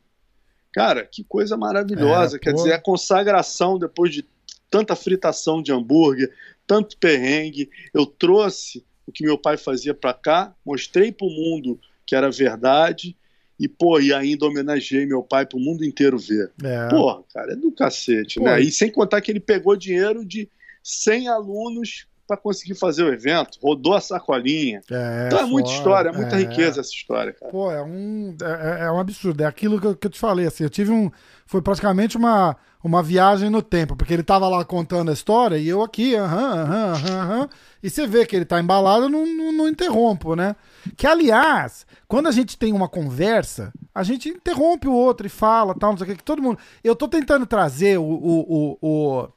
Cara, 0.72 1.06
que 1.06 1.22
coisa 1.22 1.58
maravilhosa. 1.58 2.38
É, 2.38 2.40
Quer 2.40 2.52
pô. 2.52 2.58
dizer, 2.58 2.72
a 2.72 2.80
consagração 2.80 3.78
depois 3.78 4.14
de 4.14 4.24
tanta 4.70 4.96
fritação 4.96 5.62
de 5.62 5.74
hambúrguer, 5.74 6.34
tanto 6.66 6.98
perrengue. 6.98 7.70
Eu 7.94 8.06
trouxe 8.06 8.86
o 9.06 9.12
que 9.12 9.26
meu 9.26 9.38
pai 9.38 9.58
fazia 9.58 9.94
para 9.94 10.14
cá, 10.14 10.56
mostrei 10.66 11.12
para 11.12 11.28
o 11.28 11.30
mundo 11.30 11.78
que 12.06 12.16
era 12.16 12.32
verdade. 12.32 13.14
E, 13.60 13.68
pô, 13.68 14.00
e 14.00 14.14
ainda 14.14 14.46
homenageei 14.46 15.06
meu 15.06 15.22
pai 15.22 15.46
para 15.46 15.58
o 15.58 15.62
mundo 15.62 15.84
inteiro 15.84 16.18
ver. 16.18 16.54
É. 16.64 16.88
Porra, 16.88 17.22
cara, 17.34 17.52
é 17.52 17.56
do 17.58 17.70
cacete, 17.70 18.40
pô. 18.40 18.46
né? 18.46 18.62
E 18.62 18.72
sem 18.72 18.90
contar 18.90 19.20
que 19.20 19.30
ele 19.30 19.42
pegou 19.42 19.76
dinheiro 19.76 20.24
de 20.24 20.50
100 20.82 21.28
alunos 21.28 22.08
para 22.28 22.36
conseguir 22.36 22.76
fazer 22.76 23.04
o 23.04 23.14
evento, 23.14 23.58
rodou 23.64 23.94
a 23.94 24.02
sacolinha. 24.02 24.82
É, 24.92 25.28
então 25.28 25.40
é 25.40 25.46
muita 25.46 25.70
história, 25.70 26.10
é 26.10 26.12
muita 26.12 26.36
é. 26.36 26.40
riqueza 26.40 26.82
essa 26.82 26.92
história, 26.92 27.32
cara. 27.32 27.50
Pô, 27.52 27.72
é 27.72 27.82
um, 27.82 28.36
é, 28.42 28.86
é 28.86 28.92
um 28.92 29.00
absurdo. 29.00 29.42
É 29.42 29.46
aquilo 29.46 29.80
que 29.80 29.88
eu, 29.88 29.96
que 29.96 30.08
eu, 30.08 30.12
te 30.12 30.20
falei, 30.20 30.46
assim, 30.46 30.64
eu 30.64 30.70
tive 30.70 30.92
um. 30.92 31.10
Foi 31.46 31.62
praticamente 31.62 32.18
uma, 32.18 32.58
uma 32.84 33.02
viagem 33.02 33.50
no 33.50 33.62
tempo, 33.62 33.96
porque 33.96 34.14
ele 34.14 34.24
tava 34.24 34.50
lá 34.50 34.66
contando 34.66 35.10
a 35.10 35.14
história 35.14 35.58
e 35.58 35.70
eu 35.70 35.82
aqui, 35.82 36.14
aham, 36.14 36.64
aham, 36.64 36.94
aham, 36.94 37.50
e 37.82 37.90
você 37.90 38.06
vê 38.06 38.26
que 38.26 38.36
ele 38.36 38.44
tá 38.44 38.60
embalado, 38.60 39.06
eu 39.06 39.10
não, 39.10 39.26
não, 39.26 39.52
não 39.54 39.70
interrompo, 39.70 40.36
né? 40.36 40.58
Que, 40.98 41.08
aliás, 41.08 41.88
quando 42.06 42.28
a 42.28 42.32
gente 42.32 42.58
tem 42.58 42.74
uma 42.74 42.90
conversa, 42.90 43.72
a 43.96 44.04
gente 44.04 44.28
interrompe 44.28 44.90
o 44.90 44.94
outro 44.94 45.26
e 45.26 45.30
fala, 45.30 45.74
tal, 45.74 45.92
não 45.92 45.98
sei 45.98 46.08
o 46.08 46.10
que, 46.10 46.18
que 46.18 46.24
todo 46.24 46.42
mundo. 46.42 46.60
Eu 46.84 46.94
tô 46.94 47.08
tentando 47.08 47.46
trazer 47.46 47.98
o, 47.98 48.04
o, 48.04 48.46
o, 48.50 48.78
o 48.82 49.30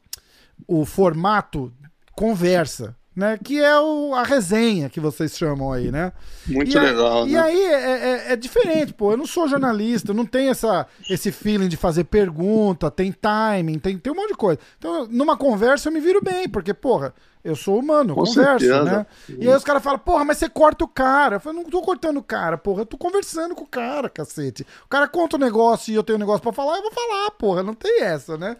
o 0.66 0.84
formato 0.84 1.72
conversa 2.14 2.96
né? 3.14 3.38
Que 3.42 3.60
é 3.60 3.78
o, 3.78 4.14
a 4.14 4.22
resenha 4.22 4.88
que 4.88 5.00
vocês 5.00 5.36
chamam 5.36 5.72
aí, 5.72 5.90
né? 5.90 6.12
Muito 6.46 6.76
e 6.76 6.80
legal. 6.80 7.26
e 7.26 7.32
né? 7.32 7.40
aí 7.40 7.64
é, 7.64 7.72
é, 7.72 8.32
é, 8.32 8.36
diferente, 8.36 8.94
pô. 8.94 9.12
Eu 9.12 9.16
não 9.16 9.26
sou 9.26 9.48
jornalista, 9.48 10.10
eu 10.10 10.14
não 10.14 10.24
tenho 10.24 10.50
essa, 10.50 10.86
esse 11.08 11.32
feeling 11.32 11.68
de 11.68 11.76
fazer 11.76 12.04
pergunta, 12.04 12.90
tem 12.90 13.12
timing, 13.12 13.78
tem, 13.78 13.98
tem 13.98 14.12
um 14.12 14.16
monte 14.16 14.30
de 14.30 14.36
coisa. 14.36 14.60
Então, 14.78 15.06
numa 15.08 15.36
conversa 15.36 15.88
eu 15.88 15.92
me 15.92 16.00
viro 16.00 16.22
bem, 16.22 16.48
porque, 16.48 16.72
porra, 16.72 17.12
eu 17.42 17.56
sou 17.56 17.78
humano, 17.78 18.12
eu 18.12 18.14
Com 18.14 18.24
converso, 18.24 18.64
certeza. 18.64 18.84
né? 18.84 19.06
E 19.28 19.48
aí 19.48 19.54
os 19.54 19.64
caras 19.64 19.82
falam, 19.82 19.98
porra, 19.98 20.24
mas 20.24 20.38
você 20.38 20.48
corta 20.48 20.84
o 20.84 20.88
cara. 20.88 21.36
Eu 21.36 21.40
falo, 21.40 21.56
não 21.56 21.64
tô 21.64 21.82
cortando 21.82 22.18
o 22.18 22.22
cara, 22.22 22.56
porra, 22.56 22.82
eu 22.82 22.86
tô 22.86 22.96
conversando 22.96 23.54
com 23.54 23.64
o 23.64 23.68
cara, 23.68 24.08
cacete. 24.08 24.64
O 24.84 24.88
cara 24.88 25.08
conta 25.08 25.36
o 25.36 25.38
um 25.38 25.42
negócio 25.42 25.90
e 25.90 25.94
eu 25.94 26.02
tenho 26.02 26.16
um 26.16 26.20
negócio 26.20 26.42
pra 26.42 26.52
falar, 26.52 26.76
eu 26.76 26.82
vou 26.82 26.92
falar, 26.92 27.30
porra, 27.32 27.62
não 27.62 27.74
tem 27.74 28.02
essa, 28.02 28.38
né? 28.38 28.56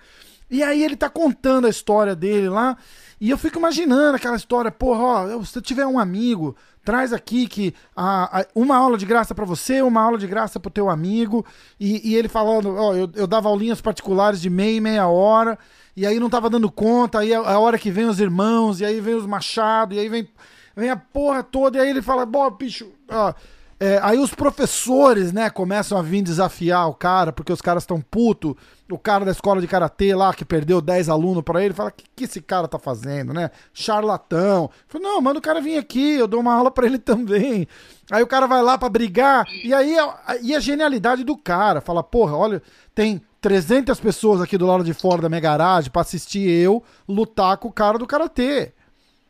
E 0.51 0.63
aí 0.63 0.83
ele 0.83 0.97
tá 0.97 1.09
contando 1.09 1.67
a 1.67 1.71
história 1.71 2.15
dele 2.17 2.49
lá. 2.49 2.77
E 3.21 3.31
eu 3.31 3.39
fico 3.39 3.59
imaginando 3.59 4.17
aquela 4.17 4.37
história, 4.37 4.71
porra, 4.71 5.03
ó, 5.03 5.45
se 5.45 5.61
tiver 5.61 5.87
um 5.87 5.99
amigo, 5.99 6.57
traz 6.83 7.13
aqui 7.13 7.47
que 7.47 7.75
a, 7.95 8.41
a 8.41 8.47
uma 8.55 8.77
aula 8.77 8.97
de 8.97 9.05
graça 9.05 9.35
para 9.35 9.45
você, 9.45 9.83
uma 9.83 10.01
aula 10.01 10.17
de 10.17 10.27
graça 10.27 10.59
pro 10.59 10.71
teu 10.71 10.89
amigo. 10.89 11.45
E, 11.79 12.11
e 12.11 12.17
ele 12.17 12.29
falando, 12.29 12.75
ó, 12.75 12.95
eu, 12.95 13.11
eu 13.15 13.27
dava 13.27 13.49
aulinhas 13.49 13.81
particulares 13.81 14.41
de 14.41 14.49
meia 14.49 14.77
e 14.77 14.81
meia 14.81 15.07
hora, 15.07 15.59
e 15.95 16.07
aí 16.07 16.19
não 16.19 16.31
tava 16.31 16.49
dando 16.49 16.71
conta, 16.71 17.19
aí 17.19 17.35
a, 17.35 17.41
a 17.41 17.59
hora 17.59 17.79
que 17.79 17.91
vem 17.91 18.07
os 18.07 18.19
irmãos, 18.19 18.81
e 18.81 18.85
aí 18.85 19.01
vem 19.01 19.15
os 19.15 19.27
machados, 19.27 19.97
e 19.97 20.01
aí 20.01 20.09
vem, 20.09 20.29
vem 20.75 20.89
a 20.89 20.97
porra 20.97 21.43
toda, 21.43 21.77
e 21.79 21.81
aí 21.83 21.91
ele 21.91 22.03
fala, 22.03 22.25
bom, 22.25 22.51
bicho, 22.51 22.91
ó. 23.09 23.35
É, 23.83 23.99
aí 24.03 24.19
os 24.19 24.35
professores, 24.35 25.33
né, 25.33 25.49
começam 25.49 25.97
a 25.97 26.03
vir 26.03 26.21
desafiar 26.21 26.87
o 26.87 26.93
cara, 26.93 27.33
porque 27.33 27.51
os 27.51 27.63
caras 27.63 27.83
estão 27.83 27.99
puto. 27.99 28.55
O 28.91 28.99
cara 28.99 29.25
da 29.25 29.31
escola 29.31 29.59
de 29.59 29.67
karatê 29.67 30.15
lá, 30.15 30.35
que 30.35 30.45
perdeu 30.45 30.83
10 30.83 31.09
alunos 31.09 31.43
para 31.43 31.65
ele, 31.65 31.73
fala: 31.73 31.89
o 31.89 31.93
que, 31.93 32.05
que 32.15 32.25
esse 32.25 32.43
cara 32.43 32.69
tá 32.69 32.79
fazendo, 32.79 33.33
né? 33.33 33.51
Charlatão. 33.73 34.69
Fala, 34.87 35.03
não, 35.03 35.23
manda 35.23 35.39
o 35.39 35.43
cara 35.43 35.63
vir 35.63 35.79
aqui, 35.79 36.17
eu 36.17 36.29
dou 36.29 36.41
uma 36.41 36.53
aula 36.53 36.71
para 36.71 36.85
ele 36.85 36.99
também. 37.01 37.67
Aí 38.11 38.23
o 38.23 38.27
cara 38.27 38.47
vai 38.47 38.63
lá 38.63 38.77
para 38.77 38.91
brigar, 38.91 39.47
e 39.65 39.73
aí 39.73 39.99
a, 39.99 40.37
e 40.43 40.55
a 40.55 40.61
genialidade 40.61 41.25
do 41.25 41.35
cara, 41.35 41.81
fala: 41.81 42.03
porra, 42.03 42.37
olha, 42.37 42.63
tem 42.95 43.23
300 43.41 43.99
pessoas 43.99 44.43
aqui 44.43 44.59
do 44.59 44.67
lado 44.67 44.85
de 44.85 44.93
fora 44.93 45.23
da 45.23 45.29
minha 45.31 45.41
garagem 45.41 45.91
pra 45.91 46.03
assistir 46.03 46.47
eu 46.47 46.83
lutar 47.09 47.57
com 47.57 47.69
o 47.69 47.73
cara 47.73 47.97
do 47.97 48.07
karatê 48.07 48.75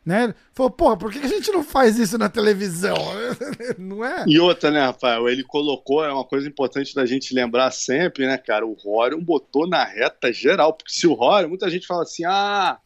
né? 0.05 0.33
Falou, 0.53 0.71
porra, 0.71 0.97
por 0.97 1.11
que 1.11 1.19
a 1.19 1.27
gente 1.27 1.51
não 1.51 1.63
faz 1.63 1.99
isso 1.99 2.17
na 2.17 2.27
televisão? 2.27 2.95
não 3.77 4.03
é? 4.03 4.25
E 4.27 4.39
outra, 4.39 4.71
né, 4.71 4.81
Rafael? 4.85 5.29
Ele 5.29 5.43
colocou, 5.43 6.03
é 6.03 6.11
uma 6.11 6.25
coisa 6.25 6.47
importante 6.47 6.95
da 6.95 7.05
gente 7.05 7.33
lembrar 7.33 7.71
sempre, 7.71 8.25
né, 8.25 8.37
cara? 8.37 8.65
O 8.65 8.73
Rorion 8.73 9.21
botou 9.21 9.67
na 9.67 9.83
reta 9.83 10.33
geral, 10.33 10.73
porque 10.73 10.91
se 10.91 11.05
o 11.05 11.13
Rorion, 11.13 11.49
muita 11.49 11.69
gente 11.69 11.85
fala 11.85 12.03
assim, 12.03 12.25
ah, 12.25 12.79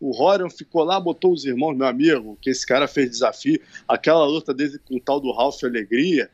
o 0.00 0.10
Rorion 0.10 0.50
ficou 0.50 0.82
lá, 0.82 0.98
botou 0.98 1.32
os 1.32 1.44
irmãos, 1.44 1.76
meu 1.76 1.86
amigo, 1.86 2.36
que 2.40 2.50
esse 2.50 2.66
cara 2.66 2.88
fez 2.88 3.10
desafio, 3.10 3.60
aquela 3.86 4.24
luta 4.26 4.52
dele 4.52 4.78
com 4.84 4.96
o 4.96 5.00
tal 5.00 5.20
do 5.20 5.32
Ralph 5.32 5.62
Alegria. 5.62 6.28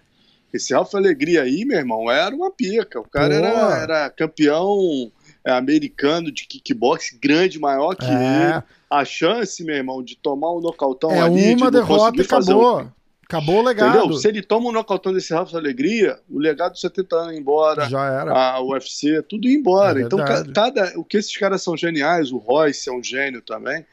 Esse 0.52 0.72
Ralph 0.72 0.94
Alegria 0.94 1.42
aí, 1.42 1.64
meu 1.64 1.78
irmão, 1.78 2.10
era 2.10 2.34
uma 2.34 2.50
pica. 2.50 3.00
O 3.00 3.08
cara 3.08 3.34
era, 3.34 3.76
era 3.76 4.10
campeão 4.10 5.10
é, 5.44 5.50
americano 5.50 6.30
de 6.30 6.46
kickbox, 6.46 7.18
grande, 7.20 7.58
maior 7.58 7.96
que 7.96 8.06
é. 8.06 8.08
ele. 8.08 8.62
A 8.98 9.04
chance, 9.04 9.62
meu 9.64 9.74
irmão, 9.74 10.02
de 10.02 10.16
tomar 10.16 10.52
um 10.52 10.60
nocautão 10.60 11.10
é 11.10 11.20
ali. 11.20 11.54
uma 11.54 11.70
de 11.70 11.78
derrota 11.78 12.16
e 12.16 12.24
acabou. 12.24 12.82
Um... 12.82 12.90
Acabou 13.24 13.56
o 13.56 13.62
legado. 13.62 13.98
Entendeu? 13.98 14.16
Se 14.18 14.28
ele 14.28 14.42
toma 14.42 14.68
um 14.68 14.72
nocautão 14.72 15.12
desse 15.12 15.32
Rafa 15.32 15.56
Alegria, 15.56 16.20
o 16.28 16.38
legado 16.38 16.74
de 16.74 16.80
70 16.80 17.16
anos 17.16 17.36
embora. 17.36 17.88
Já 17.88 18.06
era. 18.06 18.32
A 18.32 18.62
UFC, 18.62 19.22
tudo 19.22 19.48
embora. 19.48 20.00
É 20.00 20.04
então, 20.04 20.18
cada, 20.54 20.92
o 20.96 21.04
que 21.04 21.16
esses 21.16 21.34
caras 21.36 21.62
são 21.62 21.76
geniais, 21.76 22.30
o 22.30 22.36
Royce 22.36 22.88
é 22.88 22.92
um 22.92 23.02
gênio 23.02 23.40
também, 23.40 23.84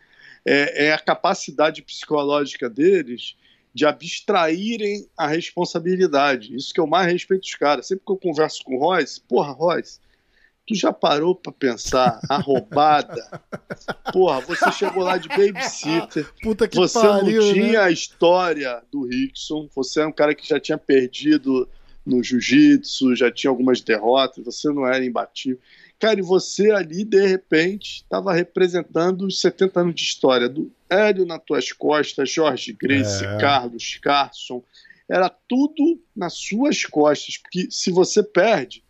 é, 0.46 0.88
é 0.88 0.94
a 0.94 1.00
capacidade 1.00 1.82
psicológica 1.82 2.70
deles 2.70 3.36
de 3.74 3.86
abstraírem 3.86 5.08
a 5.18 5.28
responsabilidade. 5.28 6.56
Isso 6.56 6.74
que 6.74 6.80
eu 6.80 6.86
mais 6.86 7.12
respeito 7.12 7.44
os 7.44 7.56
caras. 7.56 7.88
Sempre 7.88 8.04
que 8.06 8.12
eu 8.12 8.18
converso 8.18 8.64
com 8.64 8.76
o 8.76 8.80
Royce, 8.80 9.22
porra, 9.22 9.52
Royce, 9.52 10.00
Tu 10.72 10.76
já 10.76 10.94
parou 10.94 11.36
para 11.36 11.52
pensar 11.52 12.22
a 12.30 12.38
roubada? 12.38 13.42
Porra, 14.14 14.40
você 14.40 14.72
chegou 14.72 15.04
lá 15.04 15.18
de 15.18 15.28
babysitter. 15.28 16.32
Puta 16.42 16.66
que 16.66 16.78
você 16.78 16.98
pariu, 16.98 17.42
não 17.42 17.48
né? 17.48 17.54
tinha 17.54 17.72
né? 17.72 17.78
a 17.78 17.92
história 17.92 18.82
do 18.90 19.06
Rickson. 19.06 19.68
Você 19.76 20.00
é 20.00 20.08
um 20.08 20.14
cara 20.14 20.34
que 20.34 20.48
já 20.48 20.62
tinha 20.62 20.78
perdido 20.78 21.68
no 22.06 22.24
jiu-jitsu, 22.24 23.18
já 23.18 23.30
tinha 23.30 23.52
algumas 23.52 23.82
derrotas, 23.82 24.46
você 24.46 24.70
não 24.70 24.88
era 24.88 25.04
imbatível. 25.04 25.60
Cara, 26.00 26.20
e 26.20 26.24
você 26.24 26.72
ali, 26.72 27.04
de 27.04 27.28
repente, 27.28 27.98
estava 27.98 28.34
representando 28.34 29.28
os 29.28 29.42
70 29.42 29.82
anos 29.82 29.96
de 29.96 30.04
história 30.04 30.48
do 30.48 30.72
Hélio 30.90 31.26
nas 31.26 31.44
tuas 31.44 31.74
costas, 31.74 32.32
Jorge 32.32 32.72
Grace, 32.72 33.26
é. 33.26 33.38
Carlos 33.40 34.00
Carson. 34.02 34.64
Era 35.10 35.30
tudo 35.30 36.02
nas 36.16 36.34
suas 36.34 36.86
costas, 36.86 37.38
porque 37.38 37.68
se 37.70 37.92
você 37.92 38.24
perde, 38.24 38.82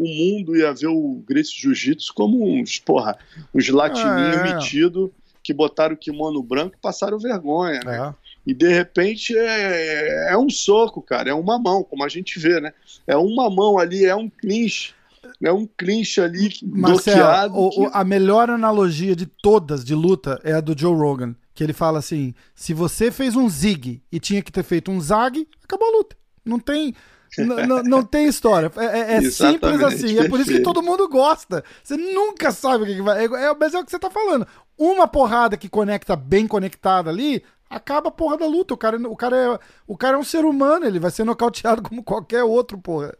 o 0.00 0.08
mundo 0.08 0.56
ia 0.56 0.72
ver 0.72 0.86
o 0.86 1.22
Gracie 1.28 1.60
Jiu-Jitsu 1.60 2.14
como 2.14 2.42
uns, 2.42 2.78
porra, 2.78 3.18
uns 3.54 3.68
latininhos 3.68 4.36
é. 4.36 4.54
metidos 4.54 5.10
que 5.42 5.52
botaram 5.52 5.94
o 5.94 5.98
kimono 5.98 6.42
branco 6.42 6.74
e 6.76 6.80
passaram 6.80 7.18
vergonha, 7.18 7.80
né? 7.84 8.08
É. 8.08 8.30
E 8.46 8.54
de 8.54 8.68
repente 8.68 9.36
é, 9.36 10.32
é 10.32 10.38
um 10.38 10.48
soco, 10.48 11.02
cara, 11.02 11.30
é 11.30 11.34
uma 11.34 11.58
mão, 11.58 11.84
como 11.84 12.02
a 12.02 12.08
gente 12.08 12.38
vê, 12.38 12.60
né? 12.60 12.72
É 13.06 13.16
uma 13.16 13.50
mão 13.50 13.78
ali, 13.78 14.06
é 14.06 14.14
um 14.14 14.30
clinch. 14.30 14.94
É 15.42 15.52
um 15.52 15.66
clinch 15.66 16.18
ali 16.20 16.50
Marcelo, 16.62 17.66
o, 17.66 17.70
que... 17.70 17.90
a 17.92 18.02
melhor 18.02 18.48
analogia 18.48 19.14
de 19.14 19.26
todas 19.26 19.84
de 19.84 19.94
luta 19.94 20.40
é 20.42 20.54
a 20.54 20.60
do 20.60 20.78
Joe 20.78 20.94
Rogan, 20.94 21.36
que 21.54 21.62
ele 21.62 21.74
fala 21.74 21.98
assim: 21.98 22.34
se 22.54 22.72
você 22.72 23.10
fez 23.10 23.36
um 23.36 23.48
zig 23.48 24.02
e 24.10 24.18
tinha 24.18 24.42
que 24.42 24.50
ter 24.52 24.62
feito 24.62 24.90
um 24.90 25.00
zag, 25.00 25.46
acabou 25.62 25.88
a 25.88 25.96
luta. 25.98 26.16
Não 26.44 26.58
tem, 26.58 26.94
não, 27.38 27.82
não 27.82 28.02
tem 28.04 28.26
história. 28.26 28.70
É, 28.76 28.84
é, 28.84 29.16
é 29.16 29.30
simples 29.30 29.82
assim. 29.82 30.18
É 30.18 30.28
por 30.28 30.40
isso 30.40 30.50
que 30.50 30.60
todo 30.60 30.82
mundo 30.82 31.08
gosta. 31.08 31.62
Você 31.82 31.96
nunca 31.96 32.50
sabe 32.50 32.84
o 32.84 32.86
que, 32.86 33.02
vai. 33.02 33.24
É, 33.24 33.24
é, 33.24 33.54
mas 33.58 33.74
é 33.74 33.78
o 33.78 33.84
que 33.84 33.90
você 33.90 33.98
tá 33.98 34.10
falando. 34.10 34.46
Uma 34.76 35.06
porrada 35.06 35.56
que 35.56 35.68
conecta 35.68 36.16
bem 36.16 36.46
conectada 36.46 37.10
ali, 37.10 37.42
acaba 37.68 38.08
a 38.08 38.12
porra 38.12 38.38
da 38.38 38.46
luta. 38.46 38.74
O 38.74 38.76
cara, 38.76 38.96
o, 38.96 39.16
cara 39.16 39.36
é, 39.36 39.58
o 39.86 39.96
cara 39.96 40.16
é 40.16 40.20
um 40.20 40.24
ser 40.24 40.44
humano, 40.44 40.86
ele 40.86 40.98
vai 40.98 41.10
ser 41.10 41.24
nocauteado 41.24 41.82
como 41.88 42.02
qualquer 42.02 42.42
outro, 42.42 42.78
porra. 42.78 43.16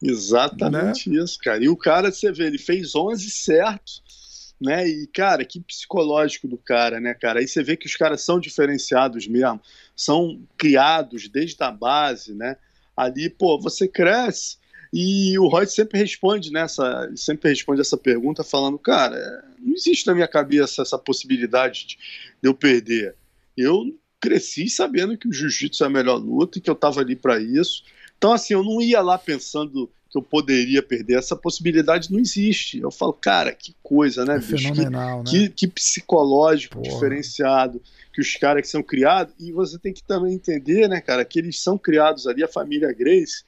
Exatamente 0.00 1.10
né? 1.10 1.22
isso, 1.22 1.38
cara. 1.42 1.62
E 1.62 1.68
o 1.68 1.76
cara, 1.76 2.12
você 2.12 2.30
vê, 2.30 2.46
ele 2.46 2.58
fez 2.58 2.94
11 2.94 3.28
certos, 3.30 4.54
né? 4.60 4.88
E, 4.88 5.06
cara, 5.08 5.44
que 5.44 5.60
psicológico 5.60 6.46
do 6.46 6.56
cara, 6.56 7.00
né, 7.00 7.14
cara? 7.14 7.40
Aí 7.40 7.48
você 7.48 7.62
vê 7.62 7.76
que 7.76 7.86
os 7.86 7.96
caras 7.96 8.22
são 8.22 8.38
diferenciados 8.38 9.26
mesmo, 9.26 9.60
são 9.96 10.40
criados 10.56 11.28
desde 11.28 11.60
a 11.62 11.70
base, 11.72 12.32
né? 12.32 12.56
Ali, 12.98 13.30
pô, 13.30 13.58
você 13.58 13.86
cresce. 13.86 14.56
E 14.92 15.38
o 15.38 15.48
Roy 15.48 15.66
sempre 15.66 15.98
responde 15.98 16.50
nessa, 16.50 17.10
sempre 17.14 17.50
responde 17.50 17.80
essa 17.80 17.96
pergunta 17.96 18.42
falando, 18.42 18.78
cara, 18.78 19.44
não 19.58 19.74
existe 19.74 20.06
na 20.06 20.14
minha 20.14 20.28
cabeça 20.28 20.82
essa 20.82 20.98
possibilidade 20.98 21.86
de, 21.86 21.98
eu 22.42 22.54
perder. 22.54 23.14
Eu 23.56 23.94
cresci 24.20 24.68
sabendo 24.68 25.16
que 25.16 25.28
o 25.28 25.32
jiu-jitsu 25.32 25.84
é 25.84 25.86
a 25.86 25.90
melhor 25.90 26.16
luta 26.16 26.58
e 26.58 26.60
que 26.60 26.70
eu 26.70 26.74
estava 26.74 27.00
ali 27.00 27.14
para 27.14 27.38
isso. 27.38 27.82
Então, 28.16 28.32
assim, 28.32 28.54
eu 28.54 28.64
não 28.64 28.80
ia 28.80 29.00
lá 29.00 29.18
pensando 29.18 29.90
que 30.10 30.16
eu 30.16 30.22
poderia 30.22 30.82
perder. 30.82 31.18
Essa 31.18 31.36
possibilidade 31.36 32.10
não 32.10 32.18
existe. 32.18 32.80
Eu 32.80 32.90
falo, 32.90 33.12
cara, 33.12 33.52
que 33.52 33.74
coisa, 33.82 34.24
né, 34.24 34.36
é 34.36 34.38
bicho? 34.38 34.56
Fenomenal, 34.56 35.22
que, 35.22 35.38
né? 35.38 35.48
Que, 35.48 35.54
que 35.54 35.68
psicológico 35.68 36.80
Porra. 36.80 36.94
diferenciado 36.94 37.82
que 38.18 38.20
os 38.20 38.34
caras 38.34 38.62
que 38.62 38.68
são 38.68 38.82
criados. 38.82 39.32
E 39.38 39.52
você 39.52 39.78
tem 39.78 39.92
que 39.92 40.02
também 40.02 40.34
entender, 40.34 40.88
né, 40.88 41.00
cara, 41.00 41.24
que 41.24 41.38
eles 41.38 41.60
são 41.62 41.78
criados 41.78 42.26
ali, 42.26 42.42
a 42.42 42.48
família 42.48 42.92
Grace. 42.92 43.44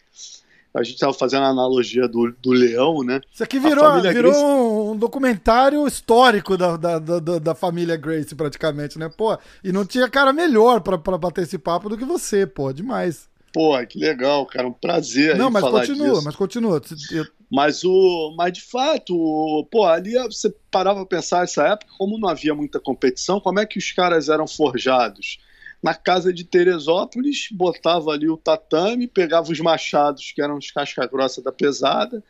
A 0.73 0.85
gente 0.85 0.95
estava 0.95 1.13
fazendo 1.13 1.43
a 1.43 1.49
analogia 1.49 2.07
do, 2.07 2.33
do 2.41 2.53
leão, 2.53 3.03
né? 3.03 3.21
Isso 3.33 3.43
aqui 3.43 3.59
virou, 3.59 4.01
virou 4.01 4.31
Grace... 4.31 4.45
um 4.45 4.97
documentário 4.97 5.85
histórico 5.89 6.57
da, 6.57 6.77
da, 6.77 6.99
da, 7.01 7.39
da, 7.41 7.55
família 7.57 7.97
Grace, 7.97 8.33
praticamente, 8.37 8.97
né? 8.97 9.09
Pô, 9.09 9.37
e 9.65 9.73
não 9.73 9.85
tinha 9.85 10.09
cara 10.09 10.33
melhor 10.33 10.81
para 10.81 10.97
bater 11.19 11.43
esse 11.43 11.59
papo 11.59 11.89
do 11.89 11.99
que 11.99 12.05
você, 12.05 12.47
pô, 12.47 12.73
demais. 12.73 13.29
Pô, 13.53 13.77
que 13.85 13.99
legal, 13.99 14.47
cara, 14.47 14.69
um 14.69 14.73
prazer. 14.73 15.37
Não, 15.37 15.51
mas 15.51 15.65
continua, 15.65 16.11
disso. 16.11 16.25
mas 16.25 16.37
continua. 16.37 16.81
Eu... 17.11 17.27
Mas 17.51 17.83
o, 17.83 18.33
mas 18.37 18.53
de 18.53 18.63
fato, 18.63 19.67
pô, 19.71 19.85
ali 19.85 20.15
você 20.23 20.55
parava 20.71 21.05
pra 21.05 21.19
pensar 21.19 21.41
nessa 21.41 21.67
época, 21.67 21.93
como 21.99 22.17
não 22.17 22.29
havia 22.29 22.55
muita 22.55 22.79
competição, 22.79 23.41
como 23.41 23.59
é 23.59 23.67
que 23.67 23.79
os 23.79 23.91
caras 23.91 24.29
eram 24.29 24.47
forjados? 24.47 25.41
Na 25.83 25.95
casa 25.95 26.33
de 26.33 26.45
Teresópolis, 26.45 27.49
botava 27.51 28.13
ali 28.13 28.29
o 28.29 28.37
tatame, 28.37 29.09
pegava 29.09 29.51
os 29.51 29.59
machados, 29.59 30.31
que 30.31 30.41
eram 30.41 30.59
os 30.59 30.71
casca 30.71 31.05
grossa 31.07 31.43
da 31.43 31.51
pesada, 31.51 32.23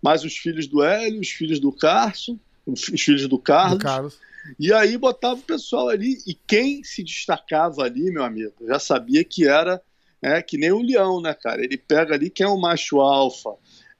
mais 0.00 0.24
os 0.24 0.36
filhos 0.36 0.66
do 0.66 0.82
Hélio, 0.82 1.20
os 1.20 1.28
filhos 1.28 1.60
do 1.60 1.70
Carson, 1.70 2.38
os 2.66 3.00
filhos 3.02 3.28
do 3.28 3.38
Carlos. 3.38 3.78
Do 3.78 3.84
Carlos. 3.84 4.18
E 4.58 4.72
aí 4.72 4.96
botava 4.96 5.34
o 5.34 5.42
pessoal 5.42 5.88
ali, 5.88 6.18
e 6.26 6.34
quem 6.34 6.82
se 6.82 7.02
destacava 7.02 7.82
ali, 7.82 8.10
meu 8.10 8.24
amigo, 8.24 8.54
já 8.66 8.78
sabia 8.78 9.22
que 9.22 9.46
era 9.46 9.82
é, 10.22 10.40
que 10.40 10.56
nem 10.56 10.70
o 10.70 10.80
leão, 10.80 11.20
né, 11.20 11.34
cara? 11.34 11.62
Ele 11.62 11.76
pega 11.76 12.14
ali 12.14 12.30
quem 12.30 12.46
é 12.46 12.48
o 12.48 12.56
macho 12.56 13.00
alfa, 13.00 13.50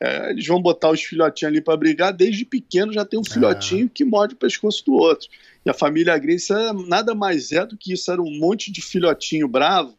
é, 0.03 0.31
eles 0.31 0.45
vão 0.45 0.61
botar 0.61 0.91
os 0.91 1.01
filhotinhos 1.01 1.53
ali 1.53 1.61
para 1.61 1.77
brigar, 1.77 2.13
desde 2.13 2.45
pequeno 2.45 2.93
já 2.93 3.05
tem 3.05 3.21
um 3.21 3.25
filhotinho 3.25 3.87
é. 3.87 3.89
que 3.89 4.05
morde 4.05 4.35
o 4.35 4.37
pescoço 4.37 4.85
do 4.85 4.95
outro. 4.95 5.29
E 5.65 5.71
a 5.71 5.73
família 5.73 6.19
Grace 6.19 6.53
é, 6.53 6.73
nada 6.73 7.15
mais 7.15 7.53
é 7.53 7.65
do 7.65 7.77
que 7.77 7.93
isso, 7.93 8.11
era 8.11 8.21
um 8.21 8.39
monte 8.41 8.73
de 8.73 8.83
filhotinho 8.83 9.47
bravo, 9.47 9.97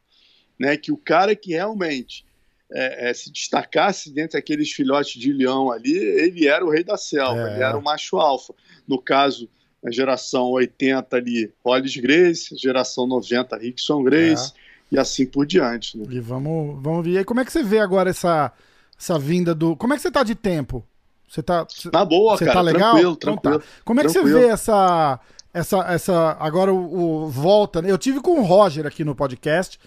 né, 0.60 0.76
que 0.76 0.92
o 0.92 0.98
cara 0.98 1.34
que 1.38 1.52
realmente 1.52 2.26
é, 2.70 3.10
é, 3.10 3.14
se 3.14 3.32
destacasse 3.32 4.12
dentro 4.12 4.34
daqueles 4.34 4.74
filhotes 4.74 5.22
de 5.22 5.32
leão 5.32 5.72
ali, 5.72 5.96
ele 5.96 6.48
era 6.48 6.66
o 6.66 6.70
rei 6.70 6.84
da 6.84 6.98
selva, 6.98 7.50
é. 7.50 7.54
ele 7.54 7.64
era 7.64 7.78
o 7.78 7.82
macho 7.82 8.18
alfa. 8.18 8.54
No 8.86 9.02
caso, 9.02 9.48
a 9.86 9.90
geração 9.90 10.52
80 10.52 11.16
ali, 11.16 11.50
Hollis 11.64 11.96
Grace, 11.96 12.58
geração 12.58 13.08
90, 13.08 13.56
Rickson 13.56 14.04
Grace, 14.04 14.52
e 14.92 14.98
assim 14.98 15.26
por 15.26 15.46
diante. 15.46 15.98
Né? 15.98 16.06
E 16.10 16.20
vamos, 16.20 16.84
vamos 16.84 17.06
ver. 17.06 17.12
E 17.12 17.18
aí, 17.20 17.24
como 17.24 17.40
é 17.40 17.46
que 17.46 17.54
você 17.54 17.64
vê 17.64 17.80
agora 17.80 18.10
essa 18.10 18.52
essa 19.00 19.18
vinda 19.20 19.54
do. 19.54 19.76
Como 19.76 19.94
é 19.94 19.96
que 19.96 20.02
você 20.02 20.12
tá 20.12 20.24
de 20.24 20.36
tempo? 20.36 20.86
Você 21.28 21.42
tá. 21.42 21.66
Na 21.92 22.06
boa, 22.06 22.38
você 22.38 22.46
cara. 22.46 22.58
Tá 22.58 22.62
legal? 22.62 22.92
Tranquilo, 22.92 23.16
tranquilo. 23.16 23.56
Então 23.56 23.60
tá. 23.60 23.84
Como 23.84 24.00
é 24.00 24.04
que 24.04 24.12
tranquilo. 24.12 24.40
você 24.40 24.46
vê 24.46 24.52
essa. 24.52 25.20
Essa, 25.54 25.78
essa 25.94 26.38
agora 26.40 26.74
o, 26.74 27.26
o 27.26 27.30
volta. 27.30 27.82
Né? 27.82 27.92
Eu 27.92 27.98
tive 27.98 28.20
com 28.20 28.40
o 28.40 28.44
Roger 28.44 28.88
aqui 28.88 29.04
no 29.04 29.16
podcast. 29.16 29.80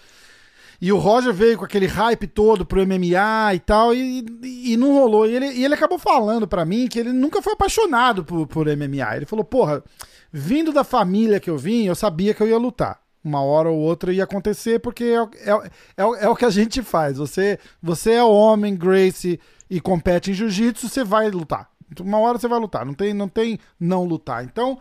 E 0.81 0.93
o 0.93 0.99
Roger 0.99 1.33
veio 1.33 1.57
com 1.57 1.65
aquele 1.65 1.87
hype 1.87 2.27
todo 2.27 2.67
pro 2.67 2.87
MMA 2.87 3.55
e 3.55 3.59
tal, 3.61 3.95
e, 3.95 4.25
e 4.43 4.77
não 4.77 4.93
rolou. 4.93 5.27
E 5.27 5.35
ele, 5.35 5.47
e 5.47 5.65
ele 5.65 5.75
acabou 5.75 5.99
falando 5.99 6.47
para 6.47 6.67
mim 6.67 6.87
que 6.87 6.99
ele 6.99 7.13
nunca 7.13 7.41
foi 7.41 7.55
apaixonado 7.55 8.23
por, 8.23 8.47
por 8.47 8.67
MMA. 8.67 9.17
Ele 9.17 9.25
falou, 9.25 9.45
porra, 9.45 9.83
vindo 10.31 10.73
da 10.73 10.85
família 10.85 11.41
que 11.41 11.49
eu 11.49 11.57
vim, 11.57 11.87
eu 11.87 11.95
sabia 11.95 12.35
que 12.35 12.43
eu 12.43 12.49
ia 12.49 12.59
lutar 12.59 13.06
uma 13.27 13.43
hora 13.43 13.69
ou 13.69 13.79
outra 13.79 14.13
ia 14.13 14.23
acontecer, 14.23 14.79
porque 14.79 15.05
é, 15.05 15.51
é, 15.51 15.53
é, 15.97 16.03
é, 16.25 16.29
o 16.29 16.37
que 16.37 16.45
a 16.45 16.51
gente 16.51 16.81
faz. 16.81 17.19
Você, 17.19 17.59
você 17.83 18.13
é 18.13 18.25
homem, 18.25 18.77
Grace, 18.77 19.41
e 19.69 19.81
compete 19.81 20.31
em 20.31 20.35
jiu-jitsu, 20.35 20.89
você 20.89 21.03
vai 21.03 21.29
lutar. 21.29 21.69
Uma 22.01 22.19
hora 22.19 22.39
você 22.39 22.47
vai 22.47 22.59
lutar, 22.59 22.87
não 22.87 22.95
tem 22.95 23.13
não, 23.13 23.29
tem 23.29 23.59
não 23.81 24.05
lutar. 24.05 24.45
Então, 24.45 24.79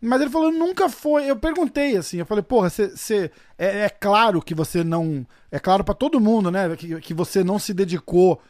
mas 0.00 0.20
ele 0.20 0.30
falou, 0.30 0.52
nunca 0.52 0.90
foi. 0.90 1.24
Eu 1.24 1.36
perguntei 1.36 1.96
assim, 1.96 2.18
eu 2.18 2.26
falei, 2.26 2.42
porra, 2.42 2.68
você, 2.68 3.30
é, 3.58 3.84
é, 3.84 3.88
claro 3.88 4.42
que 4.42 4.54
você 4.54 4.84
não. 4.84 5.26
É 5.50 5.58
claro 5.58 5.82
para 5.82 5.94
todo 5.94 6.20
mundo, 6.20 6.50
né? 6.50 6.76
Que, 6.76 7.00
que 7.00 7.14
você 7.14 7.42
não 7.42 7.58
se 7.58 7.72
dedicou 7.72 8.40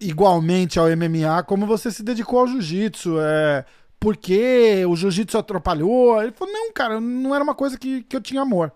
igualmente 0.00 0.78
ao 0.78 0.86
MMA 0.86 1.42
como 1.42 1.66
você 1.66 1.90
se 1.90 2.02
dedicou 2.02 2.40
ao 2.40 2.48
jiu-jitsu. 2.48 3.18
É, 3.20 3.66
porque 4.00 4.84
o 4.86 4.94
jiu-jitsu 4.94 5.38
atrapalhou. 5.38 6.22
Ele 6.22 6.32
falou, 6.32 6.52
não, 6.52 6.72
cara, 6.72 7.00
não 7.00 7.34
era 7.34 7.42
uma 7.42 7.54
coisa 7.54 7.76
que, 7.78 8.02
que 8.02 8.16
eu 8.16 8.20
tinha 8.20 8.42
amor. 8.42 8.72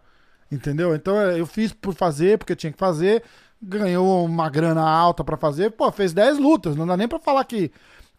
Entendeu? 0.51 0.95
Então 0.95 1.19
é, 1.21 1.41
eu 1.41 1.47
fiz 1.47 1.73
por 1.73 1.95
fazer, 1.95 2.39
porque 2.39 2.57
tinha 2.57 2.73
que 2.73 2.79
fazer. 2.79 3.23
Ganhou 3.61 4.25
uma 4.25 4.51
grana 4.51 4.83
alta 4.83 5.23
para 5.23 5.37
fazer. 5.37 5.71
Pô, 5.71 5.91
fez 5.93 6.13
10 6.13 6.39
lutas. 6.39 6.77
Não 6.77 6.87
dá 6.87 6.97
nem 6.97 7.09
pra 7.09 7.19
falar 7.19 7.45
que 7.45 7.71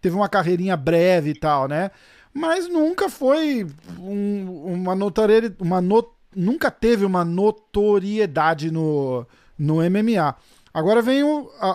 teve 0.01 0.15
uma 0.15 0.29
carreirinha 0.29 0.77
breve 0.77 1.31
e 1.31 1.39
tal, 1.39 1.67
né? 1.67 1.91
Mas 2.33 2.67
nunca 2.67 3.09
foi 3.09 3.67
um, 3.99 4.73
uma 4.73 4.95
notoriedade. 4.95 5.55
Uma 5.59 5.81
not, 5.81 6.09
nunca 6.35 6.71
teve 6.71 7.05
uma 7.05 7.23
notoriedade 7.23 8.71
no, 8.71 9.27
no 9.57 9.75
MMA. 9.75 10.35
Agora 10.73 11.01
vem 11.01 11.23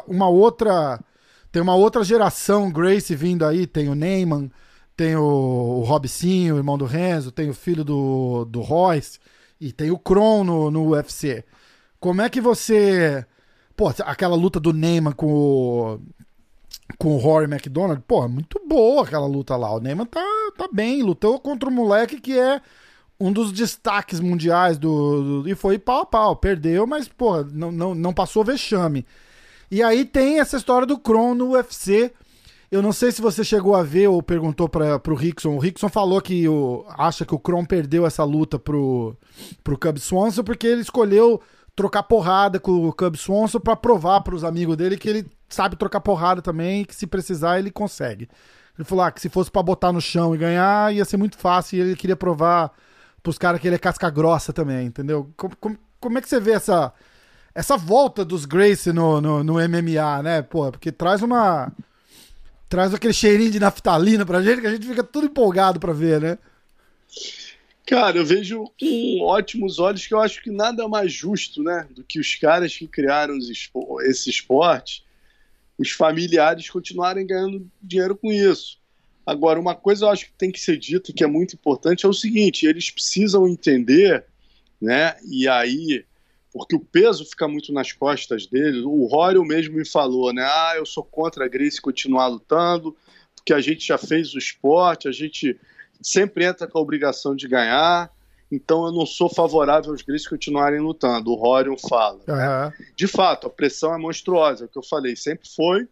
uma 0.08 0.28
outra. 0.28 0.98
Tem 1.52 1.62
uma 1.62 1.74
outra 1.74 2.02
geração 2.02 2.70
Grace 2.70 3.14
vindo 3.14 3.44
aí. 3.44 3.66
Tem 3.66 3.88
o 3.88 3.94
Neyman 3.94 4.50
tem 4.98 5.14
o, 5.14 5.22
o 5.22 5.82
Robicinho, 5.84 6.56
o 6.56 6.58
irmão 6.58 6.76
do 6.76 6.84
Renzo, 6.84 7.30
tem 7.30 7.48
o 7.48 7.54
filho 7.54 7.84
do, 7.84 8.44
do 8.46 8.60
Royce 8.60 9.20
e 9.60 9.72
tem 9.72 9.92
o 9.92 9.98
Kron 9.98 10.42
no, 10.42 10.72
no 10.72 10.88
UFC. 10.88 11.44
Como 12.00 12.20
é 12.20 12.28
que 12.28 12.40
você. 12.40 13.24
Pô, 13.76 13.92
aquela 14.04 14.34
luta 14.34 14.58
do 14.58 14.72
Neyman 14.72 15.12
com 15.12 15.32
o. 15.32 16.00
Com 16.98 17.14
o 17.14 17.18
Rory 17.18 17.44
McDonald, 17.44 18.02
pô, 18.08 18.26
muito 18.26 18.60
boa 18.66 19.04
aquela 19.04 19.26
luta 19.26 19.54
lá. 19.56 19.72
O 19.72 19.78
Neyman 19.78 20.06
tá, 20.06 20.24
tá 20.56 20.68
bem, 20.72 21.00
lutou 21.00 21.38
contra 21.38 21.68
um 21.68 21.72
moleque 21.72 22.20
que 22.20 22.36
é 22.36 22.60
um 23.20 23.32
dos 23.32 23.52
destaques 23.52 24.18
mundiais 24.18 24.78
do, 24.78 25.42
do, 25.42 25.48
e 25.48 25.54
foi 25.54 25.78
pau 25.78 26.00
a 26.00 26.06
pau, 26.06 26.34
perdeu, 26.34 26.88
mas 26.88 27.06
pô, 27.06 27.44
não, 27.44 27.70
não, 27.70 27.94
não 27.94 28.12
passou 28.12 28.42
vexame. 28.42 29.06
E 29.70 29.80
aí 29.80 30.04
tem 30.04 30.40
essa 30.40 30.56
história 30.56 30.86
do 30.86 30.98
Kron 30.98 31.34
no 31.34 31.50
UFC, 31.50 32.12
eu 32.70 32.82
não 32.82 32.92
sei 32.92 33.10
se 33.10 33.22
você 33.22 33.42
chegou 33.42 33.74
a 33.74 33.82
ver 33.82 34.08
ou 34.08 34.22
perguntou 34.22 34.68
para 34.68 35.00
o 35.08 35.14
Rickson. 35.14 35.56
O 35.56 35.58
Rickson 35.58 35.88
falou 35.88 36.20
que 36.20 36.46
o, 36.48 36.84
acha 36.90 37.24
que 37.24 37.34
o 37.34 37.38
Kron 37.38 37.64
perdeu 37.64 38.06
essa 38.06 38.24
luta 38.24 38.58
pro, 38.58 39.16
pro 39.64 39.78
Cub 39.78 39.98
Swanson 39.98 40.42
porque 40.42 40.66
ele 40.66 40.82
escolheu 40.82 41.40
trocar 41.74 42.02
porrada 42.02 42.60
com 42.60 42.88
o 42.88 42.92
Cub 42.92 43.16
Swanson 43.16 43.58
para 43.58 43.74
provar 43.74 44.20
para 44.20 44.34
os 44.34 44.44
amigos 44.44 44.76
dele 44.76 44.98
que 44.98 45.08
ele 45.08 45.26
sabe 45.48 45.76
trocar 45.76 46.00
porrada 46.00 46.42
também 46.42 46.82
e 46.82 46.84
que 46.84 46.94
se 46.94 47.06
precisar 47.06 47.58
ele 47.58 47.70
consegue. 47.70 48.28
Ele 48.76 48.84
falou 48.84 49.04
ah, 49.04 49.10
que 49.10 49.20
se 49.20 49.28
fosse 49.28 49.50
para 49.50 49.62
botar 49.62 49.92
no 49.92 50.00
chão 50.00 50.34
e 50.34 50.38
ganhar 50.38 50.94
ia 50.94 51.04
ser 51.04 51.16
muito 51.16 51.38
fácil 51.38 51.78
e 51.78 51.80
ele 51.80 51.96
queria 51.96 52.16
provar 52.16 52.70
pros 53.22 53.38
caras 53.38 53.60
que 53.60 53.66
ele 53.66 53.76
é 53.76 53.78
casca 53.78 54.10
grossa 54.10 54.52
também, 54.52 54.86
entendeu? 54.86 55.30
Como, 55.36 55.56
como, 55.56 55.78
como 55.98 56.18
é 56.18 56.20
que 56.20 56.28
você 56.28 56.38
vê 56.38 56.52
essa, 56.52 56.92
essa 57.54 57.76
volta 57.76 58.24
dos 58.24 58.44
Grace 58.44 58.92
no, 58.92 59.20
no, 59.20 59.42
no 59.42 59.54
MMA, 59.54 60.22
né? 60.22 60.42
Pô, 60.42 60.70
porque 60.70 60.92
traz 60.92 61.22
uma 61.22 61.72
traz 62.68 62.92
aquele 62.92 63.12
cheirinho 63.12 63.50
de 63.50 63.58
naftalina 63.58 64.26
pra 64.26 64.42
gente 64.42 64.60
que 64.60 64.66
a 64.66 64.72
gente 64.72 64.86
fica 64.86 65.02
tudo 65.02 65.26
empolgado 65.26 65.80
pra 65.80 65.92
ver, 65.92 66.20
né? 66.20 66.38
Cara, 67.86 68.18
eu 68.18 68.26
vejo 68.26 68.70
com 68.78 69.20
ótimos 69.22 69.78
olhos 69.78 70.06
que 70.06 70.12
eu 70.12 70.20
acho 70.20 70.42
que 70.42 70.50
nada 70.50 70.86
mais 70.86 71.10
justo, 71.10 71.62
né, 71.62 71.86
do 71.90 72.04
que 72.04 72.20
os 72.20 72.34
caras 72.34 72.76
que 72.76 72.86
criaram 72.86 73.38
esse 73.38 74.28
esporte, 74.28 75.02
os 75.78 75.90
familiares 75.92 76.68
continuarem 76.68 77.26
ganhando 77.26 77.66
dinheiro 77.82 78.14
com 78.14 78.30
isso. 78.30 78.78
Agora, 79.24 79.58
uma 79.58 79.74
coisa 79.74 80.04
eu 80.04 80.10
acho 80.10 80.26
que 80.26 80.32
tem 80.32 80.52
que 80.52 80.60
ser 80.60 80.76
dita 80.76 81.14
que 81.14 81.24
é 81.24 81.26
muito 81.26 81.54
importante 81.54 82.04
é 82.04 82.08
o 82.08 82.12
seguinte: 82.12 82.66
eles 82.66 82.90
precisam 82.90 83.48
entender, 83.48 84.24
né, 84.78 85.16
e 85.26 85.48
aí 85.48 86.04
porque 86.58 86.76
o 86.76 86.80
peso 86.80 87.24
fica 87.24 87.46
muito 87.48 87.72
nas 87.72 87.92
costas 87.92 88.46
dele. 88.46 88.82
O 88.84 89.06
Rory 89.06 89.38
mesmo 89.40 89.76
me 89.76 89.88
falou, 89.88 90.32
né? 90.32 90.42
Ah, 90.42 90.74
eu 90.76 90.84
sou 90.84 91.04
contra 91.04 91.44
a 91.44 91.48
Grace 91.48 91.80
continuar 91.80 92.26
lutando, 92.26 92.96
porque 93.36 93.52
a 93.52 93.60
gente 93.60 93.86
já 93.86 93.96
fez 93.96 94.34
o 94.34 94.38
esporte, 94.38 95.08
a 95.08 95.12
gente 95.12 95.58
sempre 96.02 96.44
entra 96.44 96.66
com 96.66 96.78
a 96.78 96.82
obrigação 96.82 97.34
de 97.34 97.48
ganhar, 97.48 98.10
então 98.50 98.86
eu 98.86 98.92
não 98.92 99.06
sou 99.06 99.28
favorável 99.28 99.92
aos 99.92 100.02
Grace 100.02 100.28
continuarem 100.28 100.80
lutando. 100.80 101.30
O 101.30 101.34
Rory 101.34 101.74
fala. 101.88 102.20
Uhum. 102.28 102.36
Né? 102.36 102.72
De 102.96 103.06
fato, 103.06 103.46
a 103.46 103.50
pressão 103.50 103.94
é 103.94 103.98
monstruosa, 103.98 104.64
é 104.64 104.66
o 104.66 104.68
que 104.68 104.78
eu 104.78 104.82
falei, 104.82 105.16
sempre 105.16 105.48
foi 105.48 105.88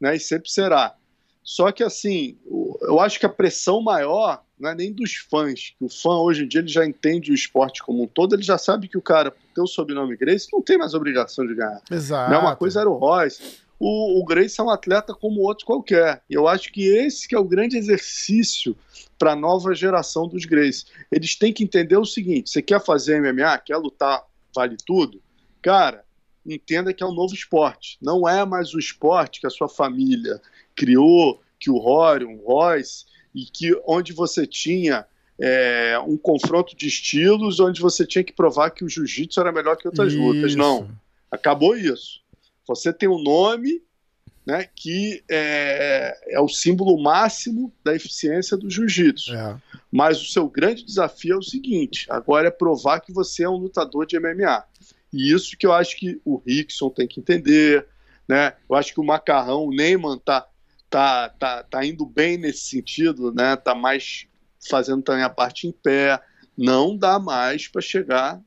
né, 0.00 0.16
e 0.16 0.20
sempre 0.20 0.50
será. 0.50 0.94
Só 1.42 1.72
que 1.72 1.82
assim, 1.82 2.38
eu 2.82 3.00
acho 3.00 3.18
que 3.18 3.26
a 3.26 3.30
pressão 3.30 3.80
maior 3.80 4.42
não 4.58 4.70
é 4.70 4.74
nem 4.74 4.92
dos 4.92 5.14
fãs, 5.14 5.74
que 5.78 5.84
o 5.84 5.88
fã 5.88 6.18
hoje 6.18 6.44
em 6.44 6.48
dia 6.48 6.60
ele 6.60 6.68
já 6.68 6.84
entende 6.84 7.32
o 7.32 7.34
esporte 7.34 7.82
como 7.82 8.02
um 8.02 8.06
todo, 8.06 8.34
ele 8.34 8.42
já 8.42 8.58
sabe 8.58 8.88
que 8.88 8.98
o 8.98 9.02
cara, 9.02 9.30
por 9.30 9.40
ter 9.54 9.60
o 9.62 9.66
sobrenome 9.66 10.16
Grace, 10.16 10.48
não 10.52 10.60
tem 10.60 10.76
mais 10.76 10.92
obrigação 10.92 11.46
de 11.46 11.54
ganhar. 11.54 11.80
Exato. 11.90 12.30
Né? 12.30 12.36
Uma 12.36 12.54
coisa 12.54 12.80
era 12.80 12.90
o 12.90 12.96
Royce. 12.96 13.58
O, 13.78 14.20
o 14.20 14.24
Grace 14.26 14.60
é 14.60 14.62
um 14.62 14.68
atleta 14.68 15.14
como 15.14 15.40
outro 15.40 15.64
qualquer. 15.64 16.22
E 16.28 16.34
eu 16.34 16.46
acho 16.46 16.70
que 16.70 16.86
esse 16.86 17.26
que 17.26 17.34
é 17.34 17.38
o 17.38 17.44
grande 17.44 17.78
exercício 17.78 18.76
para 19.18 19.32
a 19.32 19.36
nova 19.36 19.74
geração 19.74 20.28
dos 20.28 20.44
Grace. 20.44 20.84
Eles 21.10 21.34
têm 21.36 21.52
que 21.52 21.64
entender 21.64 21.96
o 21.96 22.04
seguinte: 22.04 22.50
você 22.50 22.60
quer 22.60 22.84
fazer 22.84 23.20
MMA, 23.20 23.56
quer 23.58 23.78
lutar, 23.78 24.22
vale 24.54 24.76
tudo? 24.84 25.22
Cara, 25.62 26.04
entenda 26.44 26.92
que 26.92 27.02
é 27.02 27.06
um 27.06 27.14
novo 27.14 27.34
esporte. 27.34 27.98
Não 28.00 28.28
é 28.28 28.44
mais 28.44 28.74
o 28.74 28.78
esporte 28.78 29.40
que 29.40 29.46
a 29.46 29.50
sua 29.50 29.68
família 29.68 30.40
criou, 30.74 31.40
que 31.58 31.70
o 31.70 31.78
Rory, 31.78 32.24
o 32.24 32.44
Royce 32.44 33.04
e 33.34 33.44
que 33.44 33.78
onde 33.86 34.12
você 34.12 34.46
tinha 34.46 35.06
é, 35.38 35.98
um 36.06 36.16
confronto 36.16 36.76
de 36.76 36.86
estilos, 36.86 37.60
onde 37.60 37.80
você 37.80 38.06
tinha 38.06 38.24
que 38.24 38.32
provar 38.32 38.70
que 38.70 38.84
o 38.84 38.88
jiu-jitsu 38.88 39.40
era 39.40 39.52
melhor 39.52 39.76
que 39.76 39.88
outras 39.88 40.12
isso. 40.12 40.22
lutas. 40.22 40.54
Não, 40.54 40.90
acabou 41.30 41.76
isso. 41.76 42.20
Você 42.66 42.92
tem 42.92 43.08
um 43.08 43.22
nome 43.22 43.82
né, 44.46 44.68
que 44.74 45.22
é, 45.30 46.34
é 46.34 46.40
o 46.40 46.48
símbolo 46.48 47.00
máximo 47.00 47.72
da 47.84 47.94
eficiência 47.94 48.56
do 48.56 48.70
jiu-jitsu. 48.70 49.34
É. 49.34 49.56
Mas 49.90 50.20
o 50.20 50.26
seu 50.26 50.48
grande 50.48 50.84
desafio 50.84 51.34
é 51.34 51.38
o 51.38 51.42
seguinte: 51.42 52.06
agora 52.08 52.48
é 52.48 52.50
provar 52.50 53.00
que 53.00 53.12
você 53.12 53.44
é 53.44 53.48
um 53.48 53.56
lutador 53.56 54.06
de 54.06 54.18
MMA. 54.18 54.64
E 55.12 55.32
isso 55.32 55.56
que 55.56 55.66
eu 55.66 55.72
acho 55.72 55.96
que 55.96 56.20
o 56.24 56.42
Rickson 56.46 56.90
tem 56.90 57.06
que 57.06 57.20
entender. 57.20 57.86
Né? 58.28 58.54
Eu 58.68 58.76
acho 58.76 58.92
que 58.92 59.00
o 59.00 59.04
Macarrão, 59.04 59.64
o 59.64 59.74
Neyman 59.74 60.18
tá 60.18 60.46
tá, 60.90 61.28
tá, 61.28 61.62
tá 61.62 61.86
indo 61.86 62.04
bem 62.04 62.36
nesse 62.36 62.64
sentido, 62.64 63.32
né? 63.32 63.54
Tá 63.54 63.74
mais 63.74 64.26
fazendo 64.68 65.02
também 65.02 65.22
a 65.22 65.30
parte 65.30 65.68
em 65.68 65.72
pé. 65.72 66.20
Não 66.58 66.96
dá 66.96 67.18
mais 67.18 67.68
para 67.68 67.80
chegar 67.80 68.40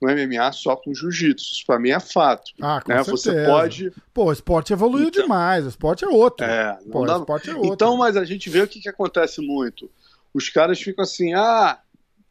no 0.00 0.08
MMA 0.08 0.50
só 0.52 0.74
com 0.74 0.94
jiu-jitsu. 0.94 1.52
Isso 1.52 1.66
para 1.66 1.78
mim 1.78 1.90
é 1.90 2.00
fato. 2.00 2.52
Ah, 2.60 2.80
com 2.80 2.90
né? 2.90 3.02
Você 3.04 3.44
pode. 3.44 3.92
Pô, 4.14 4.24
o 4.24 4.32
esporte 4.32 4.72
evoluiu 4.72 5.08
então... 5.08 5.22
demais. 5.22 5.66
O 5.66 5.68
esporte 5.68 6.04
é 6.04 6.08
outro. 6.08 6.46
É, 6.46 6.78
Pô, 6.90 7.04
dá... 7.04 7.18
o 7.18 7.20
esporte 7.20 7.50
é 7.50 7.54
outro. 7.54 7.72
Então, 7.72 7.96
mas 7.98 8.16
a 8.16 8.24
gente 8.24 8.48
vê 8.48 8.62
o 8.62 8.66
que, 8.66 8.80
que 8.80 8.88
acontece 8.88 9.42
muito. 9.42 9.90
Os 10.32 10.48
caras 10.48 10.80
ficam 10.80 11.02
assim, 11.02 11.34
ah, 11.34 11.78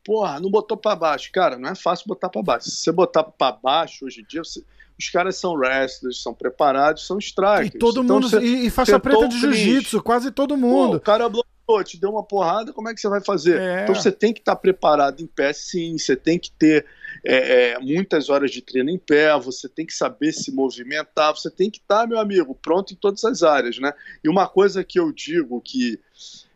porra, 0.04 0.40
não 0.40 0.50
botou 0.50 0.78
para 0.78 0.96
baixo. 0.96 1.30
Cara, 1.32 1.58
não 1.58 1.70
é 1.70 1.76
fácil 1.76 2.08
botar 2.08 2.30
para 2.30 2.42
baixo. 2.42 2.70
Se 2.70 2.78
você 2.78 2.92
botar 2.92 3.24
para 3.24 3.56
baixo 3.56 4.06
hoje 4.06 4.22
em 4.22 4.26
dia, 4.26 4.44
você 4.44 4.64
os 5.00 5.10
caras 5.10 5.38
são 5.38 5.54
wrestlers, 5.54 6.22
são 6.22 6.34
preparados, 6.34 7.08
são 7.08 7.18
strikers. 7.18 7.74
E 7.74 7.80
todo 7.80 8.04
então, 8.04 8.20
mundo. 8.20 8.44
E, 8.44 8.68
e 8.68 8.70
faixa 8.70 9.00
preta 9.00 9.30
de 9.30 9.40
jiu-jitsu, 9.40 10.04
quase 10.04 10.30
todo 10.30 10.58
mundo. 10.58 10.92
Pô, 10.92 10.96
o 10.98 11.00
cara 11.00 11.30
bloqueou, 11.30 11.84
te 11.86 11.98
deu 11.98 12.10
uma 12.10 12.24
porrada, 12.24 12.74
como 12.74 12.90
é 12.90 12.94
que 12.94 13.00
você 13.00 13.08
vai 13.08 13.22
fazer? 13.22 13.62
É. 13.62 13.84
Então 13.84 13.96
você 13.96 14.12
tem 14.12 14.34
que 14.34 14.42
estar 14.42 14.56
tá 14.56 14.62
preparado 14.62 15.22
em 15.22 15.26
pé, 15.26 15.54
sim, 15.54 15.98
você 15.98 16.18
tem 16.18 16.38
que 16.38 16.52
ter 16.52 16.86
é, 17.24 17.72
é, 17.72 17.80
muitas 17.80 18.30
horas 18.30 18.52
de 18.52 18.62
treino 18.62 18.90
em 18.90 18.98
pé, 18.98 19.40
você 19.40 19.70
tem 19.70 19.86
que 19.86 19.94
saber 19.94 20.34
se 20.34 20.52
movimentar, 20.52 21.34
você 21.34 21.50
tem 21.50 21.72
que 21.72 21.80
estar, 21.80 22.02
tá, 22.02 22.08
meu 22.08 22.20
amigo, 22.20 22.54
pronto 22.54 22.92
em 22.94 22.98
todas 22.98 23.24
as 23.24 23.42
áreas, 23.42 23.80
né? 23.80 23.94
E 24.22 24.28
uma 24.28 24.50
coisa 24.50 24.84
que 24.84 25.00
eu 25.00 25.14
digo 25.14 25.62
que 25.62 25.98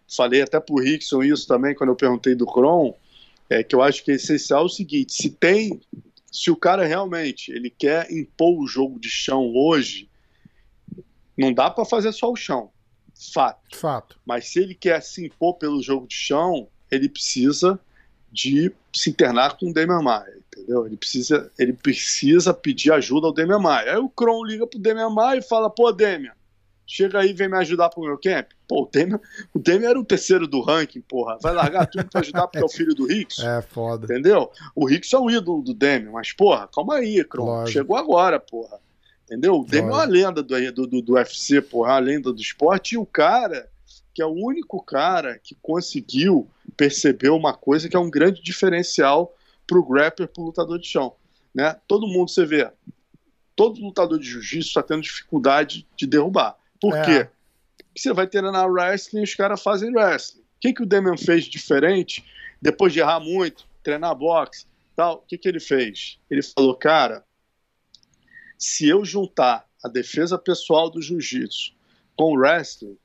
falei 0.05 0.41
até 0.41 0.59
pro 0.59 0.83
Rickson 0.83 1.23
isso 1.23 1.47
também 1.47 1.73
quando 1.73 1.91
eu 1.91 1.95
perguntei 1.95 2.35
do 2.35 2.45
Kron, 2.45 2.93
é 3.53 3.63
que 3.63 3.75
eu 3.75 3.81
acho 3.81 4.03
que 4.03 4.11
é 4.11 4.15
essencial 4.15 4.65
o 4.65 4.69
seguinte, 4.69 5.13
se 5.13 5.29
tem, 5.29 5.79
se 6.31 6.49
o 6.51 6.55
cara 6.55 6.85
realmente 6.85 7.51
ele 7.51 7.69
quer 7.69 8.11
impor 8.11 8.59
o 8.59 8.67
jogo 8.67 8.99
de 8.99 9.09
chão 9.09 9.53
hoje, 9.55 10.09
não 11.37 11.53
dá 11.53 11.69
para 11.69 11.85
fazer 11.85 12.11
só 12.11 12.31
o 12.31 12.35
chão, 12.35 12.71
fato. 13.33 13.77
Fato. 13.77 14.19
Mas 14.25 14.47
se 14.47 14.59
ele 14.59 14.75
quer 14.75 15.01
se 15.01 15.25
impor 15.25 15.55
pelo 15.55 15.81
jogo 15.81 16.07
de 16.07 16.15
chão, 16.15 16.67
ele 16.91 17.09
precisa 17.09 17.79
de 18.31 18.71
se 18.91 19.09
internar 19.09 19.57
com 19.57 19.69
o 19.69 19.73
Demian 19.73 20.01
Maia, 20.01 20.37
entendeu? 20.47 20.85
Ele 20.85 20.97
precisa, 20.97 21.51
ele 21.57 21.73
precisa 21.73 22.53
pedir 22.53 22.91
ajuda 22.91 23.27
ao 23.27 23.33
Demian 23.33 23.59
Maia. 23.59 23.93
Aí 23.93 23.97
o 23.97 24.09
Kron 24.09 24.43
liga 24.43 24.65
pro 24.65 24.79
Demian 24.79 25.09
Maia 25.09 25.39
e 25.39 25.43
fala, 25.43 25.69
pô, 25.69 25.91
Demian, 25.91 26.33
chega 26.93 27.21
aí 27.21 27.31
e 27.31 27.33
vem 27.33 27.49
me 27.49 27.57
ajudar 27.57 27.89
pro 27.89 28.03
meu 28.03 28.19
camp. 28.19 28.51
Pô, 28.67 28.83
o 28.83 28.85
Demian, 28.85 29.19
o 29.51 29.57
Demian 29.57 29.89
era 29.89 29.99
o 29.99 30.05
terceiro 30.05 30.47
do 30.47 30.61
ranking, 30.61 31.01
porra. 31.01 31.39
Vai 31.41 31.51
largar 31.51 31.87
tudo 31.87 32.05
pra 32.07 32.21
ajudar 32.21 32.47
porque 32.47 32.59
é 32.59 32.63
o 32.63 32.69
filho 32.69 32.93
do 32.93 33.07
Ricks. 33.07 33.39
É, 33.39 33.63
foda. 33.63 34.05
Entendeu? 34.05 34.51
O 34.75 34.85
Ricks 34.85 35.11
é 35.11 35.17
o 35.17 35.29
ídolo 35.29 35.63
do 35.63 35.73
Demian, 35.73 36.11
mas, 36.11 36.31
porra, 36.33 36.69
calma 36.71 36.97
aí, 36.97 37.23
Kron. 37.23 37.65
Chegou 37.65 37.97
agora, 37.97 38.39
porra. 38.39 38.79
Entendeu? 39.25 39.55
O 39.55 39.65
Demian 39.65 39.89
é 39.89 39.93
uma 39.93 40.03
lenda 40.03 40.43
do, 40.43 40.71
do, 40.71 40.87
do, 40.87 41.01
do 41.01 41.13
UFC, 41.13 41.61
porra, 41.61 41.93
uma 41.93 41.99
lenda 41.99 42.31
do 42.31 42.39
esporte, 42.39 42.93
e 42.93 42.97
o 42.97 43.05
cara 43.05 43.67
que 44.13 44.21
é 44.21 44.25
o 44.25 44.29
único 44.29 44.79
cara 44.83 45.39
que 45.39 45.57
conseguiu 45.59 46.47
perceber 46.77 47.29
uma 47.29 47.51
coisa 47.51 47.89
que 47.89 47.95
é 47.95 47.99
um 47.99 48.11
grande 48.11 48.43
diferencial 48.43 49.35
para 49.65 49.79
o 49.79 49.83
grappler, 49.83 50.29
para 50.29 50.43
o 50.43 50.45
lutador 50.45 50.77
de 50.77 50.85
chão. 50.85 51.15
Né? 51.55 51.75
Todo 51.87 52.05
mundo, 52.05 52.29
você 52.29 52.45
vê, 52.45 52.69
todo 53.55 53.81
lutador 53.81 54.19
de 54.19 54.29
jiu-jitsu 54.29 54.67
está 54.67 54.83
tendo 54.83 55.01
dificuldade 55.01 55.87
de 55.95 56.05
derrubar. 56.05 56.55
Por 56.83 56.97
é. 56.97 57.05
quê? 57.05 57.29
Porque 57.77 57.99
você 58.01 58.11
vai 58.11 58.27
treinar 58.27 58.69
wrestling 58.69 59.21
e 59.21 59.23
os 59.23 59.33
caras 59.33 59.63
fazem 59.63 59.95
wrestling. 59.95 60.41
O 60.41 60.59
que, 60.59 60.73
que 60.73 60.83
o 60.83 60.85
Demian 60.85 61.15
fez 61.15 61.45
diferente, 61.45 62.25
depois 62.61 62.91
de 62.91 62.99
errar 62.99 63.21
muito, 63.21 63.65
treinar 63.81 64.13
boxe 64.13 64.65
tal, 64.93 65.15
o 65.15 65.21
que, 65.21 65.37
que 65.37 65.47
ele 65.47 65.61
fez? 65.61 66.19
Ele 66.29 66.41
falou, 66.43 66.75
cara, 66.75 67.23
se 68.59 68.89
eu 68.89 69.05
juntar 69.05 69.65
a 69.81 69.87
defesa 69.87 70.37
pessoal 70.37 70.89
do 70.89 71.01
jiu-jitsu 71.01 71.73
com 72.17 72.33
o 72.33 72.37
wrestling, 72.37 72.97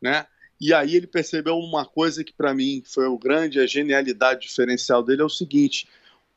né, 0.00 0.24
e 0.60 0.72
aí 0.72 0.94
ele 0.94 1.08
percebeu 1.08 1.58
uma 1.58 1.84
coisa 1.84 2.22
que 2.22 2.32
para 2.32 2.54
mim 2.54 2.84
foi 2.86 3.06
o 3.06 3.18
grande, 3.18 3.58
a 3.58 3.66
genialidade 3.66 4.42
diferencial 4.42 5.02
dele 5.02 5.22
é 5.22 5.24
o 5.24 5.28
seguinte: 5.28 5.88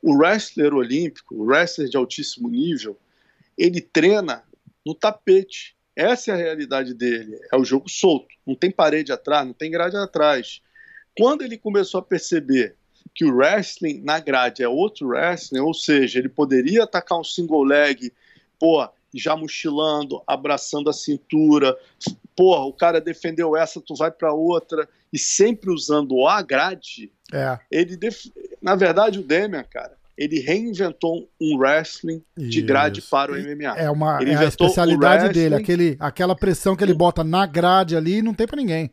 o 0.02 0.16
wrestler 0.16 0.74
olímpico, 0.74 1.36
o 1.36 1.44
wrestler 1.44 1.88
de 1.88 1.96
altíssimo 1.96 2.48
nível, 2.48 2.98
ele 3.56 3.80
treina 3.80 4.42
no 4.84 4.96
tapete. 4.96 5.76
Essa 5.94 6.32
é 6.32 6.34
a 6.34 6.36
realidade 6.36 6.94
dele. 6.94 7.38
É 7.52 7.56
o 7.56 7.64
jogo 7.64 7.88
solto. 7.88 8.34
Não 8.46 8.54
tem 8.54 8.70
parede 8.70 9.12
atrás, 9.12 9.46
não 9.46 9.52
tem 9.52 9.70
grade 9.70 9.96
atrás. 9.96 10.62
Quando 11.16 11.42
ele 11.42 11.58
começou 11.58 12.00
a 12.00 12.02
perceber 12.02 12.76
que 13.14 13.24
o 13.24 13.34
wrestling 13.34 14.00
na 14.02 14.18
grade 14.18 14.62
é 14.62 14.68
outro 14.68 15.08
wrestling, 15.08 15.60
ou 15.60 15.74
seja, 15.74 16.18
ele 16.18 16.28
poderia 16.28 16.84
atacar 16.84 17.18
um 17.18 17.24
single 17.24 17.62
leg, 17.62 18.12
pô, 18.58 18.88
já 19.14 19.36
mochilando, 19.36 20.22
abraçando 20.26 20.88
a 20.88 20.92
cintura. 20.92 21.76
Porra, 22.34 22.64
o 22.64 22.72
cara 22.72 23.00
defendeu 23.00 23.56
essa, 23.56 23.80
tu 23.80 23.94
vai 23.94 24.10
para 24.10 24.32
outra. 24.32 24.88
E 25.12 25.18
sempre 25.18 25.70
usando 25.70 26.26
a 26.26 26.40
grade. 26.40 27.12
É. 27.32 27.58
Ele, 27.70 27.96
def... 27.96 28.26
na 28.62 28.74
verdade, 28.74 29.18
o 29.18 29.22
Demian, 29.22 29.64
cara, 29.64 29.94
ele 30.22 30.40
reinventou 30.40 31.28
um 31.40 31.56
wrestling 31.56 32.22
de 32.36 32.62
grade 32.62 33.00
Isso. 33.00 33.10
para 33.10 33.32
o 33.32 33.34
MMA. 33.34 33.76
É 33.76 33.90
uma 33.90 34.22
ele 34.22 34.32
é 34.32 34.38
a 34.38 34.44
especialidade 34.44 35.32
dele, 35.34 35.54
aquele, 35.54 35.96
aquela 35.98 36.36
pressão 36.36 36.76
que 36.76 36.84
ele 36.84 36.94
bota 36.94 37.24
na 37.24 37.44
grade 37.46 37.96
ali, 37.96 38.22
não 38.22 38.34
tem 38.34 38.46
para 38.46 38.56
ninguém. 38.56 38.90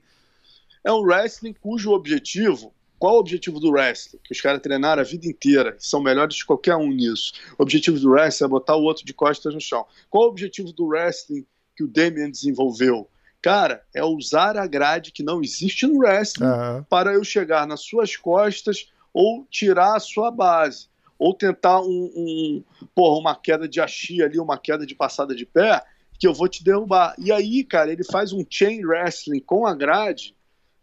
É 0.83 0.91
um 0.91 1.01
wrestling 1.01 1.53
cujo 1.53 1.91
objetivo 1.91 2.73
qual 2.99 3.15
o 3.15 3.19
objetivo 3.19 3.61
do 3.61 3.71
wrestling? 3.71 4.19
Que 4.21 4.33
os 4.33 4.41
caras 4.41 4.61
treinaram 4.61 5.01
a 5.01 5.05
vida 5.05 5.25
inteira, 5.25 5.73
são 5.79 6.03
melhores 6.03 6.35
de 6.35 6.45
qualquer 6.45 6.75
um 6.75 6.89
nisso. 6.89 7.31
O 7.57 7.63
objetivo 7.63 7.97
do 7.97 8.11
wrestling 8.11 8.45
é 8.45 8.49
botar 8.49 8.75
o 8.75 8.83
outro 8.83 9.05
de 9.05 9.13
costas 9.13 9.53
no 9.53 9.61
chão. 9.61 9.85
Qual 10.09 10.25
o 10.25 10.27
objetivo 10.27 10.73
do 10.73 10.85
wrestling 10.85 11.45
que 11.77 11.83
o 11.83 11.87
Damian 11.87 12.29
desenvolveu? 12.29 13.09
Cara, 13.41 13.81
é 13.95 14.03
usar 14.03 14.57
a 14.57 14.67
grade 14.67 15.13
que 15.13 15.23
não 15.23 15.41
existe 15.41 15.87
no 15.87 15.99
wrestling 15.99 16.45
uhum. 16.45 16.83
para 16.89 17.13
eu 17.13 17.23
chegar 17.23 17.65
nas 17.65 17.79
suas 17.79 18.17
costas 18.17 18.89
ou 19.13 19.47
tirar 19.49 19.95
a 19.95 19.99
sua 20.01 20.29
base. 20.29 20.88
Ou 21.19 21.33
tentar 21.33 21.81
um, 21.81 22.11
um 22.15 22.63
porra, 22.95 23.19
uma 23.19 23.35
queda 23.35 23.67
de 23.67 23.81
axi 23.81 24.23
ali, 24.23 24.39
uma 24.39 24.57
queda 24.57 24.85
de 24.85 24.95
passada 24.95 25.35
de 25.35 25.45
pé, 25.45 25.83
que 26.17 26.25
eu 26.25 26.33
vou 26.33 26.47
te 26.47 26.63
derrubar. 26.63 27.13
E 27.17 27.31
aí, 27.31 27.63
cara, 27.63 27.91
ele 27.91 28.03
faz 28.03 28.31
um 28.33 28.43
chain 28.49 28.85
wrestling 28.85 29.41
com 29.41 29.67
a 29.67 29.75
grade 29.75 30.35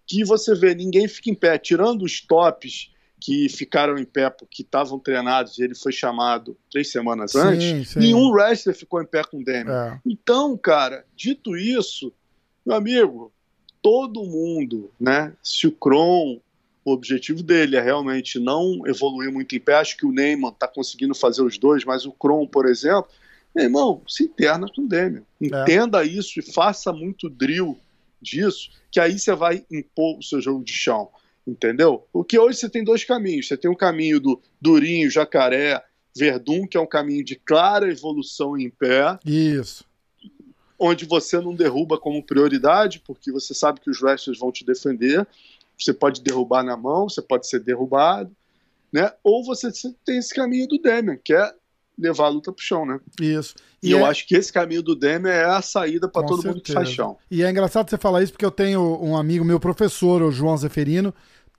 que 0.07 0.25
você 0.25 0.55
vê, 0.55 0.75
ninguém 0.75 1.09
fica 1.09 1.31
em 1.31 1.35
pé, 1.35 1.59
tirando 1.59 2.03
os 2.03 2.21
tops 2.21 2.93
que 3.21 3.49
ficaram 3.49 3.99
em 3.99 4.05
pé 4.05 4.31
porque 4.31 4.63
estavam 4.63 4.99
treinados 4.99 5.59
e 5.59 5.65
ele 5.65 5.75
foi 5.75 5.91
chamado 5.91 6.57
três 6.71 6.93
semanas 6.93 7.33
sim, 7.33 7.39
antes, 7.39 7.89
sim. 7.91 7.99
nenhum 7.99 8.31
wrestler 8.31 8.77
ficou 8.77 9.03
em 9.03 9.07
pé 9.07 9.25
com 9.25 9.39
o 9.39 9.45
Demian. 9.45 9.95
É. 9.95 10.01
Então, 10.07 10.57
cara, 10.57 11.05
dito 11.17 11.57
isso, 11.57 12.13
meu 12.65 12.77
amigo, 12.77 13.33
todo 13.83 14.25
mundo, 14.25 14.93
né? 15.01 15.33
Se 15.43 15.67
o 15.67 15.73
Kron, 15.73 16.41
o 16.87 16.93
objetivo 16.93 17.43
dele 17.43 17.75
é 17.75 17.81
realmente 17.81 18.39
não 18.39 18.87
evoluir 18.87 19.33
muito 19.33 19.57
em 19.57 19.61
pé, 19.61 19.75
acho 19.75 19.97
que 19.97 20.07
o 20.07 20.13
Neyman 20.13 20.51
está 20.51 20.69
conseguindo 20.69 21.17
fazer 21.17 21.43
os 21.43 21.59
dois, 21.59 21.85
mas 21.85 22.07
o 22.07 22.13
Kron, 22.13 22.47
por 22.47 22.65
exemplo, 22.65 23.11
meu 23.53 23.65
irmão, 23.65 24.03
se 24.07 24.23
interna 24.23 24.69
com 24.73 24.83
o 24.83 24.89
Demian. 24.89 25.25
É. 25.43 25.47
Entenda 25.47 26.05
é. 26.05 26.07
isso 26.07 26.39
e 26.39 26.43
faça 26.43 26.93
muito 26.93 27.29
drill 27.29 27.77
disso, 28.23 28.71
que 28.89 29.01
aí 29.01 29.19
você 29.19 29.35
vai 29.35 29.67
impor 29.69 30.17
o 30.17 30.23
seu 30.23 30.41
jogo 30.41 30.63
de 30.63 30.73
chão, 30.73 31.09
entendeu? 31.45 32.07
Porque 32.13 32.39
hoje 32.39 32.61
você 32.61 32.71
tem 32.71 32.85
dois 32.85 33.03
caminhos. 33.03 33.49
Você 33.49 33.57
tem 33.57 33.69
o 33.69 33.77
caminho 33.77 34.21
do 34.21 34.41
Durinho, 34.61 35.11
Jacaré, 35.11 35.83
Verdun, 36.17 36.69
que 36.69 36.77
é 36.77 36.81
um 36.81 36.87
caminho 36.87 37.25
de 37.25 37.35
clara 37.35 37.91
evolução 37.91 38.57
em 38.57 38.71
pé. 38.71 39.19
Isso. 39.27 39.85
Onde 40.79 41.05
você 41.05 41.41
não 41.41 41.53
derruba 41.53 41.99
como 41.99 42.23
prioridade, 42.23 43.03
porque 43.05 43.33
você 43.33 43.55
sabe 43.55 43.81
que 43.81 43.91
os 43.91 44.01
wrestlers 44.01 44.39
vão 44.39 44.53
te 44.53 44.65
defender. 44.65 45.27
Você 45.79 45.93
pode 45.93 46.23
derrubar 46.23 46.63
na 46.63 46.77
mão, 46.77 47.09
você 47.09 47.21
pode 47.21 47.49
ser 47.49 47.61
derrubado, 47.61 48.31
né? 48.93 49.13
Ou 49.23 49.45
você 49.45 49.71
tem 50.05 50.19
esse 50.19 50.35
caminho 50.35 50.67
do 50.67 50.79
Demian, 50.79 51.19
que 51.23 51.35
é 51.35 51.53
levar 51.99 52.27
a 52.27 52.29
luta 52.29 52.53
pro 52.53 52.65
chão, 52.65 52.85
né? 52.85 53.01
Isso. 53.21 53.55
E, 53.83 53.89
e 53.89 53.93
eu 53.93 54.01
é... 54.01 54.05
acho 54.05 54.27
que 54.27 54.37
esse 54.37 54.53
caminho 54.53 54.83
do 54.83 54.95
Demian 54.95 55.31
é 55.31 55.45
a 55.45 55.63
saída 55.63 56.09
para 56.09 56.27
todo 56.27 56.43
certeza. 56.43 56.55
mundo 56.55 56.63
que 56.63 56.73
faz 56.73 56.89
chão. 56.91 57.17
E 57.31 57.43
é 57.43 57.51
engraçado 57.51 57.89
você 57.89 57.97
falar 57.97 58.23
isso 58.23 58.33
porque 58.33 58.45
eu 58.45 58.51
tenho 58.51 58.81
um 59.03 59.17
amigo, 59.17 59.45
meu 59.45 59.61
professor, 59.61 60.23
o 60.23 60.31
João 60.31 60.57
Zeferino, 60.57 61.15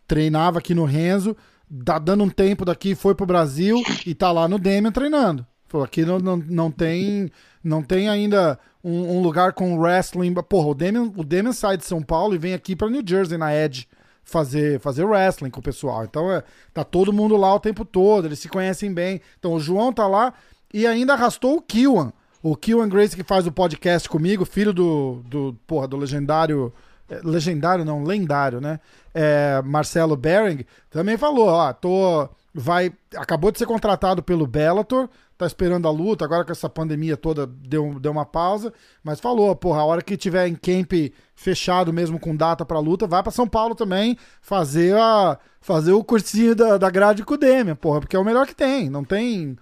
treinava 0.07 0.60
aqui 0.60 0.73
no 0.73 0.85
Renzo, 0.85 1.35
tá 1.84 1.99
dando 1.99 2.23
um 2.23 2.30
tempo 2.30 2.64
daqui, 2.64 2.95
foi 2.95 3.15
pro 3.15 3.26
Brasil 3.26 3.81
e 4.06 4.14
tá 4.14 4.31
lá 4.31 4.48
no 4.48 4.60
Demian 4.60 4.91
treinando. 4.91 5.45
Falou, 5.68 5.85
aqui 5.85 6.06
não, 6.06 6.18
não, 6.18 6.38
não 6.38 6.72
tem 6.72 7.30
não 7.61 7.84
tem 7.84 8.07
ainda 8.07 8.57
um, 8.81 9.18
um, 9.18 9.22
lugar 9.22 9.52
com 9.52 9.77
wrestling. 9.77 10.34
Porra, 10.34 10.68
o 10.69 10.73
Demian, 10.73 11.11
o 11.15 11.23
Demian 11.23 11.52
sai 11.52 11.76
de 11.76 11.85
São 11.85 12.02
Paulo 12.02 12.34
e 12.34 12.38
vem 12.38 12.53
aqui 12.53 12.76
para 12.76 12.89
New 12.89 13.03
Jersey 13.06 13.38
na 13.38 13.53
Edge 13.53 13.88
fazer, 14.28 14.80
fazer 14.82 15.06
wrestling 15.06 15.49
com 15.49 15.62
o 15.62 15.64
pessoal. 15.64 16.04
Então 16.04 16.32
é, 16.32 16.44
tá 16.74 16.84
todo 16.84 17.14
mundo 17.14 17.38
lá 17.38 17.56
o 17.56 17.60
tempo 17.60 17.86
todo, 17.86 18.26
eles 18.26 18.40
se 18.40 18.49
conhecem 18.49 18.94
bem. 18.94 19.22
Então 19.40 19.54
o 19.54 19.60
João 19.60 19.94
tá 19.94 20.06
lá 20.06 20.34
e 20.74 20.86
ainda 20.86 21.14
arrastou 21.14 21.56
o 21.56 21.62
Kiwan. 21.62 22.12
O 22.44 22.56
Kiwan 22.56 22.90
Grace 22.90 23.16
que 23.16 23.24
faz 23.24 23.48
o 23.48 23.52
podcast 23.52 24.08
comigo, 24.08 24.45
filho 24.45 24.74
do, 24.74 25.24
do, 25.26 25.58
porra, 25.66 25.88
do 25.88 25.98
legendário. 25.98 26.74
É, 27.10 27.22
legendário 27.24 27.86
não, 27.86 28.04
lendário, 28.04 28.60
né? 28.60 28.80
É, 29.14 29.62
Marcelo 29.64 30.16
Bering 30.16 30.66
também 30.90 31.18
falou, 31.18 31.48
ó, 31.48 31.72
tô 31.74 32.30
vai 32.54 32.92
acabou 33.16 33.52
de 33.52 33.60
ser 33.60 33.68
contratado 33.68 34.24
pelo 34.24 34.48
Bellator, 34.48 35.08
tá 35.38 35.46
esperando 35.46 35.88
a 35.88 35.92
luta, 35.92 36.26
agora 36.26 36.44
com 36.44 36.52
essa 36.52 36.68
pandemia 36.68 37.16
toda 37.16 37.46
deu, 37.46 38.00
deu 38.00 38.12
uma 38.12 38.26
pausa, 38.26 38.74
mas 39.04 39.20
falou, 39.20 39.56
porra, 39.56 39.82
a 39.82 39.86
hora 39.86 40.02
que 40.02 40.18
tiver 40.18 40.48
em 40.48 40.56
camp 40.56 40.92
fechado 41.36 41.94
mesmo 41.94 42.20
com 42.20 42.36
data 42.36 42.66
pra 42.66 42.80
luta, 42.80 43.06
vai 43.06 43.22
para 43.22 43.32
São 43.32 43.48
Paulo 43.48 43.76
também 43.76 44.18
fazer 44.42 44.98
a 44.98 45.38
fazer 45.62 45.92
o 45.92 46.04
cursinho 46.04 46.56
da, 46.56 46.78
da 46.78 46.90
grade 46.90 47.24
com 47.24 47.36
o 47.36 47.38
Demian, 47.38 47.76
porra, 47.76 48.00
porque 48.00 48.16
é 48.16 48.20
o 48.20 48.26
melhor 48.26 48.48
que 48.48 48.56
tem, 48.56 48.90
não 48.90 49.04
tem 49.04 49.56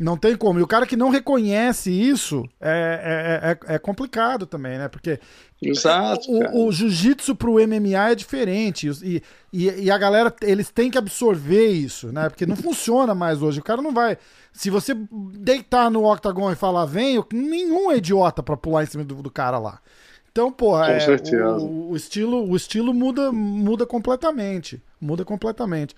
Não 0.00 0.16
tem 0.16 0.34
como. 0.34 0.58
E 0.58 0.62
o 0.62 0.66
cara 0.66 0.86
que 0.86 0.96
não 0.96 1.10
reconhece 1.10 1.90
isso 1.90 2.48
é, 2.58 3.58
é, 3.68 3.72
é, 3.72 3.74
é 3.74 3.78
complicado 3.78 4.46
também, 4.46 4.78
né? 4.78 4.88
Porque 4.88 5.20
Exato, 5.60 6.32
o, 6.32 6.68
o 6.68 6.72
jiu-jitsu 6.72 7.36
pro 7.36 7.56
MMA 7.56 8.10
é 8.10 8.14
diferente. 8.14 8.88
E, 9.04 9.22
e, 9.52 9.68
e, 9.68 9.90
a 9.90 9.98
galera, 9.98 10.34
eles 10.40 10.70
têm 10.70 10.90
que 10.90 10.96
absorver 10.96 11.66
isso, 11.66 12.10
né? 12.10 12.30
Porque 12.30 12.46
não 12.46 12.56
funciona 12.56 13.14
mais 13.14 13.42
hoje. 13.42 13.60
O 13.60 13.62
cara 13.62 13.82
não 13.82 13.92
vai. 13.92 14.16
Se 14.54 14.70
você 14.70 14.96
deitar 15.34 15.90
no 15.90 16.10
octagon 16.10 16.50
e 16.50 16.56
falar, 16.56 16.86
vem, 16.86 17.22
nenhum 17.30 17.92
é 17.92 17.98
idiota 17.98 18.42
pra 18.42 18.56
pular 18.56 18.84
em 18.84 18.86
cima 18.86 19.04
do, 19.04 19.16
do 19.16 19.30
cara 19.30 19.58
lá. 19.58 19.80
Então, 20.32 20.50
porra, 20.50 20.92
é, 20.92 20.98
o, 21.58 21.90
o, 21.90 21.96
estilo, 21.96 22.50
o 22.50 22.56
estilo 22.56 22.94
muda, 22.94 23.30
muda 23.30 23.84
completamente. 23.84 24.82
Muda 24.98 25.26
completamente. 25.26 25.94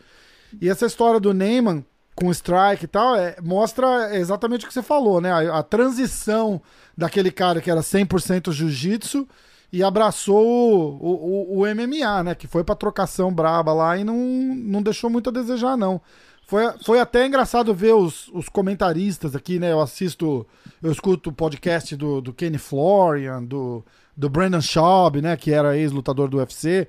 E 0.61 0.69
essa 0.69 0.87
história 0.87 1.21
do 1.21 1.33
Neyman 1.33 1.85
com 2.15 2.31
strike 2.31 2.85
e 2.85 2.89
tal, 2.89 3.17
é, 3.17 3.37
mostra 3.43 4.17
exatamente 4.17 4.65
o 4.65 4.69
que 4.69 4.75
você 4.75 4.83
falou, 4.83 5.21
né? 5.21 5.33
A, 5.33 5.59
a 5.59 5.63
transição 5.63 6.61
daquele 6.97 7.31
cara 7.31 7.61
que 7.61 7.71
era 7.71 7.81
100% 7.81 8.53
jiu-jitsu 8.53 9.27
e 9.73 9.83
abraçou 9.83 10.99
o, 11.01 11.57
o, 11.57 11.61
o, 11.61 11.75
MMA, 11.75 12.23
né? 12.23 12.35
Que 12.35 12.47
foi 12.47 12.63
pra 12.63 12.75
trocação 12.75 13.33
braba 13.33 13.73
lá 13.73 13.97
e 13.97 14.05
não, 14.05 14.17
não 14.17 14.83
deixou 14.83 15.09
muito 15.09 15.31
a 15.31 15.33
desejar, 15.33 15.77
não. 15.77 16.01
Foi, 16.47 16.71
foi 16.85 17.01
até 17.01 17.27
engraçado 17.27 17.75
ver 17.75 17.95
os, 17.95 18.29
os 18.29 18.49
comentaristas 18.49 19.35
aqui, 19.35 19.59
né? 19.59 19.73
Eu 19.73 19.81
assisto, 19.81 20.47
eu 20.83 20.93
escuto 20.93 21.31
o 21.31 21.33
podcast 21.33 21.97
do, 21.97 22.21
do 22.21 22.35
Kenny 22.35 22.59
Florian, 22.59 23.43
do, 23.43 23.83
do 24.15 24.29
Brandon 24.29 24.61
Schaub, 24.61 25.23
né? 25.23 25.35
Que 25.35 25.51
era 25.51 25.79
ex-lutador 25.79 26.29
do 26.29 26.37
UFC. 26.37 26.87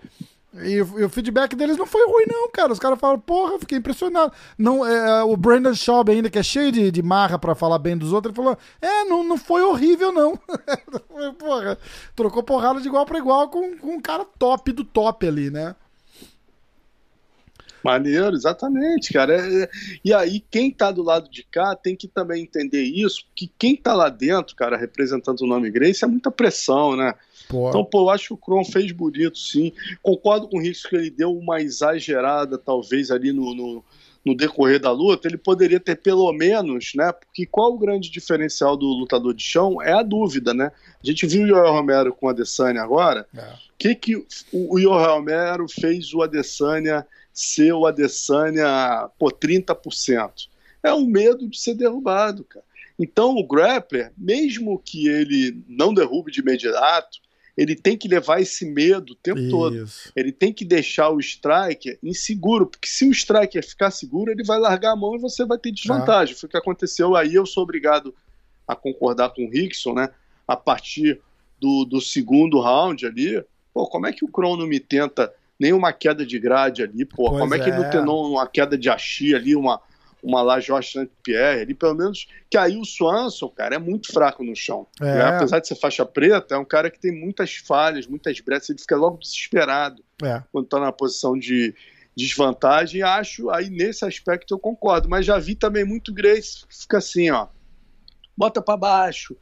E, 0.62 0.82
o 0.82 1.10
feedback 1.10 1.56
deles 1.56 1.78
não 1.78 1.86
foi 1.86 2.06
ruim, 2.06 2.26
não, 2.28 2.50
cara. 2.52 2.72
Os 2.72 2.80
caras 2.80 3.00
falaram, 3.00 3.20
porra, 3.20 3.58
fiquei 3.58 3.78
impressionado. 3.78 4.32
Não, 4.58 4.86
é, 4.86 5.24
o 5.24 5.36
Brandon 5.36 5.74
Schaub, 5.74 6.10
ainda, 6.10 6.30
que 6.30 6.38
é 6.38 6.44
cheio 6.44 6.72
de, 6.72 6.92
de 6.92 7.02
marra 7.02 7.40
para 7.40 7.56
falar 7.56 7.80
bem 7.80 7.98
dos 7.98 8.14
outros, 8.14 8.32
ele 8.32 8.44
falou: 8.44 8.58
é, 8.80 9.04
não, 9.06 9.24
não 9.24 9.38
foi 9.38 9.64
horrível, 9.64 10.12
não. 10.12 10.38
porra, 11.40 11.78
trocou 12.16 12.44
porrada 12.44 12.80
de 12.80 12.88
igual 12.88 13.06
para 13.06 13.18
igual 13.18 13.50
com, 13.50 13.78
com 13.78 13.96
um 13.96 14.02
cara 14.02 14.26
top 14.38 14.72
do 14.72 14.84
top 14.84 15.28
ali, 15.28 15.50
né? 15.50 15.76
Maneiro, 17.84 18.34
exatamente, 18.34 19.12
cara. 19.12 19.36
É, 19.36 19.64
é, 19.64 19.70
e 20.06 20.14
aí, 20.14 20.40
quem 20.50 20.72
tá 20.72 20.90
do 20.92 21.04
lado 21.04 21.30
de 21.30 21.44
cá 21.44 21.76
tem 21.76 21.96
que 21.96 22.08
também 22.08 22.44
entender 22.44 22.84
isso, 22.84 23.26
que 23.36 23.52
quem 23.60 23.76
tá 23.76 23.94
lá 23.94 24.08
dentro, 24.08 24.56
cara, 24.56 24.78
representando 24.78 25.42
o 25.42 25.48
nome 25.48 25.70
Grace, 25.70 26.04
é 26.04 26.08
muita 26.08 26.32
pressão, 26.32 26.96
né? 26.96 27.14
Então, 27.70 27.86
pô, 27.86 28.02
eu 28.02 28.10
acho 28.10 28.28
que 28.28 28.34
o 28.34 28.38
Kron 28.38 28.64
fez 28.66 28.92
bonito, 28.92 29.38
sim. 29.38 29.72
Concordo 30.02 30.48
com 30.48 30.58
o 30.58 30.62
Rick 30.62 30.88
que 30.88 30.96
ele 30.96 31.10
deu 31.10 31.32
uma 31.32 31.62
exagerada, 31.62 32.58
talvez, 32.58 33.12
ali 33.12 33.32
no, 33.32 33.54
no, 33.54 33.84
no, 34.26 34.36
decorrer 34.36 34.80
da 34.80 34.92
luta. 34.92 35.28
Ele 35.28 35.38
poderia 35.38 35.80
ter 35.80 35.96
pelo 35.96 36.32
menos, 36.34 36.92
né? 36.96 37.12
Porque 37.12 37.46
qual 37.46 37.74
o 37.74 37.78
grande 37.78 38.10
diferencial 38.10 38.76
do 38.76 38.86
lutador 38.86 39.34
de 39.34 39.44
chão 39.44 39.82
é 39.82 39.94
a 39.94 40.04
dúvida, 40.04 40.54
né? 40.54 40.72
A 41.04 41.06
gente 41.06 41.26
viu 41.26 41.44
o 41.44 41.48
Yoel 41.48 41.72
Romero 41.72 42.14
com 42.14 42.28
a 42.28 42.32
Adesanya 42.32 42.82
agora. 42.82 43.28
O 43.34 43.40
é. 43.40 43.58
que, 43.78 43.96
que 43.96 44.16
o, 44.16 44.26
o 44.54 44.80
Yoel 44.80 45.16
Romero 45.16 45.66
fez 45.68 46.14
o 46.14 46.22
Adesanya 46.22 47.06
ser 47.34 47.74
o 47.74 47.86
Adesanya 47.86 49.10
por 49.18 49.34
30%. 49.34 50.48
É 50.84 50.94
o 50.94 51.06
medo 51.06 51.48
de 51.48 51.60
ser 51.60 51.76
derrubado, 51.76 52.44
cara. 52.44 52.66
Então 53.00 53.36
o 53.36 53.48
grappler, 53.48 54.12
mesmo 54.18 54.78
que 54.80 55.08
ele 55.08 55.64
não 55.68 55.94
derrube 55.94 56.32
de 56.32 56.42
imediato, 56.42 57.20
ele 57.56 57.76
tem 57.76 57.98
que 57.98 58.08
levar 58.08 58.42
esse 58.42 58.66
medo 58.66 59.14
o 59.14 59.16
tempo 59.16 59.40
Isso. 59.40 59.50
todo. 59.50 59.86
Ele 60.16 60.32
tem 60.32 60.52
que 60.52 60.66
deixar 60.66 61.10
o 61.10 61.20
striker 61.20 61.98
inseguro, 62.02 62.66
porque 62.66 62.88
se 62.88 63.08
o 63.08 63.12
striker 63.12 63.64
ficar 63.64 63.92
seguro, 63.92 64.32
ele 64.32 64.44
vai 64.44 64.58
largar 64.58 64.94
a 64.94 64.96
mão 64.96 65.16
e 65.16 65.20
você 65.20 65.46
vai 65.46 65.58
ter 65.58 65.72
desvantagem. 65.72 66.36
Ah. 66.36 66.40
Foi 66.40 66.48
o 66.48 66.50
que 66.50 66.58
aconteceu 66.58 67.16
aí, 67.16 67.36
eu 67.36 67.46
sou 67.46 67.64
obrigado 67.64 68.14
a 68.68 68.76
concordar 68.76 69.30
com 69.30 69.46
o 69.46 69.50
Rickson, 69.50 69.94
né? 69.94 70.10
A 70.48 70.56
partir 70.56 71.22
do, 71.60 71.86
do 71.86 72.02
segundo 72.02 72.60
round 72.60 73.06
ali, 73.06 73.44
pô, 73.74 73.88
como 73.88 74.08
é 74.08 74.14
que 74.14 74.26
o 74.26 74.28
Crono 74.28 74.66
me 74.66 74.80
tenta 74.80 75.32
nenhuma 75.60 75.94
queda 75.94 76.26
de 76.26 76.40
grade 76.40 76.84
ali, 76.84 77.06
pô. 77.06 77.30
Pois 77.30 77.40
Como 77.40 77.54
é, 77.54 77.58
é 77.58 77.64
que 77.64 77.70
ele 77.70 77.78
não 77.78 77.86
é. 77.86 77.90
tenou 77.90 78.32
uma 78.32 78.48
queda 78.48 78.78
de 78.78 78.90
Axi 78.90 79.34
ali, 79.34 79.56
uma, 79.56 79.80
uma 80.24 80.42
lá 80.42 80.60
Jorge. 80.60 81.10
Pierre 81.22 81.62
ali, 81.62 81.74
pelo 81.74 81.96
menos 81.96 82.28
que 82.50 82.58
aí 82.58 82.78
o 82.78 82.86
Swanson, 82.86 83.50
cara, 83.50 83.76
é 83.76 83.80
muito 83.80 84.12
fraco 84.12 84.44
no 84.44 84.56
chão. 84.56 84.88
É. 85.02 85.06
Né? 85.06 85.22
Apesar 85.24 85.60
de 85.60 85.68
ser 85.68 85.76
faixa 85.76 86.06
preta, 86.06 86.56
é 86.56 86.58
um 86.58 86.66
cara 86.66 86.90
que 86.90 87.00
tem 87.00 87.12
muitas 87.12 87.56
falhas, 87.56 88.08
muitas 88.08 88.40
brechas, 88.40 88.70
ele 88.70 88.80
fica 88.80 88.96
logo 88.96 89.18
desesperado 89.18 90.04
é. 90.24 90.42
quando 90.52 90.68
tá 90.68 90.80
na 90.80 90.92
posição 90.92 91.38
de 91.38 91.76
desvantagem. 92.16 93.02
Acho, 93.02 93.50
aí 93.50 93.70
nesse 93.70 94.06
aspecto 94.06 94.54
eu 94.54 94.60
concordo, 94.60 95.10
mas 95.10 95.26
já 95.26 95.38
vi 95.38 95.56
também 95.56 95.84
muito 95.84 96.14
Grace 96.14 96.64
fica 96.70 97.00
assim, 97.00 97.30
ó, 97.30 97.48
bota 98.36 98.62
para 98.62 98.78
baixo, 98.78 99.36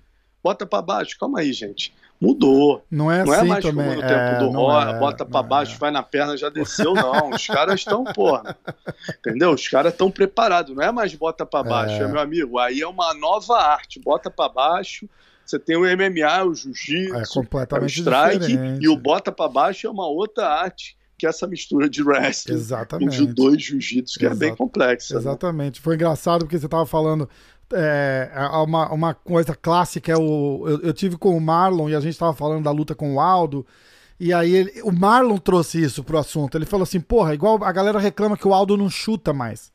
bota 0.43 0.65
para 0.65 0.81
baixo. 0.81 1.17
Calma 1.19 1.41
aí, 1.41 1.53
gente 1.53 1.93
mudou. 2.21 2.85
Não 2.91 3.11
é, 3.11 3.25
não 3.25 3.33
é 3.33 3.37
assim 3.37 3.45
é 3.45 3.49
mais 3.49 3.65
também. 3.65 3.85
como 3.85 3.95
no 3.95 4.07
tempo 4.07 4.13
é, 4.13 4.39
do 4.39 4.49
Roy, 4.51 4.89
é, 4.89 4.99
bota 4.99 5.25
para 5.25 5.41
baixo, 5.41 5.75
é. 5.75 5.77
vai 5.79 5.89
na 5.89 6.03
perna, 6.03 6.37
já 6.37 6.49
desceu, 6.49 6.93
não. 6.93 7.31
Os 7.31 7.47
caras 7.47 7.79
estão, 7.79 8.03
porra. 8.03 8.55
Entendeu? 9.17 9.51
Os 9.51 9.67
caras 9.67 9.91
estão 9.91 10.11
preparados. 10.11 10.75
Não 10.75 10.83
é 10.83 10.91
mais 10.91 11.15
bota 11.15 11.45
para 11.45 11.67
baixo, 11.67 12.03
é. 12.03 12.07
meu 12.07 12.21
amigo. 12.21 12.59
Aí 12.59 12.79
é 12.79 12.87
uma 12.87 13.15
nova 13.15 13.57
arte. 13.57 13.99
Bota 13.99 14.29
para 14.29 14.47
baixo. 14.53 15.09
Você 15.43 15.57
tem 15.57 15.75
o 15.75 15.81
MMA, 15.81 16.45
o 16.45 16.53
jiu-jitsu, 16.53 17.15
é 17.15 17.79
o 17.79 17.85
strike 17.87 18.39
diferente. 18.39 18.85
e 18.85 18.87
o 18.87 18.95
bota 18.95 19.31
para 19.31 19.49
baixo 19.49 19.87
é 19.87 19.89
uma 19.89 20.07
outra 20.07 20.47
arte 20.47 20.95
que 21.21 21.27
é 21.27 21.29
essa 21.29 21.45
mistura 21.45 21.87
de 21.87 22.01
wrestling 22.01 22.55
Exatamente. 22.55 23.09
com 23.09 23.11
judô 23.15 23.53
e 23.53 23.59
jiu-jitsu, 23.59 24.17
que 24.17 24.25
Exato. 24.25 24.43
é 24.43 24.47
bem 24.47 24.55
complexa. 24.55 25.13
Né? 25.13 25.19
Exatamente. 25.19 25.79
Né? 25.79 25.83
Foi 25.83 25.93
engraçado 25.93 26.45
porque 26.45 26.57
você 26.57 26.65
estava 26.65 26.83
falando 26.83 27.29
é, 27.73 28.31
uma, 28.63 28.91
uma 28.91 29.13
coisa 29.13 29.55
clássica 29.55 30.11
é 30.11 30.17
o. 30.17 30.63
Eu, 30.67 30.81
eu, 30.81 30.93
tive 30.93 31.17
com 31.17 31.35
o 31.35 31.41
Marlon 31.41 31.89
e 31.89 31.95
a 31.95 31.99
gente 31.99 32.17
tava 32.17 32.33
falando 32.33 32.63
da 32.63 32.71
luta 32.71 32.95
com 32.95 33.15
o 33.15 33.19
Aldo. 33.19 33.65
E 34.19 34.33
aí 34.33 34.53
ele, 34.53 34.81
o 34.83 34.91
Marlon 34.91 35.37
trouxe 35.37 35.81
isso 35.81 36.03
pro 36.03 36.17
assunto. 36.17 36.57
Ele 36.57 36.65
falou 36.65 36.83
assim: 36.83 36.99
porra, 36.99 37.33
igual 37.33 37.63
a 37.63 37.71
galera 37.71 37.99
reclama 37.99 38.37
que 38.37 38.47
o 38.47 38.53
Aldo 38.53 38.77
não 38.77 38.89
chuta 38.89 39.33
mais. 39.33 39.71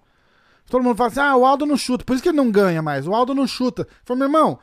Todo 0.68 0.82
mundo 0.82 0.96
fala 0.96 1.10
assim: 1.10 1.20
ah, 1.20 1.36
o 1.36 1.44
Aldo 1.44 1.66
não 1.66 1.76
chuta, 1.76 2.04
por 2.04 2.14
isso 2.14 2.22
que 2.22 2.28
ele 2.28 2.36
não 2.36 2.50
ganha 2.50 2.82
mais. 2.82 3.06
O 3.06 3.14
Aldo 3.14 3.34
não 3.34 3.46
chuta. 3.46 3.86
Falei, 4.04 4.20
meu 4.20 4.28
irmão, 4.28 4.58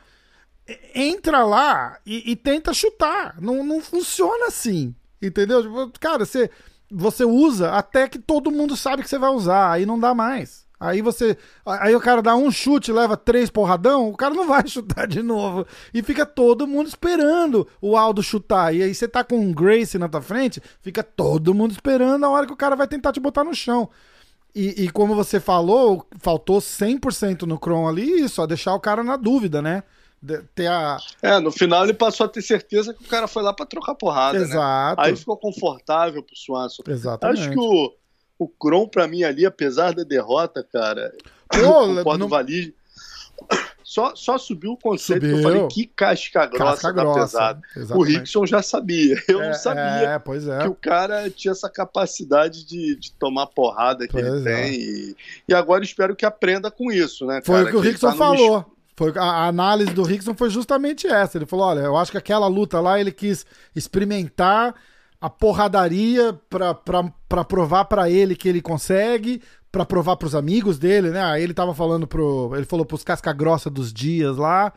entra 0.94 1.44
lá 1.44 1.98
e, 2.04 2.32
e 2.32 2.36
tenta 2.36 2.72
chutar. 2.72 3.36
Não, 3.40 3.64
não 3.64 3.80
funciona 3.80 4.46
assim. 4.46 4.94
Entendeu? 5.20 5.62
Tipo, 5.62 5.98
cara, 6.00 6.24
você, 6.24 6.50
você 6.90 7.24
usa 7.24 7.72
até 7.72 8.08
que 8.08 8.18
todo 8.18 8.50
mundo 8.50 8.76
sabe 8.76 9.02
que 9.02 9.08
você 9.08 9.18
vai 9.18 9.30
usar. 9.30 9.72
Aí 9.72 9.86
não 9.86 9.98
dá 9.98 10.14
mais. 10.14 10.63
Aí 10.84 11.00
você. 11.00 11.36
Aí 11.64 11.94
o 11.94 12.00
cara 12.00 12.20
dá 12.20 12.36
um 12.36 12.50
chute, 12.50 12.92
leva 12.92 13.16
três 13.16 13.50
porradão, 13.50 14.08
o 14.08 14.16
cara 14.16 14.34
não 14.34 14.46
vai 14.48 14.66
chutar 14.66 15.06
de 15.06 15.22
novo. 15.22 15.66
E 15.92 16.02
fica 16.02 16.26
todo 16.26 16.66
mundo 16.66 16.88
esperando 16.88 17.66
o 17.80 17.96
Aldo 17.96 18.22
chutar. 18.22 18.74
E 18.74 18.82
aí 18.82 18.94
você 18.94 19.08
tá 19.08 19.24
com 19.24 19.38
um 19.38 19.52
Grace 19.52 19.98
na 19.98 20.08
tua 20.08 20.22
frente, 20.22 20.60
fica 20.82 21.02
todo 21.02 21.54
mundo 21.54 21.72
esperando 21.72 22.24
a 22.24 22.30
hora 22.30 22.46
que 22.46 22.52
o 22.52 22.56
cara 22.56 22.76
vai 22.76 22.86
tentar 22.86 23.12
te 23.12 23.20
botar 23.20 23.44
no 23.44 23.54
chão. 23.54 23.88
E, 24.54 24.84
e 24.84 24.90
como 24.90 25.16
você 25.16 25.40
falou, 25.40 26.06
faltou 26.20 26.58
100% 26.58 27.42
no 27.42 27.58
Kron 27.58 27.88
ali, 27.88 28.28
só 28.28 28.46
deixar 28.46 28.74
o 28.74 28.80
cara 28.80 29.02
na 29.02 29.16
dúvida, 29.16 29.60
né? 29.60 29.82
De, 30.22 30.42
ter 30.54 30.68
a... 30.68 30.96
É, 31.20 31.40
no 31.40 31.50
final 31.50 31.84
ele 31.84 31.92
passou 31.92 32.24
a 32.26 32.28
ter 32.28 32.40
certeza 32.40 32.94
que 32.94 33.02
o 33.02 33.08
cara 33.08 33.26
foi 33.26 33.42
lá 33.42 33.52
para 33.52 33.66
trocar 33.66 33.94
porrada. 33.94 34.38
Né? 34.38 34.44
Exato. 34.44 35.02
Né? 35.02 35.08
Aí 35.08 35.16
ficou 35.16 35.36
confortável 35.36 36.22
pro 36.22 36.36
Swanson. 36.36 36.82
Exatamente. 36.86 37.40
Acho 37.40 37.50
que 37.50 37.58
o 37.58 37.92
o 38.38 38.48
Kron, 38.48 38.88
para 38.88 39.06
mim, 39.06 39.22
ali, 39.22 39.46
apesar 39.46 39.94
da 39.94 40.02
derrota, 40.02 40.66
cara, 40.72 41.12
Pô, 41.48 42.10
o 42.10 42.18
não... 42.18 42.28
Vali, 42.28 42.74
só, 43.82 44.14
só 44.16 44.38
subiu 44.38 44.72
o 44.72 44.76
conceito 44.76 45.26
subiu. 45.26 45.38
que 45.38 45.44
eu 45.44 45.50
falei, 45.50 45.68
que 45.68 45.86
casca 45.86 46.46
grossa 46.46 46.64
casca 46.64 46.92
da 46.92 47.02
grossa, 47.02 47.20
pesada. 47.20 47.60
Exatamente. 47.76 47.92
O 47.92 48.02
Rickson 48.02 48.46
já 48.46 48.62
sabia, 48.62 49.22
eu 49.28 49.42
é, 49.42 49.46
não 49.48 49.54
sabia 49.54 50.08
é, 50.08 50.18
pois 50.18 50.48
é. 50.48 50.58
que 50.58 50.68
o 50.68 50.74
cara 50.74 51.30
tinha 51.30 51.52
essa 51.52 51.68
capacidade 51.68 52.64
de, 52.66 52.96
de 52.96 53.12
tomar 53.12 53.46
porrada 53.48 54.06
que 54.06 54.12
pois 54.12 54.26
ele 54.26 54.48
é. 54.48 54.54
tem. 54.54 54.74
E, 54.74 55.16
e, 55.48 55.54
agora 55.54 55.84
espero 55.84 56.16
que 56.16 56.24
aprenda 56.24 56.70
com 56.70 56.90
isso, 56.90 57.26
né? 57.26 57.40
Foi 57.44 57.62
o 57.62 57.66
que 57.68 57.76
o 57.76 57.80
Rickson 57.80 58.10
tá 58.10 58.16
falou. 58.16 58.64
Foi, 58.96 59.12
a, 59.16 59.22
a, 59.22 59.48
análise 59.48 59.92
do 59.92 60.02
Rickson 60.02 60.34
foi 60.34 60.48
justamente 60.50 61.06
essa. 61.06 61.36
Ele 61.36 61.46
falou: 61.46 61.66
olha, 61.66 61.80
eu 61.80 61.96
acho 61.96 62.10
que 62.10 62.18
aquela 62.18 62.46
luta 62.46 62.80
lá 62.80 62.98
ele 62.98 63.12
quis 63.12 63.44
experimentar 63.76 64.74
a 65.24 65.30
porradaria 65.30 66.38
para 66.50 67.44
provar 67.44 67.86
para 67.86 68.10
ele 68.10 68.36
que 68.36 68.46
ele 68.46 68.60
consegue, 68.60 69.40
para 69.72 69.82
provar 69.86 70.16
para 70.16 70.26
os 70.26 70.34
amigos 70.34 70.78
dele, 70.78 71.08
né? 71.08 71.24
Aí 71.24 71.42
ele 71.42 71.54
tava 71.54 71.74
falando 71.74 72.06
pro, 72.06 72.52
ele 72.54 72.66
falou 72.66 72.84
pros 72.84 73.02
casca 73.02 73.32
grossa 73.32 73.70
dos 73.70 73.90
dias 73.90 74.36
lá, 74.36 74.70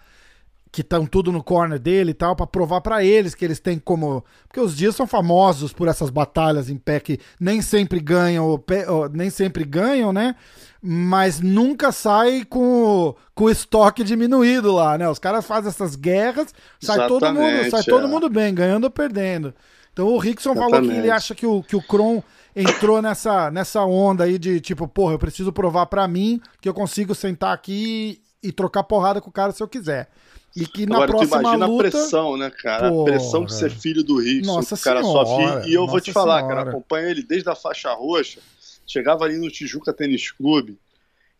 que 0.72 0.80
estão 0.80 1.06
tudo 1.06 1.34
no 1.34 1.44
corner 1.44 1.78
dele 1.78 2.12
e 2.12 2.14
tal, 2.14 2.34
para 2.34 2.48
provar 2.48 2.80
para 2.80 3.04
eles 3.04 3.36
que 3.36 3.44
eles 3.44 3.60
têm 3.60 3.78
como, 3.78 4.24
porque 4.48 4.62
os 4.62 4.74
dias 4.74 4.96
são 4.96 5.06
famosos 5.06 5.74
por 5.74 5.90
essas 5.90 6.10
batalhas 6.10 6.70
em 6.70 6.78
pé 6.78 7.02
que 7.02 7.20
nem 7.38 7.62
sempre 7.62 8.00
ganham, 8.00 8.64
nem 9.12 9.30
sempre 9.30 9.66
ganham, 9.66 10.14
né? 10.14 10.34
Mas 10.82 11.42
nunca 11.42 11.92
sai 11.92 12.46
com, 12.46 13.14
com 13.36 13.44
o 13.44 13.50
estoque 13.50 14.02
diminuído 14.02 14.72
lá, 14.72 14.98
né? 14.98 15.10
Os 15.10 15.20
caras 15.20 15.46
fazem 15.46 15.68
essas 15.68 15.98
guerras, 15.98 16.56
sai 16.80 17.00
Exatamente, 17.00 17.20
todo 17.20 17.34
mundo, 17.34 17.70
sai 17.70 17.82
é. 17.82 17.84
todo 17.84 18.08
mundo 18.08 18.30
bem, 18.30 18.56
ganhando 18.56 18.86
ou 18.86 18.90
perdendo. 18.90 19.54
Então 19.98 20.10
o 20.10 20.20
Rickson 20.20 20.52
Exatamente. 20.52 20.76
falou 20.76 20.92
que 20.92 20.96
ele 20.96 21.10
acha 21.10 21.34
que 21.34 21.48
o, 21.48 21.64
que 21.64 21.76
o 21.76 21.82
Kron 21.82 22.22
entrou 22.56 23.02
nessa, 23.02 23.50
nessa 23.50 23.84
onda 23.84 24.26
aí 24.26 24.38
de 24.38 24.62
tipo, 24.62 24.88
porra, 24.88 25.14
eu 25.14 25.18
preciso 25.18 25.52
provar 25.52 25.88
para 25.88 26.08
mim 26.08 26.40
que 26.62 26.70
eu 26.70 26.74
consigo 26.74 27.16
sentar 27.16 27.52
aqui 27.52 28.22
e 28.44 28.52
trocar 28.52 28.84
porrada 28.84 29.20
com 29.20 29.32
o 29.32 29.34
cara 29.34 29.52
se 29.52 29.64
eu 29.64 29.68
quiser. 29.68 30.08
E 30.56 30.68
que 30.68 30.86
na 30.86 30.98
Agora, 30.98 31.08
tu 31.08 31.18
próxima 31.18 31.40
imagina 31.40 31.66
luta... 31.66 31.88
a 31.88 31.92
pressão, 31.92 32.38
né, 32.38 32.52
cara? 32.52 32.92
Porra. 32.92 33.02
a 33.02 33.06
pressão 33.06 33.44
de 33.44 33.56
ser 33.56 33.72
filho 33.72 34.04
do 34.04 34.20
Rickson, 34.20 34.54
Nossa 34.54 34.76
o 34.76 34.80
cara 34.80 35.02
Senhora, 35.02 35.26
sofre. 35.26 35.70
E 35.72 35.74
eu 35.74 35.88
vou 35.88 35.96
Nossa 35.96 36.06
te 36.06 36.12
falar, 36.12 36.42
Senhora. 36.42 36.56
cara, 36.58 36.70
acompanho 36.70 37.10
ele 37.10 37.24
desde 37.24 37.50
a 37.50 37.56
faixa 37.56 37.92
roxa, 37.92 38.40
chegava 38.86 39.26
ali 39.26 39.38
no 39.38 39.50
Tijuca 39.50 39.92
Tênis 39.92 40.30
Clube, 40.30 40.78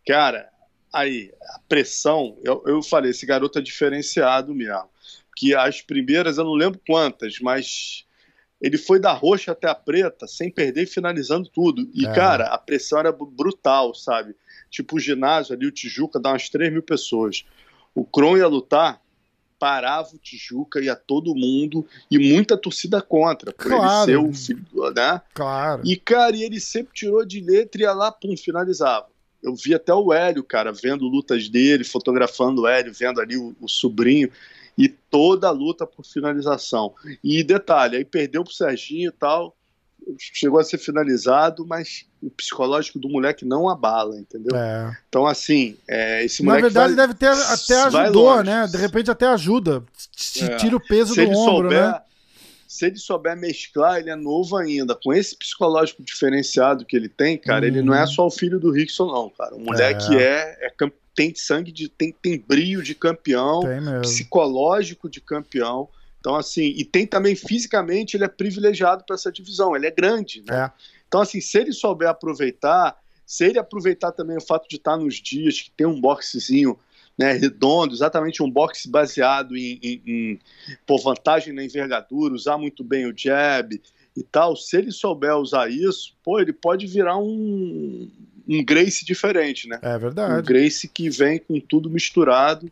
cara, 0.08 0.50
aí, 0.92 1.32
a 1.56 1.60
pressão, 1.70 2.36
eu, 2.44 2.64
eu 2.66 2.82
falei, 2.82 3.12
esse 3.12 3.26
garoto 3.26 3.60
é 3.60 3.62
diferenciado 3.62 4.56
mesmo. 4.56 4.90
Que 5.36 5.54
as 5.54 5.80
primeiras, 5.80 6.40
eu 6.40 6.44
não 6.44 6.54
lembro 6.54 6.82
quantas, 6.88 7.40
mas 7.40 8.07
ele 8.62 8.78
foi 8.78 9.00
da 9.00 9.14
roxa 9.14 9.52
até 9.52 9.68
a 9.70 9.76
preta, 9.76 10.28
sem 10.28 10.50
perder 10.50 10.84
e 10.84 10.88
finalizando 10.88 11.48
tudo. 11.50 11.88
E, 11.94 12.06
É. 12.06 12.14
cara, 12.14 12.46
a 12.48 12.58
pressão 12.58 13.00
era 13.00 13.12
brutal, 13.12 13.94
sabe? 13.94 14.36
Tipo, 14.70 14.96
o 14.98 15.00
ginásio 15.00 15.56
ali, 15.56 15.66
o 15.66 15.72
Tijuca, 15.72 16.20
dá 16.20 16.32
umas 16.32 16.50
3 16.50 16.72
mil 16.72 16.82
pessoas. 16.84 17.46
O 17.94 18.04
Kron 18.04 18.38
ia 18.38 18.48
lutar, 18.48 19.02
parava 19.60 20.10
o 20.14 20.18
Tijuca, 20.20 20.80
ia 20.80 20.96
todo 20.96 21.34
mundo, 21.36 21.86
e 22.12 22.20
muita 22.20 22.56
torcida 22.58 23.02
contra, 23.02 23.52
por 23.52 23.68
Claro. 23.68 24.12
ele 24.12 24.20
ser 24.20 24.28
o 24.30 24.34
filho, 24.34 24.92
né? 24.96 25.22
Claro. 25.34 25.82
E, 25.86 25.96
cara, 25.96 26.36
e 26.36 26.44
ele 26.44 26.60
sempre 26.60 26.94
tirou 26.94 27.26
de 27.26 27.40
letra 27.40 27.82
e 27.82 27.84
ia 27.86 27.94
lá, 27.94 28.12
pum, 28.12 28.36
finalizava. 28.38 29.08
Eu 29.42 29.56
vi 29.56 29.74
até 29.74 29.94
o 29.94 30.12
Hélio, 30.12 30.44
cara, 30.44 30.72
vendo 30.74 31.06
lutas 31.08 31.48
dele, 31.48 31.84
fotografando 31.84 32.64
o 32.64 32.68
Hélio, 32.68 32.92
vendo 32.94 33.22
ali 33.22 33.38
o, 33.38 33.56
o 33.62 33.68
sobrinho, 33.70 34.30
e 34.78 34.88
toda 34.88 35.48
a 35.48 35.52
luta 35.52 35.86
por 35.88 36.06
finalização. 36.06 36.94
E 37.24 37.44
detalhe, 37.44 37.98
aí 37.98 38.06
perdeu 38.06 38.44
pro 38.44 38.54
Serginho 38.54 39.10
e 39.10 39.12
tal, 39.12 39.56
chegou 40.18 40.60
a 40.60 40.64
ser 40.64 40.78
finalizado, 40.78 41.66
mas 41.66 42.06
o 42.22 42.30
psicológico 42.30 42.98
do 43.00 43.10
moleque 43.10 43.44
não 43.44 43.68
abala, 43.68 44.16
entendeu? 44.18 44.56
É. 44.56 44.96
Então, 45.10 45.26
assim, 45.26 45.76
é, 45.88 46.24
esse 46.24 46.42
Na 46.44 46.52
moleque 46.52 46.64
verdade, 46.74 46.96
vai- 46.96 47.08
deve 47.08 47.14
ter 47.20 47.28
até 47.28 47.82
ajudou, 47.84 48.44
né? 48.44 48.68
De 48.68 48.78
repente 48.78 49.12
até 49.12 49.26
ajuda. 49.28 49.84
É. 50.42 50.56
tira 50.58 50.76
o 50.76 50.80
peso 50.80 51.14
se 51.14 51.16
do 51.16 51.22
ele 51.22 51.36
ombro, 51.36 51.52
souber, 51.70 51.92
né? 51.92 52.02
se 52.68 52.86
ele 52.86 52.98
souber 52.98 53.36
mesclar, 53.36 53.98
ele 54.00 54.10
é 54.12 54.16
novo 54.16 54.56
ainda. 54.56 54.96
Com 54.96 55.12
esse 55.14 55.36
psicológico 55.36 56.04
diferenciado 56.04 56.86
que 56.86 56.96
ele 56.96 57.10
tem, 57.10 57.38
cara, 57.38 57.66
ele 57.66 57.80
Uhum. 57.80 57.86
não 57.88 57.96
é 57.96 58.06
só 58.06 58.28
o 58.28 58.32
filho 58.32 58.60
do 58.60 58.72
Rickson, 58.72 59.08
não, 59.08 59.30
cara. 59.30 59.56
O 59.56 59.60
moleque 59.60 60.16
é, 60.16 60.68
é 60.68 60.70
cam- 60.70 60.92
tem 61.18 61.34
sangue 61.34 61.72
de. 61.72 61.90
tem, 61.90 62.12
tem 62.22 62.38
brilho 62.38 62.84
de 62.84 62.94
campeão, 62.94 63.62
Tem 63.62 63.82
mesmo. 63.82 64.02
psicológico 64.02 65.10
de 65.10 65.20
campeão. 65.20 65.90
Então, 66.20 66.36
assim, 66.36 66.76
e 66.78 66.86
tem 66.86 67.08
também 67.08 67.36
fisicamente, 67.36 68.16
ele 68.16 68.24
é 68.24 68.28
privilegiado 68.28 69.04
para 69.04 69.16
essa 69.16 69.32
divisão, 69.32 69.76
ele 69.76 69.88
é 69.88 69.92
grande, 69.92 70.44
né? 70.48 70.66
É. 70.66 70.72
Então, 71.08 71.20
assim, 71.20 71.42
se 71.42 71.58
ele 71.58 71.74
souber 71.74 72.08
aproveitar, 72.08 72.96
se 73.26 73.46
ele 73.46 73.58
aproveitar 73.58 74.12
também 74.12 74.38
o 74.38 74.42
fato 74.42 74.70
de 74.70 74.76
estar 74.76 74.96
nos 74.96 75.16
dias 75.16 75.60
que 75.60 75.72
tem 75.72 75.88
um 75.88 76.00
boxezinho 76.00 76.78
né, 77.18 77.32
redondo, 77.32 77.96
exatamente 77.96 78.44
um 78.44 78.52
boxe 78.52 78.88
baseado 78.88 79.58
em, 79.58 79.80
em, 79.82 80.02
em 80.06 80.40
pô, 80.86 81.00
vantagem 81.00 81.52
na 81.52 81.64
envergadura, 81.64 82.36
usar 82.36 82.60
muito 82.60 82.84
bem 82.84 83.08
o 83.08 83.18
jab 83.18 83.82
e 84.16 84.22
tal, 84.24 84.56
se 84.56 84.78
ele 84.78 84.92
souber 84.92 85.36
usar 85.36 85.72
isso, 85.72 86.16
pô, 86.24 86.40
ele 86.40 86.54
pode 86.54 86.86
virar 86.86 87.18
um, 87.18 88.08
um 88.48 88.64
Grace 88.64 89.04
diferente, 89.06 89.68
né? 89.68 89.80
É 89.82 89.96
Um 89.96 90.00
verdade. 90.00 90.48
Grace 90.48 90.88
que 90.88 91.10
vem 91.10 91.40
com 91.40 91.60
tudo 91.60 91.90
misturado. 91.90 92.72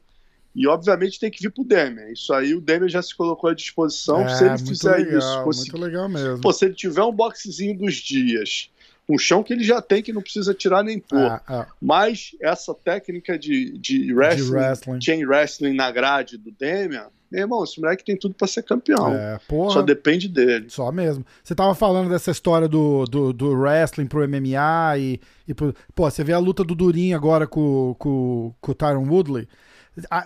E 0.55 0.67
obviamente 0.67 1.19
tem 1.19 1.29
que 1.29 1.41
vir 1.41 1.51
pro 1.51 1.65
Demian. 1.65 2.09
Isso 2.09 2.33
aí 2.33 2.53
o 2.53 2.61
Demian 2.61 2.87
já 2.87 3.01
se 3.01 3.13
colocou 3.13 3.49
à 3.49 3.53
disposição. 3.53 4.21
É, 4.21 4.29
se 4.29 4.45
ele 4.45 4.57
fizer 4.59 4.95
legal, 4.97 5.19
isso, 5.19 5.43
conseguir 5.43 5.71
muito 5.71 5.85
legal 5.85 6.07
mesmo. 6.07 6.39
Pô, 6.39 6.53
se 6.53 6.63
ele 6.63 6.73
tiver 6.73 7.03
um 7.03 7.11
boxezinho 7.11 7.77
dos 7.77 7.95
dias, 7.95 8.69
um 9.07 9.17
chão 9.17 9.43
que 9.43 9.51
ele 9.51 9.65
já 9.65 9.81
tem, 9.81 10.01
que 10.01 10.13
não 10.13 10.21
precisa 10.21 10.53
tirar 10.53 10.81
nem 10.81 10.97
pôr. 10.97 11.19
Ah, 11.19 11.41
ah, 11.45 11.67
Mas 11.81 12.31
essa 12.41 12.73
técnica 12.73 13.37
de, 13.37 13.77
de, 13.77 14.13
wrestling, 14.13 14.45
de 14.45 14.51
wrestling. 14.53 15.01
chain 15.01 15.25
wrestling 15.25 15.73
na 15.73 15.91
grade 15.91 16.37
do 16.37 16.51
Demian, 16.51 17.07
meu 17.35 17.43
irmão, 17.43 17.63
esse 17.63 17.79
moleque 17.79 18.03
tem 18.03 18.17
tudo 18.17 18.33
pra 18.35 18.47
ser 18.47 18.63
campeão. 18.63 19.13
É, 19.13 19.39
porra. 19.47 19.73
Só 19.73 19.81
depende 19.81 20.27
dele. 20.27 20.67
Só 20.69 20.91
mesmo. 20.91 21.25
Você 21.43 21.53
tava 21.53 21.75
falando 21.75 22.09
dessa 22.09 22.31
história 22.31 22.67
do, 22.67 23.05
do, 23.05 23.33
do 23.33 23.49
wrestling 23.51 24.07
pro 24.07 24.27
MMA 24.27 24.97
e, 24.97 25.19
e 25.47 25.53
pro... 25.53 25.73
Pô, 25.93 26.09
você 26.09 26.23
vê 26.23 26.33
a 26.33 26.39
luta 26.39 26.63
do 26.63 26.75
Durinho 26.75 27.15
agora 27.15 27.45
com, 27.47 27.95
com, 27.99 28.53
com 28.59 28.71
o 28.71 28.75
Tyron 28.75 29.07
Woodley. 29.07 29.47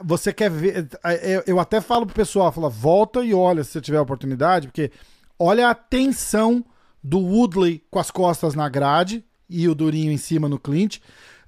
Você 0.03 0.33
quer 0.33 0.49
ver. 0.49 0.87
eu- 1.45 1.59
até 1.59 1.79
falo 1.79 2.05
pro 2.05 2.15
pessoal, 2.15 2.51
fala, 2.51 2.69
volta 2.69 3.23
e 3.23 3.33
olha 3.33 3.63
se 3.63 3.71
você 3.71 3.81
tiver 3.81 3.99
oportunidade, 3.99 4.67
porque 4.67 4.91
olha 5.37 5.69
a 5.69 5.75
tensão 5.75 6.65
do 7.03 7.19
Woodley 7.19 7.83
com 7.89 7.99
as 7.99 8.09
costas 8.09 8.55
na 8.55 8.67
grade 8.67 9.23
e 9.49 9.67
o 9.67 9.75
Durinho 9.75 10.11
em 10.11 10.17
cima 10.17 10.49
no. 10.49 10.59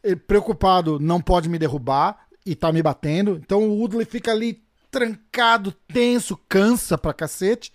Ele 0.03 0.15
Preocupado, 0.15 0.99
não 0.99 1.19
pode 1.19 1.49
me 1.49 1.57
derrubar 1.59 2.27
e 2.45 2.55
tá 2.55 2.71
me 2.71 2.81
batendo. 2.81 3.39
Então 3.43 3.63
o 3.69 3.79
Woodley 3.79 4.05
fica 4.05 4.31
ali 4.31 4.61
trancado, 4.91 5.71
tenso, 5.87 6.37
cansa 6.49 6.97
pra 6.97 7.13
cacete. 7.13 7.71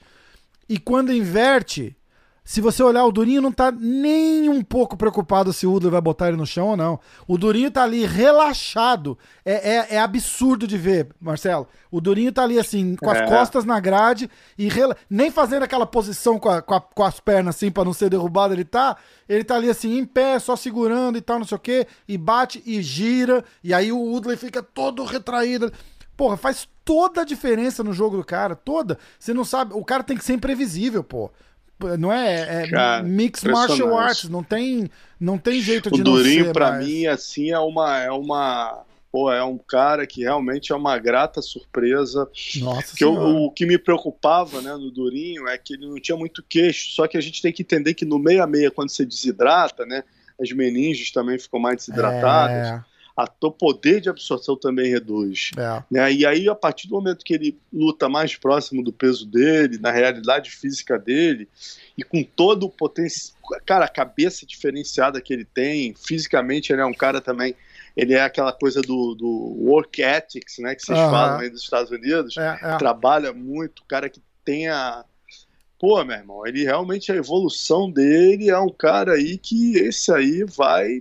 E 0.69 0.79
quando 0.79 1.13
inverte, 1.13 1.97
se 2.45 2.61
você 2.61 2.83
olhar, 2.83 3.05
o 3.05 3.11
Durinho 3.13 3.41
não 3.43 3.51
tá 3.51 3.73
nem 3.73 4.49
um 4.49 4.63
pouco 4.63 4.97
preocupado 4.97 5.53
se 5.53 5.67
o 5.67 5.71
Woodley 5.71 5.91
vai 5.93 6.01
botar 6.01 6.29
ele 6.29 6.37
no 6.37 6.47
chão 6.47 6.69
ou 6.69 6.77
não. 6.77 7.01
O 7.27 7.37
Durinho 7.39 7.71
tá 7.71 7.83
ali 7.85 8.05
relaxado. 8.05 9.19
É, 9.45 9.71
é, 9.77 9.95
é 9.95 9.99
absurdo 10.01 10.67
de 10.67 10.77
ver, 10.77 11.09
Marcelo. 11.21 11.67
O 11.91 12.01
Durinho 12.01 12.33
tá 12.33 12.43
ali 12.43 12.59
assim, 12.59 12.95
com 12.97 13.11
as 13.11 13.19
É. 13.19 13.27
costas 13.27 13.65
na 13.65 13.81
grade 13.81 14.29
e 14.59 14.69
rela- 14.69 14.97
nem 15.09 15.31
fazendo 15.31 15.63
aquela 15.63 15.87
posição 15.87 16.39
com, 16.39 16.49
a- 16.49 16.61
com 16.63 16.75
a- 16.75 16.81
com 16.81 17.03
as 17.05 17.19
pernas 17.21 17.57
assim 17.57 17.71
pra 17.71 17.85
não 17.85 17.93
ser 17.93 18.11
derrubado. 18.11 18.55
Ele 18.55 18.65
tá, 18.65 18.97
ele 19.29 19.43
tá 19.45 19.57
ali 19.57 19.71
assim, 19.71 19.97
em 19.99 20.05
pé, 20.05 20.39
só 20.39 20.55
segurando 20.57 21.17
e 21.19 21.21
tal, 21.21 21.39
não 21.39 21.47
sei 21.47 21.57
o 21.57 21.61
quê. 21.61 21.87
E 22.09 22.17
bate 22.19 22.63
e 22.67 22.83
gira. 22.83 23.45
E 23.63 23.73
aí 23.75 23.91
o 23.91 23.99
Woodley 23.99 24.37
fica 24.37 24.63
todo 24.63 25.05
retraído. 25.05 25.73
Porra, 26.17 26.37
faz 26.37 26.69
toda 26.87 27.21
a 27.21 27.25
diferença 27.25 27.85
no 27.85 27.93
jogo 27.93 28.17
do 28.17 28.25
cara, 28.25 28.55
toda. 28.57 28.97
Você 29.19 29.35
não 29.35 29.45
sabe, 29.45 29.75
o 29.75 29.85
cara 29.85 30.03
tem 30.03 30.17
que 30.17 30.25
ser 30.25 30.33
imprevisível, 30.33 31.05
pô. 31.05 31.31
Não 31.99 32.11
é, 32.11 32.63
é 32.65 32.71
Cara, 32.71 33.03
mixed 33.03 33.51
martial 33.51 33.99
arts, 33.99 34.31
não 34.31 34.43
tem, 34.43 34.89
não 35.21 35.37
tem 35.37 35.61
jeito 35.61 35.91
O 35.91 35.93
de 35.93 36.03
não 36.03 36.13
Durinho, 36.13 36.47
ser 36.47 36.53
pra 36.55 36.71
mais. 36.71 36.87
mim, 36.87 37.07
assim, 37.07 37.51
é 37.51 37.59
uma. 37.59 37.99
É 38.01 38.11
uma 38.11 38.83
pô, 39.13 39.31
é 39.33 39.43
um 39.45 39.57
cara 39.59 40.07
que 40.07 40.23
realmente 40.23 40.73
é 40.73 40.75
uma 40.77 40.97
grata 40.99 41.41
surpresa. 41.43 42.29
Nossa 42.61 42.95
Que 42.97 43.03
eu- 43.05 43.15
o 43.15 43.51
que 43.51 43.67
me 43.67 43.79
preocupava 43.79 44.61
né, 44.63 44.73
no 44.75 44.91
Durinho 44.91 45.47
é 45.49 45.57
que 45.59 45.75
ele 45.75 45.87
não 45.89 45.97
tinha 46.01 46.17
muito 46.17 46.43
queixo, 46.49 46.91
só 46.95 47.07
que 47.07 47.17
a 47.17 47.21
gente 47.21 47.41
tem 47.43 47.53
que 47.53 47.63
entender 47.63 47.95
que 47.95 48.05
no 48.05 48.19
meio 48.19 48.43
a 48.43 48.47
meia, 48.47 48.71
quando 48.71 48.91
você 48.91 49.05
desidrata, 49.07 49.85
né, 49.87 50.03
as 50.41 50.51
meninges 50.53 51.11
também 51.13 51.39
ficam 51.39 51.59
mais 51.59 51.77
desidratadas, 51.77 52.69
É, 52.69 52.85
a 53.17 53.27
o 53.43 53.51
poder 53.51 54.01
de 54.01 54.11
absorção 54.11 54.57
também 54.57 54.91
reduz. 54.91 55.51
é. 55.57 55.83
né? 55.91 56.13
E 56.13 56.27
aí, 56.27 56.49
a 56.49 56.55
partir 56.55 56.87
do 56.87 56.95
momento 56.95 57.25
que 57.25 57.33
ele 57.33 57.59
luta 57.73 58.09
mais 58.09 58.37
próximo 58.37 58.85
do 58.85 58.93
peso 58.93 59.25
dele, 59.25 59.79
na 59.79 59.91
realidade 59.91 60.51
física 60.51 60.99
dele, 60.99 61.49
e 61.97 62.03
com 62.03 62.23
todo 62.23 62.67
o 62.67 62.71
potencial, 62.71 63.39
cara, 63.65 63.87
a 63.87 63.89
cabeça 63.89 64.45
diferenciada 64.45 65.21
que 65.21 65.33
ele 65.33 65.47
tem, 65.47 65.95
fisicamente 65.95 66.73
ele 66.73 66.83
é 66.83 66.85
um 66.85 66.93
cara 66.93 67.21
também, 67.21 67.55
ele 67.97 68.13
é 68.13 68.21
aquela 68.21 68.53
coisa 68.53 68.83
do, 68.83 69.15
do 69.15 69.29
work 69.65 70.03
ethics, 70.03 70.59
né, 70.59 70.75
que 70.75 70.83
vocês 70.83 70.99
Aham. 70.99 71.11
falam 71.11 71.39
aí 71.41 71.49
dos 71.49 71.63
Estados 71.63 71.91
Unidos, 71.91 72.37
É, 72.37 72.59
é. 72.63 72.77
trabalha 72.77 73.33
muito, 73.33 73.83
cara 73.87 74.11
que 74.11 74.21
tem 74.45 74.69
a. 74.69 75.05
Pô, 75.79 76.03
meu 76.05 76.17
irmão, 76.17 76.47
ele 76.47 76.65
realmente, 76.65 77.13
a 77.13 77.17
evolução 77.17 77.91
dele 77.91 78.49
é 78.51 78.59
um 78.59 78.71
cara 78.71 79.13
aí 79.13 79.37
que 79.39 79.77
esse 79.77 80.13
aí 80.13 80.45
vai. 80.45 81.01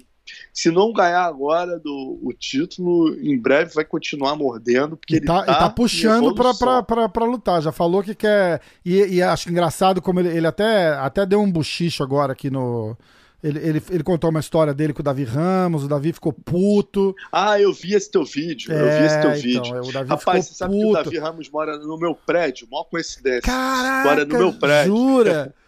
Se 0.53 0.71
não 0.71 0.91
ganhar 0.91 1.23
agora 1.23 1.77
do, 1.79 2.19
o 2.23 2.33
título, 2.33 3.13
em 3.19 3.37
breve 3.39 3.73
vai 3.73 3.85
continuar 3.85 4.35
mordendo, 4.35 4.97
porque 4.97 5.15
E 5.15 5.17
ele 5.17 5.25
tá, 5.25 5.43
tá, 5.43 5.51
e 5.51 5.55
tá 5.55 5.69
puxando 5.69 6.33
pra 6.33 7.25
lutar. 7.25 7.61
Já 7.61 7.71
falou 7.71 8.01
que 8.03 8.15
quer. 8.15 8.61
E, 8.83 9.15
e 9.15 9.21
acho 9.21 9.49
engraçado 9.49 10.01
como 10.01 10.19
ele, 10.19 10.29
ele 10.29 10.47
até, 10.47 10.89
até 10.95 11.25
deu 11.25 11.41
um 11.41 11.51
buchicho 11.51 12.03
agora 12.03 12.33
aqui 12.33 12.49
no. 12.49 12.97
Ele, 13.43 13.59
ele, 13.59 13.83
ele 13.91 14.03
contou 14.03 14.31
uma 14.31 14.39
história 14.39 14.73
dele 14.73 14.91
com 14.91 15.01
o 15.01 15.03
Davi 15.03 15.23
Ramos, 15.23 15.83
o 15.83 15.87
Davi 15.87 16.11
ficou 16.11 16.33
puto. 16.33 17.13
Ah, 17.31 17.59
eu 17.61 17.71
vi 17.71 17.93
esse 17.93 18.09
teu 18.09 18.25
vídeo, 18.25 18.73
eu 18.73 18.97
vi 18.99 19.05
esse 19.05 19.21
teu 19.21 19.29
É, 19.29 19.33
vídeo. 19.35 19.67
então, 19.67 19.81
o 19.81 19.91
Davi 19.91 20.09
Rapaz, 20.09 20.45
você 20.47 20.53
ficou 20.53 20.57
sabe 20.57 20.73
que 20.79 20.83
o 20.83 20.87
puto. 20.89 21.03
Davi 21.03 21.17
Ramos 21.19 21.49
mora 21.51 21.77
no 21.77 21.95
meu 21.99 22.15
prédio, 22.15 22.67
maior 22.71 22.85
coincidência. 22.85 23.41
Caraca, 23.43 24.09
Mora 24.09 24.25
no 24.25 24.35
meu 24.37 24.53
prédio. 24.53 24.95
jura? 24.95 25.53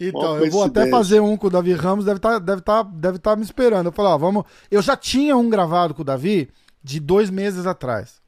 Então, 0.00 0.38
eu 0.38 0.50
vou 0.50 0.64
até 0.64 0.88
fazer 0.88 1.20
um 1.20 1.36
com 1.36 1.46
o 1.46 1.50
Davi 1.50 1.72
Ramos, 1.72 2.04
deve 2.04 2.18
estar 2.18 2.38
deve 2.38 2.60
tá, 2.60 2.82
deve 2.82 3.18
tá 3.18 3.36
me 3.36 3.42
esperando. 3.42 3.86
Eu 3.86 3.92
falei, 3.92 4.12
ó, 4.12 4.18
vamos. 4.18 4.44
Eu 4.70 4.82
já 4.82 4.96
tinha 4.96 5.36
um 5.36 5.48
gravado 5.48 5.94
com 5.94 6.02
o 6.02 6.04
Davi 6.04 6.50
de 6.82 6.98
dois 6.98 7.30
meses 7.30 7.66
atrás. 7.66 8.20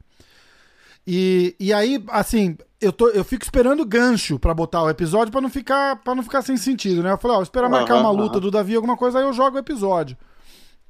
E, 1.07 1.55
e 1.59 1.71
aí, 1.71 2.03
assim, 2.09 2.57
eu, 2.81 2.91
tô, 2.91 3.09
eu 3.09 3.23
fico 3.23 3.43
esperando 3.43 3.85
gancho 3.85 4.39
pra 4.39 4.53
botar 4.53 4.83
o 4.83 4.89
episódio 4.89 5.31
pra 5.31 5.41
não 5.41 5.49
ficar 5.49 5.97
para 5.97 6.15
não 6.15 6.23
ficar 6.23 6.41
sem 6.41 6.57
sentido, 6.57 7.03
né? 7.03 7.11
Eu 7.11 7.17
falei, 7.17 7.37
ó, 7.37 7.41
espera 7.43 7.69
marcar 7.69 7.95
uma 7.97 8.11
luta 8.11 8.39
do 8.39 8.49
Davi, 8.49 8.75
alguma 8.75 8.97
coisa, 8.97 9.19
aí 9.19 9.25
eu 9.25 9.33
jogo 9.33 9.55
o 9.55 9.59
episódio. 9.59 10.17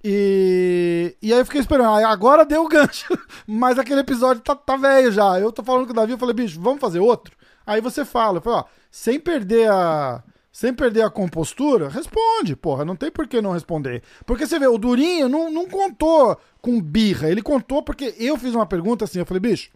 E, 0.08 1.18
e 1.20 1.34
aí 1.34 1.40
eu 1.40 1.46
fiquei 1.46 1.60
esperando. 1.60 2.06
Agora 2.06 2.46
deu 2.46 2.64
o 2.64 2.68
gancho. 2.68 3.08
Mas 3.48 3.80
aquele 3.80 4.02
episódio 4.02 4.42
tá, 4.44 4.56
tá 4.56 4.78
velho 4.78 5.12
já. 5.12 5.40
Eu 5.40 5.52
tô 5.52 5.64
falando 5.64 5.88
com 5.88 5.94
o 5.94 5.96
Davi, 5.96 6.12
eu 6.12 6.18
falei, 6.18 6.36
bicho, 6.36 6.62
vamos 6.62 6.80
fazer 6.80 7.00
outro? 7.00 7.36
Aí 7.66 7.82
você 7.82 8.06
fala, 8.06 8.38
eu 8.38 8.42
falei, 8.42 8.60
ó, 8.60 8.64
sem 8.92 9.20
perder 9.20 9.70
a. 9.72 10.24
sem 10.56 10.74
perder 10.74 11.02
a 11.02 11.10
compostura, 11.10 11.90
responde, 11.90 12.56
porra. 12.56 12.86
Não 12.86 12.96
tem 12.96 13.12
por 13.12 13.28
que 13.28 13.42
não 13.42 13.52
responder. 13.52 14.02
Porque 14.26 14.48
você 14.48 14.58
vê, 14.58 14.66
o 14.66 14.78
Durinho 14.78 15.28
não, 15.28 15.52
não 15.52 15.68
contou 15.68 16.40
com 16.62 16.82
birra. 16.82 17.30
Ele 17.30 17.42
contou 17.42 17.84
porque 17.84 18.16
eu 18.18 18.38
fiz 18.38 18.56
uma 18.56 18.66
pergunta 18.66 19.04
assim. 19.04 19.20
Eu 19.20 19.26
falei, 19.26 19.42
bicho. 19.42 19.70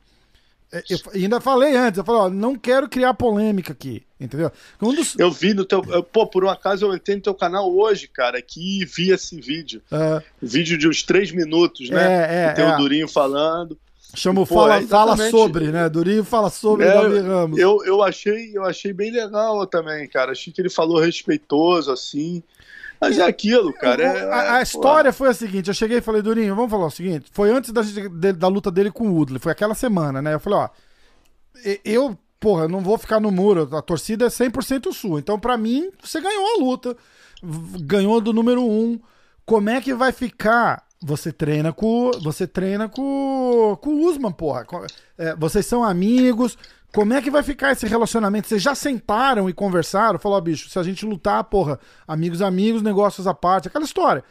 É, 0.71 0.81
eu 0.89 0.97
ainda 1.13 1.41
falei 1.41 1.75
antes, 1.75 1.97
eu 1.97 2.05
falei, 2.05 2.21
ó, 2.21 2.29
não 2.29 2.55
quero 2.55 2.87
criar 2.87 3.13
polêmica 3.13 3.73
aqui, 3.73 4.03
entendeu? 4.17 4.51
Um 4.81 4.93
dos... 4.93 5.19
Eu 5.19 5.29
vi 5.29 5.53
no 5.53 5.65
teu. 5.65 5.81
Pô, 6.01 6.25
por 6.25 6.45
um 6.45 6.49
acaso 6.49 6.85
eu 6.85 6.95
entrei 6.95 7.17
no 7.17 7.23
teu 7.23 7.33
canal 7.33 7.69
hoje, 7.75 8.07
cara, 8.07 8.41
que 8.41 8.85
vi 8.85 9.11
esse 9.11 9.41
vídeo. 9.41 9.81
É. 9.91 10.23
vídeo 10.41 10.77
de 10.77 10.87
uns 10.87 11.03
três 11.03 11.29
minutos, 11.29 11.89
né? 11.89 12.03
É, 12.03 12.45
é. 12.45 12.53
Tem 12.53 12.63
o 12.63 12.69
é. 12.69 12.77
Durinho 12.77 13.07
falando. 13.09 13.77
Chama 14.15 14.41
o 14.41 14.45
Fala, 14.45 14.77
é 14.77 14.81
fala 14.81 15.29
sobre, 15.29 15.71
né? 15.71 15.87
Durinho 15.87 16.23
fala 16.23 16.49
sobre 16.49 16.85
é, 16.85 16.93
Davi 16.93 17.19
Ramos. 17.19 17.59
Eu, 17.59 17.83
eu, 17.85 18.01
achei, 18.01 18.51
eu 18.57 18.63
achei 18.63 18.91
bem 18.91 19.11
legal 19.11 19.65
também, 19.67 20.07
cara. 20.07 20.31
Achei 20.31 20.51
que 20.51 20.59
ele 20.59 20.69
falou 20.69 20.99
respeitoso, 20.99 21.91
assim. 21.91 22.41
Mas 22.99 23.19
é 23.19 23.23
aquilo, 23.23 23.71
cara. 23.73 24.03
É, 24.03 24.31
a, 24.31 24.55
a 24.55 24.61
história 24.61 25.13
foi 25.13 25.29
a 25.29 25.33
seguinte: 25.33 25.67
eu 25.67 25.73
cheguei 25.73 25.99
e 25.99 26.01
falei, 26.01 26.21
Durinho, 26.21 26.55
vamos 26.55 26.71
falar 26.71 26.87
o 26.87 26.91
seguinte. 26.91 27.27
Foi 27.31 27.51
antes 27.51 27.71
da, 27.71 27.81
da 28.31 28.47
luta 28.47 28.71
dele 28.71 28.91
com 28.91 29.07
o 29.07 29.13
Woodley, 29.13 29.39
foi 29.39 29.51
aquela 29.51 29.75
semana, 29.75 30.21
né? 30.21 30.33
Eu 30.33 30.39
falei, 30.39 30.59
ó, 30.59 30.69
eu, 31.85 32.17
porra, 32.39 32.67
não 32.67 32.81
vou 32.81 32.97
ficar 32.97 33.19
no 33.19 33.31
muro, 33.31 33.69
a 33.75 33.81
torcida 33.81 34.25
é 34.25 34.29
100% 34.29 34.91
sua. 34.91 35.19
Então, 35.19 35.39
para 35.39 35.55
mim, 35.55 35.91
você 36.01 36.19
ganhou 36.19 36.45
a 36.55 36.59
luta, 36.59 36.97
ganhou 37.81 38.19
do 38.19 38.33
número 38.33 38.63
um. 38.63 38.99
Como 39.45 39.69
é 39.69 39.79
que 39.81 39.93
vai 39.93 40.11
ficar 40.11 40.83
você 41.01 41.31
treina 41.31 41.71
com. 41.71 42.11
Você 42.21 42.45
treina 42.45 42.89
com, 42.89 43.77
com 43.81 43.89
o 43.91 44.07
Usman, 44.07 44.31
porra. 44.31 44.65
É, 45.17 45.35
vocês 45.35 45.65
são 45.65 45.83
amigos. 45.83 46.57
Como 46.93 47.13
é 47.13 47.21
que 47.21 47.29
vai 47.29 47.43
ficar 47.43 47.71
esse 47.71 47.85
relacionamento? 47.85 48.47
Vocês 48.47 48.61
já 48.61 48.73
sentaram 48.73 49.49
e 49.49 49.53
conversaram? 49.53 50.17
Falou, 50.17 50.41
bicho, 50.41 50.69
se 50.69 50.79
a 50.79 50.83
gente 50.83 51.05
lutar, 51.05 51.43
porra, 51.43 51.79
amigos, 52.07 52.41
amigos, 52.41 52.81
negócios 52.81 53.27
à 53.27 53.33
parte, 53.33 53.67
aquela 53.67 53.85
história. 53.85 54.23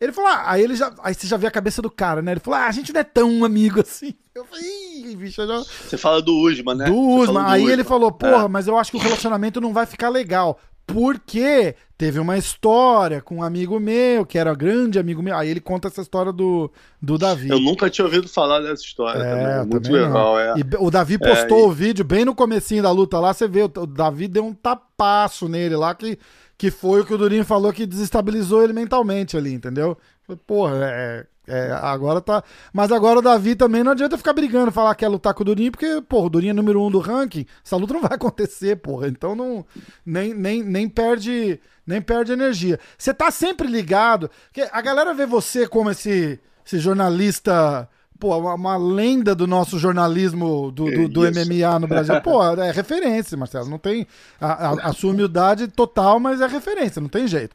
Ele 0.00 0.12
falou, 0.12 0.30
ah, 0.30 0.44
aí 0.46 0.62
ele 0.62 0.76
já. 0.76 0.92
Aí 1.02 1.14
você 1.14 1.26
já 1.26 1.36
vê 1.36 1.46
a 1.46 1.50
cabeça 1.50 1.80
do 1.80 1.90
cara, 1.90 2.22
né? 2.22 2.32
Ele 2.32 2.40
falou, 2.40 2.60
ah, 2.60 2.66
a 2.66 2.72
gente 2.72 2.92
não 2.92 3.00
é 3.00 3.04
tão 3.04 3.44
amigo 3.44 3.80
assim. 3.80 4.14
Eu 4.34 4.44
falei, 4.44 4.64
Ih, 4.64 5.16
bicho, 5.16 5.46
já... 5.46 5.58
Você 5.58 5.96
fala 5.96 6.20
do 6.20 6.36
Usman, 6.38 6.74
né? 6.76 6.84
Do 6.86 6.96
Usman. 6.96 7.44
Aí 7.46 7.62
Usman. 7.62 7.72
ele 7.72 7.84
falou, 7.84 8.12
porra, 8.12 8.44
é. 8.44 8.48
mas 8.48 8.66
eu 8.68 8.76
acho 8.76 8.90
que 8.90 8.98
o 8.98 9.00
relacionamento 9.00 9.60
não 9.60 9.72
vai 9.72 9.86
ficar 9.86 10.10
legal. 10.10 10.60
Porque 10.86 11.74
teve 11.98 12.20
uma 12.20 12.38
história 12.38 13.20
com 13.20 13.36
um 13.36 13.42
amigo 13.42 13.80
meu, 13.80 14.24
que 14.24 14.38
era 14.38 14.54
grande 14.54 14.98
amigo 15.00 15.20
meu. 15.20 15.36
Aí 15.36 15.48
ele 15.48 15.60
conta 15.60 15.88
essa 15.88 16.00
história 16.00 16.32
do, 16.32 16.70
do 17.02 17.18
Davi. 17.18 17.48
Eu 17.48 17.58
nunca 17.58 17.90
tinha 17.90 18.04
ouvido 18.04 18.28
falar 18.28 18.60
dessa 18.60 18.84
história 18.84 19.18
é, 19.18 19.30
também. 19.30 19.46
É 19.46 19.64
muito 19.64 19.80
também 19.82 20.02
legal, 20.02 20.38
é. 20.38 20.54
E 20.58 20.64
o 20.78 20.90
Davi 20.90 21.18
postou 21.18 21.58
é, 21.58 21.62
e... 21.62 21.64
o 21.64 21.72
vídeo 21.72 22.04
bem 22.04 22.24
no 22.24 22.34
comecinho 22.34 22.84
da 22.84 22.90
luta 22.92 23.18
lá, 23.18 23.34
você 23.34 23.48
vê, 23.48 23.62
o 23.62 23.68
Davi 23.68 24.28
deu 24.28 24.44
um 24.44 24.54
tapaço 24.54 25.48
nele 25.48 25.74
lá, 25.74 25.92
que, 25.92 26.18
que 26.56 26.70
foi 26.70 27.00
o 27.00 27.04
que 27.04 27.14
o 27.14 27.18
Durinho 27.18 27.44
falou 27.44 27.72
que 27.72 27.84
desestabilizou 27.84 28.62
ele 28.62 28.72
mentalmente 28.72 29.36
ali, 29.36 29.52
entendeu? 29.52 29.98
Porra, 30.46 30.76
é, 30.82 31.26
é, 31.46 31.70
agora 31.80 32.20
tá. 32.20 32.42
Mas 32.72 32.90
agora 32.90 33.20
o 33.20 33.22
Davi 33.22 33.54
também 33.54 33.84
não 33.84 33.92
adianta 33.92 34.18
ficar 34.18 34.32
brigando, 34.32 34.72
falar 34.72 34.94
que 34.94 35.04
é 35.04 35.08
lutar 35.08 35.32
com 35.32 35.42
o 35.42 35.44
Durinho, 35.44 35.70
porque, 35.70 36.02
porra, 36.08 36.26
o 36.26 36.30
Durinho 36.30 36.50
é 36.50 36.54
número 36.54 36.82
um 36.82 36.90
do 36.90 36.98
ranking. 36.98 37.46
Essa 37.64 37.76
luta 37.76 37.94
não 37.94 38.02
vai 38.02 38.14
acontecer, 38.14 38.76
porra. 38.76 39.08
Então 39.08 39.34
não. 39.36 39.64
Nem, 40.04 40.34
nem, 40.34 40.62
nem 40.62 40.88
perde. 40.88 41.60
Nem 41.86 42.02
perde 42.02 42.32
energia. 42.32 42.80
Você 42.98 43.14
tá 43.14 43.30
sempre 43.30 43.68
ligado. 43.68 44.28
que 44.52 44.60
A 44.72 44.80
galera 44.80 45.14
vê 45.14 45.24
você 45.24 45.68
como 45.68 45.90
esse, 45.90 46.40
esse 46.66 46.78
jornalista. 46.80 47.88
Pô, 48.18 48.36
uma, 48.36 48.54
uma 48.54 48.76
lenda 48.76 49.34
do 49.34 49.46
nosso 49.46 49.78
jornalismo 49.78 50.72
do, 50.72 50.90
do, 50.90 51.08
do 51.08 51.20
MMA 51.20 51.78
no 51.78 51.86
Brasil. 51.86 52.20
Pô, 52.22 52.42
é 52.42 52.72
referência, 52.72 53.36
Marcelo. 53.36 53.68
Não 53.68 53.78
tem. 53.78 54.04
A, 54.40 54.70
a, 54.70 54.70
a 54.88 54.92
sua 54.92 55.12
humildade 55.12 55.68
total, 55.68 56.18
mas 56.18 56.40
é 56.40 56.46
referência, 56.46 57.00
não 57.00 57.08
tem 57.08 57.28
jeito. 57.28 57.54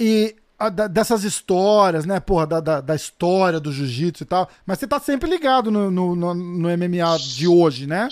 E 0.00 0.34
dessas 0.70 1.24
histórias, 1.24 2.04
né? 2.06 2.20
Porra, 2.20 2.46
da, 2.46 2.60
da, 2.60 2.80
da 2.80 2.94
história 2.94 3.58
do 3.58 3.72
jiu-jitsu 3.72 4.22
e 4.22 4.26
tal. 4.26 4.48
Mas 4.66 4.78
você 4.78 4.86
tá 4.86 5.00
sempre 5.00 5.28
ligado 5.28 5.70
no, 5.70 5.90
no, 5.90 6.14
no, 6.14 6.34
no, 6.34 6.68
MMA 6.68 7.18
de 7.18 7.48
hoje, 7.48 7.86
né? 7.86 8.08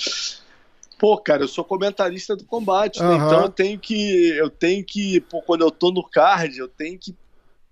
Pô, 0.99 1.19
cara, 1.19 1.43
eu 1.43 1.49
sou 1.49 1.65
comentarista 1.65 2.37
do 2.37 2.45
combate, 2.45 3.03
uhum. 3.03 3.09
né? 3.09 3.27
Então 3.27 3.43
eu 3.43 3.49
tenho 3.49 3.79
que. 3.79 4.29
Eu 4.37 4.51
tenho 4.51 4.85
que. 4.85 5.21
Pô, 5.21 5.43
quando 5.43 5.63
eu 5.63 5.71
tô 5.71 5.91
no 5.91 6.03
card, 6.03 6.59
eu 6.59 6.69
tenho 6.69 6.99
que 6.99 7.15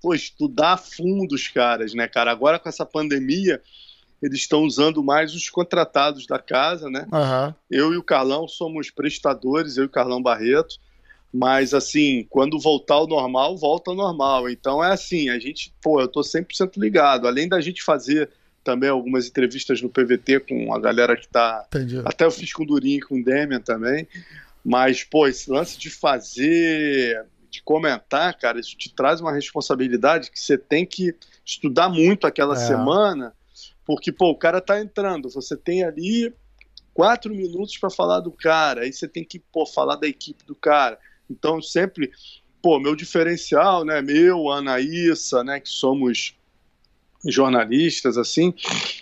pô, 0.01 0.15
estudar 0.15 0.73
a 0.73 0.77
fundo 0.77 1.35
os 1.35 1.49
caras, 1.49 1.95
né, 1.95 2.09
cara? 2.09 2.31
Agora 2.31 2.59
com 2.59 2.69
essa 2.69 2.87
pandemia, 2.87 3.63
eles 4.23 4.41
estão 4.41 4.63
usando 4.63 5.03
mais 5.03 5.35
os 5.35 5.49
contratados 5.49 6.27
da 6.27 6.39
casa, 6.39 6.91
né? 6.91 7.07
Uhum. 7.13 7.55
Eu 7.71 7.95
e 7.95 7.97
o 7.97 8.03
Carlão 8.03 8.47
somos 8.47 8.91
prestadores, 8.91 9.77
eu 9.77 9.85
e 9.85 9.87
o 9.87 9.91
Carlão 9.91 10.23
Barreto. 10.23 10.77
Mas, 11.33 11.73
assim, 11.73 12.27
quando 12.29 12.59
voltar 12.59 12.95
ao 12.95 13.07
normal, 13.07 13.57
volta 13.57 13.91
ao 13.93 13.97
normal. 13.97 14.51
Então, 14.51 14.83
é 14.83 14.93
assim, 14.93 15.29
a 15.29 15.39
gente, 15.39 15.73
pô, 15.81 16.01
eu 16.01 16.09
tô 16.09 16.21
100% 16.21 16.73
ligado. 16.77 17.29
Além 17.29 17.49
da 17.49 17.61
gente 17.61 17.83
fazer 17.83 18.29
também 18.65 18.91
algumas 18.91 19.29
entrevistas 19.29 19.81
no 19.81 19.89
PVT 19.89 20.41
com 20.41 20.75
a 20.75 20.81
galera 20.81 21.17
que 21.17 21.29
tá... 21.29 21.65
Entendi. 21.69 22.03
Até 22.05 22.25
eu 22.25 22.31
fiz 22.31 22.53
com 22.53 22.65
o 22.65 22.67
Durinho 22.67 22.99
e 22.99 23.03
com 23.03 23.21
o 23.21 23.25
Demian 23.25 23.61
também. 23.61 24.09
Mas, 24.65 25.05
pô, 25.05 25.27
esse 25.27 25.49
lance 25.51 25.79
de 25.79 25.89
fazer, 25.89 27.25
de 27.49 27.63
comentar, 27.63 28.37
cara, 28.37 28.59
isso 28.59 28.77
te 28.77 28.93
traz 28.93 29.21
uma 29.21 29.33
responsabilidade 29.33 30.31
que 30.31 30.39
você 30.39 30.59
tem 30.59 30.85
que 30.85 31.15
estudar 31.45 31.89
muito 31.89 32.27
aquela 32.27 32.55
é. 32.55 32.67
semana, 32.67 33.33
porque, 33.87 34.13
pô, 34.13 34.31
o 34.31 34.37
cara 34.37 34.61
tá 34.61 34.81
entrando, 34.81 35.31
você 35.31 35.57
tem 35.57 35.83
ali 35.83 36.35
quatro 36.93 37.35
minutos 37.35 37.79
para 37.79 37.89
falar 37.89 38.21
do 38.21 38.31
cara, 38.31 38.83
aí 38.83 38.93
você 38.93 39.09
tem 39.09 39.25
que, 39.25 39.39
pô, 39.39 39.65
falar 39.65 39.97
da 39.97 40.07
equipe 40.07 40.45
do 40.45 40.55
cara 40.55 40.99
então, 41.31 41.63
sempre, 41.63 42.11
pô, 42.61 42.79
meu 42.81 42.97
diferencial, 42.97 43.85
né, 43.85 44.03
meu, 44.03 44.51
Anaísa, 44.51 45.45
né, 45.45 45.61
que 45.61 45.69
somos 45.69 46.35
jornalistas, 47.27 48.17
assim, 48.17 48.55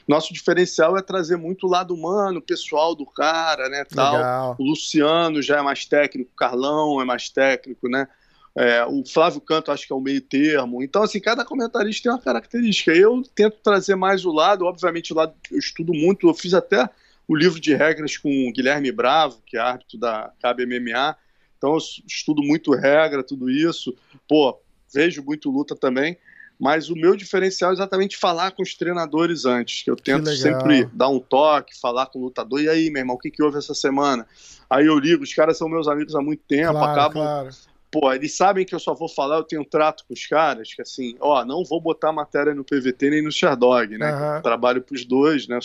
nosso 0.06 0.34
diferencial 0.34 0.96
é 0.98 1.02
trazer 1.02 1.36
muito 1.36 1.66
o 1.66 1.70
lado 1.70 1.94
humano, 1.94 2.42
pessoal 2.42 2.94
do 2.94 3.06
cara, 3.06 3.68
né, 3.68 3.84
tal. 3.84 4.16
Legal. 4.16 4.56
O 4.58 4.64
Luciano 4.64 5.40
já 5.40 5.58
é 5.58 5.62
mais 5.62 5.84
técnico, 5.84 6.30
o 6.32 6.36
Carlão 6.36 7.00
é 7.00 7.04
mais 7.04 7.28
técnico, 7.28 7.88
né, 7.88 8.08
é, 8.56 8.84
o 8.84 9.04
Flávio 9.06 9.40
Canto 9.40 9.70
acho 9.70 9.86
que 9.86 9.92
é 9.92 9.96
o 9.96 10.00
meio 10.00 10.20
termo. 10.20 10.82
Então, 10.82 11.04
assim, 11.04 11.20
cada 11.20 11.44
comentarista 11.44 12.02
tem 12.02 12.12
uma 12.12 12.20
característica. 12.20 12.90
Eu 12.90 13.22
tento 13.32 13.58
trazer 13.62 13.94
mais 13.94 14.24
o 14.24 14.32
lado, 14.32 14.64
obviamente 14.64 15.12
o 15.12 15.16
lado 15.16 15.32
eu 15.48 15.58
estudo 15.60 15.94
muito, 15.94 16.28
eu 16.28 16.34
fiz 16.34 16.52
até 16.54 16.90
o 17.28 17.36
livro 17.36 17.60
de 17.60 17.72
regras 17.72 18.16
com 18.16 18.48
o 18.48 18.52
Guilherme 18.52 18.90
Bravo, 18.90 19.40
que 19.46 19.56
é 19.56 19.60
árbitro 19.60 19.96
da 19.96 20.32
KBMMA, 20.40 21.16
então 21.58 21.72
eu 21.74 21.78
estudo 22.06 22.42
muito 22.42 22.72
regra, 22.72 23.22
tudo 23.22 23.50
isso. 23.50 23.94
Pô, 24.26 24.58
vejo 24.94 25.22
muito 25.22 25.50
luta 25.50 25.76
também. 25.76 26.16
Mas 26.58 26.90
o 26.90 26.94
meu 26.94 27.14
diferencial 27.14 27.70
é 27.70 27.74
exatamente 27.74 28.16
falar 28.16 28.50
com 28.50 28.62
os 28.62 28.74
treinadores 28.74 29.44
antes. 29.44 29.82
Que 29.82 29.90
eu 29.90 29.96
tento 29.96 30.28
sempre 30.34 30.86
dar 30.92 31.08
um 31.08 31.20
toque, 31.20 31.78
falar 31.78 32.06
com 32.06 32.18
o 32.18 32.22
lutador. 32.22 32.60
E 32.60 32.68
aí, 32.68 32.90
meu 32.90 33.00
irmão, 33.00 33.14
o 33.14 33.18
que, 33.18 33.30
que 33.30 33.42
houve 33.42 33.58
essa 33.58 33.74
semana? 33.74 34.26
Aí 34.68 34.86
eu 34.86 34.98
ligo, 34.98 35.22
os 35.22 35.32
caras 35.32 35.56
são 35.56 35.68
meus 35.68 35.86
amigos 35.86 36.16
há 36.16 36.20
muito 36.20 36.42
tempo, 36.48 36.72
claro, 36.72 36.90
acabam. 36.90 37.22
Claro. 37.22 37.48
Pô, 37.90 38.12
eles 38.12 38.36
sabem 38.36 38.66
que 38.66 38.74
eu 38.74 38.80
só 38.80 38.92
vou 38.92 39.08
falar, 39.08 39.36
eu 39.36 39.44
tenho 39.44 39.62
um 39.62 39.64
trato 39.64 40.04
com 40.06 40.12
os 40.12 40.26
caras, 40.26 40.74
que 40.74 40.82
assim, 40.82 41.16
ó, 41.20 41.42
não 41.42 41.64
vou 41.64 41.80
botar 41.80 42.12
matéria 42.12 42.54
no 42.54 42.62
PVT 42.62 43.08
nem 43.08 43.22
no 43.22 43.32
Sherdog, 43.32 43.96
né? 43.96 44.12
Uhum. 44.12 44.42
Trabalho 44.42 44.82
pros 44.82 45.06
dois, 45.06 45.48
né? 45.48 45.58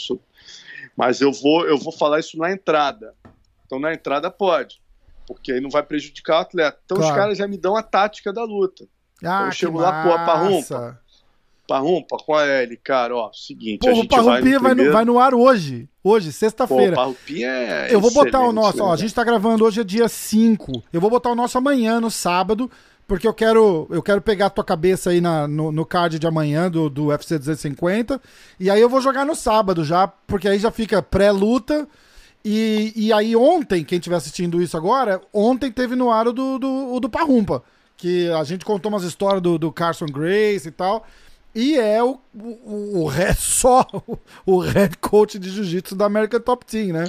Mas 0.95 1.20
eu 1.20 1.34
vou, 1.34 1.68
eu 1.68 1.78
vou 1.78 1.91
falar 1.91 2.20
isso 2.20 2.38
na 2.38 2.52
entrada. 2.52 3.14
Então 3.65 3.80
na 3.80 3.94
entrada 3.94 4.30
pode 4.32 4.83
porque 5.34 5.52
aí 5.52 5.62
não 5.62 5.70
vai 5.70 5.84
prejudicar 5.84 6.38
o 6.38 6.42
atleta. 6.42 6.80
Então 6.86 6.98
claro. 6.98 7.12
os 7.12 7.18
caras 7.18 7.38
já 7.38 7.48
me 7.48 7.58
dão 7.58 7.76
a 7.76 7.84
tática 7.84 8.32
da 8.32 8.44
luta. 8.44 8.86
Ah, 9.24 9.36
então 9.36 9.46
eu 9.46 9.52
chego 9.52 9.80
lá, 9.80 10.04
pô, 10.04 10.10
Parrumpa. 10.26 11.00
Parrumpa, 11.68 12.18
qual 12.26 12.42
é 12.42 12.64
ele? 12.64 12.76
Cara, 12.76 13.16
ó, 13.16 13.32
seguinte, 13.32 13.80
Porra, 13.80 13.94
a 13.94 13.96
gente 13.96 14.20
o 14.20 14.24
vai 14.24 14.42
no, 14.42 14.60
vai, 14.60 14.76
no, 14.76 14.92
vai 14.92 15.06
no 15.06 15.20
ar 15.20 15.34
hoje. 15.34 15.88
Hoje, 16.04 16.34
sexta-feira. 16.34 16.98
É 17.42 17.88
Eu 17.90 18.02
vou 18.02 18.12
botar 18.12 18.42
o 18.42 18.52
nosso, 18.52 18.84
ó, 18.84 18.92
a 18.92 18.98
gente 18.98 19.14
tá 19.14 19.24
gravando 19.24 19.64
hoje 19.64 19.80
é 19.80 19.84
dia 19.84 20.10
5. 20.10 20.84
Eu 20.92 21.00
vou 21.00 21.10
botar 21.10 21.32
o 21.32 21.36
nosso 21.36 21.58
amanhã, 21.58 22.02
no 22.02 22.12
sábado, 22.12 22.70
porque 23.08 23.26
eu 23.26 23.34
quero 23.34 23.88
eu 23.90 24.04
quero 24.04 24.22
pegar 24.22 24.48
a 24.48 24.50
tua 24.50 24.64
cabeça 24.64 25.12
aí 25.12 25.22
na, 25.22 25.48
no, 25.48 25.72
no 25.72 25.86
card 25.86 26.20
de 26.20 26.28
amanhã 26.28 26.70
do, 26.70 26.90
do 26.90 27.06
UFC 27.06 27.40
250. 27.40 28.22
E 28.60 28.70
aí 28.70 28.82
eu 28.82 28.90
vou 28.90 29.00
jogar 29.00 29.26
no 29.26 29.34
sábado 29.34 29.86
já, 29.86 30.06
porque 30.06 30.50
aí 30.50 30.60
já 30.60 30.70
fica 30.70 31.02
pré-luta 31.02 31.88
e, 32.44 32.91
e 32.95 33.14
aí 33.14 33.36
ontem, 33.36 33.84
quem 33.84 33.98
estiver 33.98 34.15
assistindo 34.15 34.61
isso 34.61 34.76
agora, 34.76 35.22
ontem 35.32 35.72
teve 35.72 35.95
no 35.95 36.11
ar 36.11 36.28
o 36.28 36.34
do, 36.34 36.60
do, 36.60 36.99
do 36.99 37.10
Parrumpa, 37.10 37.64
que 37.95 38.30
a 38.32 38.44
gente 38.44 38.65
contou 38.65 38.91
umas 38.91 39.03
histórias 39.03 39.41
do, 39.41 39.57
do 39.57 39.72
Carson 39.72 40.07
Grace 40.07 40.68
e 40.68 40.72
tal. 40.72 41.06
E 41.56 41.76
é 41.78 42.03
o, 42.03 42.20
o, 42.34 43.06
o 43.06 43.11
só 43.38 43.88
o 44.45 44.60
head 44.60 44.98
coach 44.98 45.38
de 45.40 45.49
jiu-jitsu 45.49 45.95
da 45.95 46.06
American 46.06 46.41
Top 46.41 46.65
Team, 46.65 46.88
né? 46.88 47.06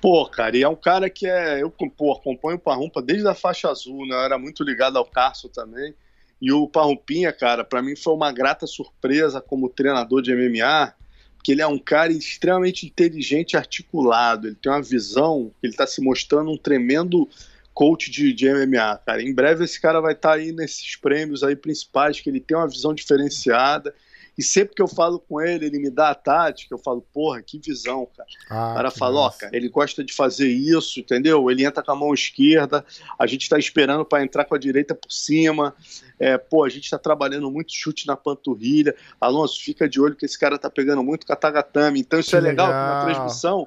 Pô, 0.00 0.26
cara, 0.26 0.56
e 0.56 0.62
é 0.62 0.68
um 0.68 0.76
cara 0.76 1.08
que 1.08 1.26
é. 1.26 1.62
Eu 1.62 1.70
pô, 1.70 2.12
acompanho 2.12 2.56
o 2.56 2.60
Parrumpa 2.60 3.00
desde 3.00 3.26
a 3.26 3.34
faixa 3.34 3.70
azul, 3.70 4.06
né? 4.06 4.14
Eu 4.14 4.20
era 4.20 4.38
muito 4.38 4.62
ligado 4.62 4.96
ao 4.96 5.04
Carson 5.04 5.48
também. 5.48 5.94
E 6.40 6.52
o 6.52 6.68
Parrumpinha, 6.68 7.32
cara, 7.32 7.64
para 7.64 7.82
mim 7.82 7.96
foi 7.96 8.14
uma 8.14 8.30
grata 8.30 8.66
surpresa 8.66 9.40
como 9.40 9.68
treinador 9.68 10.22
de 10.22 10.34
MMA 10.34 10.94
que 11.42 11.52
ele 11.52 11.62
é 11.62 11.66
um 11.66 11.78
cara 11.78 12.12
extremamente 12.12 12.86
inteligente 12.86 13.52
e 13.52 13.56
articulado. 13.56 14.48
Ele 14.48 14.56
tem 14.56 14.70
uma 14.70 14.82
visão, 14.82 15.52
ele 15.62 15.72
está 15.72 15.86
se 15.86 16.00
mostrando 16.00 16.50
um 16.50 16.56
tremendo 16.56 17.28
coach 17.72 18.10
de, 18.10 18.32
de 18.32 18.52
MMA, 18.52 19.00
cara. 19.06 19.22
Em 19.22 19.32
breve 19.32 19.64
esse 19.64 19.80
cara 19.80 20.00
vai 20.00 20.12
estar 20.12 20.30
tá 20.30 20.34
aí 20.34 20.50
nesses 20.52 20.96
prêmios 20.96 21.44
aí 21.44 21.54
principais, 21.54 22.20
que 22.20 22.28
ele 22.28 22.40
tem 22.40 22.56
uma 22.56 22.68
visão 22.68 22.92
diferenciada. 22.92 23.94
E 24.38 24.42
sempre 24.42 24.72
que 24.76 24.80
eu 24.80 24.86
falo 24.86 25.18
com 25.18 25.40
ele, 25.40 25.66
ele 25.66 25.80
me 25.80 25.90
dá 25.90 26.10
a 26.10 26.14
tática, 26.14 26.72
eu 26.72 26.78
falo, 26.78 27.02
porra, 27.12 27.42
que 27.42 27.58
visão, 27.58 28.08
cara. 28.16 28.28
Ah, 28.48 28.70
o 28.70 28.74
cara 28.76 28.90
fala, 28.92 29.20
ó, 29.22 29.30
cara, 29.30 29.56
ele 29.56 29.68
gosta 29.68 30.04
de 30.04 30.14
fazer 30.14 30.48
isso, 30.48 31.00
entendeu? 31.00 31.50
Ele 31.50 31.64
entra 31.64 31.82
com 31.82 31.90
a 31.90 31.96
mão 31.96 32.14
esquerda, 32.14 32.84
a 33.18 33.26
gente 33.26 33.42
está 33.42 33.58
esperando 33.58 34.04
para 34.04 34.22
entrar 34.22 34.44
com 34.44 34.54
a 34.54 34.58
direita 34.58 34.94
por 34.94 35.10
cima. 35.10 35.74
É, 36.20 36.38
pô, 36.38 36.62
a 36.62 36.68
gente 36.68 36.84
está 36.84 36.98
trabalhando 36.98 37.50
muito 37.50 37.72
chute 37.74 38.06
na 38.06 38.16
panturrilha. 38.16 38.94
Alonso, 39.20 39.60
fica 39.60 39.88
de 39.88 40.00
olho 40.00 40.14
que 40.14 40.24
esse 40.24 40.38
cara 40.38 40.56
tá 40.56 40.70
pegando 40.70 41.02
muito 41.02 41.26
katagatame. 41.26 41.98
Então 41.98 42.20
isso 42.20 42.30
que 42.30 42.36
é 42.36 42.40
legal, 42.40 42.68
legal. 42.68 42.94
na 42.94 43.04
transmissão 43.04 43.66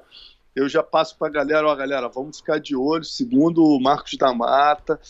eu 0.54 0.68
já 0.68 0.82
passo 0.82 1.16
para 1.16 1.28
a 1.28 1.30
galera, 1.30 1.66
ó, 1.66 1.74
galera, 1.74 2.08
vamos 2.08 2.38
ficar 2.38 2.58
de 2.58 2.76
olho. 2.76 3.04
Segundo 3.04 3.64
o 3.64 3.80
Marcos 3.80 4.16
da 4.18 4.32
Mata, 4.34 5.00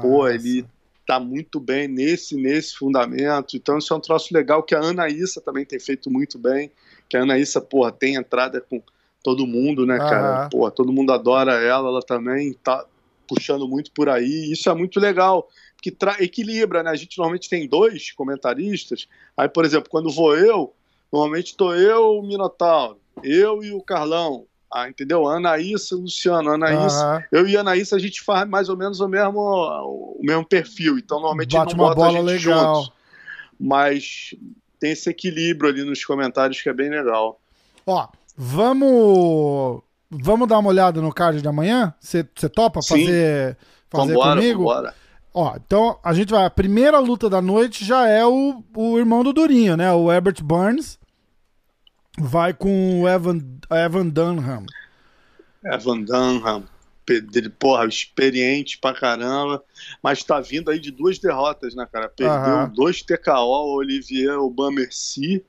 pô, 0.00 0.28
ele 0.28 0.66
tá 1.10 1.18
muito 1.18 1.58
bem 1.58 1.88
nesse 1.88 2.36
nesse 2.36 2.76
fundamento. 2.76 3.56
Então 3.56 3.78
isso 3.78 3.92
é 3.92 3.96
um 3.96 4.00
troço 4.00 4.32
legal 4.32 4.62
que 4.62 4.76
a 4.76 4.78
Anaísa 4.80 5.40
também 5.40 5.64
tem 5.64 5.80
feito 5.80 6.08
muito 6.08 6.38
bem. 6.38 6.70
Que 7.08 7.16
a 7.16 7.22
Anaísa, 7.22 7.60
porra, 7.60 7.90
tem 7.90 8.14
entrada 8.14 8.60
com 8.60 8.80
todo 9.20 9.44
mundo, 9.44 9.84
né, 9.84 9.98
cara? 9.98 10.48
Porra, 10.48 10.70
todo 10.70 10.92
mundo 10.92 11.12
adora 11.12 11.54
ela, 11.54 11.88
ela 11.88 12.00
também 12.00 12.52
tá 12.52 12.86
puxando 13.26 13.66
muito 13.66 13.90
por 13.90 14.08
aí. 14.08 14.52
Isso 14.52 14.70
é 14.70 14.74
muito 14.74 15.00
legal, 15.00 15.48
que 15.82 15.92
equilibra, 16.20 16.84
né? 16.84 16.90
A 16.90 16.96
gente 16.96 17.18
normalmente 17.18 17.50
tem 17.50 17.66
dois 17.66 18.12
comentaristas. 18.12 19.08
Aí, 19.36 19.48
por 19.48 19.64
exemplo, 19.64 19.90
quando 19.90 20.12
vou 20.12 20.36
eu, 20.36 20.72
normalmente 21.12 21.56
tô 21.56 21.74
eu, 21.74 22.18
o 22.18 22.22
Minotauro, 22.22 23.00
eu 23.24 23.64
e 23.64 23.72
o 23.72 23.82
Carlão. 23.82 24.46
Ah, 24.72 24.88
entendeu? 24.88 25.26
Anaísa, 25.26 25.96
Luciano, 25.96 26.52
Anaísa. 26.52 27.16
Uhum. 27.16 27.22
Eu 27.32 27.48
e 27.48 27.56
Anaísa, 27.56 27.96
a 27.96 27.98
gente 27.98 28.22
faz 28.22 28.48
mais 28.48 28.68
ou 28.68 28.76
menos 28.76 29.00
o 29.00 29.08
mesmo, 29.08 29.40
o 29.40 30.20
mesmo 30.20 30.44
perfil. 30.44 30.96
Então, 30.96 31.18
normalmente 31.18 31.56
Bate 31.56 31.76
não 31.76 31.84
uma 31.84 31.94
bota 31.94 32.06
bola 32.06 32.30
a 32.30 32.32
gente 32.34 32.46
legal. 32.46 32.74
juntos. 32.76 32.92
Mas 33.58 34.34
tem 34.78 34.92
esse 34.92 35.10
equilíbrio 35.10 35.70
ali 35.70 35.82
nos 35.82 36.04
comentários 36.04 36.62
que 36.62 36.68
é 36.68 36.72
bem 36.72 36.88
legal. 36.88 37.40
Ó, 37.84 38.08
vamos. 38.36 39.82
Vamos 40.08 40.48
dar 40.48 40.58
uma 40.58 40.70
olhada 40.70 41.00
no 41.00 41.12
card 41.12 41.42
de 41.42 41.48
amanhã? 41.48 41.92
Você 42.00 42.24
topa 42.48 42.80
Sim. 42.80 42.88
fazer, 43.06 43.56
fazer 43.88 44.12
vambora, 44.14 44.40
comigo? 44.40 44.58
Vambora. 44.64 44.94
Ó, 45.34 45.56
então 45.56 45.98
a 46.02 46.12
gente 46.12 46.30
vai. 46.30 46.44
A 46.44 46.50
primeira 46.50 46.98
luta 47.00 47.28
da 47.28 47.42
noite 47.42 47.84
já 47.84 48.06
é 48.06 48.24
o, 48.24 48.62
o 48.74 48.98
irmão 48.98 49.24
do 49.24 49.32
Durinho, 49.32 49.76
né? 49.76 49.92
O 49.92 50.10
Herbert 50.12 50.42
Burns 50.42 50.99
vai 52.18 52.52
com 52.52 53.02
o 53.02 53.08
Evan, 53.08 53.40
Evan 53.70 54.08
Dunham. 54.08 54.66
Evan 55.64 56.02
Dunham, 56.02 56.64
porra, 57.58 57.86
experiente 57.86 58.78
pra 58.78 58.94
caramba, 58.94 59.62
mas 60.02 60.22
tá 60.22 60.40
vindo 60.40 60.70
aí 60.70 60.78
de 60.78 60.90
duas 60.90 61.18
derrotas, 61.18 61.74
né, 61.74 61.86
cara? 61.90 62.08
Perdeu 62.08 62.68
dois 62.74 63.02
TKO, 63.02 63.32
o 63.32 63.74
Olivier 63.76 64.34
Aubameyang 64.34 65.44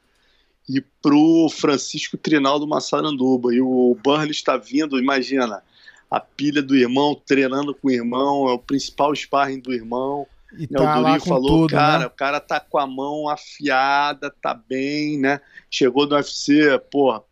e 0.69 0.81
pro 1.01 1.49
Francisco 1.49 2.17
Trinaldo 2.17 2.67
Massaranduba. 2.67 3.53
E 3.53 3.61
o 3.61 3.97
Burnley 4.03 4.31
está 4.31 4.57
vindo, 4.57 4.97
imagina, 4.97 5.61
a 6.09 6.19
pilha 6.19 6.61
do 6.61 6.75
irmão, 6.75 7.15
treinando 7.25 7.75
com 7.75 7.87
o 7.87 7.91
irmão, 7.91 8.49
é 8.49 8.53
o 8.53 8.59
principal 8.59 9.13
sparring 9.15 9.59
do 9.59 9.73
irmão. 9.73 10.27
E 10.57 10.61
né, 10.61 10.77
tá 10.77 10.99
o 10.99 11.03
Durinho 11.03 11.21
falou, 11.21 11.61
tudo, 11.61 11.71
cara, 11.71 11.99
né? 11.99 12.05
o 12.05 12.09
cara 12.11 12.39
tá 12.39 12.59
com 12.59 12.77
a 12.77 12.87
mão 12.87 13.29
afiada, 13.29 14.33
tá 14.41 14.53
bem, 14.53 15.17
né? 15.17 15.39
Chegou 15.69 16.05
no 16.05 16.15
UFC, 16.15 16.77
porra, 16.91 17.23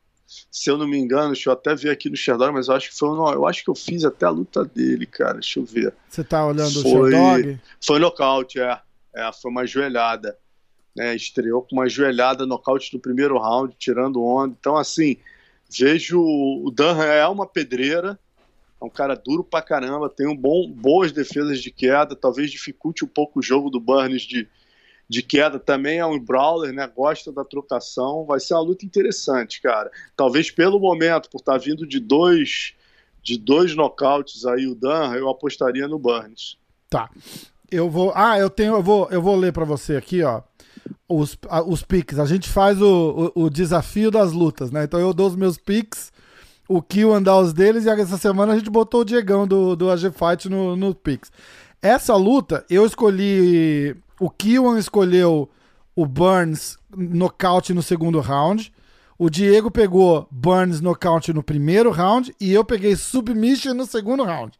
se 0.51 0.69
eu 0.69 0.77
não 0.77 0.87
me 0.87 0.97
engano, 0.97 1.33
deixa 1.33 1.49
eu 1.49 1.53
até 1.53 1.73
ver 1.73 1.89
aqui 1.89 2.09
no 2.09 2.15
Sherdog, 2.15 2.53
mas 2.53 2.67
eu 2.67 2.75
acho 2.75 2.89
que 2.89 2.97
foi 2.97 3.09
no, 3.09 3.31
eu 3.31 3.47
acho 3.47 3.63
que 3.63 3.69
eu 3.69 3.75
fiz 3.75 4.05
até 4.05 4.27
a 4.27 4.29
luta 4.29 4.63
dele, 4.63 5.05
cara. 5.07 5.33
Deixa 5.33 5.59
eu 5.59 5.65
ver. 5.65 5.93
Você 6.07 6.23
tá 6.23 6.45
olhando 6.45 6.81
foi, 6.81 6.91
o 6.91 7.09
Sherdog? 7.09 7.59
Foi 7.83 7.99
nocaute, 7.99 8.59
é. 8.59 8.79
é. 9.15 9.31
Foi 9.33 9.49
uma 9.49 9.65
joelhada. 9.65 10.37
Né? 10.95 11.15
Estreou 11.15 11.63
com 11.63 11.75
uma 11.75 11.89
joelhada 11.89 12.45
nocaute 12.45 12.93
no 12.93 12.99
primeiro 12.99 13.39
round, 13.39 13.75
tirando 13.79 14.23
onda. 14.23 14.55
Então, 14.59 14.77
assim, 14.77 15.17
vejo 15.69 16.21
o 16.21 16.71
Dan 16.71 17.03
é 17.03 17.27
uma 17.27 17.47
pedreira, 17.47 18.19
é 18.81 18.85
um 18.85 18.89
cara 18.89 19.15
duro 19.15 19.43
pra 19.43 19.61
caramba, 19.61 20.09
tem 20.09 20.27
um 20.27 20.35
bom, 20.35 20.71
boas 20.71 21.11
defesas 21.11 21.59
de 21.59 21.69
queda, 21.69 22.15
talvez 22.15 22.49
dificulte 22.49 23.03
um 23.03 23.07
pouco 23.07 23.39
o 23.39 23.43
jogo 23.43 23.69
do 23.69 23.79
Burns 23.79 24.21
de, 24.21 24.47
de 25.07 25.21
queda. 25.21 25.59
Também 25.59 25.99
é 25.99 26.05
um 26.05 26.19
brawler, 26.19 26.71
né? 26.71 26.87
Gosta 26.87 27.31
da 27.31 27.43
trocação. 27.43 28.25
Vai 28.25 28.39
ser 28.39 28.53
uma 28.53 28.61
luta 28.61 28.85
interessante, 28.85 29.61
cara. 29.61 29.91
Talvez 30.15 30.49
pelo 30.49 30.79
momento, 30.79 31.29
por 31.29 31.39
estar 31.39 31.53
tá 31.53 31.57
vindo 31.57 31.85
de 31.85 31.99
dois 31.99 32.73
de 33.21 33.37
dois 33.37 33.75
nocautes 33.75 34.45
aí 34.45 34.65
o 34.65 34.73
Dan, 34.73 35.13
eu 35.15 35.29
apostaria 35.29 35.87
no 35.87 35.99
Burns. 35.99 36.57
Tá. 36.89 37.09
Eu 37.71 37.89
vou. 37.89 38.11
Ah, 38.15 38.39
eu 38.39 38.49
tenho. 38.49 38.73
Eu 38.73 38.83
vou, 38.83 39.07
eu 39.11 39.21
vou 39.21 39.35
ler 39.35 39.53
para 39.53 39.65
você 39.65 39.95
aqui, 39.95 40.23
ó. 40.23 40.41
Os, 41.07 41.37
os 41.67 41.83
piques. 41.83 42.17
A 42.17 42.25
gente 42.25 42.49
faz 42.49 42.81
o, 42.81 43.31
o, 43.35 43.43
o, 43.43 43.49
desafio 43.49 44.09
das 44.09 44.31
lutas, 44.31 44.71
né? 44.71 44.83
Então 44.83 44.99
eu 44.99 45.13
dou 45.13 45.27
os 45.27 45.35
meus 45.35 45.57
piques 45.57 46.11
o 46.69 46.83
Kill 46.83 47.11
andar 47.11 47.39
os 47.39 47.51
deles 47.51 47.85
e 47.85 47.89
essa 47.89 48.15
semana 48.15 48.53
a 48.53 48.57
gente 48.57 48.69
botou 48.69 49.01
o 49.01 49.03
Diegão 49.03 49.47
do, 49.47 49.75
do 49.75 49.89
AG 49.89 50.11
Fight 50.11 50.47
no, 50.47 50.75
no 50.75 50.93
Pix. 50.93 51.31
Essa 51.81 52.15
luta, 52.15 52.63
eu 52.69 52.85
escolhi. 52.85 53.95
O 54.19 54.29
Kiwan 54.29 54.77
escolheu 54.77 55.49
o 55.95 56.05
Burns 56.05 56.77
nocaute 56.95 57.73
no 57.73 57.81
segundo 57.81 58.19
round. 58.19 58.71
O 59.17 59.29
Diego 59.31 59.71
pegou 59.71 60.27
Burns 60.29 60.79
nocaute 60.79 61.33
no 61.33 61.41
primeiro 61.41 61.89
round 61.89 62.33
e 62.39 62.53
eu 62.53 62.63
peguei 62.63 62.95
submission 62.95 63.73
no 63.73 63.87
segundo 63.87 64.23
round. 64.23 64.57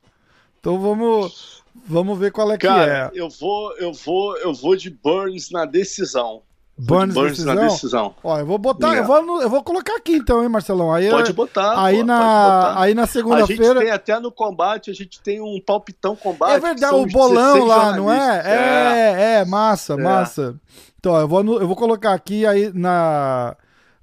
Então 0.60 0.80
vamos 0.80 1.64
vamos 1.86 2.18
ver 2.18 2.32
qual 2.32 2.52
é 2.52 2.58
Cara, 2.58 3.12
que 3.12 3.20
é. 3.20 3.22
eu 3.22 3.30
vou 3.30 3.78
eu 3.78 3.94
vou 3.94 4.36
eu 4.38 4.54
vou 4.54 4.76
de 4.76 4.90
Burns 4.90 5.52
na 5.52 5.66
decisão. 5.66 6.42
Burns, 6.80 7.14
Burns 7.14 7.32
decisão? 7.32 7.56
na 7.56 7.62
decisão. 7.62 8.16
Ó, 8.24 8.40
eu 8.40 8.46
vou 8.46 8.58
botar, 8.58 8.94
yeah. 8.94 9.02
eu, 9.02 9.26
vou 9.26 9.42
eu 9.42 9.50
vou 9.50 9.62
colocar 9.62 9.98
aqui 9.98 10.14
então, 10.14 10.42
hein, 10.42 10.48
Marcelão? 10.48 10.94
Aí, 10.94 11.10
pode 11.10 11.34
botar. 11.34 11.84
Aí, 11.84 11.98
pô, 11.98 12.06
na, 12.06 12.20
botar. 12.20 12.82
aí 12.82 12.94
na 12.94 13.06
segunda-feira. 13.06 13.64
A 13.64 13.68
gente 13.74 13.84
tem 13.84 13.92
até 13.92 14.20
no 14.20 14.32
combate, 14.32 14.90
a 14.90 14.94
gente 14.94 15.22
tem 15.22 15.42
um 15.42 15.60
palpitão 15.60 16.16
combate. 16.16 16.54
É 16.54 16.60
verdade, 16.60 16.96
o 16.96 17.06
bolão 17.06 17.66
lá, 17.66 17.96
não 17.98 18.10
é? 18.10 18.42
É, 18.46 18.54
é, 18.54 19.42
é 19.42 19.46
massa, 19.46 19.94
é. 19.94 19.98
massa. 19.98 20.56
Então, 20.98 21.18
eu 21.18 21.28
vou, 21.28 21.42
eu 21.60 21.68
vou 21.68 21.76
colocar 21.76 22.14
aqui 22.14 22.46
aí 22.46 22.72
na. 22.74 23.56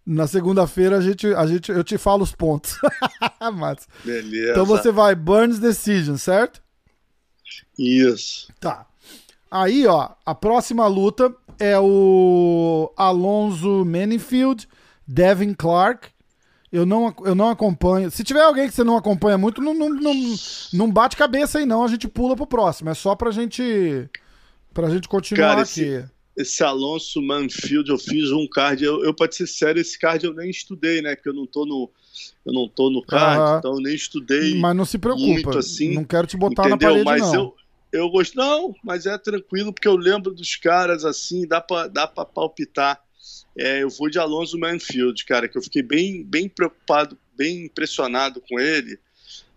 Na 0.08 0.28
segunda-feira 0.28 0.98
a 0.98 1.00
gente, 1.00 1.26
a 1.34 1.44
gente, 1.48 1.72
eu 1.72 1.82
te 1.82 1.98
falo 1.98 2.22
os 2.22 2.30
pontos. 2.30 2.78
massa. 3.54 3.88
Beleza. 4.04 4.52
Então 4.52 4.64
você 4.64 4.92
vai 4.92 5.16
Burns 5.16 5.58
Decision, 5.58 6.16
certo? 6.16 6.62
Isso. 7.76 8.46
Tá. 8.60 8.86
Aí, 9.50 9.84
ó, 9.84 10.10
a 10.24 10.32
próxima 10.32 10.86
luta 10.86 11.34
é 11.58 11.78
o 11.78 12.92
Alonso 12.96 13.84
Manifield, 13.84 14.68
Devin 15.06 15.54
Clark. 15.54 16.08
Eu 16.70 16.84
não, 16.84 17.14
eu 17.24 17.34
não 17.34 17.48
acompanho. 17.48 18.10
Se 18.10 18.24
tiver 18.24 18.42
alguém 18.42 18.68
que 18.68 18.74
você 18.74 18.84
não 18.84 18.96
acompanha 18.96 19.38
muito, 19.38 19.62
não, 19.62 19.72
não, 19.72 19.88
não, 19.88 20.14
não 20.72 20.90
bate 20.90 21.16
cabeça 21.16 21.58
aí, 21.58 21.66
não. 21.66 21.84
A 21.84 21.88
gente 21.88 22.08
pula 22.08 22.36
pro 22.36 22.46
próximo. 22.46 22.90
É 22.90 22.94
só 22.94 23.14
pra 23.14 23.30
gente. 23.30 24.08
Pra 24.74 24.90
gente 24.90 25.08
continuar 25.08 25.50
Cara, 25.50 25.62
aqui. 25.62 25.80
Esse, 25.80 26.10
esse 26.36 26.62
Alonso 26.62 27.22
Manfield, 27.22 27.88
eu 27.88 27.98
fiz 27.98 28.30
um 28.30 28.46
card. 28.46 28.84
Eu, 28.84 29.02
eu, 29.04 29.14
pra 29.14 29.30
ser 29.30 29.46
sério, 29.46 29.80
esse 29.80 29.98
card 29.98 30.26
eu 30.26 30.34
nem 30.34 30.50
estudei, 30.50 31.00
né? 31.00 31.14
Porque 31.14 31.30
eu 31.30 31.34
não 31.34 31.46
tô 31.46 31.64
no. 31.64 31.90
Eu 32.44 32.52
não 32.52 32.68
tô 32.68 32.90
no 32.90 33.02
card, 33.02 33.58
então 33.58 33.74
eu 33.74 33.80
nem 33.80 33.94
estudei. 33.94 34.54
Mas 34.56 34.76
não 34.76 34.84
se 34.84 34.98
preocupa. 34.98 35.26
Muito 35.26 35.58
assim, 35.58 35.94
não 35.94 36.04
quero 36.04 36.26
te 36.26 36.36
botar 36.36 36.68
entendeu? 36.68 36.98
na 36.98 37.04
parede, 37.04 37.04
Mas 37.04 37.32
não. 37.32 37.34
eu, 37.34 37.54
eu 37.92 38.08
gosto. 38.08 38.36
Não, 38.36 38.74
mas 38.82 39.06
é 39.06 39.16
tranquilo, 39.18 39.72
porque 39.72 39.88
eu 39.88 39.96
lembro 39.96 40.34
dos 40.34 40.56
caras 40.56 41.04
assim, 41.04 41.46
dá 41.46 41.60
pra, 41.60 41.86
dá 41.86 42.06
palpitar. 42.06 43.00
É, 43.58 43.82
eu 43.82 43.88
vou 43.88 44.10
de 44.10 44.18
Alonso 44.18 44.58
Manfield, 44.58 45.24
cara, 45.24 45.48
que 45.48 45.56
eu 45.56 45.62
fiquei 45.62 45.82
bem, 45.82 46.22
bem 46.22 46.48
preocupado, 46.48 47.18
bem 47.36 47.64
impressionado 47.64 48.40
com 48.40 48.60
ele 48.60 48.98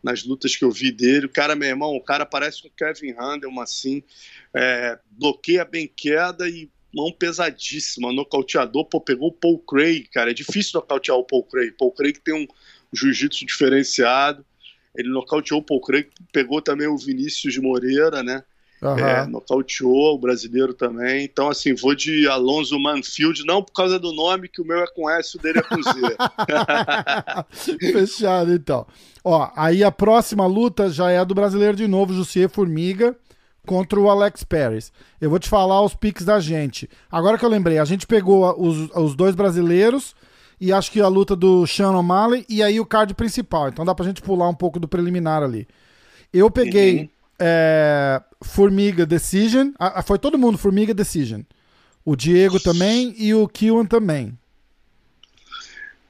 nas 0.01 0.23
lutas 0.23 0.55
que 0.55 0.63
eu 0.63 0.71
vi 0.71 0.91
dele. 0.91 1.25
O 1.25 1.29
cara, 1.29 1.55
meu 1.55 1.67
irmão, 1.67 1.95
o 1.95 2.01
cara 2.01 2.25
parece 2.25 2.65
um 2.65 2.71
Kevin 2.75 3.13
Handelman, 3.19 3.63
assim, 3.63 4.01
é, 4.53 4.97
bloqueia 5.11 5.65
bem 5.65 5.91
queda 5.93 6.47
e 6.47 6.69
mão 6.93 7.11
pesadíssima, 7.11 8.11
nocauteador, 8.11 8.85
pô, 8.85 8.99
pegou 8.99 9.29
o 9.29 9.33
Paul 9.33 9.59
Craig, 9.59 10.07
cara, 10.11 10.31
é 10.31 10.33
difícil 10.33 10.79
nocautear 10.79 11.17
o 11.17 11.23
Paul 11.23 11.43
Craig. 11.43 11.71
Paul 11.77 11.91
Craig 11.91 12.19
tem 12.19 12.33
um 12.33 12.47
jiu-jitsu 12.93 13.45
diferenciado, 13.45 14.45
ele 14.95 15.09
nocauteou 15.09 15.59
o 15.59 15.63
Paul 15.63 15.81
Craig, 15.81 16.07
pegou 16.31 16.61
também 16.61 16.87
o 16.87 16.97
Vinícius 16.97 17.57
Moreira, 17.57 18.23
né? 18.23 18.43
Uhum. 18.81 18.97
É, 18.97 19.25
nocauteou 19.27 20.15
o 20.15 20.17
brasileiro 20.17 20.73
também. 20.73 21.25
Então, 21.25 21.49
assim, 21.49 21.75
vou 21.75 21.93
de 21.93 22.27
Alonso 22.27 22.79
Manfield, 22.79 23.45
não 23.45 23.61
por 23.61 23.73
causa 23.73 23.99
do 23.99 24.13
nome, 24.13 24.47
que 24.47 24.61
o 24.61 24.65
meu 24.65 24.79
é 24.79 24.87
com 24.87 25.09
S, 25.09 25.37
o 25.37 25.41
dele 25.41 25.59
é 25.59 25.61
com 25.61 25.81
Z. 25.81 25.91
Fechado, 27.91 28.53
então. 28.53 28.87
Ó, 29.23 29.49
aí 29.55 29.83
a 29.83 29.91
próxima 29.91 30.45
luta 30.45 30.89
já 30.89 31.11
é 31.11 31.23
do 31.25 31.35
brasileiro 31.35 31.75
de 31.75 31.87
novo, 31.87 32.13
Jussier 32.13 32.49
Formiga 32.49 33.15
contra 33.65 33.99
o 33.99 34.09
Alex 34.09 34.43
Paris. 34.43 34.91
Eu 35.19 35.29
vou 35.29 35.37
te 35.37 35.49
falar 35.49 35.81
os 35.83 35.93
piques 35.93 36.25
da 36.25 36.39
gente. 36.39 36.89
Agora 37.11 37.37
que 37.37 37.45
eu 37.45 37.49
lembrei, 37.49 37.77
a 37.77 37.85
gente 37.85 38.07
pegou 38.07 38.55
os, 38.59 38.89
os 38.95 39.15
dois 39.15 39.35
brasileiros 39.35 40.15
e 40.59 40.73
acho 40.73 40.91
que 40.91 40.99
a 40.99 41.07
luta 41.07 41.35
do 41.35 41.65
Sean 41.65 41.91
O'Malley 41.91 42.45
e 42.49 42.61
aí 42.61 42.79
o 42.79 42.85
card 42.85 43.13
principal. 43.13 43.69
Então 43.69 43.85
dá 43.85 43.95
pra 43.95 44.05
gente 44.05 44.21
pular 44.21 44.49
um 44.49 44.53
pouco 44.53 44.79
do 44.79 44.87
preliminar 44.87 45.41
ali. 45.41 45.67
Eu 46.33 46.51
peguei 46.51 47.01
uhum. 47.01 47.09
é, 47.39 48.21
Formiga 48.41 49.05
Decision. 49.05 49.71
Ah, 49.79 50.01
foi 50.01 50.19
todo 50.19 50.37
mundo 50.37 50.57
Formiga 50.57 50.93
Decision. 50.93 51.41
O 52.03 52.15
Diego 52.15 52.59
também 52.59 53.13
e 53.17 53.33
o 53.33 53.47
Kiwan 53.47 53.85
também. 53.85 54.37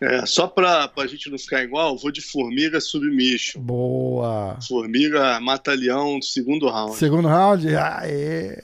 É, 0.02 0.26
só 0.26 0.48
pra, 0.48 0.88
pra 0.88 1.06
gente 1.08 1.30
não 1.30 1.38
ficar 1.38 1.62
igual, 1.62 1.98
vou 1.98 2.10
de 2.10 2.22
Formiga 2.22 2.80
Submission. 2.80 3.62
Boa. 3.62 4.58
Formiga 4.66 5.40
Mata-Leão, 5.42 6.22
segundo 6.22 6.70
round. 6.70 6.96
Segundo 6.96 7.28
round? 7.28 7.76
Aê. 7.76 8.64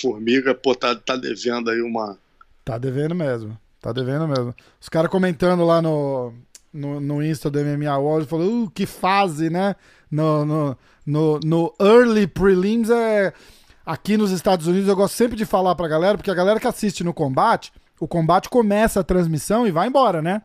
Formiga, 0.00 0.54
pô, 0.54 0.74
tá, 0.74 0.94
tá 0.94 1.16
devendo 1.16 1.68
aí 1.68 1.80
uma. 1.80 2.16
Tá 2.64 2.78
devendo 2.78 3.14
mesmo. 3.14 3.58
Tá 3.80 3.92
devendo 3.92 4.26
mesmo. 4.26 4.54
Os 4.80 4.88
caras 4.88 5.10
comentando 5.10 5.64
lá 5.64 5.80
no, 5.80 6.32
no, 6.72 7.00
no 7.00 7.22
Insta 7.22 7.50
do 7.50 7.58
MMA 7.60 7.96
World 7.96 8.28
falou, 8.28 8.64
uh, 8.64 8.70
que 8.70 8.86
fase, 8.86 9.50
né? 9.50 9.76
No, 10.10 10.44
no, 10.44 10.78
no, 11.06 11.40
no 11.44 11.74
Early 11.80 12.26
Prelims 12.26 12.90
é. 12.90 13.32
Aqui 13.86 14.18
nos 14.18 14.32
Estados 14.32 14.66
Unidos 14.66 14.88
eu 14.88 14.96
gosto 14.96 15.14
sempre 15.14 15.36
de 15.36 15.46
falar 15.46 15.74
pra 15.74 15.88
galera, 15.88 16.18
porque 16.18 16.30
a 16.30 16.34
galera 16.34 16.60
que 16.60 16.66
assiste 16.66 17.02
no 17.02 17.14
combate 17.14 17.72
o 18.00 18.06
combate 18.06 18.48
começa 18.48 19.00
a 19.00 19.04
transmissão 19.04 19.66
e 19.66 19.70
vai 19.70 19.88
embora, 19.88 20.22
né? 20.22 20.42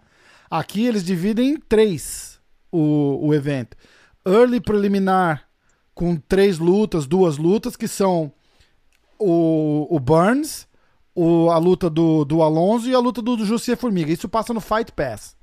Aqui 0.49 0.85
eles 0.85 1.03
dividem 1.03 1.51
em 1.51 1.57
três 1.57 2.39
o, 2.71 3.27
o 3.27 3.33
evento. 3.33 3.77
Early 4.25 4.59
preliminar 4.59 5.47
com 5.93 6.15
três 6.15 6.57
lutas, 6.57 7.05
duas 7.05 7.37
lutas, 7.37 7.75
que 7.75 7.87
são 7.87 8.31
o, 9.19 9.87
o 9.89 9.99
Burns, 9.99 10.67
o, 11.15 11.49
a 11.51 11.57
luta 11.57 11.89
do, 11.89 12.25
do 12.25 12.41
Alonso 12.41 12.89
e 12.89 12.95
a 12.95 12.99
luta 12.99 13.21
do, 13.21 13.35
do 13.35 13.45
Jussi 13.45 13.75
Formiga. 13.75 14.11
Isso 14.11 14.27
passa 14.27 14.53
no 14.53 14.61
Fight 14.61 14.91
Pass. 14.91 15.35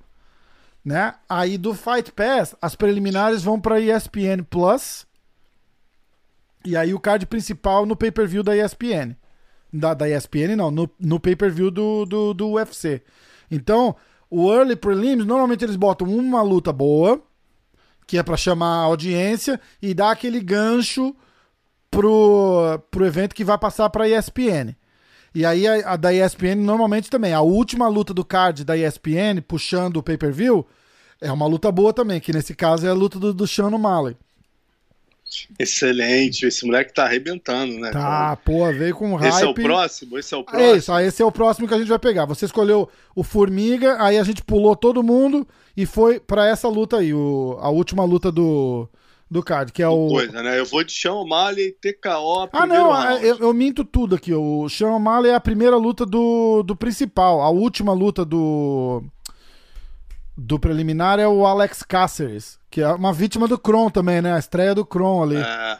Né? 0.84 1.14
Aí 1.28 1.58
do 1.58 1.74
Fight 1.74 2.10
Pass, 2.12 2.56
as 2.60 2.74
preliminares 2.74 3.42
vão 3.42 3.60
para 3.60 3.80
ESPN 3.80 4.42
Plus. 4.48 5.06
E 6.64 6.76
aí 6.76 6.92
o 6.92 7.00
card 7.00 7.26
principal 7.26 7.86
no 7.86 7.96
pay-per-view 7.96 8.42
da 8.42 8.56
ESPN. 8.56 9.16
Da, 9.72 9.94
da 9.94 10.08
ESPN, 10.08 10.56
não, 10.56 10.70
no, 10.70 10.90
no 10.98 11.20
pay-per-view 11.20 11.70
do, 11.70 12.04
do, 12.04 12.34
do 12.34 12.50
UFC. 12.52 13.02
Então, 13.50 13.94
o 14.28 14.52
Early 14.52 14.76
Prelims, 14.76 15.24
normalmente 15.24 15.64
eles 15.64 15.76
botam 15.76 16.08
uma 16.08 16.42
luta 16.42 16.72
boa, 16.72 17.22
que 18.06 18.18
é 18.18 18.22
para 18.22 18.36
chamar 18.36 18.80
a 18.80 18.84
audiência, 18.84 19.60
e 19.80 19.94
dar 19.94 20.10
aquele 20.10 20.40
gancho 20.40 21.14
pro, 21.90 22.80
pro 22.90 23.06
evento 23.06 23.34
que 23.34 23.44
vai 23.44 23.56
passar 23.56 23.88
pra 23.90 24.08
ESPN. 24.08 24.74
E 25.34 25.44
aí 25.44 25.66
a, 25.66 25.92
a, 25.92 25.96
da 25.96 26.12
ESPN 26.12 26.56
normalmente 26.56 27.08
também. 27.08 27.32
A 27.32 27.40
última 27.40 27.88
luta 27.88 28.12
do 28.12 28.24
card 28.24 28.64
da 28.64 28.76
ESPN, 28.76 29.40
puxando 29.46 29.98
o 29.98 30.02
pay-per-view, 30.02 30.66
é 31.20 31.30
uma 31.30 31.46
luta 31.46 31.70
boa 31.70 31.92
também, 31.92 32.20
que 32.20 32.32
nesse 32.32 32.54
caso 32.54 32.86
é 32.86 32.90
a 32.90 32.94
luta 32.94 33.18
do, 33.18 33.32
do 33.32 33.46
Sean 33.46 33.68
O'Malley. 33.68 34.16
Excelente, 35.60 36.44
esse 36.44 36.66
moleque 36.66 36.92
tá 36.92 37.04
arrebentando, 37.04 37.78
né? 37.78 37.92
Tá, 37.92 38.36
pô, 38.44 38.66
veio 38.72 38.94
com 38.96 39.14
hype. 39.14 39.32
Esse 39.32 39.44
é 39.44 39.46
o 39.46 39.54
próximo? 39.54 40.18
Esse 40.18 40.34
é 40.34 40.36
o 40.36 40.42
próximo? 40.42 40.64
É 40.68 40.76
isso, 40.76 40.98
esse 40.98 41.22
é 41.22 41.24
o 41.24 41.30
próximo 41.30 41.68
que 41.68 41.74
a 41.74 41.78
gente 41.78 41.88
vai 41.88 42.00
pegar. 42.00 42.24
Você 42.24 42.46
escolheu 42.46 42.88
o 43.14 43.22
Formiga, 43.22 44.02
aí 44.02 44.18
a 44.18 44.24
gente 44.24 44.42
pulou 44.42 44.74
todo 44.74 45.04
mundo 45.04 45.46
e 45.76 45.86
foi 45.86 46.18
para 46.18 46.48
essa 46.48 46.68
luta 46.68 46.98
aí, 46.98 47.14
o, 47.14 47.56
a 47.60 47.70
última 47.70 48.04
luta 48.04 48.32
do, 48.32 48.88
do 49.30 49.42
card, 49.42 49.72
que 49.72 49.82
é 49.82 49.88
o. 49.88 50.08
Coisa, 50.08 50.42
né? 50.42 50.58
Eu 50.58 50.66
vou 50.66 50.82
de 50.82 50.92
Sean 50.92 51.12
O'Malley 51.12 51.72
TKO. 51.80 52.48
Ah, 52.52 52.66
não, 52.66 52.94
é, 53.00 53.24
eu, 53.24 53.38
eu, 53.38 53.54
minto 53.54 53.84
tudo 53.84 54.16
aqui. 54.16 54.34
O 54.34 54.68
Sean 54.68 54.90
O'Malley 54.90 55.30
é 55.30 55.34
a 55.34 55.40
primeira 55.40 55.76
luta 55.76 56.04
do, 56.04 56.64
do 56.64 56.74
principal. 56.74 57.40
A 57.40 57.48
última 57.48 57.92
luta 57.92 58.24
do. 58.24 59.04
Do 60.36 60.58
preliminar 60.58 61.18
é 61.18 61.28
o 61.28 61.46
Alex 61.46 61.82
Cáceres. 61.82 62.58
Que 62.70 62.80
é 62.80 62.88
uma 62.88 63.12
vítima 63.12 63.46
do 63.46 63.58
Kron 63.58 63.90
também, 63.90 64.20
né? 64.20 64.34
A 64.34 64.38
estreia 64.38 64.74
do 64.74 64.84
Kron 64.84 65.22
ali. 65.22 65.36
É. 65.36 65.78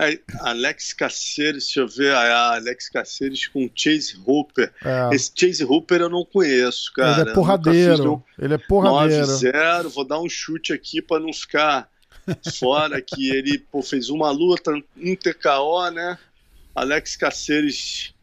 É, 0.00 0.16
Alex 0.42 0.92
Caceres, 0.92 1.64
deixa 1.64 1.80
eu 1.80 1.88
ver, 1.88 2.14
a 2.14 2.54
Alex 2.54 2.88
Caceres 2.88 3.48
com 3.48 3.68
Chase 3.74 4.16
Hooper. 4.24 4.72
É. 4.84 5.08
Esse 5.12 5.32
Chase 5.34 5.64
Hooper 5.64 6.02
eu 6.02 6.08
não 6.08 6.24
conheço, 6.24 6.92
cara. 6.94 7.22
Ele 7.22 7.30
é 7.30 7.34
porradeiro. 7.34 8.24
Ele 8.38 8.54
é 8.54 8.58
porradeiro. 8.58 9.26
9-0, 9.26 9.88
vou 9.88 10.04
dar 10.04 10.20
um 10.20 10.28
chute 10.28 10.72
aqui 10.72 11.02
para 11.02 11.20
não 11.20 11.32
ficar 11.32 11.88
fora 12.58 13.00
que 13.00 13.30
ele 13.30 13.58
pô, 13.58 13.82
fez 13.82 14.08
uma 14.10 14.30
luta, 14.30 14.72
um 14.96 15.16
TKO, 15.16 15.90
né? 15.90 16.18
Alex 16.74 17.16
Caceres 17.16 18.14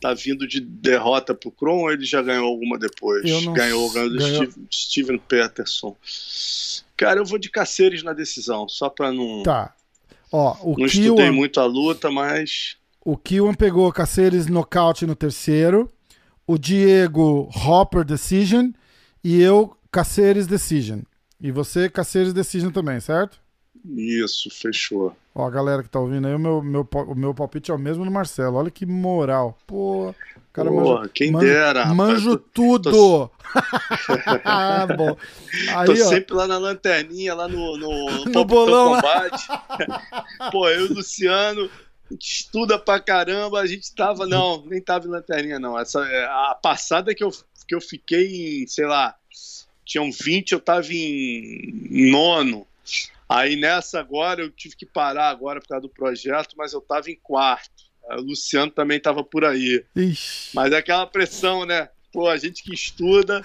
tá 0.00 0.12
vindo 0.12 0.46
de 0.46 0.60
derrota 0.60 1.34
pro 1.34 1.50
Kron 1.50 1.82
ou 1.82 1.90
ele 1.90 2.04
já 2.04 2.20
ganhou 2.20 2.46
alguma 2.46 2.78
depois? 2.78 3.22
Ganhou, 3.22 3.52
ganhou 3.54 4.10
do 4.10 4.18
ganhou... 4.18 4.44
Steve, 4.44 4.66
Steven 4.70 5.18
Peterson. 5.18 5.96
Cara, 6.96 7.20
eu 7.20 7.24
vou 7.24 7.38
de 7.38 7.50
Caceres 7.50 8.02
na 8.02 8.12
decisão, 8.12 8.68
só 8.68 8.90
pra 8.90 9.10
não. 9.10 9.42
Tá. 9.42 9.74
Ó, 10.30 10.56
o 10.62 10.78
não 10.78 10.86
Kiwan... 10.86 10.86
estudei 10.86 11.30
muito 11.30 11.58
a 11.58 11.64
luta, 11.64 12.10
mas. 12.10 12.76
O 13.04 13.16
Kiwan 13.16 13.54
pegou 13.54 13.90
Caceres 13.92 14.46
nocaute 14.46 15.06
no 15.06 15.16
terceiro. 15.16 15.90
O 16.46 16.58
Diego 16.58 17.48
Hopper 17.54 18.04
Decision. 18.04 18.72
E 19.22 19.40
eu 19.40 19.74
Caceres 19.90 20.46
Decision. 20.46 21.00
E 21.40 21.50
você 21.50 21.88
Caceres 21.88 22.32
Decision 22.32 22.70
também, 22.70 23.00
certo? 23.00 23.40
Isso, 23.84 24.48
fechou. 24.50 25.14
Ó, 25.34 25.46
a 25.46 25.50
galera 25.50 25.82
que 25.82 25.88
tá 25.88 26.00
ouvindo 26.00 26.26
aí, 26.26 26.34
o 26.34 26.38
meu, 26.38 26.62
meu, 26.62 26.88
o 26.92 27.14
meu 27.14 27.34
palpite 27.34 27.70
é 27.70 27.74
o 27.74 27.78
mesmo 27.78 28.04
do 28.04 28.10
Marcelo. 28.10 28.56
Olha 28.56 28.70
que 28.70 28.86
moral. 28.86 29.58
Pô, 29.66 30.14
cara 30.52 30.70
Porra, 30.70 31.00
manja, 31.00 31.10
quem 31.12 31.30
manja, 31.30 31.46
dera. 31.46 31.86
Manjo 31.86 32.30
rapaz, 32.30 32.50
tudo. 32.54 32.90
Tô... 32.90 33.30
ah, 34.44 34.86
bom. 34.86 35.16
Aí, 35.76 35.86
tô 35.86 35.92
ó. 35.92 35.96
sempre 35.96 36.34
lá 36.34 36.46
na 36.46 36.56
lanterninha, 36.56 37.34
lá 37.34 37.46
no, 37.46 37.76
no, 37.76 38.24
no 38.24 38.44
bolão 38.46 38.94
combate. 38.94 39.46
Pô, 40.50 40.68
eu 40.68 40.86
e 40.86 40.88
o 40.90 40.94
Luciano, 40.94 41.70
a 42.10 42.14
gente 42.14 42.30
estuda 42.30 42.78
pra 42.78 42.98
caramba. 42.98 43.60
A 43.60 43.66
gente 43.66 43.94
tava, 43.94 44.26
não, 44.26 44.64
nem 44.64 44.80
tava 44.80 45.06
em 45.06 45.10
lanterninha, 45.10 45.58
não. 45.58 45.78
Essa, 45.78 46.00
é, 46.06 46.24
a 46.24 46.58
passada 46.60 47.14
que 47.14 47.22
eu, 47.22 47.30
que 47.68 47.74
eu 47.74 47.80
fiquei 47.82 48.62
em, 48.62 48.66
sei 48.66 48.86
lá, 48.86 49.14
tinham 49.84 50.10
20, 50.10 50.52
eu 50.52 50.60
tava 50.60 50.86
em 50.90 52.10
nono. 52.10 52.66
Aí 53.28 53.56
nessa 53.56 54.00
agora 54.00 54.42
eu 54.42 54.50
tive 54.50 54.76
que 54.76 54.86
parar 54.86 55.28
agora 55.30 55.60
por 55.60 55.68
causa 55.68 55.82
do 55.82 55.88
projeto, 55.88 56.54
mas 56.56 56.72
eu 56.72 56.80
estava 56.80 57.10
em 57.10 57.18
quarto. 57.22 57.84
O 58.18 58.20
Luciano 58.20 58.70
também 58.70 58.98
estava 58.98 59.24
por 59.24 59.44
aí. 59.44 59.84
Ixi. 59.96 60.50
Mas 60.54 60.72
é 60.72 60.76
aquela 60.76 61.06
pressão, 61.06 61.64
né? 61.64 61.88
Pô, 62.12 62.28
a 62.28 62.36
gente 62.36 62.62
que 62.62 62.74
estuda 62.74 63.42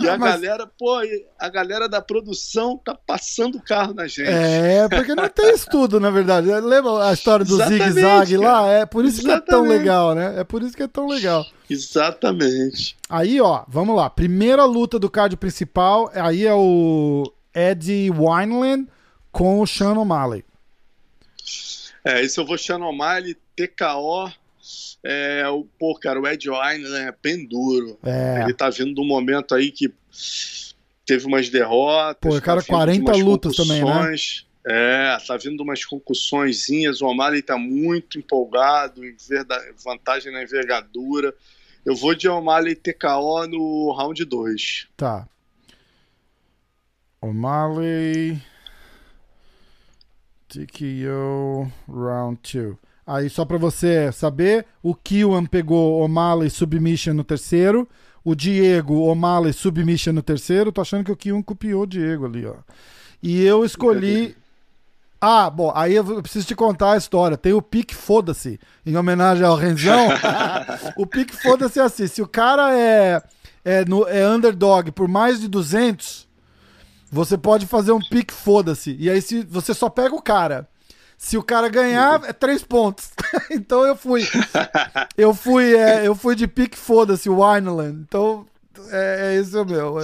e 0.00 0.08
ah, 0.08 0.14
a 0.14 0.18
mas... 0.18 0.34
galera, 0.34 0.64
pô, 0.64 1.00
a 1.36 1.48
galera 1.48 1.88
da 1.88 2.00
produção 2.00 2.80
tá 2.84 2.94
passando 2.94 3.58
o 3.58 3.60
carro 3.60 3.92
na 3.92 4.06
gente. 4.06 4.30
É, 4.30 4.88
porque 4.88 5.12
não 5.12 5.28
tem 5.28 5.52
estudo, 5.52 5.98
na 5.98 6.08
verdade. 6.08 6.46
Lembra 6.46 7.08
a 7.08 7.12
história 7.12 7.44
do 7.44 7.56
zigue-zague 7.56 8.36
lá? 8.36 8.68
É 8.68 8.86
por 8.86 9.04
isso 9.04 9.20
Exatamente. 9.20 9.44
que 9.44 9.50
é 9.50 9.54
tão 9.56 9.68
legal, 9.68 10.14
né? 10.14 10.38
É 10.38 10.44
por 10.44 10.62
isso 10.62 10.76
que 10.76 10.84
é 10.84 10.88
tão 10.88 11.08
legal. 11.08 11.44
Exatamente. 11.68 12.96
Aí, 13.08 13.40
ó, 13.40 13.64
vamos 13.66 13.96
lá. 13.96 14.08
Primeira 14.08 14.64
luta 14.64 15.00
do 15.00 15.10
card 15.10 15.36
principal, 15.36 16.08
aí 16.14 16.46
é 16.46 16.54
o 16.54 17.24
Eddie 17.52 18.08
Wineland 18.10 18.86
com 19.38 19.60
o 19.60 19.66
Sean 19.68 19.96
O'Malley. 19.96 20.44
É, 22.04 22.22
isso 22.22 22.40
eu 22.40 22.44
vou 22.44 22.58
Sean 22.58 22.84
O'Malley, 22.84 23.36
TKO. 23.54 24.32
É, 25.04 25.48
o, 25.48 25.64
pô, 25.78 25.94
cara, 25.94 26.20
o 26.20 26.26
Ed 26.26 26.50
Wine 26.50 26.88
né, 26.88 27.08
é 27.08 27.14
bem 27.22 27.46
duro. 27.46 27.96
É. 28.02 28.42
Ele 28.42 28.52
tá 28.52 28.68
vindo 28.68 28.92
de 28.92 29.00
um 29.00 29.06
momento 29.06 29.54
aí 29.54 29.70
que 29.70 29.94
teve 31.06 31.24
umas 31.26 31.48
derrotas. 31.48 32.34
Pô, 32.34 32.40
cara, 32.42 32.60
tá 32.60 32.66
40 32.66 33.12
lutas 33.12 33.54
também, 33.54 33.84
né? 33.84 34.14
É, 34.66 35.16
tá 35.24 35.36
vindo 35.36 35.62
umas 35.62 35.84
concussõezinhas. 35.84 37.00
O 37.00 37.06
O'Malley 37.06 37.40
tá 37.40 37.56
muito 37.56 38.18
empolgado, 38.18 39.04
em 39.04 39.14
vantagem 39.84 40.32
na 40.32 40.42
envergadura. 40.42 41.32
Eu 41.86 41.94
vou 41.94 42.12
de 42.12 42.28
O'Malley 42.28 42.74
TKO 42.74 43.46
no 43.46 43.94
round 43.96 44.24
2. 44.24 44.88
Tá. 44.96 45.28
O'Malley. 47.20 48.42
TKO 50.48 51.70
Round 51.88 52.40
2. 52.42 52.76
Aí, 53.06 53.30
só 53.30 53.44
para 53.44 53.56
você 53.56 54.12
saber, 54.12 54.66
o 54.82 54.94
Kiwan 54.94 55.46
pegou 55.46 56.02
O'Malley 56.02 56.50
Submission 56.50 57.14
no 57.14 57.24
terceiro. 57.24 57.88
O 58.22 58.34
Diego 58.34 59.00
O'Malley 59.00 59.52
Submission 59.52 60.12
no 60.12 60.22
terceiro. 60.22 60.70
Tô 60.70 60.82
achando 60.82 61.04
que 61.04 61.12
o 61.12 61.16
Kiwan 61.16 61.42
copiou 61.42 61.84
o 61.84 61.86
Diego 61.86 62.26
ali, 62.26 62.44
ó. 62.44 62.56
E 63.22 63.42
eu 63.42 63.64
escolhi. 63.64 64.36
Ah, 65.20 65.50
bom, 65.50 65.72
aí 65.74 65.94
eu 65.94 66.22
preciso 66.22 66.46
te 66.46 66.54
contar 66.54 66.92
a 66.92 66.96
história. 66.96 67.36
Tem 67.36 67.52
o 67.52 67.62
pique 67.62 67.94
foda-se, 67.94 68.60
em 68.86 68.96
homenagem 68.96 69.44
ao 69.44 69.56
Renzão. 69.56 70.08
o 70.96 71.06
pique 71.06 71.34
foda-se 71.34 71.80
é 71.80 71.82
assim: 71.82 72.06
se 72.06 72.20
o 72.20 72.28
cara 72.28 72.78
é, 72.78 73.22
é, 73.64 73.84
no, 73.84 74.06
é 74.06 74.28
underdog 74.28 74.92
por 74.92 75.08
mais 75.08 75.40
de 75.40 75.48
200, 75.48 76.27
você 77.10 77.36
pode 77.38 77.66
fazer 77.66 77.92
um 77.92 78.00
pique, 78.00 78.32
foda-se. 78.34 78.96
E 78.98 79.08
aí 79.10 79.20
se 79.22 79.42
você 79.44 79.72
só 79.74 79.88
pega 79.88 80.14
o 80.14 80.22
cara. 80.22 80.68
Se 81.16 81.36
o 81.36 81.42
cara 81.42 81.68
ganhar, 81.68 82.22
é 82.24 82.32
três 82.32 82.62
pontos. 82.62 83.10
então 83.50 83.84
eu 83.84 83.96
fui. 83.96 84.22
Eu 85.16 85.34
fui, 85.34 85.74
é, 85.74 86.06
eu 86.06 86.14
fui 86.14 86.36
de 86.36 86.46
pique, 86.46 86.78
foda-se, 86.78 87.28
o 87.28 87.40
Wineland. 87.44 88.04
Então 88.06 88.46
É, 88.90 89.34
é 89.34 89.40
isso 89.40 89.64
mesmo. 89.64 89.98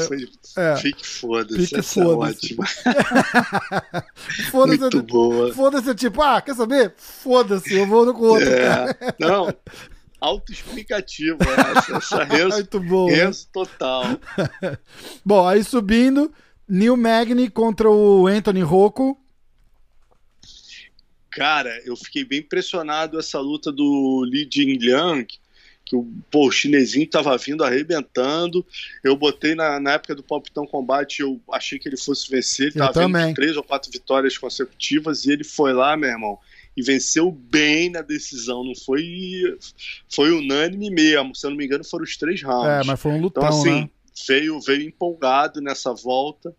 É. 0.57 0.77
Fique 0.77 1.07
foda-se. 1.07 1.67
Fique 1.67 1.83
foda-se. 1.83 2.57
É 2.89 4.43
foda-se. 4.51 4.81
Muito 4.81 5.03
boa. 5.05 5.55
Foda-se, 5.55 5.95
tipo, 5.95 6.21
ah, 6.21 6.41
quer 6.43 6.57
saber? 6.57 6.93
Foda-se, 6.97 7.73
eu 7.73 7.87
vou 7.87 8.05
no 8.05 8.21
outro. 8.21 8.49
É. 8.49 9.15
Não, 9.21 9.55
autoexplicativo 10.21 11.39
essa. 11.43 11.97
Essa 11.97 12.25
Renzo, 12.25 12.57
Muito 12.57 12.81
bom, 12.81 13.07
Renzo 13.09 13.47
total. 13.53 14.05
bom, 15.25 15.47
aí 15.47 15.63
subindo, 15.63 16.33
Neil 16.69 16.97
Magny 16.97 17.51
contra 17.51 17.91
o 17.91 18.27
Anthony 18.27 18.63
Rocco. 18.63 19.19
Cara, 21.31 21.71
eu 21.85 21.97
fiquei 21.97 22.25
bem 22.25 22.39
impressionado 22.39 23.19
essa 23.19 23.41
luta 23.41 23.73
do 23.73 24.25
Li 24.25 24.49
Jingliang, 24.51 25.27
que 25.85 25.97
o, 25.97 26.07
pô, 26.31 26.47
o 26.47 26.51
chinesinho 26.51 27.09
tava 27.09 27.37
vindo 27.37 27.65
arrebentando. 27.65 28.65
Eu 29.03 29.17
botei 29.17 29.55
na, 29.55 29.81
na 29.81 29.93
época 29.95 30.15
do 30.15 30.23
Palpitão 30.23 30.65
Combate, 30.65 31.21
eu 31.21 31.41
achei 31.53 31.79
que 31.79 31.89
ele 31.89 31.97
fosse 31.97 32.31
vencer. 32.31 32.69
Ele 32.69 32.77
eu 32.77 32.87
tava 32.87 32.93
também. 32.93 33.27
vindo 33.27 33.35
três 33.35 33.57
ou 33.57 33.65
quatro 33.65 33.91
vitórias 33.91 34.39
consecutivas 34.39 35.25
e 35.25 35.33
ele 35.33 35.45
foi 35.45 35.73
lá, 35.73 35.97
meu 35.97 36.09
irmão, 36.09 36.39
e 36.77 36.83
venceu 36.83 37.31
bem 37.31 37.91
na 37.91 38.01
decisão. 38.01 38.65
Não 38.65 38.75
foi 38.75 39.59
foi 40.09 40.31
unânime 40.31 40.89
mesmo. 40.89 41.35
Se 41.35 41.47
eu 41.47 41.51
não 41.51 41.57
me 41.57 41.65
engano, 41.65 41.85
foram 41.85 42.05
os 42.05 42.17
três 42.17 42.43
rounds. 42.43 42.87
É, 42.87 42.87
mas 42.87 43.01
foi 43.01 43.13
um 43.13 43.21
lutão, 43.21 43.43
então, 43.43 43.59
assim, 43.59 43.81
né? 43.83 43.91
Veio, 44.27 44.61
veio 44.61 44.83
empolgado 44.83 45.61
nessa 45.61 45.93
volta. 45.93 46.55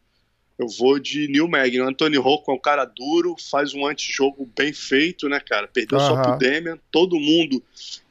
Eu 0.58 0.68
vou 0.70 0.98
de 0.98 1.28
Neil 1.28 1.48
Magny. 1.48 1.82
O 1.82 1.88
Anthony 1.88 2.18
Rocco 2.18 2.52
é 2.52 2.56
um 2.56 2.60
cara 2.60 2.86
duro, 2.86 3.36
faz 3.38 3.74
um 3.74 3.86
antijogo 3.86 4.50
bem 4.58 4.72
feito, 4.72 5.28
né, 5.28 5.40
cara? 5.40 5.68
Perdeu 5.68 6.00
uhum. 6.00 6.06
só 6.06 6.22
pro 6.22 6.38
Demian. 6.38 6.80
Todo 6.90 7.20
mundo 7.20 7.62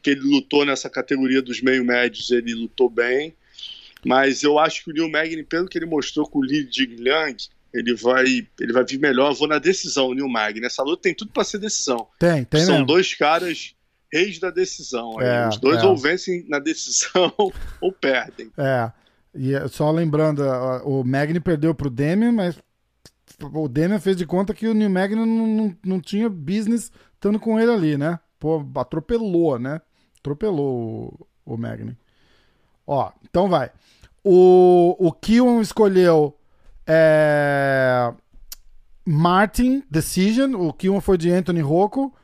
que 0.03 0.11
ele 0.11 0.21
lutou 0.21 0.65
nessa 0.65 0.91
categoria 0.91 1.41
dos 1.41 1.63
meio-médios, 1.63 2.31
ele 2.31 2.55
lutou 2.55 2.91
bem. 2.91 3.35
Mas 4.05 4.43
eu 4.43 4.59
acho 4.59 4.85
que 4.85 4.91
o 4.91 4.93
Neil 4.93 5.11
Magny, 5.11 5.43
pelo 5.43 5.67
que 5.67 5.79
ele 5.79 5.87
mostrou 5.87 6.29
com 6.29 6.41
o 6.41 6.45
Li 6.45 6.69
Jingliang, 6.71 7.37
ele 7.73 7.95
vai, 7.95 8.47
ele 8.61 8.73
vai 8.73 8.85
vir 8.85 8.99
melhor. 8.99 9.31
Eu 9.31 9.35
vou 9.35 9.49
na 9.49 9.59
decisão, 9.59 10.09
o 10.09 10.15
Neil 10.15 10.29
Magny. 10.29 10.67
Essa 10.67 10.83
luta 10.83 11.03
tem 11.03 11.15
tudo 11.15 11.33
para 11.33 11.45
ser 11.45 11.59
decisão. 11.59 12.07
Tem, 12.19 12.45
tem 12.45 12.61
São 12.61 12.75
mesmo. 12.75 12.87
dois 12.87 13.15
caras 13.15 13.75
reis 14.13 14.39
da 14.39 14.51
decisão. 14.51 15.21
É, 15.21 15.49
Os 15.49 15.57
dois 15.57 15.83
é. 15.83 15.87
ou 15.87 15.97
vencem 15.97 16.45
na 16.47 16.59
decisão 16.59 17.33
ou 17.81 17.91
perdem. 17.91 18.53
É. 18.59 18.93
E 19.35 19.55
é 19.55 19.67
só 19.69 19.91
lembrando, 19.91 20.43
o 20.85 21.03
Magni 21.05 21.41
perdeu 21.41 21.75
pro 21.75 21.91
Demian, 21.91 22.33
mas 22.33 22.57
o 23.41 23.69
Demian 23.69 23.99
fez 23.99 24.17
de 24.17 24.27
conta 24.27 24.55
que 24.55 24.69
o 24.69 24.75
New 24.75 24.89
Magni 24.89 25.17
não, 25.17 25.47
não, 25.47 25.77
não 25.85 26.01
tinha 26.01 26.29
business 26.29 26.93
estando 27.15 27.41
com 27.41 27.59
ele 27.59 27.73
ali, 27.73 27.97
né? 27.97 28.21
Pô, 28.39 28.65
atropelou, 28.77 29.59
né? 29.59 29.81
Atropelou 30.21 31.27
o, 31.45 31.55
o 31.55 31.57
Magni. 31.57 31.97
Ó, 32.87 33.11
então 33.23 33.49
vai. 33.49 33.71
O, 34.23 34.97
o 34.99 35.13
Kion 35.13 35.61
escolheu 35.61 36.37
é, 36.87 38.13
Martin 39.05 39.83
Decision. 39.91 40.55
O 40.55 40.73
Kion 40.73 41.01
foi 41.01 41.19
de 41.19 41.31
Anthony 41.31 41.61
Rocco. 41.61 42.15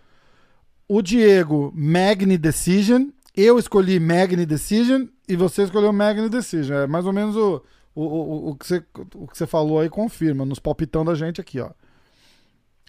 O 0.89 1.03
Diego, 1.03 1.73
Magni 1.75 2.37
Decision. 2.39 3.09
Eu 3.43 3.59
escolhi 3.59 3.99
Magni 3.99 4.45
Decision 4.45 5.07
e 5.27 5.35
você 5.35 5.63
escolheu 5.63 5.93
Magni 5.95 6.29
Decision. 6.29 6.77
É 6.77 6.87
mais 6.87 7.07
ou 7.07 7.13
menos 7.13 7.35
o, 7.37 7.63
o, 7.95 8.03
o, 8.05 8.51
o, 8.51 8.55
que 8.55 8.67
você, 8.67 8.85
o 9.15 9.27
que 9.27 9.39
você 9.39 9.47
falou 9.47 9.81
aí, 9.81 9.89
confirma, 9.89 10.45
nos 10.45 10.59
palpitão 10.59 11.05
da 11.05 11.15
gente 11.15 11.41
aqui, 11.41 11.59
ó. 11.59 11.71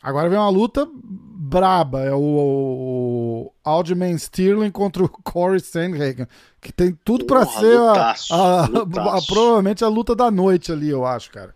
Agora 0.03 0.27
vem 0.27 0.37
uma 0.37 0.49
luta 0.49 0.85
braba. 0.93 2.01
É 2.01 2.11
o, 2.11 2.19
o 2.19 3.53
Aljamain 3.63 4.15
Sterling 4.15 4.71
contra 4.71 5.05
o 5.05 5.07
Corey 5.23 5.61
Sandhagen. 5.61 6.27
Que 6.59 6.73
tem 6.73 6.97
tudo 7.05 7.25
para 7.25 7.45
ser 7.45 7.77
a, 7.77 8.15
a, 8.31 8.63
a, 8.65 9.21
provavelmente 9.25 9.85
a 9.85 9.87
luta 9.87 10.13
da 10.13 10.29
noite 10.29 10.71
ali, 10.71 10.89
eu 10.89 11.05
acho, 11.05 11.31
cara. 11.31 11.55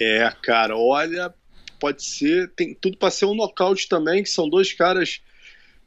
É, 0.00 0.32
cara, 0.42 0.76
olha, 0.76 1.32
pode 1.78 2.02
ser. 2.02 2.50
Tem 2.56 2.74
tudo 2.74 2.96
para 2.96 3.10
ser 3.10 3.26
um 3.26 3.36
nocaute 3.36 3.88
também, 3.88 4.22
que 4.22 4.30
são 4.30 4.48
dois 4.48 4.72
caras, 4.72 5.20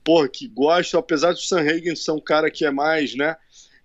porra, 0.04 0.28
que 0.28 0.48
gostam, 0.48 1.00
apesar 1.00 1.32
do 1.32 1.40
Sanhagen 1.40 1.96
ser 1.96 2.12
um 2.12 2.20
cara 2.20 2.50
que 2.50 2.66
é 2.66 2.72
mais, 2.72 3.16
né? 3.16 3.36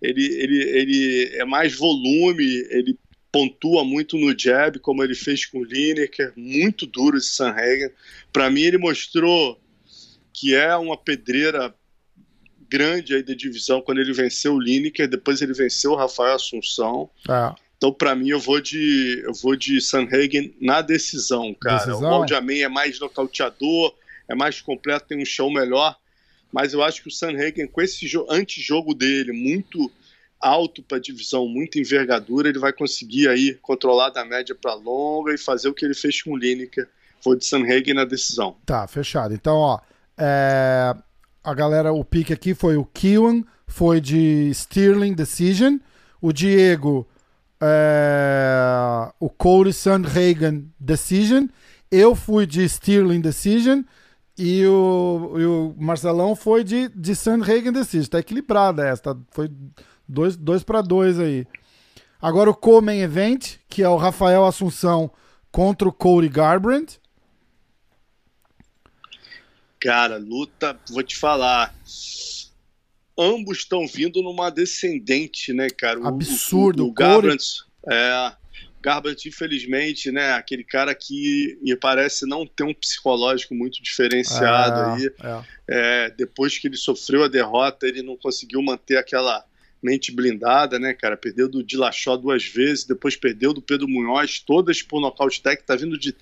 ele, 0.01 0.24
ele, 0.24 0.62
ele 0.62 1.30
é 1.36 1.44
mais 1.44 1.74
volume, 1.74 2.44
ele 2.70 2.98
pontua 3.32 3.84
muito 3.84 4.16
no 4.16 4.36
jab, 4.38 4.78
como 4.78 5.02
ele 5.02 5.14
fez 5.14 5.44
com 5.44 5.59
o 5.59 5.64
Lineker, 5.64 6.32
muito 6.36 6.86
duro 6.86 7.16
esse 7.16 7.30
Sanhagen. 7.30 7.90
Para 8.32 8.51
mim, 8.51 8.62
ele 8.62 8.78
mostrou 8.78 9.60
que 10.32 10.55
é 10.55 10.74
uma 10.76 10.97
pedreira 10.97 11.74
grande 12.68 13.14
aí 13.14 13.22
da 13.22 13.34
divisão 13.34 13.80
quando 13.80 14.01
ele 14.01 14.12
venceu 14.12 14.55
o 14.55 14.60
Lineker, 14.60 15.09
depois 15.09 15.40
ele 15.40 15.52
venceu 15.52 15.93
o 15.93 15.97
Rafael 15.97 16.34
Assunção. 16.34 17.10
É. 17.28 17.55
Então, 17.76 17.93
para 17.93 18.14
mim, 18.14 18.30
eu 18.30 18.40
vou 18.40 18.60
de 18.60 19.22
eu 19.24 19.34
vou 19.34 19.55
de 19.55 19.80
Sanhagen 19.80 20.55
na 20.60 20.80
decisão, 20.80 21.55
cara. 21.55 21.84
Decisão? 21.84 22.10
O 22.10 22.14
Aljamain 22.22 22.60
é 22.60 22.68
mais 22.68 22.98
nocauteador, 22.98 23.94
é 24.28 24.34
mais 24.34 24.60
completo, 24.60 25.09
tem 25.09 25.20
um 25.20 25.26
show 25.26 25.52
melhor 25.52 25.97
mas 26.57 26.73
eu 26.73 26.83
acho 26.83 27.03
que 27.03 27.09
o 27.09 27.12
Sanhagen, 27.12 27.66
com 27.66 27.83
esse 27.83 28.11
antijogo 28.31 28.95
dele, 28.95 29.31
muito 29.31 29.93
alto 30.41 30.83
para 30.83 30.97
a 30.97 31.01
divisão, 31.01 31.47
muita 31.47 31.78
envergadura, 31.78 32.49
ele 32.49 32.59
vai 32.59 32.73
conseguir 32.73 33.28
aí 33.28 33.53
controlar 33.61 34.09
da 34.09 34.24
média 34.24 34.55
para 34.55 34.73
longa 34.73 35.35
e 35.35 35.39
fazer 35.39 35.69
o 35.69 35.74
que 35.74 35.85
ele 35.85 35.93
fez 35.93 36.23
com 36.23 36.31
o 36.31 36.37
Lineker. 36.37 36.89
Vou 37.23 37.37
de 37.37 37.45
Sanhagen 37.45 37.93
na 37.93 38.07
decisão. 38.07 38.57
Tá, 38.65 38.87
fechado. 38.87 39.35
Então, 39.35 39.55
ó, 39.55 39.81
é... 40.16 40.95
a 41.45 41.53
galera, 41.53 41.93
o 41.93 42.03
pique 42.03 42.33
aqui 42.33 42.55
foi 42.55 42.78
o 42.78 42.87
Kiwan, 42.87 43.43
foi 43.66 44.01
de 44.01 44.51
Stirling 44.55 45.12
Decision, 45.12 45.77
o 46.23 46.33
Diego, 46.33 47.07
é... 47.61 49.12
o 49.20 49.28
Cody 49.28 49.74
Sanhagen 49.74 50.73
Decision, 50.81 51.49
eu 51.93 52.15
fui 52.15 52.47
de 52.47 52.66
Stirling 52.66 53.20
Decision, 53.20 53.83
e 54.39 54.67
o, 54.67 55.35
e 55.39 55.47
o 55.47 55.75
Marcelão 55.79 56.37
foi 56.37 56.63
de, 56.63 56.89
de 56.89 57.15
Sandhagen 57.15 57.73
Decision. 57.73 58.11
Tá 58.11 58.19
equilibrada 58.19 58.87
essa. 58.87 59.03
Tá, 59.03 59.17
foi 59.31 59.51
dois, 60.07 60.37
dois 60.37 60.63
para 60.63 60.83
dois 60.83 61.19
aí. 61.19 61.47
Agora 62.21 62.51
o 62.51 62.55
Co-Main 62.55 63.01
Event, 63.01 63.57
que 63.69 63.83
é 63.83 63.89
o 63.89 63.97
Rafael 63.97 64.45
Assunção 64.45 65.11
contra 65.51 65.89
o 65.89 65.93
Cody 65.93 66.29
Garbrandt. 66.29 67.01
Cara, 69.81 70.19
luta, 70.19 70.79
vou 70.91 71.03
te 71.03 71.17
falar. 71.17 71.75
Ambos 73.19 73.59
estão 73.59 73.87
vindo 73.87 74.23
numa 74.23 74.51
descendente, 74.51 75.53
né, 75.53 75.69
cara? 75.71 76.07
Absurdo. 76.07 76.83
O, 76.83 76.87
o, 76.89 76.91
o 76.91 76.93
Garbrandt, 76.93 77.45
é, 77.89 78.33
Garbrandt, 78.81 79.28
infelizmente, 79.28 80.11
né, 80.12 80.32
aquele 80.32 80.62
cara 80.62 80.94
que 80.94 81.59
me 81.61 81.77
parece 81.77 82.27
não 82.27 82.47
ter 82.47 82.65
um 82.65 82.74
psicológico 82.74 83.55
muito 83.55 83.82
diferenciado 83.82 84.81
é, 84.81 84.94
aí. 84.94 85.11
É. 85.23 85.44
É, 85.69 86.11
depois 86.11 86.59
que 86.59 86.69
ele 86.69 86.77
sofreu 86.77 87.24
a 87.24 87.28
derrota, 87.28 87.86
ele 87.86 88.03
não 88.03 88.16
conseguiu 88.16 88.62
manter 88.62 88.97
aquela 88.97 89.44
mente 89.82 90.12
blindada, 90.12 90.78
né, 90.78 90.94
cara? 90.94 91.16
Perdeu 91.16 91.48
do 91.48 91.62
Dilachó 91.62 92.16
duas 92.16 92.44
vezes, 92.44 92.85
depois 92.85 93.16
perdeu 93.16 93.53
do 93.53 93.62
Pedro 93.62 93.89
Munhoz, 93.89 94.40
todas 94.40 94.82
por 94.82 95.01
nocaute 95.01 95.43
técnico, 95.43 95.66
tá 95.66 95.77
vindo 95.77 95.98
de 95.98 96.15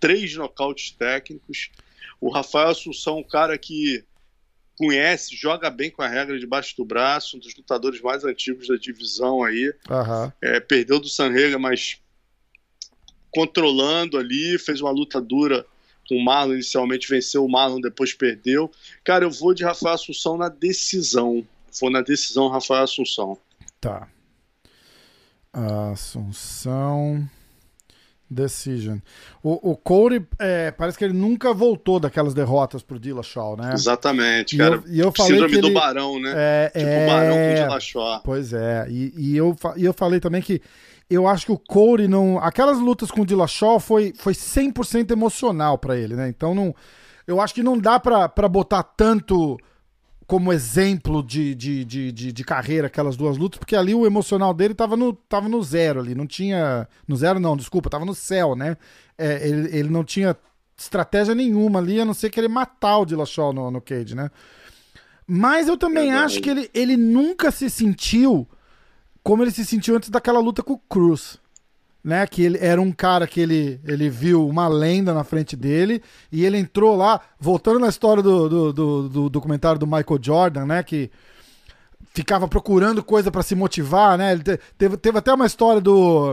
três 0.00 0.34
nocautes 0.34 0.90
técnicos. 0.90 1.70
O 2.20 2.30
Rafael 2.30 2.68
Assunção, 2.68 3.18
um 3.18 3.24
cara 3.24 3.56
que 3.58 4.04
conhece, 4.76 5.34
joga 5.34 5.70
bem 5.70 5.90
com 5.90 6.02
a 6.02 6.08
regra 6.08 6.38
debaixo 6.38 6.76
do 6.76 6.84
braço, 6.84 7.36
um 7.36 7.40
dos 7.40 7.56
lutadores 7.56 8.00
mais 8.00 8.24
antigos 8.24 8.68
da 8.68 8.76
divisão 8.76 9.42
aí. 9.42 9.72
Uhum. 9.88 10.32
É, 10.40 10.60
perdeu 10.60 11.00
do 11.00 11.08
Sanrega, 11.08 11.58
mas 11.58 11.98
controlando 13.30 14.18
ali, 14.18 14.58
fez 14.58 14.80
uma 14.80 14.90
luta 14.90 15.20
dura 15.20 15.66
com 16.08 16.14
o 16.14 16.24
Marlon, 16.24 16.54
inicialmente 16.54 17.08
venceu 17.08 17.44
o 17.44 17.50
Marlon, 17.50 17.80
depois 17.80 18.12
perdeu. 18.12 18.70
Cara, 19.02 19.24
eu 19.24 19.30
vou 19.30 19.52
de 19.52 19.64
Rafael 19.64 19.94
Assunção 19.94 20.36
na 20.36 20.48
decisão. 20.48 21.46
Vou 21.80 21.90
na 21.90 22.00
decisão 22.00 22.48
Rafael 22.48 22.84
Assunção. 22.84 23.36
Tá. 23.80 24.08
Assunção. 25.52 27.28
Decision. 28.28 28.98
O, 29.42 29.72
o 29.72 29.76
Corey, 29.76 30.26
é, 30.38 30.70
parece 30.70 30.98
que 30.98 31.04
ele 31.04 31.14
nunca 31.14 31.54
voltou 31.54 32.00
daquelas 32.00 32.34
derrotas 32.34 32.82
pro 32.82 32.98
Dillashaw, 32.98 33.56
né? 33.56 33.70
Exatamente, 33.72 34.56
cara. 34.56 34.82
E 34.86 34.88
eu, 34.88 34.94
e 34.96 35.00
eu 35.00 35.12
falei 35.12 35.32
Síndrome 35.32 35.60
do 35.60 35.66
ele... 35.68 35.74
Barão, 35.74 36.20
né? 36.20 36.32
É, 36.36 36.70
tipo 36.70 36.84
é... 36.84 37.06
Barão 37.06 37.36
com 37.36 37.62
Dillashaw. 37.62 38.20
Pois 38.24 38.52
é. 38.52 38.86
E, 38.90 39.12
e, 39.16 39.36
eu, 39.36 39.56
e 39.76 39.84
eu 39.84 39.92
falei 39.92 40.18
também 40.18 40.42
que 40.42 40.60
eu 41.08 41.26
acho 41.28 41.46
que 41.46 41.52
o 41.52 41.58
Corey 41.58 42.08
não. 42.08 42.38
Aquelas 42.38 42.78
lutas 42.78 43.10
com 43.10 43.22
o 43.22 43.26
Dillashaw 43.26 43.78
foi, 43.78 44.12
foi 44.16 44.32
100% 44.32 45.12
emocional 45.12 45.78
para 45.78 45.96
ele, 45.96 46.16
né? 46.16 46.28
Então 46.28 46.54
não. 46.54 46.74
Eu 47.26 47.40
acho 47.40 47.54
que 47.54 47.62
não 47.62 47.78
dá 47.78 47.98
para 47.98 48.48
botar 48.48 48.82
tanto 48.82 49.56
como 50.26 50.52
exemplo 50.52 51.22
de, 51.22 51.54
de, 51.54 51.84
de, 51.84 52.12
de, 52.12 52.32
de 52.32 52.44
carreira 52.44 52.88
aquelas 52.88 53.16
duas 53.16 53.36
lutas, 53.36 53.58
porque 53.58 53.76
ali 53.76 53.94
o 53.94 54.04
emocional 54.04 54.52
dele 54.52 54.74
tava 54.74 54.96
no, 54.96 55.12
tava 55.12 55.48
no 55.48 55.62
zero 55.62 56.00
ali, 56.00 56.14
não 56.14 56.26
tinha. 56.26 56.88
No 57.06 57.16
zero, 57.16 57.38
não, 57.38 57.56
desculpa, 57.56 57.88
tava 57.88 58.04
no 58.04 58.14
céu, 58.14 58.56
né? 58.56 58.76
É, 59.16 59.48
ele, 59.48 59.76
ele 59.76 59.88
não 59.88 60.02
tinha 60.02 60.36
estratégia 60.76 61.34
nenhuma 61.34 61.78
ali, 61.78 62.00
a 62.00 62.04
não 62.04 62.12
ser 62.12 62.30
querer 62.30 62.48
matar 62.48 62.98
o 62.98 63.06
Dillashaw 63.06 63.52
no, 63.52 63.70
no 63.70 63.80
Cage, 63.80 64.14
né? 64.14 64.30
Mas 65.26 65.68
eu 65.68 65.76
também 65.76 66.12
acho 66.12 66.40
que 66.40 66.50
ele, 66.50 66.70
ele 66.72 66.96
nunca 66.96 67.50
se 67.50 67.68
sentiu 67.68 68.46
como 69.22 69.42
ele 69.42 69.50
se 69.50 69.64
sentiu 69.64 69.96
antes 69.96 70.08
daquela 70.08 70.38
luta 70.38 70.62
com 70.62 70.74
o 70.74 70.78
Cruz. 70.78 71.36
Né, 72.06 72.24
que 72.24 72.40
ele 72.40 72.56
era 72.60 72.80
um 72.80 72.92
cara 72.92 73.26
que 73.26 73.40
ele, 73.40 73.80
ele 73.84 74.08
viu 74.08 74.46
uma 74.46 74.68
lenda 74.68 75.12
na 75.12 75.24
frente 75.24 75.56
dele 75.56 76.00
e 76.30 76.44
ele 76.44 76.56
entrou 76.56 76.94
lá, 76.94 77.20
voltando 77.36 77.80
na 77.80 77.88
história 77.88 78.22
do, 78.22 78.48
do, 78.48 78.72
do, 78.72 79.08
do 79.08 79.28
documentário 79.28 79.76
do 79.76 79.88
Michael 79.88 80.20
Jordan, 80.22 80.66
né? 80.66 80.84
Que 80.84 81.10
ficava 82.14 82.46
procurando 82.46 83.02
coisa 83.02 83.28
para 83.28 83.42
se 83.42 83.56
motivar, 83.56 84.16
né? 84.16 84.30
Ele 84.34 84.42
teve, 84.78 84.96
teve 84.96 85.18
até 85.18 85.34
uma 85.34 85.46
história 85.46 85.80
do 85.80 86.32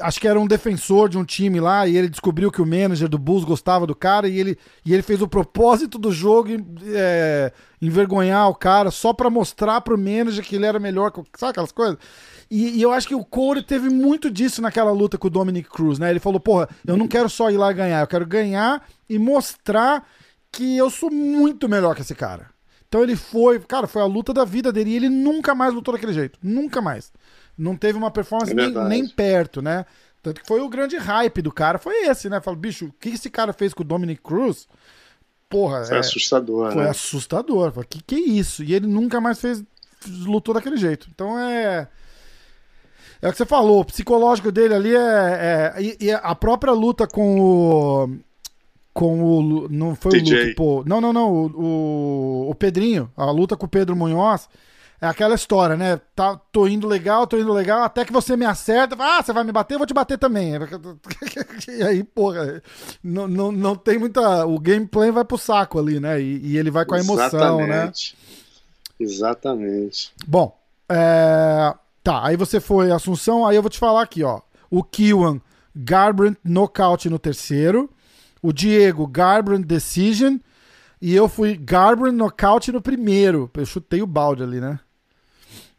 acho 0.00 0.20
que 0.20 0.28
era 0.28 0.38
um 0.38 0.46
defensor 0.46 1.08
de 1.08 1.18
um 1.18 1.24
time 1.24 1.60
lá 1.60 1.86
e 1.86 1.96
ele 1.96 2.08
descobriu 2.08 2.50
que 2.50 2.60
o 2.60 2.66
manager 2.66 3.08
do 3.08 3.18
Bulls 3.18 3.44
gostava 3.44 3.86
do 3.86 3.94
cara 3.94 4.28
e 4.28 4.38
ele, 4.38 4.58
e 4.84 4.92
ele 4.92 5.02
fez 5.02 5.22
o 5.22 5.28
propósito 5.28 5.98
do 5.98 6.12
jogo 6.12 6.50
é, 6.94 7.52
envergonhar 7.80 8.48
o 8.48 8.54
cara 8.54 8.90
só 8.90 9.12
para 9.12 9.30
mostrar 9.30 9.80
pro 9.80 9.98
manager 9.98 10.44
que 10.44 10.56
ele 10.56 10.66
era 10.66 10.78
melhor, 10.78 11.12
sabe 11.36 11.50
aquelas 11.50 11.72
coisas? 11.72 11.98
E, 12.50 12.78
e, 12.78 12.82
eu 12.82 12.92
acho 12.92 13.08
que 13.08 13.14
o 13.14 13.24
Corey 13.24 13.62
teve 13.62 13.88
muito 13.88 14.30
disso 14.30 14.62
naquela 14.62 14.92
luta 14.92 15.18
com 15.18 15.26
o 15.26 15.30
Dominic 15.30 15.68
Cruz, 15.68 15.98
né? 15.98 16.10
Ele 16.10 16.20
falou, 16.20 16.38
porra, 16.38 16.68
eu 16.86 16.96
não 16.96 17.08
quero 17.08 17.28
só 17.28 17.50
ir 17.50 17.56
lá 17.56 17.72
ganhar, 17.72 18.00
eu 18.00 18.06
quero 18.06 18.26
ganhar 18.26 18.86
e 19.08 19.18
mostrar 19.18 20.08
que 20.52 20.76
eu 20.76 20.88
sou 20.88 21.10
muito 21.10 21.68
melhor 21.68 21.94
que 21.94 22.02
esse 22.02 22.14
cara. 22.14 22.48
Então 22.88 23.02
ele 23.02 23.16
foi, 23.16 23.58
cara, 23.58 23.86
foi 23.86 24.00
a 24.00 24.06
luta 24.06 24.32
da 24.32 24.44
vida 24.44 24.72
dele 24.72 24.90
e 24.90 24.96
ele 24.96 25.08
nunca 25.08 25.54
mais 25.54 25.74
lutou 25.74 25.92
daquele 25.92 26.12
jeito, 26.12 26.38
nunca 26.42 26.80
mais 26.80 27.12
não 27.56 27.76
teve 27.76 27.96
uma 27.96 28.10
performance 28.10 28.52
é 28.52 28.54
nem, 28.54 28.70
nem, 28.70 29.08
perto, 29.08 29.62
né? 29.62 29.86
Tanto 30.22 30.40
que 30.40 30.46
foi 30.46 30.60
o 30.60 30.68
grande 30.68 30.96
hype 30.96 31.40
do 31.40 31.52
cara, 31.52 31.78
foi 31.78 32.06
esse, 32.06 32.28
né? 32.28 32.40
Falo, 32.40 32.56
bicho, 32.56 32.86
o 32.86 32.92
que 32.92 33.10
esse 33.10 33.30
cara 33.30 33.52
fez 33.52 33.72
com 33.72 33.82
o 33.82 33.86
Dominic 33.86 34.20
Cruz? 34.22 34.68
Porra, 35.48 35.84
foi 35.84 35.96
é, 35.96 36.00
assustador, 36.00 36.72
Foi 36.72 36.82
né? 36.82 36.90
assustador. 36.90 37.72
Falei, 37.72 37.88
que 37.88 38.02
que 38.02 38.14
é 38.16 38.18
isso? 38.18 38.64
E 38.64 38.74
ele 38.74 38.86
nunca 38.86 39.20
mais 39.20 39.40
fez, 39.40 39.62
lutou 40.24 40.54
daquele 40.54 40.76
jeito. 40.76 41.08
Então 41.14 41.38
é. 41.38 41.88
É 43.20 43.28
o 43.28 43.32
que 43.32 43.38
você 43.38 43.46
falou, 43.46 43.80
o 43.80 43.84
psicológico 43.84 44.52
dele 44.52 44.74
ali 44.74 44.94
é. 44.94 45.74
é 45.76 45.82
e, 45.82 45.96
e, 46.00 46.10
a 46.12 46.34
própria 46.34 46.72
luta 46.72 47.06
com 47.06 47.40
o. 47.40 48.16
Com 48.92 49.22
o. 49.22 49.68
Não 49.68 49.94
foi 49.94 50.20
DJ. 50.20 50.34
o 50.34 50.42
Luke, 50.42 50.54
pô. 50.54 50.84
Não, 50.86 51.00
não, 51.00 51.12
não. 51.12 51.32
O, 51.32 51.46
o, 51.46 52.50
o 52.50 52.54
Pedrinho. 52.54 53.10
A 53.16 53.30
luta 53.30 53.56
com 53.56 53.66
o 53.66 53.68
Pedro 53.68 53.96
Munhoz 53.96 54.48
é 55.00 55.06
aquela 55.06 55.34
história, 55.34 55.76
né? 55.76 56.00
Tá, 56.14 56.40
tô 56.50 56.66
indo 56.66 56.86
legal, 56.86 57.26
tô 57.26 57.36
indo 57.36 57.52
legal, 57.52 57.82
até 57.82 58.04
que 58.04 58.12
você 58.12 58.36
me 58.36 58.46
acerta, 58.46 58.96
ah, 58.98 59.22
você 59.22 59.32
vai 59.32 59.44
me 59.44 59.52
bater, 59.52 59.74
eu 59.74 59.78
vou 59.78 59.86
te 59.86 59.94
bater 59.94 60.18
também. 60.18 60.52
E 61.68 61.82
aí, 61.82 62.04
porra, 62.04 62.62
não, 63.02 63.26
não, 63.26 63.52
não 63.52 63.76
tem 63.76 63.98
muita. 63.98 64.46
O 64.46 64.58
gameplay 64.58 65.10
vai 65.10 65.24
pro 65.24 65.36
saco 65.36 65.78
ali, 65.78 66.00
né? 66.00 66.20
E, 66.20 66.52
e 66.52 66.56
ele 66.56 66.70
vai 66.70 66.84
com 66.84 66.94
a 66.94 67.00
emoção, 67.00 67.58
né? 67.58 67.64
Exatamente. 67.64 68.16
né? 68.16 69.04
Exatamente. 69.06 70.12
Bom, 70.26 70.56
é... 70.88 71.74
tá, 72.06 72.24
aí 72.24 72.36
você 72.36 72.60
foi 72.60 72.92
Assunção, 72.92 73.44
aí 73.44 73.56
eu 73.56 73.62
vou 73.62 73.70
te 73.70 73.80
falar 73.80 74.02
aqui, 74.02 74.22
ó. 74.22 74.40
O 74.70 74.84
Kiwan, 74.84 75.40
Garbrandt 75.74 76.38
nocaute 76.44 77.10
no 77.10 77.18
terceiro. 77.18 77.90
O 78.40 78.52
Diego, 78.52 79.08
Garbrandt 79.08 79.66
decision. 79.66 80.36
E 81.02 81.12
eu 81.14 81.28
fui 81.28 81.56
Garbrandt 81.56 82.16
nocaute 82.16 82.70
no 82.70 82.80
primeiro. 82.80 83.50
Eu 83.52 83.66
chutei 83.66 84.02
o 84.02 84.06
balde 84.06 84.44
ali, 84.44 84.60
né? 84.60 84.78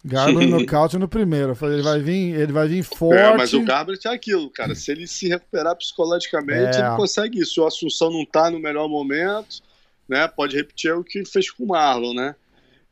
Gabriel 0.03 0.49
nocaute 0.49 0.97
no 0.97 1.07
primeiro. 1.07 1.51
Eu 1.51 1.55
falei, 1.55 1.75
ele 1.75 1.83
vai 1.83 1.99
vir, 2.01 2.35
ele 2.35 2.51
vai 2.51 2.67
vir 2.67 2.83
forte. 2.83 3.19
É, 3.19 3.37
mas 3.37 3.53
o 3.53 3.63
Gabriel 3.63 3.99
é 4.05 4.09
aquilo, 4.09 4.49
cara. 4.49 4.75
Se 4.75 4.91
ele 4.91 5.07
se 5.07 5.29
recuperar 5.29 5.75
psicologicamente, 5.77 6.77
é. 6.77 6.87
ele 6.87 6.95
consegue 6.97 7.39
isso. 7.39 7.61
O 7.61 7.67
Assunção 7.67 8.11
não 8.11 8.25
tá 8.25 8.51
no 8.51 8.59
melhor 8.59 8.89
momento, 8.89 9.61
né? 10.07 10.27
Pode 10.27 10.57
repetir 10.57 10.93
o 10.93 11.03
que 11.03 11.25
fez 11.25 11.49
com 11.49 11.63
o 11.63 11.67
Marlon, 11.67 12.13
né? 12.13 12.35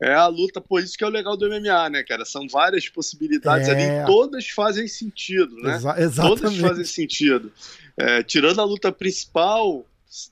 É 0.00 0.12
a 0.12 0.26
luta, 0.26 0.60
por 0.60 0.82
isso 0.82 0.96
que 0.96 1.04
é 1.04 1.06
o 1.06 1.10
legal 1.10 1.36
do 1.36 1.48
MMA, 1.48 1.90
né, 1.90 2.02
cara? 2.02 2.24
São 2.24 2.46
várias 2.48 2.88
possibilidades 2.88 3.68
é. 3.68 4.00
ali, 4.00 4.06
todas 4.06 4.46
fazem 4.48 4.86
sentido, 4.86 5.56
né? 5.56 5.76
Exa 5.76 5.94
exatamente. 5.98 6.42
Todas 6.42 6.56
fazem 6.58 6.84
sentido. 6.84 7.50
É, 7.96 8.22
tirando 8.22 8.60
a 8.60 8.64
luta 8.64 8.92
principal, 8.92 9.86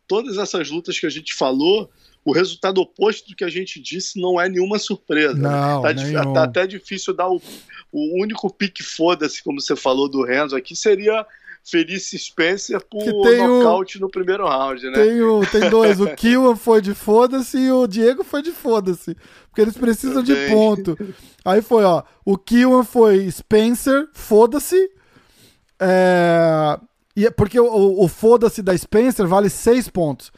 todas 0.06 0.36
essas 0.36 0.70
lutas 0.70 0.98
que 0.98 1.06
a 1.06 1.10
gente 1.10 1.34
falou, 1.34 1.90
o 2.24 2.32
resultado 2.32 2.80
oposto 2.80 3.30
do 3.30 3.36
que 3.36 3.44
a 3.44 3.48
gente 3.48 3.80
disse 3.80 4.20
não 4.20 4.40
é 4.40 4.48
nenhuma 4.48 4.78
surpresa. 4.78 5.34
Não, 5.34 5.82
tá, 5.82 6.32
tá 6.32 6.44
até 6.44 6.66
difícil 6.66 7.14
dar 7.14 7.28
o, 7.28 7.40
o 7.90 8.22
único 8.22 8.52
pique 8.52 8.82
foda-se, 8.82 9.42
como 9.42 9.60
você 9.60 9.74
falou 9.74 10.08
do 10.08 10.24
Renzo 10.24 10.56
aqui, 10.56 10.76
seria 10.76 11.26
Felice 11.64 12.18
Spencer 12.18 12.78
por 12.84 13.02
nocaute 13.04 13.98
no 13.98 14.10
primeiro 14.10 14.46
round, 14.46 14.84
né? 14.90 14.92
Tem, 14.92 15.22
o, 15.22 15.40
tem 15.46 15.70
dois, 15.70 15.98
o 15.98 16.06
Kiwan 16.14 16.56
foi 16.56 16.82
de 16.82 16.94
foda-se 16.94 17.56
e 17.56 17.72
o 17.72 17.86
Diego 17.86 18.22
foi 18.22 18.42
de 18.42 18.52
foda-se. 18.52 19.16
Porque 19.48 19.62
eles 19.62 19.76
precisam 19.76 20.22
Também. 20.22 20.46
de 20.46 20.52
ponto. 20.52 20.98
Aí 21.42 21.62
foi, 21.62 21.84
ó, 21.84 22.02
o 22.24 22.36
Kiwan 22.36 22.84
foi 22.84 23.30
Spencer, 23.30 24.08
foda-se. 24.12 24.90
É, 25.80 26.78
é, 27.16 27.30
porque 27.30 27.58
o, 27.58 28.02
o 28.02 28.08
foda-se 28.08 28.60
da 28.60 28.76
Spencer 28.76 29.26
vale 29.26 29.48
seis 29.48 29.88
pontos. 29.88 30.30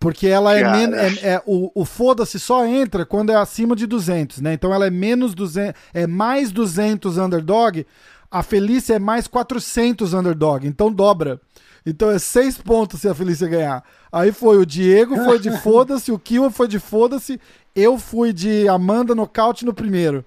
Porque 0.00 0.26
ela 0.26 0.58
é, 0.58 0.68
menos. 0.68 0.98
É, 0.98 1.34
é, 1.34 1.42
o, 1.46 1.70
o 1.80 1.84
foda-se 1.84 2.40
só 2.40 2.66
entra 2.66 3.06
quando 3.06 3.30
é 3.30 3.36
acima 3.36 3.76
de 3.76 3.86
200, 3.86 4.40
né? 4.40 4.52
Então 4.52 4.74
ela 4.74 4.88
é 4.88 4.90
menos 4.90 5.32
200. 5.32 5.80
É 5.94 6.08
mais 6.08 6.50
200 6.50 7.18
underdog. 7.18 7.86
A 8.32 8.42
Felícia 8.42 8.94
é 8.94 8.98
mais 8.98 9.26
400 9.26 10.14
underdog. 10.14 10.66
Então 10.66 10.92
dobra. 10.92 11.40
Então 11.84 12.10
é 12.10 12.18
seis 12.18 12.56
pontos 12.56 13.00
se 13.00 13.08
a 13.08 13.14
Felícia 13.14 13.48
ganhar. 13.48 13.84
Aí 14.10 14.32
foi 14.32 14.56
o 14.56 14.66
Diego, 14.66 15.16
foi 15.24 15.38
de 15.38 15.50
foda-se. 15.62 16.10
O 16.10 16.18
Kiwa 16.18 16.50
foi 16.50 16.66
de 16.66 16.78
foda-se. 16.78 17.40
Eu 17.74 17.98
fui 17.98 18.32
de 18.32 18.68
Amanda 18.68 19.14
nocaute 19.14 19.64
no 19.64 19.74
primeiro. 19.74 20.24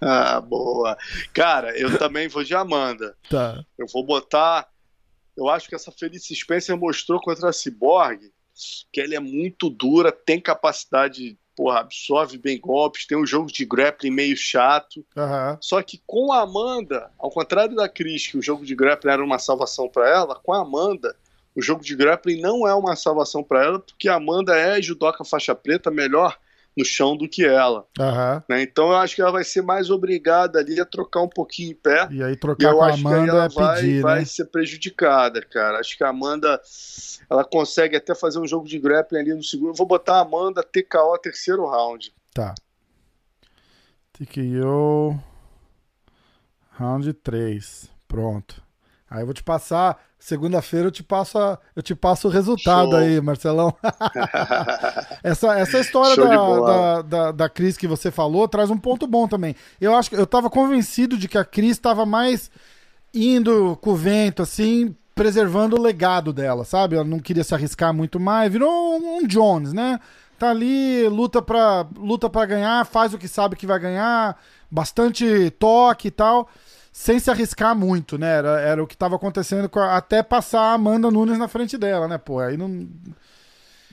Ah, 0.00 0.40
boa. 0.40 0.96
Cara, 1.32 1.76
eu 1.78 1.98
também 1.98 2.28
vou 2.28 2.42
de 2.42 2.54
Amanda. 2.54 3.14
Tá. 3.28 3.62
Eu 3.78 3.86
vou 3.92 4.04
botar 4.04 4.66
eu 5.36 5.48
acho 5.48 5.68
que 5.68 5.74
essa 5.74 5.90
Felice 5.90 6.34
Spencer 6.34 6.76
mostrou 6.76 7.18
contra 7.18 7.48
a 7.48 7.52
Cyborg 7.52 8.30
que 8.92 9.00
ela 9.00 9.14
é 9.14 9.20
muito 9.20 9.70
dura, 9.70 10.12
tem 10.12 10.38
capacidade, 10.38 11.38
porra, 11.56 11.80
absorve 11.80 12.38
bem 12.38 12.58
golpes, 12.58 13.06
tem 13.06 13.18
um 13.18 13.26
jogo 13.26 13.50
de 13.50 13.64
grappling 13.64 14.10
meio 14.10 14.36
chato. 14.36 15.04
Uhum. 15.16 15.56
Só 15.60 15.82
que 15.82 16.00
com 16.06 16.32
a 16.32 16.40
Amanda, 16.40 17.10
ao 17.18 17.30
contrário 17.30 17.76
da 17.76 17.88
Cris, 17.88 18.26
que 18.26 18.38
o 18.38 18.42
jogo 18.42 18.64
de 18.64 18.74
grappling 18.74 19.12
era 19.12 19.24
uma 19.24 19.38
salvação 19.38 19.88
para 19.88 20.08
ela, 20.08 20.34
com 20.36 20.52
a 20.52 20.60
Amanda, 20.60 21.14
o 21.54 21.60
jogo 21.60 21.82
de 21.82 21.94
grappling 21.96 22.40
não 22.40 22.66
é 22.66 22.74
uma 22.74 22.96
salvação 22.96 23.42
para 23.42 23.64
ela, 23.64 23.78
porque 23.78 24.08
a 24.08 24.14
Amanda 24.14 24.56
é 24.56 24.80
judoca 24.80 25.24
faixa 25.24 25.54
preta 25.54 25.90
melhor 25.90 26.38
no 26.76 26.84
chão 26.84 27.16
do 27.16 27.28
que 27.28 27.44
ela. 27.44 27.86
Uhum. 27.98 28.42
Né? 28.48 28.62
Então 28.62 28.90
eu 28.90 28.96
acho 28.96 29.14
que 29.14 29.22
ela 29.22 29.32
vai 29.32 29.44
ser 29.44 29.62
mais 29.62 29.90
obrigada 29.90 30.58
ali 30.58 30.80
a 30.80 30.84
trocar 30.84 31.22
um 31.22 31.28
pouquinho 31.28 31.72
em 31.72 31.74
pé. 31.74 32.08
E 32.10 32.22
aí 32.22 32.36
trocar 32.36 32.72
com 32.72 32.82
a 32.82 32.92
Amanda 32.92 33.30
ela 33.30 33.44
é 33.44 33.48
vai, 33.48 33.80
pedir, 33.80 34.02
vai 34.02 34.18
né? 34.20 34.24
ser 34.24 34.46
prejudicada, 34.46 35.42
cara. 35.42 35.78
Acho 35.78 35.96
que 35.96 36.04
a 36.04 36.08
Amanda 36.08 36.60
ela 37.28 37.44
consegue 37.44 37.96
até 37.96 38.14
fazer 38.14 38.38
um 38.38 38.46
jogo 38.46 38.66
de 38.66 38.78
grappling 38.78 39.20
ali 39.20 39.34
no 39.34 39.42
segundo. 39.42 39.70
Eu 39.70 39.74
vou 39.74 39.86
botar 39.86 40.16
a 40.16 40.20
Amanda 40.20 40.62
TKO 40.62 41.18
terceiro 41.18 41.66
round. 41.66 42.12
Tá. 42.32 42.54
TKO 44.12 45.18
round 46.78 47.12
3. 47.12 47.90
Pronto. 48.06 48.62
Aí 49.08 49.22
eu 49.22 49.26
vou 49.26 49.34
te 49.34 49.42
passar. 49.42 50.09
Segunda-feira 50.20 50.88
eu 50.88 50.90
te 50.90 51.02
passo 51.02 51.38
a, 51.38 51.58
eu 51.74 51.82
te 51.82 51.94
passo 51.94 52.28
o 52.28 52.30
resultado 52.30 52.90
Show. 52.90 52.98
aí, 52.98 53.18
Marcelão. 53.22 53.74
essa, 55.24 55.58
essa 55.58 55.80
história 55.80 56.14
da, 56.14 56.60
da, 56.60 57.02
da, 57.02 57.32
da, 57.32 57.48
Cris 57.48 57.78
que 57.78 57.88
você 57.88 58.10
falou 58.10 58.46
traz 58.46 58.68
um 58.68 58.76
ponto 58.76 59.06
bom 59.06 59.26
também. 59.26 59.56
Eu 59.80 59.96
acho 59.96 60.10
que 60.10 60.16
eu 60.16 60.24
estava 60.24 60.50
convencido 60.50 61.16
de 61.16 61.26
que 61.26 61.38
a 61.38 61.44
Cris 61.44 61.70
estava 61.70 62.04
mais 62.04 62.50
indo 63.14 63.78
com 63.80 63.92
o 63.92 63.96
vento, 63.96 64.42
assim, 64.42 64.94
preservando 65.14 65.76
o 65.76 65.82
legado 65.82 66.34
dela, 66.34 66.66
sabe? 66.66 66.96
Ela 66.96 67.04
não 67.04 67.18
queria 67.18 67.42
se 67.42 67.54
arriscar 67.54 67.94
muito 67.94 68.20
mais. 68.20 68.52
Virou 68.52 68.98
um 68.98 69.26
Jones, 69.26 69.72
né? 69.72 69.98
Tá 70.38 70.50
ali, 70.50 71.08
luta 71.08 71.40
pra, 71.40 71.86
luta 71.96 72.28
pra 72.28 72.44
ganhar, 72.44 72.84
faz 72.84 73.14
o 73.14 73.18
que 73.18 73.26
sabe 73.26 73.56
que 73.56 73.66
vai 73.66 73.78
ganhar, 73.78 74.38
bastante 74.70 75.50
toque 75.58 76.08
e 76.08 76.10
tal 76.10 76.46
sem 76.92 77.18
se 77.18 77.30
arriscar 77.30 77.76
muito, 77.76 78.18
né? 78.18 78.38
Era, 78.38 78.60
era 78.60 78.82
o 78.82 78.86
que 78.86 78.94
estava 78.94 79.16
acontecendo 79.16 79.70
a, 79.78 79.96
até 79.96 80.22
passar 80.22 80.60
a 80.60 80.72
Amanda 80.74 81.10
Nunes 81.10 81.38
na 81.38 81.48
frente 81.48 81.78
dela, 81.78 82.08
né? 82.08 82.18
Pô, 82.18 82.40
aí 82.40 82.56
não. 82.56 82.88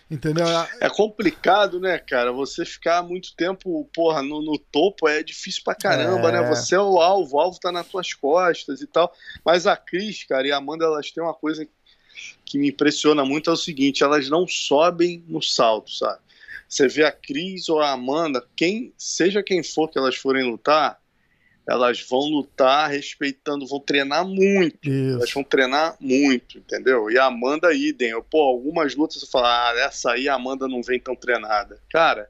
Entendeu? 0.09 0.45
É 0.79 0.89
complicado, 0.89 1.81
né, 1.81 1.97
cara? 1.99 2.31
Você 2.31 2.63
ficar 2.63 3.03
muito 3.03 3.35
tempo, 3.35 3.89
porra, 3.93 4.21
no, 4.23 4.41
no 4.41 4.57
topo 4.57 5.07
é 5.07 5.21
difícil 5.21 5.61
pra 5.65 5.75
caramba, 5.75 6.31
né? 6.31 6.37
é... 6.37 6.41
né? 6.41 6.49
Você 6.49 6.75
é 6.75 6.79
o 6.79 6.99
alvo, 6.99 7.35
o 7.35 7.39
alvo 7.39 7.59
tá 7.59 7.73
nas 7.73 7.87
tuas 7.87 8.13
costas 8.13 8.81
e 8.81 8.87
tal. 8.87 9.13
Mas 9.45 9.67
a 9.67 9.75
Cris, 9.75 10.23
cara, 10.23 10.47
e 10.47 10.51
a 10.51 10.57
Amanda, 10.57 10.85
elas 10.85 11.11
têm 11.11 11.21
uma 11.21 11.33
coisa 11.33 11.67
que 12.45 12.57
me 12.57 12.69
impressiona 12.69 13.25
muito: 13.25 13.49
é 13.49 13.53
o 13.53 13.57
seguinte, 13.57 14.01
elas 14.01 14.29
não 14.29 14.47
sobem 14.47 15.23
no 15.27 15.41
salto, 15.41 15.91
sabe? 15.91 16.21
Você 16.69 16.87
vê 16.87 17.03
a 17.03 17.11
Cris 17.11 17.67
ou 17.67 17.79
a 17.79 17.91
Amanda, 17.91 18.45
quem, 18.55 18.93
seja 18.97 19.43
quem 19.43 19.61
for 19.61 19.89
que 19.89 19.97
elas 19.97 20.15
forem 20.15 20.49
lutar, 20.49 20.99
elas 21.67 22.01
vão 22.09 22.21
lutar 22.21 22.89
respeitando, 22.89 23.67
vão 23.67 23.79
treinar 23.79 24.25
muito. 24.25 24.87
Isso. 24.87 25.17
Elas 25.17 25.31
vão 25.31 25.43
treinar 25.43 25.97
muito, 25.99 26.59
entendeu? 26.59 27.11
E 27.11 27.17
a 27.17 27.25
Amanda 27.25 27.73
idem. 27.73 28.11
Eu, 28.11 28.23
pô, 28.23 28.39
algumas 28.41 28.95
lutas 28.95 29.21
eu 29.21 29.27
falo, 29.27 29.47
ah, 29.47 29.73
essa 29.79 30.11
aí 30.11 30.29
a 30.29 30.35
Amanda 30.35 30.67
não 30.67 30.81
vem 30.81 30.97
tão 30.97 31.13
treinada. 31.13 31.77
Cara, 31.89 32.29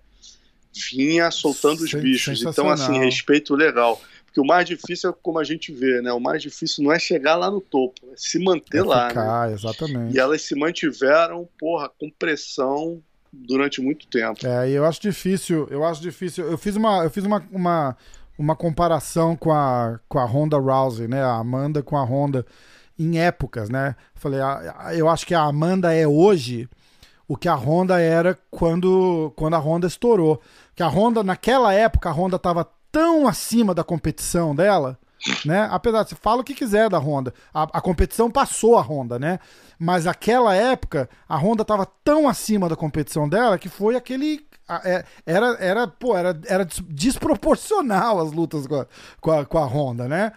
vinha 0.92 1.30
soltando 1.30 1.84
os 1.84 1.94
bichos. 1.94 2.42
Então, 2.42 2.68
assim, 2.68 2.98
respeito 2.98 3.54
legal. 3.54 4.02
Porque 4.26 4.42
o 4.42 4.46
mais 4.46 4.66
difícil 4.66 5.12
é 5.12 5.14
como 5.22 5.38
a 5.38 5.44
gente 5.44 5.72
vê, 5.72 6.02
né? 6.02 6.12
O 6.12 6.20
mais 6.20 6.42
difícil 6.42 6.84
não 6.84 6.92
é 6.92 6.98
chegar 6.98 7.36
lá 7.36 7.50
no 7.50 7.62
topo, 7.62 8.10
é 8.12 8.16
se 8.16 8.40
manter 8.44 8.80
é 8.80 8.84
lá. 8.84 9.10
Ficar, 9.10 9.48
né? 9.48 9.54
exatamente. 9.54 10.16
E 10.16 10.20
elas 10.20 10.42
se 10.42 10.56
mantiveram, 10.56 11.48
porra, 11.60 11.90
com 11.90 12.10
pressão 12.10 13.02
durante 13.32 13.82
muito 13.82 14.08
tempo. 14.08 14.46
É, 14.46 14.70
e 14.70 14.74
eu 14.74 14.86
acho 14.86 15.02
difícil, 15.02 15.68
eu 15.70 15.84
acho 15.84 16.02
difícil. 16.02 16.46
Eu 16.46 16.58
fiz 16.58 16.76
uma, 16.76 17.04
eu 17.04 17.10
fiz 17.10 17.24
uma, 17.24 17.48
uma, 17.52 17.98
uma 18.38 18.56
comparação 18.56 19.36
com 19.36 19.52
a, 19.52 20.00
com 20.08 20.20
a 20.20 20.26
Honda 20.26 20.58
Rousey, 20.58 21.08
né? 21.08 21.24
A 21.24 21.36
Amanda 21.36 21.82
com 21.82 21.98
a 21.98 22.04
Honda 22.04 22.46
em 22.98 23.20
épocas, 23.20 23.70
né? 23.70 23.96
Falei, 24.16 24.40
eu 24.96 25.10
acho 25.10 25.26
que 25.26 25.34
a 25.34 25.42
Amanda 25.42 25.94
é 25.94 26.08
hoje 26.08 26.70
o 27.28 27.36
que 27.36 27.50
a 27.50 27.56
Honda 27.56 28.00
era 28.00 28.38
quando, 28.50 29.34
quando 29.36 29.56
a 29.56 29.60
Honda 29.60 29.88
estourou. 29.88 30.42
Que 30.76 30.82
a 30.82 30.88
Honda, 30.88 31.24
naquela 31.24 31.74
época, 31.74 32.10
a 32.10 32.14
Honda 32.14 32.38
estava 32.38 32.68
tão 32.92 33.28
acima 33.28 33.74
da 33.74 33.84
competição 33.84 34.56
dela, 34.56 34.98
né? 35.46 35.68
Apesar 35.72 36.04
de 36.04 36.10
você 36.10 36.16
fala 36.16 36.42
o 36.42 36.44
que 36.44 36.54
quiser 36.54 36.90
da 36.90 36.98
Honda, 36.98 37.34
a, 37.54 37.64
a 37.64 37.82
competição 37.82 38.30
passou 38.30 38.78
a 38.78 38.82
Honda, 38.82 39.18
né? 39.18 39.40
Mas 39.80 40.08
aquela 40.08 40.56
época, 40.56 41.10
a 41.28 41.38
Honda 41.38 41.62
estava 41.62 41.86
tão 42.04 42.28
acima 42.28 42.68
da 42.68 42.76
competição 42.76 43.28
dela 43.28 43.58
que 43.58 43.70
foi 43.70 43.96
aquele 43.96 44.46
é, 44.84 45.06
era, 45.26 45.48
era, 45.60 45.88
pô, 45.88 46.16
era, 46.16 46.40
era 46.46 46.68
desproporcional 46.90 48.20
as 48.20 48.34
lutas 48.34 48.68
com 48.68 48.76
a, 48.76 48.88
com 49.22 49.32
a, 49.32 49.46
com 49.46 49.58
a 49.58 49.66
Honda, 49.66 50.08
né? 50.08 50.34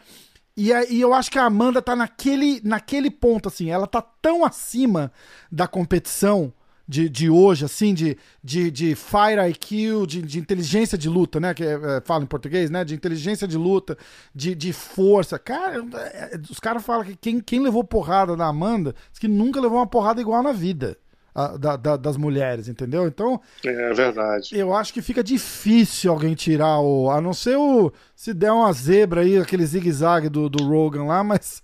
E, 0.57 0.71
e 0.91 1.01
eu 1.01 1.15
acho 1.15 1.31
que 1.31 1.39
a 1.39 1.45
Amanda 1.45 1.81
tá 1.81 1.97
naquele, 1.97 2.61
naquele 2.63 3.11
ponto, 3.11 3.49
assim, 3.49 3.71
ela 3.71 3.87
tá 3.87 4.03
tão 4.03 4.45
acima 4.45 5.11
da 5.51 5.67
competição 5.67 6.53
de, 6.91 7.09
de 7.09 7.31
hoje, 7.31 7.65
assim, 7.65 7.95
de, 7.95 8.19
de, 8.43 8.69
de 8.69 8.97
fire 8.97 9.49
IQ, 9.49 10.09
de, 10.09 10.23
de 10.23 10.41
inteligência 10.41 10.99
de 10.99 11.09
luta, 11.09 11.39
né? 11.39 11.55
Que 11.55 11.63
é, 11.63 11.75
é, 11.75 12.01
fala 12.05 12.25
em 12.25 12.27
português, 12.27 12.69
né? 12.69 12.85
De 12.85 12.97
inteligência 12.97 13.47
de 13.47 13.57
luta, 13.57 13.97
de, 14.35 14.57
de 14.57 14.73
força. 14.73 15.39
Cara, 15.39 15.85
é, 15.95 16.33
os 16.51 16.59
caras 16.59 16.85
falam 16.85 17.05
que 17.05 17.15
quem, 17.15 17.39
quem 17.39 17.61
levou 17.61 17.85
porrada 17.85 18.37
da 18.37 18.47
Amanda, 18.47 18.93
que 19.21 19.29
nunca 19.29 19.61
levou 19.61 19.79
uma 19.79 19.87
porrada 19.87 20.21
igual 20.21 20.43
na 20.43 20.51
vida. 20.51 20.99
A, 21.33 21.57
da, 21.57 21.77
da, 21.77 21.97
das 21.97 22.17
mulheres, 22.17 22.67
entendeu? 22.67 23.07
Então. 23.07 23.41
É 23.65 23.93
verdade. 23.95 24.59
Eu 24.59 24.75
acho 24.75 24.93
que 24.93 25.01
fica 25.01 25.23
difícil 25.23 26.11
alguém 26.11 26.35
tirar 26.35 26.81
o. 26.81 27.09
A 27.09 27.21
não 27.21 27.33
ser 27.33 27.57
o. 27.57 27.93
Se 28.17 28.35
der 28.35 28.51
uma 28.51 28.73
zebra 28.73 29.21
aí, 29.21 29.39
aquele 29.39 29.65
zigue-zague 29.65 30.29
do, 30.29 30.49
do 30.49 30.65
Rogan 30.65 31.05
lá, 31.05 31.23
mas 31.23 31.63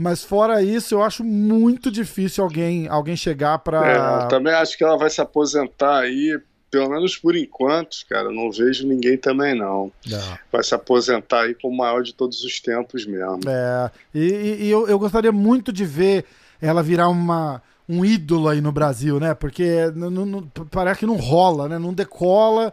mas 0.00 0.24
fora 0.24 0.62
isso, 0.62 0.94
eu 0.94 1.02
acho 1.02 1.22
muito 1.22 1.90
difícil 1.90 2.42
alguém, 2.42 2.88
alguém 2.88 3.14
chegar 3.14 3.58
para. 3.58 4.24
É, 4.24 4.28
também 4.28 4.54
acho 4.54 4.78
que 4.78 4.82
ela 4.82 4.96
vai 4.96 5.10
se 5.10 5.20
aposentar 5.20 5.98
aí, 5.98 6.40
pelo 6.70 6.88
menos 6.88 7.18
por 7.18 7.36
enquanto, 7.36 7.98
cara. 8.08 8.32
Não 8.32 8.50
vejo 8.50 8.86
ninguém 8.86 9.18
também, 9.18 9.54
não. 9.54 9.92
É. 10.10 10.38
Vai 10.50 10.62
se 10.62 10.74
aposentar 10.74 11.42
aí 11.42 11.54
como 11.54 11.74
o 11.74 11.76
maior 11.76 12.02
de 12.02 12.14
todos 12.14 12.42
os 12.42 12.60
tempos 12.60 13.04
mesmo. 13.04 13.40
É, 13.46 13.90
e, 14.14 14.64
e 14.64 14.70
eu, 14.70 14.88
eu 14.88 14.98
gostaria 14.98 15.30
muito 15.30 15.70
de 15.70 15.84
ver 15.84 16.24
ela 16.62 16.82
virar 16.82 17.10
uma 17.10 17.62
um 17.86 18.02
ídolo 18.02 18.48
aí 18.48 18.62
no 18.62 18.72
Brasil, 18.72 19.20
né? 19.20 19.34
Porque 19.34 19.92
não, 19.94 20.10
não, 20.10 20.42
parece 20.70 21.00
que 21.00 21.06
não 21.06 21.16
rola, 21.16 21.68
né? 21.68 21.78
Não 21.78 21.92
decola 21.92 22.72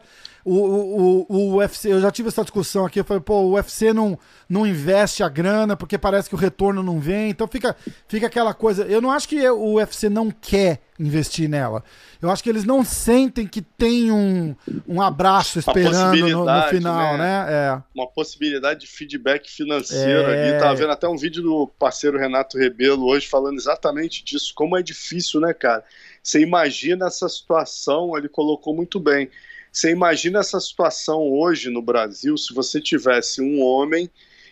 o, 0.50 1.26
o, 1.30 1.36
o 1.36 1.56
UFC, 1.58 1.92
eu 1.92 2.00
já 2.00 2.10
tive 2.10 2.30
essa 2.30 2.42
discussão 2.42 2.86
aqui, 2.86 3.02
eu 3.02 3.04
falei, 3.04 3.22
pô, 3.22 3.42
o 3.42 3.56
UFC 3.56 3.92
não, 3.92 4.18
não 4.48 4.66
investe 4.66 5.22
a 5.22 5.28
grana 5.28 5.76
porque 5.76 5.98
parece 5.98 6.30
que 6.30 6.36
o 6.36 6.38
retorno 6.38 6.82
não 6.82 7.02
vem, 7.02 7.30
então 7.30 7.48
fica, 7.50 7.76
fica 8.08 8.28
aquela 8.28 8.54
coisa. 8.54 8.84
Eu 8.86 9.02
não 9.02 9.12
acho 9.12 9.28
que 9.28 9.50
o 9.50 9.74
UFC 9.74 10.08
não 10.08 10.32
quer 10.32 10.80
investir 10.98 11.50
nela. 11.50 11.84
Eu 12.22 12.32
acho 12.32 12.42
que 12.42 12.50
eles 12.50 12.64
não 12.64 12.84
sentem 12.84 13.46
que 13.46 13.62
tem 13.62 14.10
um, 14.10 14.56
um 14.88 15.02
abraço 15.02 15.60
esperando 15.60 16.16
no, 16.16 16.46
no, 16.46 16.64
final, 16.70 17.18
né? 17.18 17.46
né? 17.46 17.46
É. 17.50 17.84
Uma 17.94 18.08
possibilidade 18.08 18.80
de 18.80 18.88
feedback 18.88 19.52
financeiro 19.52 20.30
é... 20.30 20.52
ali. 20.52 20.60
Tava 20.60 20.76
vendo 20.76 20.92
até 20.92 21.10
um 21.10 21.18
vídeo 21.18 21.44
do 21.44 21.68
parceiro 21.78 22.18
Renato 22.18 22.58
Rebelo 22.58 23.06
hoje 23.06 23.28
falando 23.28 23.58
exatamente 23.58 24.24
disso, 24.24 24.54
como 24.56 24.78
é 24.78 24.82
difícil, 24.82 25.42
né, 25.42 25.54
cara? 25.54 25.84
Você 26.24 26.40
imagina 26.40 27.08
essa 27.08 27.28
situação, 27.28 28.18
ele 28.18 28.30
colocou 28.30 28.74
muito 28.74 28.98
bem 28.98 29.30
você 29.78 29.92
imagina 29.92 30.40
essa 30.40 30.60
situação 30.60 31.22
hoje 31.32 31.70
no 31.70 31.84
Brasil 31.84 32.36
se 32.36 32.52
você 32.52 32.82
tivesse 32.82 33.42
um 33.42 33.62
homem 33.62 34.10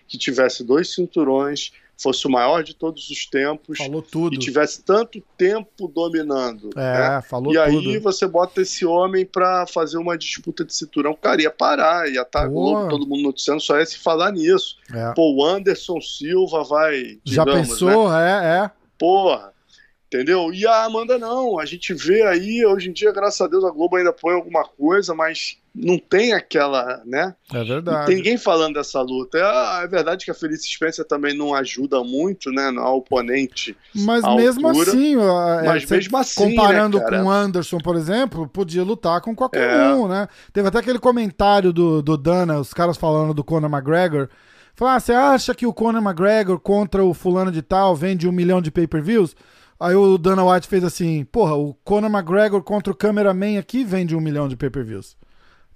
que 0.07 0.19
tivesse 0.19 0.63
dois 0.63 0.93
cinturões, 0.93 1.71
fosse 1.97 2.27
o 2.27 2.29
maior 2.29 2.63
de 2.63 2.75
todos 2.75 3.09
os 3.09 3.25
tempos 3.25 3.79
falou 3.79 4.03
tudo. 4.03 4.35
e 4.35 4.37
tivesse 4.37 4.83
tanto 4.83 5.19
tempo 5.35 5.87
dominando. 5.87 6.69
É, 6.75 7.15
né? 7.15 7.21
falou 7.23 7.51
e 7.51 7.55
tudo. 7.57 7.89
aí 7.89 7.97
você 7.97 8.27
bota 8.27 8.61
esse 8.61 8.85
homem 8.85 9.25
para 9.25 9.65
fazer 9.65 9.97
uma 9.97 10.15
disputa 10.15 10.63
de 10.63 10.75
cinturão, 10.75 11.17
cara, 11.19 11.41
ia 11.41 11.49
parar, 11.49 12.07
ia 12.07 12.21
estar 12.21 12.41
tá 12.41 12.47
Globo, 12.47 12.87
todo 12.87 13.07
mundo 13.07 13.23
noticiando, 13.23 13.61
só 13.61 13.79
ia 13.79 13.85
se 13.85 13.97
falar 13.97 14.31
nisso. 14.31 14.77
É. 14.93 15.11
Pô, 15.13 15.33
o 15.33 15.43
Anderson 15.43 15.99
Silva 16.01 16.63
vai. 16.63 17.17
Digamos, 17.23 17.31
Já 17.31 17.45
pensou? 17.45 18.11
Né? 18.11 18.29
É, 18.29 18.65
é. 18.65 18.71
Porra. 18.99 19.54
Entendeu? 20.15 20.53
E 20.53 20.65
a 20.65 20.85
Amanda 20.85 21.19
não. 21.19 21.59
A 21.59 21.65
gente 21.65 21.93
vê 21.93 22.21
aí, 22.23 22.65
hoje 22.65 22.89
em 22.89 22.93
dia, 22.93 23.11
graças 23.11 23.41
a 23.41 23.47
Deus, 23.47 23.65
a 23.65 23.69
Globo 23.69 23.97
ainda 23.97 24.13
põe 24.13 24.33
alguma 24.33 24.63
coisa, 24.63 25.13
mas 25.13 25.57
não 25.73 25.99
tem 25.99 26.31
aquela, 26.31 27.01
né? 27.05 27.35
É 27.53 27.61
verdade. 27.61 27.97
Não 27.97 28.05
tem 28.05 28.15
ninguém 28.15 28.37
falando 28.37 28.75
dessa 28.75 29.01
luta. 29.01 29.37
É, 29.37 29.83
é 29.83 29.87
verdade 29.87 30.23
que 30.23 30.31
a 30.31 30.33
Spencer 30.33 31.05
também 31.05 31.37
não 31.37 31.53
ajuda 31.53 32.01
muito, 32.01 32.49
né? 32.49 32.73
Ao 32.77 32.97
oponente. 32.97 33.75
Mas 33.93 34.23
mesmo 34.35 34.69
altura, 34.69 34.91
assim, 34.91 35.15
é, 35.15 35.65
mas 35.65 35.85
mesmo 35.85 36.17
assim. 36.17 36.55
Comparando 36.55 36.97
né, 36.97 37.05
com 37.09 37.23
o 37.23 37.29
Anderson, 37.29 37.77
por 37.79 37.97
exemplo, 37.97 38.47
podia 38.47 38.83
lutar 38.83 39.19
com 39.19 39.35
qualquer 39.35 39.69
é. 39.69 39.93
um, 39.93 40.07
né? 40.07 40.29
Teve 40.53 40.69
até 40.69 40.79
aquele 40.79 40.99
comentário 40.99 41.73
do, 41.73 42.01
do 42.01 42.15
Dana, 42.15 42.57
os 42.57 42.73
caras 42.73 42.95
falando 42.95 43.33
do 43.33 43.43
Conor 43.43 43.69
McGregor. 43.69 44.29
Falar, 44.75 44.95
ah, 44.95 44.99
você 44.99 45.13
acha 45.13 45.55
que 45.55 45.65
o 45.65 45.73
Conor 45.73 46.01
McGregor 46.01 46.59
contra 46.59 47.03
o 47.03 47.13
fulano 47.13 47.51
de 47.51 47.61
tal 47.61 47.95
vende 47.95 48.27
um 48.27 48.31
milhão 48.31 48.61
de 48.61 48.71
pay-per-views? 48.71 49.35
Aí 49.79 49.95
o 49.95 50.17
Dana 50.17 50.43
White 50.43 50.67
fez 50.67 50.83
assim: 50.83 51.25
porra, 51.25 51.55
o 51.55 51.73
Conor 51.83 52.09
McGregor 52.09 52.61
contra 52.63 52.91
o 52.91 52.95
Cameraman 52.95 53.57
aqui 53.57 53.83
vende 53.83 54.15
um 54.15 54.21
milhão 54.21 54.47
de 54.47 54.55
pay-per-views. 54.55 55.17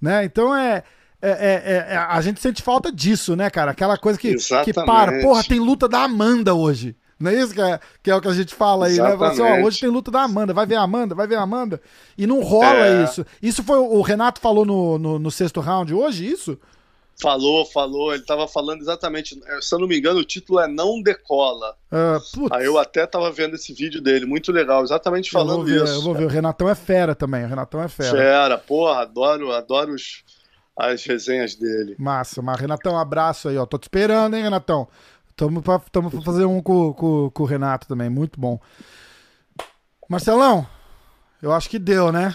Né? 0.00 0.24
Então 0.24 0.54
é, 0.56 0.82
é, 1.20 1.30
é, 1.30 1.94
é, 1.94 1.96
A 1.96 2.20
gente 2.20 2.40
sente 2.40 2.62
falta 2.62 2.90
disso, 2.90 3.36
né, 3.36 3.50
cara? 3.50 3.72
Aquela 3.72 3.98
coisa 3.98 4.18
que, 4.18 4.34
que 4.64 4.72
para. 4.72 5.20
Porra, 5.20 5.44
tem 5.44 5.60
luta 5.60 5.88
da 5.88 6.04
Amanda 6.04 6.54
hoje. 6.54 6.96
Não 7.18 7.30
é 7.30 7.34
isso 7.34 7.52
que 7.52 7.60
é, 7.60 7.78
que 8.02 8.10
é 8.10 8.16
o 8.16 8.20
que 8.20 8.28
a 8.28 8.32
gente 8.32 8.54
fala 8.54 8.86
aí, 8.86 8.92
Exatamente. 8.92 9.20
né? 9.20 9.28
Assim, 9.28 9.60
ó, 9.60 9.66
hoje 9.66 9.78
tem 9.78 9.90
luta 9.90 10.10
da 10.10 10.22
Amanda, 10.22 10.54
vai 10.54 10.64
ver 10.64 10.76
a 10.76 10.80
Amanda, 10.80 11.14
vai 11.14 11.26
ver 11.26 11.34
a 11.34 11.42
Amanda. 11.42 11.78
E 12.16 12.26
não 12.26 12.40
rola 12.40 12.86
é. 12.86 13.04
isso. 13.04 13.26
Isso 13.42 13.62
foi. 13.62 13.76
O 13.76 14.00
Renato 14.00 14.40
falou 14.40 14.64
no, 14.64 14.98
no, 14.98 15.18
no 15.18 15.30
sexto 15.30 15.60
round 15.60 15.92
hoje, 15.92 16.26
isso? 16.26 16.58
Falou, 17.20 17.64
falou. 17.66 18.12
Ele 18.12 18.22
estava 18.22 18.48
falando 18.48 18.80
exatamente. 18.80 19.40
É, 19.46 19.60
se 19.60 19.74
eu 19.74 19.78
não 19.78 19.86
me 19.86 19.98
engano, 19.98 20.20
o 20.20 20.24
título 20.24 20.60
é 20.60 20.66
Não 20.66 21.02
Decola. 21.02 21.76
Uh, 21.92 22.48
Aí 22.52 22.64
eu 22.64 22.78
até 22.78 23.04
estava 23.04 23.30
vendo 23.30 23.56
esse 23.56 23.72
vídeo 23.72 24.00
dele, 24.00 24.24
muito 24.26 24.52
legal, 24.52 24.82
exatamente 24.82 25.30
falando 25.30 25.68
eu 25.68 25.78
ver, 25.78 25.84
isso. 25.84 25.94
Eu 25.94 26.02
vou 26.02 26.14
ver. 26.14 26.24
O 26.24 26.28
Renatão 26.28 26.68
é 26.68 26.74
fera 26.74 27.14
também. 27.14 27.44
O 27.44 27.48
Renatão 27.48 27.82
é 27.82 27.88
fera. 27.88 28.10
Fera, 28.10 28.58
porra, 28.58 29.02
adoro, 29.02 29.52
adoro 29.52 29.94
os, 29.94 30.24
as 30.76 31.04
resenhas 31.04 31.54
dele. 31.54 31.96
Massa, 31.98 32.40
mas 32.40 32.58
Renatão, 32.58 32.94
um 32.94 32.98
abraço 32.98 33.48
aí, 33.48 33.58
ó. 33.58 33.66
Tô 33.66 33.78
te 33.78 33.84
esperando, 33.84 34.36
hein, 34.36 34.42
Renatão. 34.42 34.88
Tamo 35.36 35.62
pra, 35.62 35.78
tamo 35.90 36.10
pra 36.10 36.20
fazer 36.20 36.44
um 36.44 36.60
com, 36.62 36.92
com, 36.92 37.30
com 37.30 37.42
o 37.42 37.46
Renato 37.46 37.88
também, 37.88 38.10
muito 38.10 38.38
bom. 38.38 38.60
Marcelão, 40.08 40.66
eu 41.40 41.52
acho 41.52 41.70
que 41.70 41.78
deu, 41.78 42.12
né? 42.12 42.34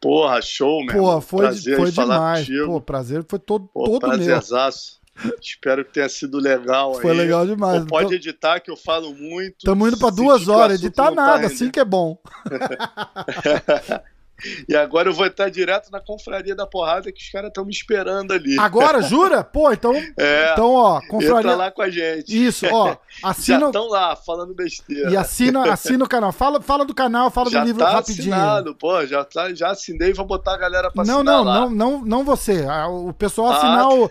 Porra, 0.00 0.40
show, 0.40 0.82
meu. 0.84 0.96
Porra, 0.96 1.20
foi, 1.20 1.40
prazer 1.40 1.76
foi 1.76 1.90
demais. 1.90 2.48
Pô, 2.66 2.80
prazer 2.80 3.24
foi 3.28 3.38
todo, 3.38 3.68
Pô, 3.68 3.84
todo 3.84 4.00
prazerzaço. 4.00 4.94
meu. 4.94 5.00
Espero 5.40 5.84
que 5.84 5.92
tenha 5.92 6.08
sido 6.08 6.38
legal 6.38 6.94
Foi 6.94 7.10
aí. 7.10 7.16
legal 7.16 7.46
demais. 7.46 7.82
Pô, 7.82 7.88
pode 7.88 8.06
então... 8.06 8.16
editar 8.16 8.60
que 8.60 8.70
eu 8.70 8.76
falo 8.76 9.12
muito. 9.14 9.58
Estamos 9.58 9.88
indo 9.88 9.98
para 9.98 10.08
duas 10.08 10.48
horas. 10.48 10.82
Editar 10.82 11.10
nada, 11.10 11.40
tá 11.40 11.46
assim 11.46 11.70
que 11.70 11.78
é 11.78 11.84
bom. 11.84 12.18
E 14.68 14.74
agora 14.74 15.08
eu 15.08 15.12
vou 15.12 15.26
estar 15.26 15.48
direto 15.48 15.90
na 15.90 16.00
confraria 16.00 16.54
da 16.54 16.66
porrada 16.66 17.10
que 17.12 17.22
os 17.22 17.30
caras 17.30 17.48
estão 17.48 17.64
me 17.64 17.72
esperando 17.72 18.32
ali. 18.32 18.58
Agora, 18.58 19.02
jura? 19.02 19.42
Pô, 19.44 19.70
então. 19.72 19.94
É, 20.18 20.52
então, 20.52 20.72
ó, 20.72 21.00
confraria. 21.08 21.38
Entra 21.38 21.56
lá 21.56 21.70
com 21.70 21.82
a 21.82 21.90
gente. 21.90 22.46
Isso, 22.46 22.66
ó. 22.70 22.96
Assina... 23.22 23.60
Já 23.60 23.66
estão 23.66 23.88
lá, 23.88 24.16
falando 24.16 24.54
besteira. 24.54 25.10
E 25.10 25.16
assina, 25.16 25.72
assina 25.72 26.04
o 26.04 26.08
canal. 26.08 26.32
Fala, 26.32 26.60
fala 26.60 26.84
do 26.84 26.94
canal, 26.94 27.30
fala 27.30 27.50
já 27.50 27.60
do 27.60 27.66
livro 27.66 27.84
tá 27.84 27.90
rapidinho. 27.90 28.34
Assinado, 28.34 28.74
pô, 28.74 29.04
já, 29.06 29.24
tá, 29.24 29.52
já 29.54 29.70
assinei, 29.70 30.12
vou 30.12 30.24
botar 30.24 30.54
a 30.54 30.58
galera 30.58 30.90
pra 30.90 31.04
não, 31.04 31.16
assinar. 31.16 31.44
Não, 31.44 31.44
não, 31.44 31.70
não, 31.70 32.04
não 32.04 32.24
você. 32.24 32.64
O 32.88 33.12
pessoal 33.12 33.52
assinar 33.52 33.84
ah. 33.84 33.94
o 33.94 34.10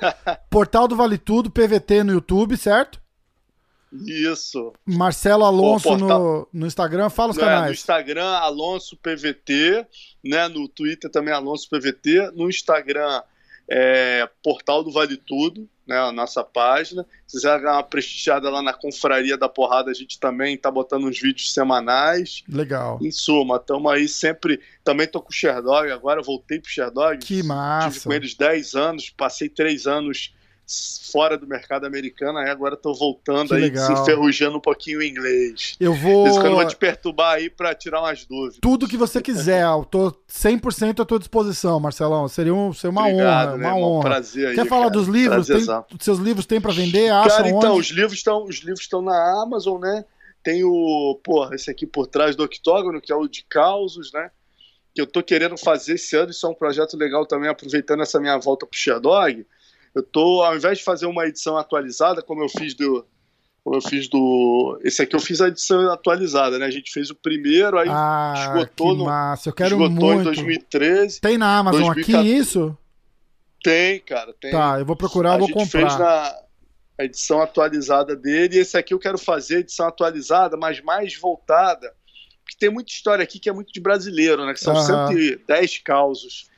Portal 0.50 0.88
do 0.88 0.96
Vale 0.96 1.18
Tudo, 1.18 1.50
PVT 1.50 2.04
no 2.04 2.14
YouTube, 2.14 2.58
certo? 2.58 3.00
Isso. 3.92 4.74
Marcelo 4.86 5.44
Alonso 5.44 5.90
portal... 5.90 6.20
no, 6.20 6.48
no 6.62 6.68
Instagram, 6.68 7.10
fala 7.10 7.32
os 7.32 7.38
é, 7.38 7.42
canais. 7.42 7.66
No 7.66 7.74
Instagram, 7.74 8.30
Alonso 8.30 8.98
PVT, 8.98 9.86
né? 10.24 10.48
No 10.48 10.68
Twitter 10.68 11.10
também 11.10 11.34
Alonso 11.34 11.68
PVT. 11.70 12.32
No 12.36 12.50
Instagram 12.50 13.22
é, 13.70 14.28
Portal 14.44 14.84
do 14.84 14.92
Vale 14.92 15.16
Tudo, 15.16 15.70
né, 15.86 15.98
a 15.98 16.12
nossa 16.12 16.44
página. 16.44 17.06
Se 17.28 17.38
quiser 17.38 17.62
dar 17.62 17.74
uma 17.74 17.84
prestigiada 17.84 18.50
lá 18.50 18.62
na 18.64 18.74
Confraria 18.74 19.38
da 19.38 19.48
Porrada, 19.48 19.92
a 19.92 19.94
gente 19.94 20.20
também 20.20 20.58
tá 20.58 20.72
botando 20.72 21.06
uns 21.06 21.20
vídeos 21.20 21.54
semanais. 21.54 22.44
Legal. 22.50 22.98
Em 23.02 23.12
suma, 23.12 23.58
estamos 23.58 23.92
aí 23.92 24.08
sempre. 24.08 24.60
Também 24.84 25.08
tô 25.08 25.22
com 25.22 25.30
o 25.30 25.34
Sherdog, 25.34 25.92
agora 25.92 26.22
voltei 26.22 26.60
pro 26.60 26.70
Sherdog. 26.70 27.20
Que 27.20 27.44
massa. 27.44 27.92
Tive 27.92 28.04
com 28.06 28.14
eles 28.14 28.34
10 28.34 28.76
anos, 28.76 29.10
passei 29.12 29.48
3 29.48 29.86
anos 29.86 30.34
fora 31.12 31.38
do 31.38 31.48
mercado 31.48 31.86
americano, 31.86 32.38
aí 32.38 32.50
agora 32.50 32.78
tô 32.78 32.94
voltando 32.94 33.50
que 33.50 33.56
aí, 33.56 33.62
legal. 33.62 33.86
se 33.88 34.02
enferrujando 34.02 34.58
um 34.58 34.62
pouquinho 34.62 35.00
o 35.00 35.04
inglês. 35.04 35.76
Eu 35.80 35.94
vou. 35.94 36.28
Isso 36.28 36.40
que 36.40 36.46
eu 36.46 36.56
vou 36.56 36.68
te 36.68 36.76
perturbar 36.76 37.36
aí 37.36 37.50
para 37.50 37.74
tirar 37.74 38.02
umas 38.02 38.24
dúvidas. 38.26 38.60
Tudo 38.62 38.88
que 38.88 38.96
você 38.96 39.22
quiser, 39.22 39.64
eu 39.64 39.84
tô 39.84 40.12
100% 40.32 41.00
à 41.00 41.06
tua 41.06 41.18
disposição, 41.18 41.80
Marcelão. 41.80 42.28
Seria, 42.28 42.54
um, 42.54 42.72
seria 42.72 42.92
uma 42.92 43.08
Obrigado, 43.08 43.50
honra, 43.50 43.58
né, 43.58 43.68
uma 43.68 43.76
irmão? 43.76 43.92
honra. 43.94 44.10
Prazer 44.10 44.48
aí, 44.50 44.56
Quer 44.56 44.68
falar 44.68 44.84
cara. 44.84 44.94
dos 44.94 45.08
livros? 45.08 45.48
Tem, 45.48 45.66
seus 46.00 46.20
livros 46.20 46.46
tem 46.46 46.62
para 46.62 46.72
vender? 46.72 47.10
Acha 47.10 47.38
cara, 47.38 47.50
então, 47.50 47.72
onde? 47.72 47.80
os 47.80 47.90
livros 47.90 48.14
estão 48.14 48.44
os 48.44 48.58
livros 48.58 48.82
estão 48.82 49.02
na 49.02 49.42
Amazon, 49.42 49.82
né? 49.82 50.06
Tem 50.44 50.64
o, 50.64 51.20
porra, 51.24 51.56
esse 51.56 51.70
aqui 51.70 51.86
por 51.88 52.06
trás 52.08 52.36
do 52.36 52.44
octógono, 52.44 53.02
que 53.02 53.12
é 53.12 53.16
o 53.16 53.28
de 53.28 53.44
causos, 53.44 54.14
né? 54.14 54.30
Que 54.94 55.02
eu 55.02 55.08
tô 55.08 55.24
querendo 55.24 55.58
fazer 55.58 55.96
esse 55.96 56.16
ano, 56.16 56.32
isso 56.32 56.46
é 56.46 56.50
um 56.50 56.54
projeto 56.54 56.96
legal 56.96 57.26
também, 57.26 57.50
aproveitando 57.50 58.02
essa 58.02 58.20
minha 58.20 58.38
volta 58.38 58.66
pro 58.66 58.78
Sherdog 58.78 59.46
eu 60.00 60.04
tô, 60.04 60.42
ao 60.42 60.56
invés 60.56 60.80
de 60.80 60.84
fazer 60.84 61.06
uma 61.06 61.26
edição 61.28 61.58
atualizada, 61.58 62.22
como 62.22 62.44
eu 62.44 62.50
fiz 62.50 62.74
do. 62.74 63.06
Como 63.64 63.76
eu 63.76 63.82
fiz 63.82 64.08
do. 64.08 64.80
Esse 64.84 65.02
aqui 65.02 65.16
eu 65.16 65.20
fiz 65.20 65.42
a 65.42 65.48
edição 65.48 65.92
atualizada, 65.92 66.58
né? 66.58 66.66
A 66.66 66.72
gente 66.72 66.92
fez 66.92 67.10
o 67.10 67.16
primeiro, 67.16 67.78
aí 67.78 67.88
ah, 67.90 68.34
esgotou 68.38 68.96
no. 68.96 69.06
Massa. 69.06 69.50
Eu 69.50 69.54
quero 69.54 69.76
esgotou 69.76 70.16
muito. 70.16 70.22
em 70.22 70.24
2013. 70.24 71.22
Tem 71.22 71.38
na 71.38 71.58
Amazon 71.58 71.94
2014. 71.94 72.18
aqui 72.18 72.38
isso? 72.38 72.78
Tem, 73.64 74.00
cara. 74.00 74.34
Tem. 74.40 74.52
Tá, 74.52 74.80
eu 74.80 74.86
vou 74.86 74.96
procurar, 74.96 75.34
eu 75.34 75.40
vou 75.40 75.50
comprar. 75.50 75.80
A 75.80 75.82
gente 75.82 75.90
fez 75.90 76.00
na 76.00 76.50
a 77.00 77.06
edição 77.06 77.42
atualizada 77.42 78.16
dele. 78.16 78.58
E 78.58 78.60
esse 78.60 78.78
aqui 78.78 78.94
eu 78.94 79.00
quero 79.00 79.18
fazer 79.18 79.58
a 79.58 79.60
edição 79.60 79.88
atualizada, 79.88 80.58
mas 80.58 80.82
mais 80.82 81.16
voltada. 81.16 81.96
Porque 82.44 82.58
tem 82.60 82.70
muita 82.70 82.92
história 82.92 83.24
aqui 83.24 83.40
que 83.40 83.50
é 83.50 83.54
muito 83.54 83.72
de 83.72 83.80
brasileiro, 83.80 84.46
né? 84.46 84.54
Que 84.54 84.60
são 84.60 84.76
uhum. 84.76 85.08
110 85.08 85.78
causos. 85.80 86.49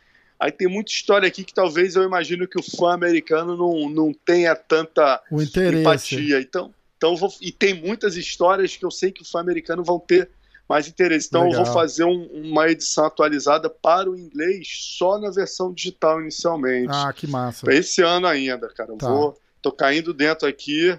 Aí 0.42 0.52
tem 0.52 0.68
muita 0.68 0.92
história 0.92 1.28
aqui 1.28 1.44
que 1.44 1.54
talvez 1.54 1.96
eu 1.96 2.02
imagino 2.02 2.48
que 2.48 2.60
o 2.60 2.64
fã 2.64 2.94
americano 2.94 3.56
não, 3.56 3.88
não 3.92 4.12
tenha 4.12 4.56
tanta 4.56 5.22
empatia. 5.32 6.42
Então, 6.42 6.74
então 6.98 7.16
vou, 7.16 7.32
e 7.40 7.52
tem 7.52 7.76
muitas 7.76 8.16
histórias 8.16 8.76
que 8.76 8.84
eu 8.84 8.90
sei 8.90 9.12
que 9.12 9.22
o 9.22 9.26
fã 9.26 9.40
americano 9.40 9.84
vão 9.84 10.00
ter 10.00 10.32
mais 10.68 10.88
interesse. 10.88 11.28
Então 11.28 11.44
Legal. 11.44 11.60
eu 11.60 11.66
vou 11.66 11.74
fazer 11.74 12.06
um, 12.06 12.26
uma 12.34 12.68
edição 12.68 13.06
atualizada 13.06 13.70
para 13.70 14.10
o 14.10 14.18
inglês 14.18 14.68
só 14.98 15.20
na 15.20 15.30
versão 15.30 15.72
digital 15.72 16.20
inicialmente. 16.20 16.90
Ah, 16.92 17.14
que 17.14 17.28
massa. 17.28 17.72
Esse 17.72 18.02
ano 18.02 18.26
ainda, 18.26 18.68
cara. 18.70 18.96
Tá. 18.98 19.08
Vou, 19.08 19.38
tô 19.62 19.72
caindo 19.72 20.12
dentro 20.12 20.48
aqui 20.48 20.98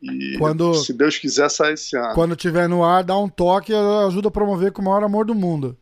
e 0.00 0.38
quando, 0.38 0.72
se 0.74 0.92
Deus 0.92 1.18
quiser 1.18 1.50
sair 1.50 1.74
esse 1.74 1.96
ano. 1.96 2.14
Quando 2.14 2.36
tiver 2.36 2.68
no 2.68 2.84
ar, 2.84 3.02
dá 3.02 3.18
um 3.18 3.28
toque, 3.28 3.72
ajuda 4.06 4.28
a 4.28 4.30
promover 4.30 4.70
com 4.70 4.82
o 4.82 4.84
maior 4.84 5.02
amor 5.02 5.24
do 5.24 5.34
mundo. 5.34 5.76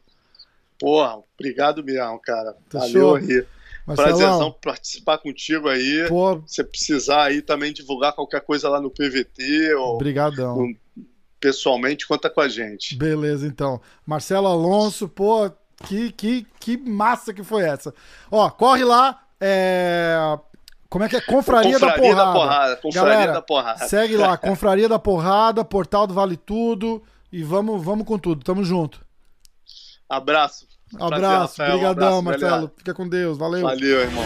Porra, 0.82 1.22
obrigado 1.38 1.84
mesmo, 1.84 2.18
cara. 2.18 2.56
Valeu 2.72 3.14
aí. 3.14 3.46
Prazerzão 3.86 4.50
participar 4.60 5.18
contigo 5.18 5.68
aí. 5.68 6.06
Pô. 6.08 6.42
Se 6.44 6.64
precisar 6.64 7.22
aí 7.22 7.40
também 7.40 7.72
divulgar 7.72 8.12
qualquer 8.12 8.40
coisa 8.40 8.68
lá 8.68 8.80
no 8.80 8.90
PVT 8.90 9.74
ou 9.74 9.94
Obrigadão. 9.94 10.74
Pessoalmente, 11.38 12.06
conta 12.06 12.28
com 12.28 12.40
a 12.40 12.48
gente. 12.48 12.96
Beleza, 12.96 13.46
então. 13.46 13.80
Marcelo 14.04 14.48
Alonso, 14.48 15.08
pô, 15.08 15.48
que, 15.86 16.10
que, 16.10 16.46
que 16.58 16.76
massa 16.76 17.32
que 17.32 17.44
foi 17.44 17.62
essa. 17.62 17.94
Ó, 18.28 18.50
corre 18.50 18.84
lá, 18.84 19.22
é... 19.40 20.16
Como 20.88 21.04
é 21.04 21.08
que 21.08 21.16
é? 21.16 21.20
Confraria, 21.20 21.78
Confraria 21.78 22.14
da 22.14 22.16
Porrada. 22.16 22.24
Da 22.24 22.32
porrada. 22.32 22.76
Confraria 22.76 23.10
Galera, 23.10 23.32
da 23.32 23.42
Porrada. 23.42 23.88
Segue 23.88 24.16
lá, 24.16 24.36
Confraria 24.38 24.88
da 24.88 24.98
Porrada, 24.98 25.64
Portal 25.64 26.06
do 26.08 26.14
Vale 26.14 26.36
Tudo 26.36 27.02
e 27.32 27.42
vamos, 27.42 27.82
vamos 27.82 28.04
com 28.04 28.18
tudo. 28.18 28.44
Tamo 28.44 28.62
junto. 28.64 29.00
Abraço. 30.12 30.66
Abraço, 31.00 31.62
obrigadão, 31.62 32.18
um 32.18 32.22
Marcelo. 32.22 32.70
Fica 32.76 32.92
com 32.92 33.08
Deus, 33.08 33.38
valeu. 33.38 33.62
Valeu, 33.62 34.00
irmão. 34.00 34.24